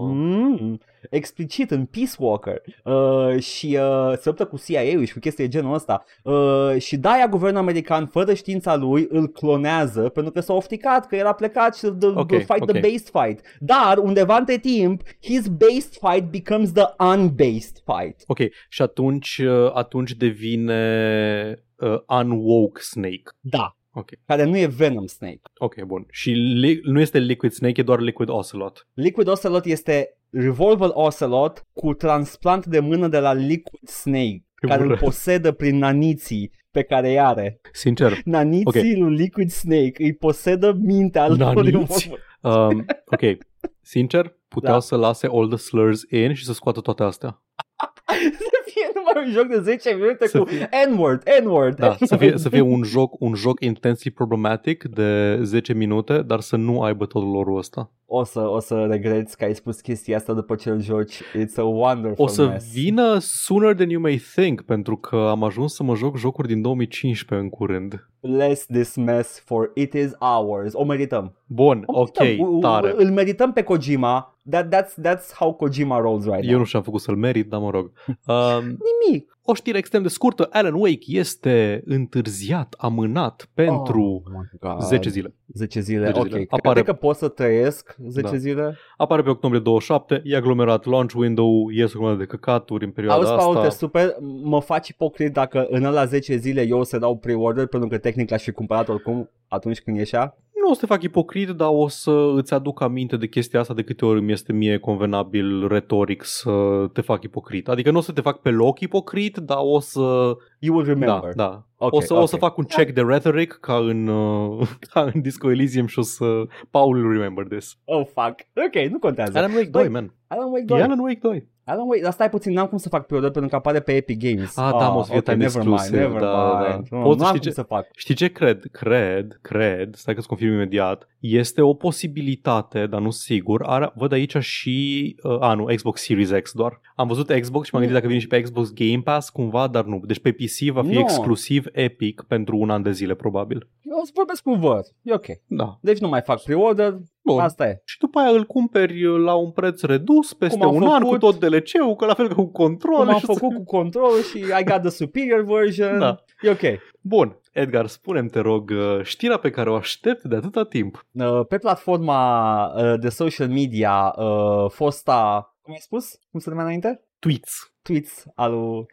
Mm, 0.00 0.80
explicit 1.10 1.70
în 1.70 1.84
Peace 1.84 2.12
Walker 2.18 2.62
uh, 2.84 3.40
și 3.42 3.78
uh, 3.80 4.12
se 4.16 4.22
luptă 4.24 4.44
cu 4.46 4.56
CIA-ul 4.66 5.04
și 5.04 5.12
cu 5.12 5.18
chestii 5.18 5.44
de 5.44 5.50
genul 5.50 5.74
ăsta 5.74 6.04
uh, 6.22 6.74
și 6.78 6.96
de-aia 6.96 7.26
guvernul 7.28 7.60
american 7.60 8.06
fără 8.06 8.34
știința 8.34 8.76
lui 8.76 9.06
îl 9.10 9.28
clonează 9.28 10.08
pentru 10.08 10.32
că 10.32 10.40
s-a 10.40 10.52
ofticat 10.52 11.06
că 11.06 11.16
era 11.16 11.32
plecat 11.32 11.76
și 11.76 11.86
the, 11.98 12.08
Ok, 12.08 12.26
the 12.28 12.38
fight 12.38 12.60
ok. 12.60 12.70
the 12.70 12.80
based 12.80 13.08
fight 13.12 13.40
dar 13.60 13.98
undeva 13.98 14.36
între 14.36 14.58
timp 14.58 15.02
his 15.22 15.46
based 15.48 15.92
fight 16.00 16.30
becomes 16.30 16.72
the 16.72 16.84
unbased 17.14 17.76
fight 17.84 18.22
Ok, 18.26 18.38
și 18.68 18.82
atunci, 18.82 19.38
uh, 19.38 19.70
atunci 19.74 20.12
devine 20.12 21.64
uh, 21.76 21.98
unwoke 22.08 22.80
Snake. 22.80 23.22
da 23.40 23.72
Ok, 23.92 24.10
care 24.26 24.44
nu 24.44 24.56
e 24.58 24.66
Venom 24.66 25.06
Snake 25.06 25.40
ok, 25.58 25.82
bun. 25.82 26.06
Și 26.10 26.30
li- 26.30 26.80
nu 26.82 27.00
este 27.00 27.18
Liquid 27.18 27.52
Snake, 27.52 27.80
e 27.80 27.84
doar 27.84 28.00
Liquid 28.00 28.28
Ocelot. 28.28 28.86
Liquid 28.94 29.28
Ocelot 29.28 29.64
este 29.64 30.17
Revolver 30.30 30.88
Ocelot 30.92 31.66
cu 31.72 31.92
transplant 31.94 32.66
de 32.66 32.80
mână 32.80 33.08
de 33.08 33.18
la 33.18 33.32
Liquid 33.32 33.88
Snake 33.88 34.44
care 34.54 34.80
îl 34.80 34.86
urăsc. 34.86 35.02
posedă 35.02 35.52
prin 35.52 35.78
naniții 35.78 36.50
pe 36.70 36.82
care 36.82 37.08
îi 37.08 37.20
are 37.20 37.60
Sincer, 37.72 38.12
Naniții 38.24 38.64
Ok. 38.94 38.98
lui 38.98 39.16
Liquid 39.16 39.50
Snake 39.50 39.92
îi 39.98 40.14
posedă 40.14 40.76
mintea 40.80 41.28
lui 41.28 41.36
Naniți? 41.38 41.70
Revolver. 41.70 42.76
um, 42.76 42.84
ok, 43.06 43.36
sincer, 43.80 44.36
puteau 44.48 44.72
Da. 44.74 44.80
să 44.80 44.96
lase 44.96 45.26
all 45.32 45.48
the 45.48 45.56
slurs 45.56 46.02
in 46.10 46.34
și 46.34 46.44
să 46.44 46.52
scoată 46.52 46.80
toate 46.80 47.02
astea. 47.02 47.42
Să 48.38 48.62
fie 48.64 48.90
numai 48.94 49.24
un 49.26 49.32
joc 49.32 49.46
de 49.46 49.60
10 49.60 49.94
minute 49.94 50.26
Să 50.26 50.38
cu 50.38 50.44
fie- 50.44 50.68
N-word, 50.90 51.22
N-word 51.44 51.76
Da, 51.78 51.92
să 51.92 52.04
N-word. 52.04 52.22
fie, 52.28 52.38
să 52.38 52.48
fie 52.48 52.60
un 52.60 52.82
joc, 52.82 53.20
un 53.20 53.34
joc 53.34 53.60
intensely 53.64 54.10
problematic 54.14 54.84
de 54.84 55.38
10 55.42 55.72
minute, 55.74 56.22
dar 56.22 56.40
să 56.40 56.56
nu 56.56 56.80
aibă 56.82 57.06
tot 57.06 57.22
lorul 57.22 57.58
ăsta. 57.58 57.92
O 58.10 58.24
să, 58.24 58.40
o 58.40 58.60
să 58.60 58.86
regreți 58.90 59.36
că 59.36 59.44
ai 59.44 59.54
spus 59.54 59.80
chestia 59.80 60.16
asta 60.16 60.32
după 60.32 60.54
ce 60.54 60.70
îl 60.70 60.80
joci 60.80 61.14
It's 61.22 61.54
a 61.56 61.62
wonderful 61.62 62.24
O 62.24 62.28
să 62.28 62.46
mess. 62.46 62.72
vină 62.72 63.16
sooner 63.20 63.74
than 63.74 63.88
you 63.90 64.00
may 64.00 64.20
think, 64.34 64.60
pentru 64.62 64.96
că 64.96 65.16
am 65.16 65.42
ajuns 65.44 65.74
să 65.74 65.82
mă 65.82 65.94
joc 65.94 66.16
jocuri 66.16 66.48
din 66.48 66.62
2015 66.62 67.46
în 67.46 67.50
curând. 67.52 68.08
Bless 68.20 68.66
this 68.66 68.96
mess 68.96 69.40
for 69.44 69.70
it 69.74 69.92
is 69.92 70.10
ours 70.18 70.72
O 70.74 70.84
merităm 70.84 71.36
Bun, 71.46 71.82
O 71.86 72.00
ok, 72.00 72.18
merităm. 72.18 72.54
U- 72.54 72.58
tare. 72.58 72.94
Îl 72.96 73.10
merităm 73.10 73.52
pe 73.52 73.62
Kojima 73.62 74.36
That, 74.50 74.74
that's, 74.74 74.94
that's 75.08 75.34
how 75.38 75.54
Kojima 75.54 75.98
rolls 76.00 76.24
right 76.24 76.44
Eu 76.44 76.50
now 76.50 76.58
nu 76.58 76.64
știu 76.64 76.70
ce 76.70 76.76
am 76.76 76.82
făcut 76.82 77.00
să-l 77.00 77.16
merit, 77.16 77.48
dar 77.48 77.60
mă 77.60 77.70
rog. 77.70 77.92
Um, 78.26 78.64
Nimic 78.64 79.37
o 79.50 79.54
știre 79.54 79.78
extrem 79.78 80.02
de 80.02 80.08
scurtă, 80.08 80.48
Alan 80.50 80.74
Wake 80.74 80.98
este 81.06 81.82
întârziat, 81.84 82.74
amânat 82.78 83.48
pentru 83.54 84.22
oh, 84.24 84.32
my 84.32 84.58
God. 84.60 84.80
10 84.82 85.08
zile. 85.08 85.34
10 85.46 85.80
zile, 85.80 86.04
10 86.04 86.18
ok. 86.18 86.24
zile. 86.26 86.36
Cred 86.36 86.46
Apare- 86.50 86.82
că 86.82 86.92
pot 86.92 87.16
să 87.16 87.28
trăiesc 87.28 87.96
10 88.08 88.30
Da. 88.30 88.36
zile. 88.36 88.76
Apare 88.96 89.22
pe 89.22 89.30
octombrie 89.30 89.62
27, 89.62 90.22
e 90.24 90.36
aglomerat 90.36 90.84
launch 90.84 91.14
window, 91.14 91.68
ies 91.68 91.94
o 91.94 91.98
grămadă 91.98 92.18
de 92.18 92.24
căcaturi 92.24 92.84
în 92.84 92.90
perioada 92.90 93.20
Auzi, 93.20 93.32
Paul, 93.44 93.52
te 93.54 93.58
asta. 93.58 93.70
super, 93.70 94.14
mă 94.42 94.60
faci 94.60 94.88
ipocrit 94.88 95.32
dacă 95.32 95.66
în 95.70 95.84
ăla 95.84 96.04
10 96.04 96.36
zile 96.36 96.66
eu 96.66 96.78
o 96.78 96.82
să 96.84 96.98
dau 96.98 97.16
pre-order 97.16 97.66
pentru 97.66 97.88
că 97.88 97.98
tehnic 97.98 98.30
l-aș 98.30 98.42
fi 98.42 98.50
cumpărat 98.52 98.88
oricum 98.88 99.30
atunci 99.48 99.80
când 99.80 99.96
ieșea. 99.96 100.36
Nu 100.62 100.70
o 100.70 100.74
să 100.74 100.80
te 100.80 100.86
fac 100.86 101.02
ipocrit, 101.02 101.48
dar 101.48 101.68
o 101.70 101.88
să 101.88 102.32
îți 102.34 102.54
aduc 102.54 102.80
aminte 102.80 103.16
de 103.16 103.26
chestia 103.26 103.60
asta 103.60 103.74
de 103.74 103.82
câte 103.82 104.04
ori 104.04 104.20
mi 104.20 104.32
este 104.32 104.52
mie 104.52 104.78
convenabil 104.78 105.68
retoric 105.68 106.24
să 106.24 106.50
te 106.92 107.00
fac 107.00 107.22
ipocrit. 107.22 107.68
Adică 107.68 107.90
nu 107.90 107.98
o 107.98 108.00
să 108.00 108.12
te 108.12 108.20
fac 108.20 108.40
pe 108.40 108.50
loc 108.50 108.80
ipocrit, 108.80 109.36
dar 109.36 109.58
o 109.60 109.80
să... 109.80 110.36
You 110.58 110.76
will 110.76 110.84
Da, 110.86 110.92
remember. 110.92 111.34
da. 111.34 111.67
Ok, 111.80 111.94
o, 111.94 112.00
să, 112.00 112.14
ok. 112.14 112.22
o 112.22 112.26
să 112.26 112.36
fac 112.36 112.56
un 112.56 112.64
check 112.64 112.90
de 112.94 113.00
rhetoric 113.00 113.52
ca 113.60 113.74
în, 113.76 114.06
uh, 114.06 114.68
ca 114.92 115.10
în 115.14 115.20
Disco 115.20 115.50
Elysium 115.50 115.86
și 115.86 115.98
o 115.98 116.02
să... 116.02 116.24
Paul 116.70 116.96
will 116.96 117.12
remember 117.12 117.44
this. 117.46 117.76
Oh, 117.84 118.06
fuck. 118.06 118.34
Ok, 118.66 118.90
nu 118.90 118.98
contează. 118.98 119.38
Alan 119.38 119.50
Wake 119.52 119.68
2, 119.68 119.88
man. 119.88 120.14
Alan 120.26 120.46
Wake 120.48 120.60
E 120.62 120.64
2. 120.64 120.82
Alan 120.82 120.98
Wake 120.98 121.18
2. 121.22 121.46
Alan 121.64 121.86
Wake, 121.88 122.02
dar 122.02 122.12
stai 122.12 122.30
puțin, 122.30 122.52
n-am 122.52 122.66
cum 122.66 122.78
să 122.78 122.88
fac 122.88 123.06
pre-order 123.06 123.30
pentru 123.30 123.50
că 123.50 123.56
apare 123.56 123.80
pe 123.80 123.92
Epic 123.96 124.18
Games. 124.18 124.56
Ah, 124.56 124.70
da, 124.78 124.88
mă, 124.88 124.98
o 124.98 125.02
să 125.02 125.08
fie 125.08 125.18
ok, 125.18 125.24
time 125.24 125.36
never 125.36 125.62
mind, 125.62 125.72
exclusive, 125.72 126.06
never 126.06 126.20
da, 126.20 126.26
da. 126.32 126.68
mind. 126.72 126.86
Nu, 126.90 127.02
Poți 127.02 127.18
nu 127.18 127.24
am 127.26 127.34
știi 127.34 127.40
cum 127.40 127.48
ce- 127.48 127.50
să 127.50 127.62
fac. 127.62 127.86
Știi 127.96 128.14
ce 128.14 128.28
cred? 128.28 128.68
Cred, 128.72 129.38
cred, 129.42 129.94
stai 129.94 130.14
că-ți 130.14 130.26
confirm 130.26 130.52
imediat, 130.52 131.08
este 131.20 131.60
o 131.60 131.74
posibilitate, 131.74 132.86
dar 132.86 133.00
nu 133.00 133.10
sigur, 133.10 133.62
Ar, 133.66 133.92
văd 133.94 134.12
aici 134.12 134.36
și, 134.36 135.16
uh, 135.22 135.36
a 135.40 135.54
nu, 135.54 135.64
Xbox 135.74 136.02
Series 136.02 136.30
X 136.42 136.52
doar. 136.52 136.80
Am 136.94 137.06
văzut 137.08 137.30
Xbox 137.40 137.66
și 137.66 137.70
m-am 137.74 137.82
gândit 137.82 137.98
dacă 137.98 138.06
vine 138.08 138.20
și 138.20 138.26
pe 138.26 138.40
Xbox 138.40 138.72
Game 138.72 139.00
Pass 139.04 139.30
cumva, 139.30 139.66
dar 139.66 139.84
nu. 139.84 140.00
Deci 140.04 140.20
pe 140.20 140.32
PC 140.32 140.72
va 140.72 140.82
fi 140.82 140.94
Nu. 140.94 140.98
exclusiv 141.00 141.64
Epic 141.72 142.24
pentru 142.28 142.56
un 142.56 142.70
an 142.70 142.82
de 142.82 142.90
zile, 142.90 143.14
probabil. 143.14 143.68
Eu 143.82 143.98
o 144.00 144.04
să 144.04 144.10
vorbesc 144.14 144.42
cu 144.42 144.52
văd. 144.52 144.84
E 145.02 145.12
ok. 145.14 145.26
Da. 145.46 145.78
Deci 145.80 145.98
nu 145.98 146.08
mai 146.08 146.20
fac 146.20 146.42
pre-order. 146.42 146.98
Bun. 147.24 147.40
Asta 147.40 147.66
e. 147.68 147.80
Și 147.84 147.98
după 147.98 148.18
aia 148.18 148.30
îl 148.30 148.44
cumperi 148.44 149.04
uh, 149.04 149.18
la 149.24 149.34
un 149.34 149.50
preț 149.50 149.82
redus 149.82 150.32
peste 150.32 150.58
Cum 150.58 150.68
am 150.68 150.74
un 150.74 150.82
an 150.82 151.02
cu 151.02 151.04
făcut- 151.04 151.20
tot 151.20 151.38
DLC-ul, 151.48 151.94
că 151.96 152.06
la 152.06 152.14
fel 152.14 152.28
ca 152.28 152.34
cu 152.34 152.46
control. 152.46 152.96
Cum 152.96 153.08
am 153.08 153.18
și 153.18 153.24
o 153.28 153.32
să- 153.32 153.38
făcut 153.38 153.56
cu 153.56 153.64
control 153.64 154.22
și 154.30 154.38
I 154.38 154.64
got 154.64 154.80
the 154.80 154.88
superior 154.90 155.44
version. 155.44 155.98
Da. 155.98 156.16
E 156.42 156.50
ok. 156.50 156.80
Bun, 157.00 157.40
Edgar, 157.52 157.86
spune-mi, 157.86 158.28
te 158.28 158.38
rog, 158.40 158.70
uh, 158.70 159.00
știrea 159.02 159.36
pe 159.36 159.50
care 159.50 159.70
o 159.70 159.74
aștept 159.74 160.22
de 160.22 160.36
atâta 160.36 160.64
timp. 160.64 161.06
Uh, 161.12 161.40
pe 161.48 161.58
platforma 161.58 162.64
uh, 162.66 162.98
de 163.00 163.08
social 163.08 163.48
media 163.48 164.14
uh, 164.18 164.70
fosta, 164.70 165.54
cum 165.62 165.72
ai 165.72 165.78
spus? 165.80 166.18
Cum 166.30 166.40
se 166.40 166.48
numea 166.50 166.64
înainte? 166.64 167.02
Tweets. 167.18 167.72
Tweets 167.82 168.24
al 168.34 168.52
lui 168.52 168.86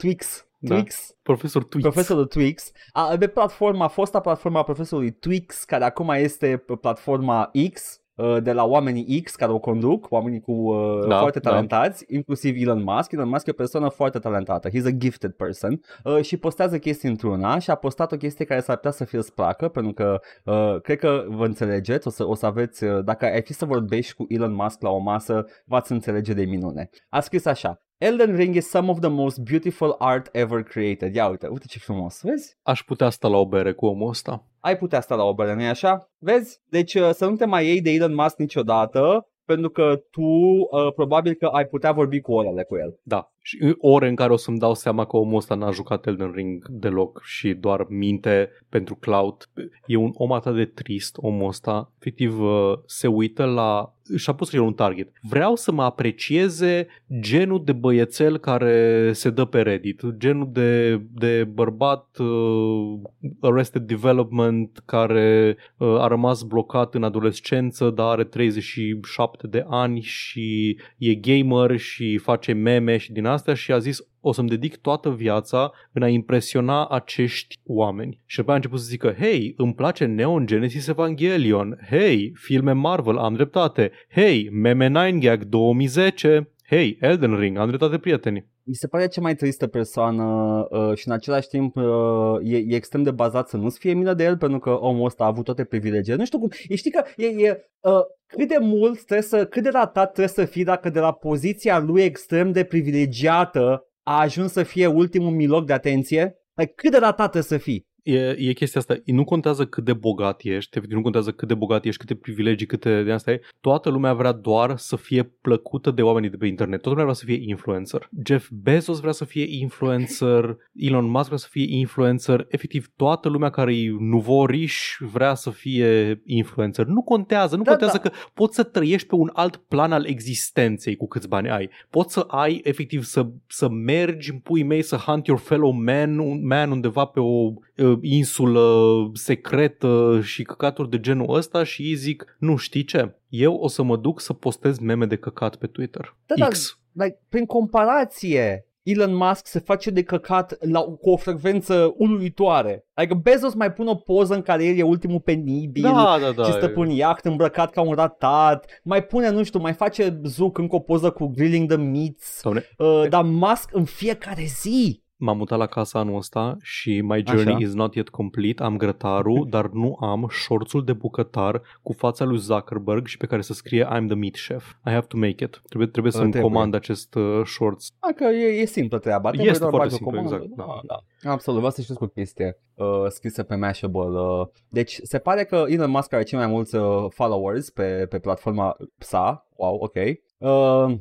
Twix. 0.65 0.69
Da. 0.69 0.75
Twix, 0.75 1.15
Profesor 1.21 1.63
Tweets. 1.63 1.89
profesorul 1.89 2.25
Twix, 2.25 2.71
a, 2.91 3.15
pe 3.19 3.27
platforma, 3.27 3.87
fosta 3.87 4.19
platforma 4.19 4.63
profesorului 4.63 5.11
Twix, 5.11 5.63
care 5.63 5.83
acum 5.83 6.09
este 6.09 6.57
pe 6.57 6.75
platforma 6.75 7.51
X, 7.73 7.99
uh, 8.15 8.37
de 8.43 8.51
la 8.53 8.63
oamenii 8.65 9.21
X 9.21 9.35
care 9.35 9.51
o 9.51 9.59
conduc, 9.59 10.07
oamenii 10.09 10.41
cu 10.41 10.51
uh, 10.51 11.07
Da, 11.07 11.19
foarte 11.19 11.39
da. 11.39 11.49
talentați, 11.49 12.05
inclusiv 12.07 12.61
Elon 12.61 12.83
Musk. 12.83 13.11
Elon 13.11 13.29
Musk 13.29 13.47
e 13.47 13.51
o 13.51 13.53
persoană 13.53 13.89
foarte 13.89 14.19
talentată, 14.19 14.69
he's 14.69 14.85
a 14.85 14.89
gifted 14.89 15.31
person 15.31 15.81
uh, 16.03 16.21
și 16.21 16.37
postează 16.37 16.77
chestii 16.79 17.09
într-una 17.09 17.59
și 17.59 17.69
a 17.69 17.75
postat 17.75 18.11
o 18.11 18.17
chestie 18.17 18.45
care 18.45 18.59
s-ar 18.59 18.75
putea 18.75 18.91
să 18.91 19.05
fie 19.05 19.21
spracă, 19.21 19.67
pentru 19.67 19.93
că 19.93 20.19
uh, 20.43 20.81
cred 20.81 20.97
că 20.97 21.25
vă 21.27 21.45
înțelegeți, 21.45 22.07
o 22.07 22.09
să, 22.09 22.27
o 22.27 22.35
să 22.35 22.45
aveți, 22.45 22.83
uh, 22.83 23.03
dacă 23.03 23.25
ai 23.25 23.41
fi 23.41 23.53
să 23.53 23.65
vorbești 23.65 24.13
cu 24.13 24.25
Elon 24.29 24.53
Musk 24.53 24.81
la 24.81 24.89
o 24.89 24.97
masă, 24.97 25.45
v-ați 25.65 25.91
înțelege 25.91 26.33
de 26.33 26.45
minune. 26.45 26.89
A 27.09 27.19
scris 27.19 27.45
așa, 27.45 27.84
Elden 27.97 28.35
Ring 28.35 28.55
is 28.55 28.69
some 28.69 28.89
of 28.89 28.99
the 28.99 29.09
most 29.09 29.43
beautiful 29.43 29.95
art 29.99 30.29
ever 30.33 30.63
created. 30.63 31.15
Ia 31.15 31.27
uite, 31.27 31.47
uite 31.47 31.65
ce 31.67 31.79
frumos, 31.79 32.21
vezi? 32.21 32.57
Aș 32.63 32.81
putea 32.83 33.09
sta 33.09 33.27
la 33.27 33.37
o 33.37 33.47
bere 33.47 33.73
cu 33.73 33.85
omul 33.85 34.09
ăsta. 34.09 34.45
ai 34.59 34.77
putea 34.77 35.01
sta 35.01 35.15
la 35.15 35.23
o 35.23 35.33
bere, 35.33 35.53
nu-i 35.53 35.67
așa? 35.67 36.11
Vezi? 36.17 36.61
Deci 36.69 36.93
uh, 36.93 37.09
să 37.11 37.25
nu 37.25 37.35
te 37.35 37.45
mai 37.45 37.65
iei 37.65 37.81
de 37.81 37.89
Elon 37.89 38.13
Musk 38.13 38.37
niciodată, 38.37 39.27
pentru 39.45 39.69
că 39.69 39.95
tu 40.11 40.21
uh, 40.21 40.93
probabil 40.95 41.33
că 41.33 41.45
ai 41.45 41.65
putea 41.65 41.91
vorbi 41.91 42.21
cu 42.21 42.33
orele 42.33 42.63
cu 42.63 42.75
el. 42.77 42.99
Da. 43.03 43.33
Și 43.47 43.75
ore 43.77 44.07
în 44.07 44.15
care 44.15 44.31
o 44.31 44.35
să-mi 44.35 44.57
dau 44.57 44.73
seama 44.73 45.05
că 45.05 45.17
omul 45.17 45.37
ăsta 45.37 45.55
n-a 45.55 45.71
jucat 45.71 46.05
Elden 46.05 46.31
Ring 46.31 46.67
deloc 46.69 47.21
și 47.23 47.53
doar 47.53 47.85
minte 47.89 48.49
pentru 48.69 48.95
cloud. 48.95 49.49
E 49.85 49.95
un 49.95 50.11
om 50.13 50.31
atât 50.31 50.55
de 50.55 50.65
trist, 50.65 51.17
omul 51.17 51.47
ăsta. 51.47 51.91
Efectiv, 51.99 52.41
uh, 52.41 52.73
se 52.85 53.07
uită 53.07 53.43
la 53.43 53.95
și-a 54.17 54.33
pus 54.33 54.53
el 54.53 54.61
un 54.61 54.73
target. 54.73 55.11
Vreau 55.21 55.55
să 55.55 55.71
mă 55.71 55.83
aprecieze 55.83 56.87
genul 57.19 57.63
de 57.63 57.71
băiețel 57.71 58.37
care 58.37 59.09
se 59.13 59.29
dă 59.29 59.45
pe 59.45 59.61
Reddit, 59.61 60.01
genul 60.17 60.49
de, 60.51 61.01
de 61.13 61.43
bărbat 61.43 62.17
uh, 62.19 62.99
Arrested 63.41 63.81
Development 63.81 64.81
care 64.85 65.57
uh, 65.77 65.99
a 65.99 66.07
rămas 66.07 66.43
blocat 66.43 66.95
în 66.95 67.03
adolescență, 67.03 67.89
dar 67.89 68.07
are 68.07 68.23
37 68.23 69.47
de 69.47 69.65
ani 69.69 70.01
și 70.01 70.77
e 70.97 71.13
gamer 71.13 71.77
și 71.77 72.17
face 72.17 72.53
meme 72.53 72.97
și 72.97 73.11
din 73.11 73.25
astea 73.35 73.53
și 73.53 73.71
a 73.71 73.77
zis 73.77 73.99
o 74.19 74.31
să-mi 74.31 74.49
dedic 74.49 74.77
toată 74.77 75.09
viața 75.09 75.71
în 75.91 76.03
a 76.03 76.07
impresiona 76.07 76.85
acești 76.85 77.55
oameni. 77.65 78.21
Și 78.25 78.37
după 78.37 78.51
a 78.51 78.55
început 78.55 78.79
să 78.79 78.85
zică, 78.85 79.15
hei, 79.19 79.53
îmi 79.57 79.73
place 79.73 80.05
Neon 80.05 80.45
Genesis 80.45 80.87
Evangelion, 80.87 81.79
hei, 81.89 82.31
filme 82.35 82.71
Marvel, 82.71 83.17
am 83.17 83.33
dreptate, 83.33 83.91
hei, 84.11 84.49
Meme 84.51 84.87
9 84.87 85.09
Gag 85.09 85.43
2010, 85.43 86.49
hei, 86.67 86.97
Elden 87.01 87.39
Ring, 87.39 87.57
am 87.57 87.67
dreptate 87.67 87.97
prieteni 87.97 88.53
mi 88.67 88.75
se 88.75 88.87
pare 88.87 89.07
cea 89.07 89.21
mai 89.21 89.35
tristă 89.35 89.67
persoană 89.67 90.23
uh, 90.69 90.97
și 90.97 91.07
în 91.07 91.13
același 91.13 91.47
timp 91.47 91.75
uh, 91.75 92.37
e, 92.43 92.57
e 92.57 92.75
extrem 92.75 93.03
de 93.03 93.11
bazat 93.11 93.49
să 93.49 93.57
nu-ți 93.57 93.79
fie 93.79 93.93
milă 93.93 94.13
de 94.13 94.23
el 94.23 94.37
pentru 94.37 94.59
că 94.59 94.69
omul 94.69 95.05
ăsta 95.05 95.23
a 95.23 95.27
avut 95.27 95.43
toate 95.43 95.63
privilegiile. 95.63 96.17
Nu 96.17 96.25
știu 96.25 96.39
cum, 96.39 96.49
e, 96.67 96.75
știi 96.75 96.91
că 96.91 97.03
e, 97.15 97.25
e 97.25 97.69
uh, 97.79 98.01
cât 98.27 98.47
de 98.47 98.57
mult 98.59 98.95
trebuie 98.95 99.21
să, 99.21 99.45
cât 99.45 99.63
de 99.63 99.69
ratat 99.69 100.11
trebuie 100.11 100.27
să 100.27 100.45
fii 100.45 100.63
dacă 100.63 100.89
de 100.89 100.99
la 100.99 101.11
poziția 101.11 101.79
lui 101.79 102.03
extrem 102.03 102.51
de 102.51 102.63
privilegiată 102.63 103.87
a 104.03 104.19
ajuns 104.19 104.51
să 104.51 104.63
fie 104.63 104.87
ultimul 104.87 105.31
miloc 105.31 105.65
de 105.65 105.73
atenție? 105.73 106.35
Like, 106.55 106.73
cât 106.75 106.91
de 106.91 106.97
ratat 106.97 107.31
trebuie 107.31 107.43
să 107.43 107.57
fii? 107.57 107.87
E, 108.05 108.35
e 108.37 108.53
chestia 108.53 108.81
asta. 108.81 108.95
Nu 109.05 109.23
contează 109.23 109.65
cât 109.65 109.83
de 109.83 109.93
bogat 109.93 110.41
ești, 110.43 110.79
nu 110.87 111.01
contează 111.01 111.31
cât 111.31 111.47
de 111.47 111.53
bogat 111.53 111.85
ești, 111.85 111.99
câte 111.99 112.15
privilegii, 112.15 112.67
câte 112.67 113.03
de 113.03 113.11
asta 113.11 113.31
e. 113.31 113.41
Toată 113.61 113.89
lumea 113.89 114.13
vrea 114.13 114.31
doar 114.31 114.77
să 114.77 114.95
fie 114.95 115.23
plăcută 115.23 115.91
de 115.91 116.01
oamenii 116.01 116.29
de 116.29 116.37
pe 116.37 116.47
internet. 116.47 116.81
Toată 116.81 116.89
lumea 116.89 117.03
vrea 117.03 117.15
să 117.15 117.25
fie 117.25 117.49
influencer. 117.49 118.09
Jeff 118.25 118.49
Bezos 118.51 118.99
vrea 118.99 119.11
să 119.11 119.25
fie 119.25 119.45
influencer, 119.59 120.57
Elon 120.73 121.09
Musk 121.09 121.25
vrea 121.25 121.37
să 121.37 121.47
fie 121.49 121.65
influencer. 121.77 122.45
Efectiv, 122.49 122.87
toată 122.95 123.29
lumea 123.29 123.49
care 123.49 123.75
e 123.75 123.95
nuvoriș 123.99 124.97
vrea 124.99 125.33
să 125.33 125.49
fie 125.49 126.21
influencer. 126.25 126.85
Nu 126.85 127.01
contează, 127.01 127.55
nu 127.55 127.63
da, 127.63 127.69
contează 127.69 127.99
da. 128.03 128.09
că 128.09 128.15
poți 128.33 128.55
să 128.55 128.63
trăiești 128.63 129.07
pe 129.07 129.15
un 129.15 129.29
alt 129.33 129.55
plan 129.55 129.91
al 129.91 130.05
existenței 130.05 130.95
cu 130.95 131.07
câți 131.07 131.27
bani 131.27 131.49
ai. 131.49 131.69
Poți 131.89 132.13
să 132.13 132.19
ai, 132.19 132.61
efectiv, 132.63 133.03
să, 133.03 133.27
să 133.47 133.69
mergi 133.69 134.31
în 134.31 134.39
pui 134.39 134.63
mei, 134.63 134.81
să 134.81 134.95
hunt 134.95 135.27
your 135.27 135.39
fellow 135.39 135.71
man, 135.71 136.17
un 136.17 136.47
man 136.47 136.71
undeva 136.71 137.05
pe 137.05 137.19
o 137.19 137.53
insulă 138.01 139.09
secretă 139.13 140.19
și 140.23 140.43
căcaturi 140.43 140.89
de 140.89 140.99
genul 140.99 141.35
ăsta 141.35 141.63
și 141.63 141.81
îi 141.81 141.95
zic, 141.95 142.37
nu 142.39 142.55
știi 142.55 142.83
ce, 142.83 143.15
eu 143.29 143.53
o 143.53 143.67
să 143.67 143.83
mă 143.83 143.97
duc 143.97 144.19
să 144.19 144.33
postez 144.33 144.79
meme 144.79 145.05
de 145.05 145.15
căcat 145.15 145.55
pe 145.55 145.67
Twitter. 145.67 146.15
Da, 146.25 146.47
X. 146.47 146.79
Da, 146.91 147.03
like, 147.03 147.19
prin 147.29 147.45
comparație, 147.45 148.65
Elon 148.85 149.15
Musk 149.15 149.47
se 149.47 149.59
face 149.59 149.89
de 149.89 150.03
căcat 150.03 150.57
la, 150.59 150.81
cu 150.81 151.09
o 151.09 151.17
frecvență 151.17 151.93
uluitoare. 151.97 152.85
Adică 152.93 153.13
Bezos 153.13 153.53
mai 153.53 153.73
pune 153.73 153.89
o 153.89 153.95
poză 153.95 154.33
în 154.33 154.41
care 154.41 154.65
el 154.65 154.77
e 154.77 154.83
ultimul 154.83 155.19
penibil 155.19 155.83
da, 155.83 156.17
da, 156.21 156.31
da, 156.31 156.43
și 156.43 156.51
stă 156.51 156.67
pe 156.67 156.79
un 156.79 156.89
iaht 156.89 157.25
îmbrăcat 157.25 157.71
ca 157.71 157.81
un 157.81 157.93
ratat. 157.93 158.79
Mai 158.83 159.03
pune, 159.03 159.29
nu 159.29 159.43
știu, 159.43 159.59
mai 159.59 159.73
face 159.73 160.19
Zuc 160.23 160.57
încă 160.57 160.75
o 160.75 160.79
poză 160.79 161.09
cu 161.09 161.27
grilling 161.27 161.67
the 161.67 161.77
meats. 161.77 162.41
Uh, 162.77 163.09
dar 163.09 163.23
Musk 163.23 163.69
în 163.73 163.83
fiecare 163.83 164.43
zi 164.61 165.03
m-am 165.17 165.37
mutat 165.37 165.57
la 165.57 165.65
casa 165.65 165.99
anul 165.99 166.15
ăsta 166.15 166.57
și 166.61 167.01
my 167.01 167.23
journey 167.27 167.53
Așa. 167.53 167.63
is 167.63 167.73
not 167.73 167.95
yet 167.95 168.09
complete, 168.09 168.63
am 168.63 168.77
grătarul, 168.77 169.47
dar 169.55 169.69
nu 169.69 169.97
am 169.99 170.27
șorțul 170.29 170.83
de 170.83 170.93
bucătar 170.93 171.61
cu 171.81 171.93
fața 171.93 172.25
lui 172.25 172.37
Zuckerberg 172.37 173.05
și 173.05 173.17
pe 173.17 173.25
care 173.25 173.41
să 173.41 173.53
scrie 173.53 173.85
I'm 173.85 174.05
the 174.05 174.15
meat 174.15 174.33
chef. 174.47 174.69
I 174.85 174.91
have 174.91 175.05
to 175.07 175.17
make 175.17 175.43
it. 175.43 175.61
Trebuie, 175.67 175.89
trebuie 175.89 176.11
să-mi 176.11 176.31
trebuie. 176.31 176.51
comand 176.51 176.73
acest 176.73 177.15
uh, 177.15 177.41
shorts. 177.45 177.91
Dacă 177.99 178.23
e, 178.23 178.61
e 178.61 178.65
simplă 178.65 178.99
treaba. 178.99 179.29
Trebuie 179.29 179.51
este 179.51 179.65
foarte 179.65 179.93
simplu, 179.93 180.19
exact. 180.19 180.43
Da. 180.43 180.65
Da, 180.65 180.81
da. 181.21 181.31
Absolut, 181.31 181.59
vreau 181.59 181.73
să 181.73 181.81
știți 181.81 181.99
cu 181.99 182.05
chestie 182.05 182.57
uh, 182.75 183.05
scrisă 183.07 183.43
pe 183.43 183.55
Mashable. 183.55 184.19
Uh, 184.19 184.47
deci 184.69 184.99
se 185.03 185.19
pare 185.19 185.43
că 185.43 185.65
Elon 185.67 185.89
Musk 185.89 186.13
are 186.13 186.23
cei 186.23 186.37
mai 186.37 186.47
mulți 186.47 186.75
uh, 186.75 187.05
followers 187.09 187.69
pe, 187.69 188.05
pe 188.09 188.19
platforma 188.19 188.77
sa. 188.97 189.47
Wow, 189.55 189.75
ok. 189.75 189.95
Uh, 190.37 190.97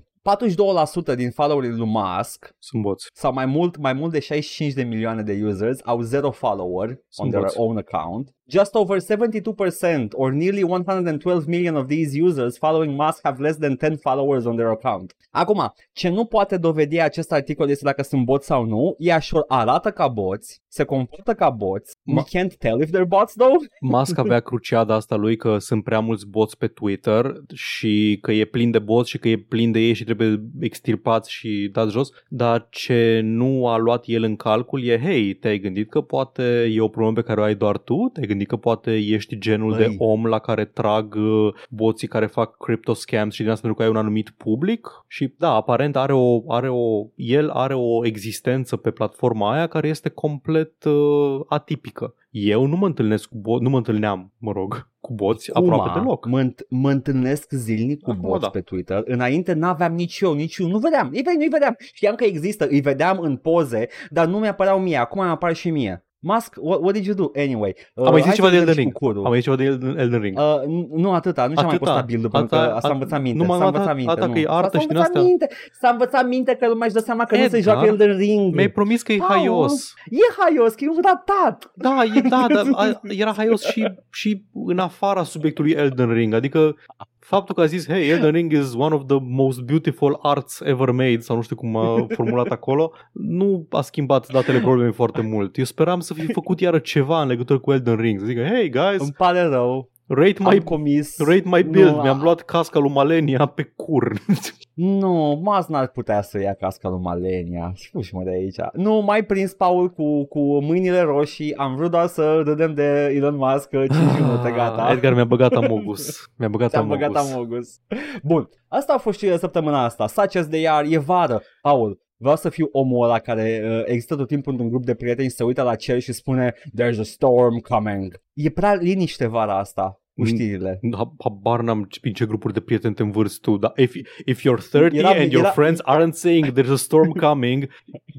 42% 1.12 1.14
din 1.16 1.30
followerii 1.30 1.70
lui 1.76 1.88
Musk 1.88 2.54
sunt 2.58 2.82
boți. 2.82 3.06
Sau 3.12 3.32
mai 3.32 3.46
mult, 3.46 3.76
mai 3.76 3.92
mult 3.92 4.12
de 4.12 4.20
65 4.20 4.72
de 4.72 4.82
milioane 4.82 5.22
de 5.22 5.40
users 5.44 5.78
au 5.84 6.00
zero 6.00 6.30
follower 6.30 6.98
on 7.16 7.28
their 7.28 7.42
bots. 7.42 7.54
own 7.56 7.76
account. 7.76 8.34
Just 8.46 8.74
over 8.74 8.98
72% 9.00 10.12
or 10.12 10.32
nearly 10.32 10.62
112 10.62 11.46
million 11.46 11.74
of 11.76 11.86
these 11.86 12.22
users 12.22 12.58
following 12.58 12.96
Musk 12.96 13.20
have 13.22 13.40
less 13.42 13.56
than 13.58 13.76
10 13.76 13.96
followers 13.96 14.44
on 14.44 14.56
their 14.56 14.68
account. 14.70 15.14
Acum, 15.30 15.72
ce 15.92 16.08
nu 16.08 16.24
poate 16.24 16.56
dovedi 16.56 17.00
acest 17.00 17.32
articol 17.32 17.68
este 17.70 17.84
dacă 17.84 18.02
sunt 18.02 18.24
boți 18.24 18.46
sau 18.46 18.64
nu. 18.64 18.94
Ea 18.98 19.18
arată 19.48 19.90
ca 19.90 20.08
boți, 20.08 20.62
se 20.68 20.84
comportă 20.84 21.34
ca 21.34 21.50
boți. 21.50 21.92
Ma- 21.92 22.14
We 22.14 22.22
can't 22.22 22.56
tell 22.58 22.80
if 22.80 22.88
they're 22.88 23.08
bots 23.08 23.32
though. 23.34 23.56
Musk 23.80 24.18
avea 24.18 24.40
cruciada 24.48 24.94
asta 24.94 25.14
lui 25.16 25.36
că 25.36 25.58
sunt 25.58 25.84
prea 25.84 26.00
mulți 26.00 26.26
boți 26.26 26.56
pe 26.56 26.66
Twitter 26.66 27.32
și 27.54 28.18
că 28.20 28.32
e 28.32 28.44
plin 28.44 28.70
de 28.70 28.78
boți 28.78 29.10
și 29.10 29.18
că 29.18 29.28
e 29.28 29.36
plin 29.38 29.72
de 29.72 29.78
ei 29.78 29.92
și 29.92 30.04
trebuie 30.04 30.13
extirpați 30.60 31.32
și 31.32 31.70
dați 31.72 31.92
jos, 31.92 32.10
dar 32.28 32.66
ce 32.70 33.20
nu 33.22 33.66
a 33.66 33.78
luat 33.78 34.04
el 34.06 34.22
în 34.22 34.36
calcul 34.36 34.84
e, 34.84 35.00
hei, 35.00 35.34
te-ai 35.34 35.58
gândit 35.58 35.90
că 35.90 36.00
poate 36.00 36.70
e 36.72 36.80
o 36.80 36.88
problemă 36.88 37.14
pe 37.14 37.22
care 37.22 37.40
o 37.40 37.42
ai 37.42 37.54
doar 37.54 37.78
tu? 37.78 38.10
Te-ai 38.12 38.26
gândit 38.26 38.48
că 38.48 38.56
poate 38.56 38.96
ești 38.96 39.38
genul 39.38 39.70
Băi. 39.70 39.78
de 39.78 39.94
om 39.98 40.26
la 40.26 40.38
care 40.38 40.64
trag 40.64 41.14
uh, 41.14 41.54
boții 41.70 42.08
care 42.08 42.26
fac 42.26 42.56
crypto 42.56 42.92
scams 42.92 43.34
și 43.34 43.42
din 43.42 43.50
asta 43.50 43.60
pentru 43.60 43.78
că 43.78 43.84
ai 43.84 43.94
un 43.94 44.00
anumit 44.00 44.30
public? 44.30 44.88
Și 45.08 45.34
da, 45.38 45.50
aparent 45.50 45.96
are 45.96 46.12
o, 46.12 46.52
are 46.52 46.68
o, 46.68 47.06
el 47.14 47.50
are 47.50 47.74
o 47.74 48.06
existență 48.06 48.76
pe 48.76 48.90
platforma 48.90 49.52
aia 49.52 49.66
care 49.66 49.88
este 49.88 50.08
complet 50.08 50.84
uh, 50.84 51.40
atipică. 51.46 52.14
Eu 52.36 52.66
nu 52.66 52.76
mă 52.76 52.86
întâlnesc 52.86 53.28
cu 53.28 53.36
bo- 53.38 53.60
nu 53.60 53.70
mă 53.70 53.76
întâlneam, 53.76 54.32
mă 54.38 54.52
rog, 54.52 54.88
cu 55.00 55.12
boți 55.12 55.50
Uma, 55.54 55.74
aproape 55.74 55.98
deloc. 55.98 56.26
Mă, 56.26 56.52
mă 56.68 56.90
întâlnesc 56.90 57.50
zilnic 57.50 58.02
cu 58.02 58.10
Acum, 58.10 58.22
boți 58.28 58.42
da. 58.42 58.48
pe 58.48 58.60
Twitter. 58.60 59.02
Înainte 59.04 59.52
n-aveam 59.52 59.94
nici 59.94 60.20
eu, 60.20 60.32
nici 60.32 60.56
eu. 60.56 60.66
Nu 60.68 60.78
vedeam. 60.78 61.10
Îi, 61.12 61.22
nu-i 61.36 61.48
vedeam. 61.48 61.74
Știam 61.92 62.14
că 62.14 62.24
există, 62.24 62.66
îi 62.66 62.80
vedeam 62.80 63.18
în 63.18 63.36
poze, 63.36 63.86
dar 64.10 64.26
nu 64.26 64.38
mi-apăreau 64.38 64.78
mie. 64.78 64.96
Acum 64.96 65.24
mi 65.24 65.30
apar 65.30 65.54
și 65.54 65.70
mie. 65.70 66.04
Musk, 66.26 66.54
what, 66.60 66.80
what 66.80 66.94
did 66.94 67.04
you 67.04 67.14
do? 67.14 67.30
Anyway. 67.36 67.74
Uh, 67.94 68.06
am 68.06 68.12
mai 68.12 68.22
zis 68.22 68.34
ceva 68.34 68.50
de 68.50 68.56
Elden 68.56 68.74
Ring. 68.74 68.92
Am 69.00 69.22
mai 69.22 69.40
zis 69.40 69.44
ceva 69.44 69.56
de 69.56 69.64
Elden 69.96 70.20
Ring. 70.20 70.38
Uh, 70.38 70.86
nu 70.90 71.12
atâta, 71.12 71.46
nu 71.46 71.54
și-a 71.54 71.66
mai 71.66 71.78
postat 71.78 72.06
build 72.06 72.30
pentru 72.30 72.56
că 72.56 72.78
s-a 72.80 72.88
învățat 72.92 73.22
minte. 73.22 73.44
Nu, 73.44 73.56
s-a 73.58 73.64
învățat 73.64 73.96
minte. 73.96 74.10
Ata 74.10 74.28
că 74.28 74.38
e 74.38 74.44
artă 74.48 74.78
și 74.78 74.86
din 74.86 74.96
astea. 74.96 75.20
Minte. 75.20 75.48
S-a 75.80 75.88
învățat 75.88 76.26
minte 76.26 76.54
că 76.54 76.68
lumea 76.68 76.86
își 76.86 76.94
dă 76.94 77.00
seama 77.00 77.24
că 77.24 77.34
Edgar, 77.34 77.50
nu 77.50 77.56
se 77.56 77.62
joacă 77.62 77.86
Elden 77.86 78.16
Ring. 78.16 78.54
Mi-ai 78.54 78.68
promis 78.68 79.02
că 79.02 79.12
e 79.12 79.18
haios. 79.20 79.94
E 80.10 80.34
haios, 80.38 80.74
că 80.74 80.84
e 80.84 80.88
un 80.88 81.00
ratat. 81.02 81.72
Da, 81.74 82.02
e 82.14 82.20
da, 82.36 82.46
dar 82.48 83.00
era 83.02 83.32
haios 83.32 83.62
și, 83.62 83.88
și 84.10 84.44
în 84.52 84.78
afara 84.78 85.22
subiectului 85.22 85.70
Elden 85.70 86.12
Ring. 86.12 86.34
Adică 86.34 86.76
faptul 87.24 87.54
că 87.54 87.60
a 87.60 87.66
zis, 87.66 87.86
hey, 87.86 88.08
Elden 88.08 88.30
Ring 88.30 88.52
is 88.52 88.74
one 88.76 88.94
of 88.94 89.02
the 89.06 89.18
most 89.20 89.60
beautiful 89.60 90.18
arts 90.22 90.60
ever 90.60 90.90
made, 90.90 91.18
sau 91.18 91.36
nu 91.36 91.42
știu 91.42 91.56
cum 91.56 91.76
a 91.76 92.06
formulat 92.16 92.46
acolo, 92.46 92.92
nu 93.12 93.66
a 93.70 93.80
schimbat 93.80 94.32
datele 94.32 94.60
problemei 94.60 94.92
foarte 94.92 95.20
mult. 95.20 95.58
Eu 95.58 95.64
speram 95.64 96.00
să 96.00 96.14
fi 96.14 96.32
făcut 96.32 96.60
iară 96.60 96.78
ceva 96.78 97.22
în 97.22 97.28
legătură 97.28 97.58
cu 97.58 97.72
Elden 97.72 97.96
Ring, 97.96 98.20
să 98.20 98.26
zică, 98.26 98.42
hey, 98.42 98.70
guys, 98.70 99.00
îmi 99.00 99.12
pare 99.16 99.42
rău. 99.42 99.92
Rate 100.06 100.42
my, 100.42 100.62
comis. 100.62 101.18
rate 101.18 101.42
my 101.44 101.62
build, 101.62 101.94
nu, 101.94 102.02
mi-am 102.02 102.20
luat 102.22 102.40
casca 102.40 102.78
lui 102.78 102.90
Malenia 102.90 103.46
pe 103.46 103.62
cur. 103.76 104.12
nu, 104.74 105.40
Maz 105.42 105.66
n-ar 105.66 105.86
putea 105.86 106.22
să 106.22 106.40
ia 106.40 106.54
casca 106.54 106.88
lui 106.88 107.00
Malenia. 107.02 107.72
Și 107.74 107.90
fugi 107.90 108.14
mă 108.14 108.22
de 108.22 108.30
aici. 108.30 108.56
Nu, 108.72 109.00
mai 109.00 109.24
prins 109.24 109.52
Paul 109.52 109.90
cu, 109.90 110.24
cu 110.24 110.62
mâinile 110.62 111.00
roșii. 111.00 111.54
Am 111.54 111.76
vrut 111.76 111.90
doar 111.90 112.06
să 112.06 112.42
dădem 112.44 112.74
de 112.74 113.12
Elon 113.14 113.36
Musk 113.36 113.70
5 113.70 113.88
minute, 114.20 114.50
gata. 114.50 114.88
Edgar 114.92 115.14
mi-a 115.14 115.24
băgat 115.24 115.52
amogus. 115.52 116.30
Mi-a 116.38 116.48
băgat 116.48 116.74
amogus. 116.74 116.98
băgat 116.98 117.16
amogus. 117.16 117.80
Bun, 118.22 118.48
asta 118.68 118.92
a 118.92 118.98
fost 118.98 119.18
și 119.18 119.38
săptămâna 119.38 119.84
asta. 119.84 120.06
Saces 120.06 120.46
de 120.46 120.60
iar, 120.60 120.84
e 120.88 120.98
vară. 120.98 121.42
Paul, 121.62 122.00
vreau 122.16 122.36
să 122.36 122.48
fiu 122.48 122.68
omul 122.72 123.04
ăla 123.04 123.18
care 123.18 123.62
uh, 123.64 123.82
există 123.86 124.16
tot 124.16 124.28
timpul 124.28 124.52
într-un 124.52 124.70
grup 124.70 124.84
de 124.84 124.94
prieteni 124.94 125.28
și 125.28 125.34
se 125.34 125.44
uită 125.44 125.62
la 125.62 125.74
cer 125.74 126.00
și 126.00 126.12
spune 126.12 126.52
There's 126.52 126.98
a 126.98 127.02
storm 127.02 127.58
coming. 127.58 128.22
E 128.32 128.50
prea 128.50 128.74
liniște 128.74 129.26
vara 129.26 129.58
asta 129.58 129.98
cu 130.14 130.24
știrile. 130.24 130.80
Habar 131.18 131.60
n-am 131.60 131.88
prin 132.00 132.12
ce 132.12 132.26
grupuri 132.26 132.52
de 132.52 132.60
prieteni 132.60 132.94
te 132.94 133.02
învârți 133.02 133.40
tu, 133.40 133.56
dar 133.56 133.72
if, 133.76 133.94
if 134.24 134.40
you're 134.40 134.68
30 134.70 134.98
era, 134.98 135.08
and 135.08 135.32
your 135.32 135.44
era... 135.44 135.50
friends 135.50 135.80
aren't 135.84 136.12
saying 136.12 136.52
there's 136.52 136.70
a 136.70 136.76
storm 136.76 137.10
coming, 137.12 137.68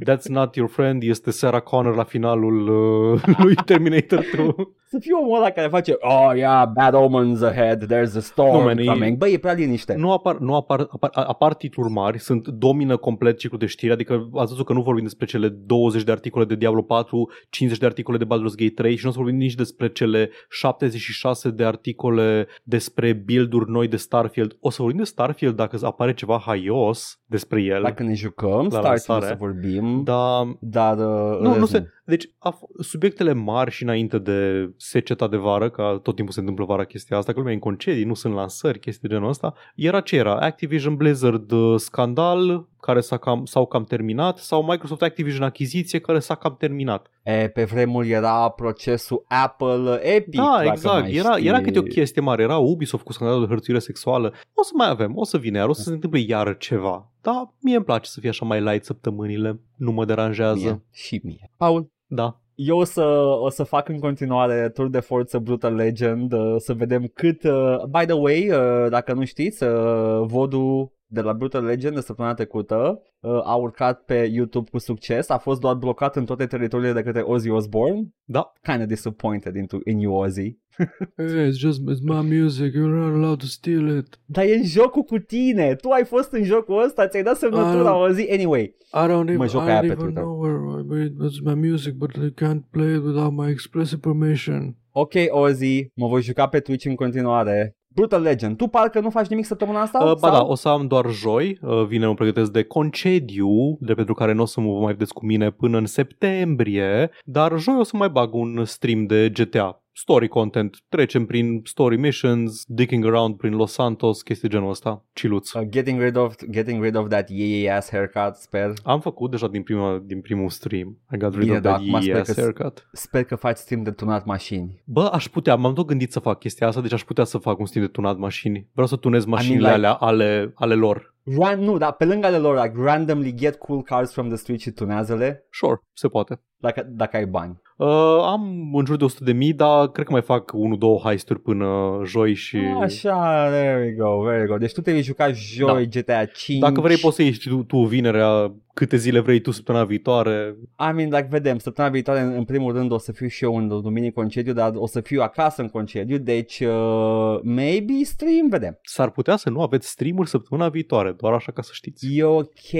That's 0.03 0.27
not 0.27 0.55
your 0.55 0.69
friend 0.69 1.03
este 1.03 1.31
Sarah 1.31 1.61
Connor 1.61 1.95
la 1.95 2.03
finalul 2.03 2.67
uh, 3.13 3.21
lui 3.37 3.55
Terminator 3.55 4.25
2. 4.35 4.53
Să 4.87 4.97
fiu 4.99 5.17
omul 5.21 5.37
ăla 5.37 5.49
care 5.49 5.67
face 5.67 5.95
Oh 5.99 6.31
yeah, 6.35 6.67
bad 6.73 6.93
omens 6.93 7.41
ahead, 7.41 7.85
there's 7.85 8.15
a 8.15 8.19
storm 8.19 8.57
Nu, 8.57 8.63
man, 8.63 8.77
e- 8.77 8.83
coming 8.85 9.17
Băi, 9.17 9.33
e 9.33 9.37
prea 9.37 9.53
liniște 9.53 9.93
Nu 9.97 10.11
apar, 10.11 10.37
nu 10.37 10.55
apar, 10.55 10.87
apar, 10.89 11.09
apar 11.13 11.53
titluri 11.53 11.91
mari, 11.91 12.19
sunt 12.19 12.47
domină 12.47 12.97
complet 12.97 13.37
ciclul 13.37 13.59
de 13.59 13.65
știri, 13.65 13.91
adică 13.91 14.13
ați 14.33 14.49
văzut 14.51 14.65
că 14.65 14.73
nu 14.73 14.81
vorbim 14.81 15.03
despre 15.03 15.25
cele 15.25 15.47
20 15.47 16.03
de 16.03 16.11
articole 16.11 16.45
de 16.45 16.55
Diablo 16.55 16.81
4, 16.81 17.29
50 17.49 17.79
de 17.79 17.85
articole 17.85 18.17
de 18.17 18.25
Baldur's 18.25 18.55
Gate 18.55 18.73
3 18.75 18.95
și 18.95 19.03
nu 19.03 19.09
o 19.09 19.13
să 19.13 19.19
vorbim 19.19 19.37
nici 19.37 19.55
despre 19.55 19.89
cele 19.91 20.29
76 20.49 21.49
de 21.49 21.63
articole 21.65 22.47
despre 22.63 23.13
build-uri 23.13 23.71
noi 23.71 23.87
de 23.87 23.97
Starfield. 23.97 24.55
O 24.59 24.69
să 24.69 24.81
vorbim 24.81 24.99
de 24.99 25.05
Starfield 25.05 25.55
dacă 25.55 25.77
apare 25.81 26.13
ceva 26.13 26.41
haios 26.45 27.19
despre 27.25 27.61
el. 27.61 27.81
Dacă 27.81 28.03
ne 28.03 28.13
jucăm, 28.13 28.49
La 28.49 28.69
Starfield 28.69 28.83
lansare. 29.07 29.25
să 29.25 29.35
vorbim 29.39 29.84
Dar 30.03 30.57
Dar 30.59 30.97
uh, 30.97 31.39
nu, 31.39 31.49
nu 31.49 31.53
rest 31.53 31.71
se, 31.71 31.89
deci 32.05 32.29
a, 32.39 32.57
f- 32.57 32.83
subiectele 32.83 33.33
mari 33.33 33.71
și 33.71 33.83
înainte 33.83 34.17
de 34.17 34.69
seceta 34.77 35.27
de 35.27 35.37
vară, 35.37 35.69
că 35.69 35.99
tot 36.03 36.15
timpul 36.15 36.33
se 36.33 36.39
întâmplă 36.39 36.65
vara 36.65 36.83
chestia 36.83 37.17
asta, 37.17 37.31
că 37.31 37.37
lumea 37.37 37.53
e 37.53 37.55
în 37.55 37.61
concedii, 37.61 38.03
nu 38.03 38.13
sunt 38.13 38.33
lansări, 38.33 38.79
chestii 38.79 39.07
de 39.07 39.13
genul 39.13 39.29
ăsta, 39.29 39.53
era 39.75 39.99
ce 39.99 40.15
era? 40.15 40.35
Activision 40.35 40.95
Blizzard 40.95 41.51
uh, 41.51 41.79
scandal, 41.79 42.67
care 42.79 42.99
s-a 42.99 43.17
cam, 43.17 43.45
s-au 43.45 43.65
cam 43.65 43.83
terminat, 43.83 44.37
sau 44.37 44.63
Microsoft 44.63 45.01
Activision 45.01 45.43
achiziție, 45.43 45.99
care 45.99 46.19
s-a 46.19 46.35
cam 46.35 46.55
terminat. 46.59 47.09
E, 47.23 47.47
pe 47.47 47.63
vremuri 47.63 48.09
era 48.09 48.49
procesul 48.49 49.25
Apple 49.27 49.99
Epic 50.01 50.39
da, 50.39 50.55
dacă 50.57 50.69
exact. 50.71 51.01
mai 51.01 51.13
Era, 51.13 51.31
știi. 51.31 51.47
era 51.47 51.61
câte 51.61 51.79
o 51.79 51.81
chestie 51.81 52.21
mare. 52.21 52.43
Era 52.43 52.57
Ubisoft 52.57 53.03
cu 53.03 53.13
scandalul 53.13 53.41
de 53.41 53.47
hărțuire 53.47 53.79
sexuală. 53.79 54.33
O 54.53 54.63
să 54.63 54.71
mai 54.75 54.89
avem, 54.89 55.11
o 55.15 55.23
să 55.23 55.37
vină 55.37 55.57
iar, 55.57 55.67
o 55.67 55.73
să 55.73 55.81
se 55.81 55.91
întâmple 55.91 56.19
iară 56.19 56.53
ceva. 56.53 57.09
Dar 57.25 57.53
mie 57.61 57.75
îmi 57.75 57.85
place 57.85 58.09
să 58.09 58.19
fie 58.19 58.29
așa 58.29 58.45
mai 58.45 58.61
light 58.61 58.85
săptămânile. 58.85 59.59
Nu 59.75 59.91
mă 59.91 60.05
deranjează. 60.05 60.63
mie. 60.63 60.83
Și 60.91 61.21
mie 61.23 61.51
Paul 61.57 61.91
Da. 62.05 62.39
Eu 62.55 62.77
o 62.77 62.83
să, 62.83 63.03
o 63.41 63.49
să 63.49 63.63
fac 63.63 63.89
în 63.89 63.99
continuare 63.99 64.69
tur 64.69 64.89
de 64.89 64.99
forță 64.99 65.39
Brutal 65.39 65.75
Legend, 65.75 66.31
uh, 66.31 66.55
să 66.57 66.73
vedem 66.73 67.11
cât... 67.13 67.43
Uh, 67.43 67.83
by 67.83 68.05
the 68.05 68.13
way, 68.13 68.49
uh, 68.49 68.89
dacă 68.89 69.13
nu 69.13 69.25
știți, 69.25 69.63
uh, 69.63 70.21
vodul 70.25 70.91
de 71.07 71.21
la 71.21 71.33
Brutal 71.33 71.63
Legend 71.63 71.95
de 71.95 72.01
săptămâna 72.01 72.33
trecută 72.33 73.01
uh, 73.19 73.31
a 73.43 73.55
urcat 73.55 74.01
pe 74.01 74.29
YouTube 74.33 74.69
cu 74.71 74.77
succes, 74.77 75.29
a 75.29 75.37
fost 75.37 75.59
doar 75.59 75.75
blocat 75.75 76.15
în 76.15 76.25
toate 76.25 76.45
teritoriile 76.45 76.93
de 76.93 77.01
către 77.03 77.21
Ozzy 77.21 77.49
Osbourne. 77.49 78.01
Da. 78.23 78.51
Kind 78.61 78.81
of 78.81 78.87
disappointed 78.87 79.55
into, 79.55 79.77
in 79.85 79.99
you, 79.99 80.13
Ozzy. 80.13 80.57
Hey, 81.17 81.47
it's 81.49 81.57
just 81.57 81.81
it's 81.81 82.01
my 82.03 82.37
music. 82.39 82.73
You're 82.73 82.95
not 82.99 83.13
allowed 83.13 83.39
to 83.39 83.45
steal 83.45 83.97
it. 83.97 84.19
Dar 84.25 84.45
e 84.45 84.55
în 84.55 84.63
jocul 84.65 85.01
cu 85.01 85.17
tine, 85.17 85.75
tu 85.75 85.89
ai 85.89 86.05
fost 86.05 86.31
în 86.31 86.43
jocul 86.43 86.83
ăsta, 86.83 87.07
ți-ai 87.07 87.23
dat 87.23 87.37
semnătura, 87.37 87.91
Ah. 87.91 88.09
Ozzy. 88.09 88.31
Anyway, 88.31 88.61
I 88.93 89.07
don't 89.09 89.29
even, 89.29 89.47
joc 89.47 89.61
I 89.63 89.69
aia 89.69 89.77
don't 89.77 89.81
pe 89.81 89.85
even 89.85 89.97
Twitter. 89.97 90.23
know 90.23 90.39
where. 90.39 90.81
I 90.81 90.83
mean, 90.87 91.29
it's 91.29 91.55
my 91.55 91.69
music, 91.69 91.93
but 91.93 92.11
I 92.15 92.33
can't 92.43 92.61
play 92.71 92.93
it 92.95 93.03
without 93.03 93.31
my 93.33 93.49
explicit 93.49 93.99
permission. 94.01 94.75
ok, 94.91 95.13
Ozzy, 95.29 95.87
mă 95.95 96.07
voi 96.07 96.21
juca 96.21 96.47
pe 96.47 96.59
Twitch 96.59 96.85
în 96.85 96.95
continuare. 96.95 97.75
Brutal 97.95 98.21
Legend, 98.21 98.57
tu 98.57 98.67
parcă 98.67 98.99
nu 98.99 99.09
faci 99.09 99.27
nimic 99.27 99.45
săptămâna 99.45 99.81
asta? 99.81 100.03
Uh, 100.03 100.13
ba 100.19 100.27
Sau? 100.27 100.31
da, 100.31 100.43
o 100.43 100.55
să 100.55 100.69
am 100.69 100.87
doar 100.87 101.05
joi, 101.09 101.59
uh, 101.61 101.85
vine 101.85 102.07
mă 102.07 102.13
pregătesc 102.13 102.51
de 102.51 102.63
concediu, 102.63 103.77
de 103.79 103.93
pentru 103.93 104.13
care 104.13 104.33
nu 104.33 104.41
o 104.41 104.45
să 104.45 104.61
mă 104.61 104.79
mai 104.79 104.91
vedeți 104.91 105.13
cu 105.13 105.25
mine 105.25 105.51
până 105.51 105.77
în 105.77 105.85
septembrie, 105.85 107.11
dar 107.23 107.57
joi 107.57 107.75
o 107.79 107.83
să 107.83 107.97
mai 107.97 108.09
bag 108.09 108.33
un 108.33 108.65
stream 108.65 109.05
de 109.05 109.29
GTA. 109.29 109.84
Story 109.97 110.27
content, 110.27 110.77
trecem 110.89 111.25
prin 111.25 111.61
story 111.63 111.97
missions, 111.97 112.63
digging 112.67 113.05
around 113.05 113.35
prin 113.37 113.53
Los 113.53 113.71
Santos, 113.71 114.21
chestii 114.21 114.49
genul 114.49 114.69
ăsta, 114.69 115.05
ciluț. 115.13 115.51
Uh, 115.53 115.61
getting 115.69 116.01
rid 116.01 116.15
of 116.15 116.35
getting 116.49 116.83
rid 116.83 116.95
of 116.95 117.07
that 117.07 117.29
yay 117.29 117.75
ass 117.77 117.89
haircut, 117.89 118.35
sper. 118.35 118.73
Am 118.83 118.99
făcut 118.99 119.31
deja 119.31 119.47
din, 119.47 119.63
prima, 119.63 120.01
din 120.05 120.21
primul 120.21 120.49
stream. 120.49 120.97
I 121.13 121.17
got 121.17 121.31
rid 121.33 121.39
Bine, 121.43 121.55
of 121.55 121.61
dar 121.61 121.73
that 121.73 121.87
acum 121.87 122.01
sper 122.01 122.15
yes 122.15 122.27
că- 122.27 122.41
haircut. 122.41 122.87
Sper 122.91 123.23
că 123.23 123.35
faci 123.35 123.57
stream 123.57 123.83
de 123.83 123.91
tunat 123.91 124.25
mașini. 124.25 124.81
Bă, 124.85 125.09
aș 125.13 125.27
putea, 125.29 125.55
m-am 125.55 125.73
tot 125.73 125.85
gândit 125.87 126.11
să 126.11 126.19
fac 126.19 126.39
chestia 126.39 126.67
asta, 126.67 126.81
deci 126.81 126.93
aș 126.93 127.03
putea 127.03 127.23
să 127.23 127.37
fac 127.37 127.59
un 127.59 127.65
stream 127.65 127.85
de 127.85 127.91
tunat 127.91 128.17
mașini. 128.17 128.67
Vreau 128.71 128.87
să 128.87 128.95
tunez 128.95 129.25
mașinile 129.25 129.59
like- 129.61 129.73
alea 129.73 129.93
ale, 129.93 130.51
ale 130.55 130.73
lor. 130.73 131.13
Ran, 131.39 131.59
nu, 131.59 131.77
dar 131.77 131.91
pe 131.93 132.05
lângă 132.05 132.25
ale 132.27 132.37
lor, 132.37 132.55
like, 132.63 132.73
randomly 132.77 133.33
get 133.35 133.55
cool 133.55 133.83
cars 133.83 134.11
from 134.13 134.27
the 134.27 134.35
street 134.37 134.59
și 134.59 134.71
tunează-le 134.71 135.45
Sure, 135.51 135.79
se 135.93 136.07
poate. 136.07 136.41
dacă, 136.57 136.87
dacă 136.89 137.17
ai 137.17 137.25
bani. 137.25 137.61
Uh, 137.75 138.21
am 138.21 138.71
în 138.73 138.85
jur 138.85 138.97
de 138.97 139.03
100 139.03 139.23
de 139.23 139.31
mii, 139.31 139.53
dar 139.53 139.87
cred 139.91 140.05
că 140.05 140.11
mai 140.11 140.21
fac 140.21 140.51
1-2 140.51 141.03
heisturi 141.03 141.39
până 141.39 142.01
joi 142.05 142.33
și... 142.33 142.57
Așa, 142.81 143.47
there 143.49 143.83
we 143.83 143.91
go, 143.91 144.25
there 144.25 144.41
we 144.41 144.47
go. 144.47 144.57
Deci 144.57 144.73
tu 144.73 144.81
te 144.81 144.91
vei 144.91 145.01
juca 145.01 145.31
joi 145.31 145.87
GTA 145.87 146.25
5. 146.25 146.59
Dacă 146.59 146.81
vrei 146.81 146.97
poți 146.97 147.15
să 147.15 147.21
ieși 147.21 147.49
tu, 147.49 147.63
tu 147.63 147.77
vinerea 147.77 148.53
câte 148.75 148.97
zile 148.97 149.19
vrei 149.19 149.39
tu 149.39 149.51
săptămâna 149.51 149.85
viitoare. 149.85 150.55
I 150.89 150.93
mean, 150.93 151.09
like, 151.09 151.27
vedem, 151.29 151.57
săptămâna 151.57 151.93
viitoare, 151.93 152.19
în, 152.19 152.31
în 152.31 152.43
primul 152.43 152.73
rând, 152.73 152.91
o 152.91 152.97
să 152.97 153.11
fiu 153.11 153.27
și 153.27 153.43
eu 153.43 153.57
în 153.57 153.67
duminică 153.67 154.19
concediu, 154.19 154.53
dar 154.53 154.71
o 154.75 154.87
să 154.87 155.01
fiu 155.01 155.21
acasă 155.21 155.61
în 155.61 155.67
concediu, 155.67 156.17
deci, 156.17 156.59
uh, 156.59 157.39
maybe 157.43 157.93
stream, 158.03 158.47
vedem. 158.49 158.79
S-ar 158.81 159.09
putea 159.09 159.35
să 159.35 159.49
nu 159.49 159.61
aveți 159.61 159.89
streamuri 159.89 160.29
săptămâna 160.29 160.69
viitoare, 160.69 161.11
doar 161.11 161.33
așa 161.33 161.51
ca 161.51 161.61
să 161.61 161.69
știți. 161.73 162.17
E 162.17 162.23
ok, 162.23 162.71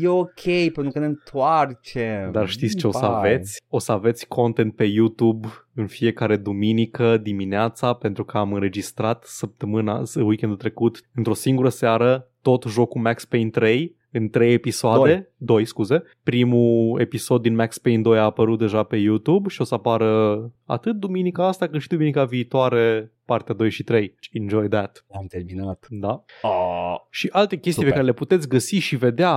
e 0.00 0.08
ok, 0.08 0.42
pentru 0.72 0.92
că 0.92 0.98
ne 0.98 1.06
întoarcem. 1.06 2.32
Dar 2.32 2.48
știți 2.48 2.76
ce 2.76 2.86
o 2.86 2.92
să 2.92 3.06
Bye. 3.06 3.16
aveți? 3.16 3.62
O 3.68 3.78
să 3.78 3.92
aveți 3.92 4.26
content 4.26 4.74
pe 4.74 4.84
YouTube 4.84 5.48
în 5.74 5.86
fiecare 5.86 6.36
duminică 6.36 7.16
dimineața 7.16 7.92
pentru 7.92 8.24
că 8.24 8.38
am 8.38 8.52
înregistrat 8.52 9.24
săptămâna, 9.24 10.02
weekendul 10.14 10.56
trecut, 10.56 11.00
într-o 11.14 11.34
singură 11.34 11.68
seară, 11.68 12.30
tot 12.42 12.64
jocul 12.64 13.00
Max 13.00 13.24
Payne 13.24 13.50
3 13.50 13.96
în 14.10 14.28
trei 14.28 14.52
episoade, 14.52 15.12
Doi. 15.12 15.28
doi, 15.36 15.64
scuze. 15.64 16.02
Primul 16.22 17.00
episod 17.00 17.42
din 17.42 17.54
Max 17.54 17.78
Payne 17.78 18.02
2 18.02 18.18
a 18.18 18.22
apărut 18.22 18.58
deja 18.58 18.82
pe 18.82 18.96
YouTube 18.96 19.48
și 19.48 19.60
o 19.60 19.64
să 19.64 19.74
apară 19.74 20.52
atât 20.64 20.96
duminica 20.96 21.46
asta 21.46 21.66
cât 21.66 21.80
și 21.80 21.88
duminica 21.88 22.24
viitoare 22.24 23.12
partea 23.28 23.54
2 23.54 23.70
și 23.70 23.82
3. 23.82 24.14
Enjoy 24.32 24.68
that. 24.68 25.04
Am 25.10 25.26
terminat. 25.26 25.86
Da? 25.90 26.24
Oh. 26.42 26.96
și 27.10 27.28
alte 27.32 27.54
chestii 27.54 27.72
Super. 27.72 27.88
pe 27.88 27.94
care 27.94 28.06
le 28.06 28.12
puteți 28.12 28.48
găsi 28.48 28.76
și 28.76 28.96
vedea 28.96 29.32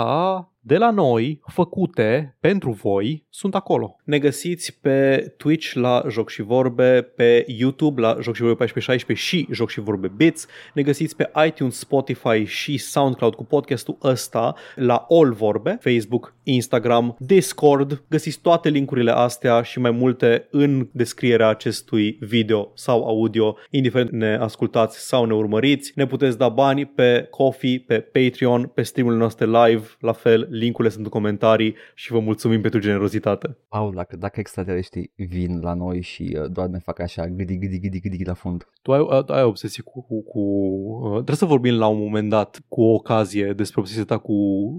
de 0.64 0.78
la 0.78 0.92
noi, 0.92 1.42
făcute 1.46 2.38
pentru 2.40 2.72
voi, 2.72 3.26
sunt 3.30 3.56
acolo. 3.56 3.96
Ne 4.04 4.20
găsiți 4.20 4.80
pe 4.82 5.34
Twitch 5.38 5.74
la 5.74 6.04
Joc 6.10 6.30
și 6.30 6.42
Vorbe, 6.42 7.02
pe 7.02 7.46
YouTube 7.48 8.02
la 8.02 8.18
Joc 8.22 8.36
și 8.36 8.42
Vorbe 8.42 8.64
1416 8.64 9.26
și 9.26 9.48
Joc 9.52 9.70
și 9.70 9.80
Vorbe 9.80 10.12
Bits. 10.16 10.48
Ne 10.74 10.82
găsiți 10.82 11.16
pe 11.16 11.32
iTunes, 11.46 11.78
Spotify 11.78 12.44
și 12.44 12.78
SoundCloud 12.78 13.36
cu 13.36 13.44
podcastul 13.44 13.98
ăsta 14.04 14.56
la 14.76 15.06
All 15.10 15.34
Vorbe, 15.34 15.78
Facebook, 15.82 16.36
Instagram, 16.44 17.16
Discord. 17.20 18.04
Găsiți 18.10 18.40
toate 18.42 18.70
linkurile 18.70 19.12
astea 19.12 19.62
și 19.62 19.80
mai 19.80 19.92
multe 19.92 20.48
în 20.52 20.90
descrierea 20.92 21.48
acestui 21.48 22.18
video 22.20 22.72
sau 22.74 23.04
audio, 23.04 23.58
indiferent 23.82 24.12
ne 24.12 24.36
ascultați 24.36 25.08
sau 25.08 25.26
ne 25.26 25.34
urmăriți. 25.34 25.92
Ne 25.96 26.06
puteți 26.06 26.38
da 26.38 26.50
bani 26.50 26.86
pe 26.86 27.28
Coffee, 27.30 27.84
pe 27.88 28.00
Patreon, 28.00 28.72
pe 28.74 28.82
streamurile 28.82 29.22
noastre 29.22 29.46
live, 29.46 29.84
la 30.00 30.12
fel, 30.12 30.48
linkurile 30.50 30.94
sunt 30.94 31.04
în 31.04 31.12
comentarii 31.12 31.76
și 31.96 32.12
vă 32.12 32.20
mulțumim 32.20 32.62
pentru 32.62 32.80
generozitate. 32.80 33.58
Paul, 33.70 33.94
dacă, 33.96 34.16
dacă 34.16 34.40
extraterestrii 34.40 35.12
vin 35.16 35.60
la 35.62 35.74
noi 35.74 36.02
și 36.02 36.38
uh, 36.40 36.52
doar 36.52 36.68
ne 36.68 36.80
fac 36.80 37.00
așa 37.00 37.28
gâdi, 37.28 37.58
gâdi, 37.58 37.80
gâdi, 37.80 38.00
gâdi 38.00 38.26
la 38.26 38.34
fund. 38.34 38.68
Tu 38.82 38.92
ai, 38.92 39.24
ai 39.28 39.44
obsesie 39.44 39.84
cu... 39.84 40.02
cu, 40.02 40.24
cu 40.24 40.40
uh, 40.40 41.14
trebuie 41.14 41.36
să 41.36 41.46
vorbim 41.46 41.78
la 41.78 41.88
un 41.88 41.98
moment 41.98 42.30
dat 42.30 42.62
cu 42.68 42.82
o 42.82 42.94
ocazie 42.94 43.54
despre 43.54 43.80
obsesia 43.80 44.06
ta 44.06 44.18
cu 44.18 44.34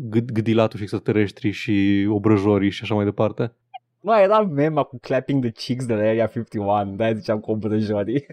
gâd, 0.09 0.31
gâdilatul 0.31 0.77
și 0.77 0.83
extraterestri 0.83 1.51
și 1.51 2.07
obrăjorii 2.09 2.71
și 2.71 2.81
așa 2.83 2.95
mai 2.95 3.05
departe. 3.05 3.53
Nu, 4.03 4.21
era 4.21 4.43
mema 4.43 4.83
cu 4.83 4.99
clapping 5.01 5.43
the 5.43 5.51
cheeks 5.51 5.87
de 5.87 5.95
la 5.95 6.01
Area 6.01 6.27
51, 6.27 6.95
de-aia 6.97 7.13
ziceam 7.15 7.41
cu 7.41 7.51
obrăjorii. 7.51 8.27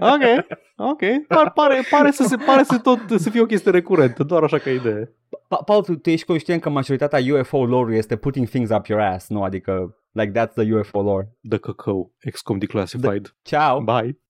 Ok, 0.00 0.46
ok. 0.76 1.00
Par, 1.28 1.52
pare, 1.52 1.80
pare, 1.90 2.10
să 2.10 2.22
se, 2.24 2.36
pare 2.46 2.62
să, 2.62 2.78
tot, 2.78 2.98
să 3.20 3.30
fie 3.30 3.40
o 3.40 3.44
chestie 3.46 3.70
recurentă, 3.70 4.22
doar 4.22 4.42
așa 4.42 4.58
ca 4.58 4.70
idee. 4.70 5.12
Pa- 5.48 5.62
Paul, 5.64 5.82
tu, 5.82 5.96
tu 5.96 6.10
ești 6.10 6.26
conștient 6.26 6.60
că 6.60 6.68
majoritatea 6.70 7.18
UFO 7.34 7.64
lore 7.64 7.96
este 7.96 8.16
putting 8.16 8.48
things 8.48 8.70
up 8.70 8.86
your 8.86 9.00
ass, 9.00 9.28
nu? 9.28 9.42
Adică, 9.42 9.96
like, 10.12 10.32
that's 10.40 10.52
the 10.54 10.72
UFO 10.74 11.02
lore. 11.02 11.28
The 11.48 11.58
Cacao, 11.58 12.10
XCOM 12.30 12.58
Declassified. 12.58 13.34
Ciao! 13.42 13.80
Bye. 13.80 14.20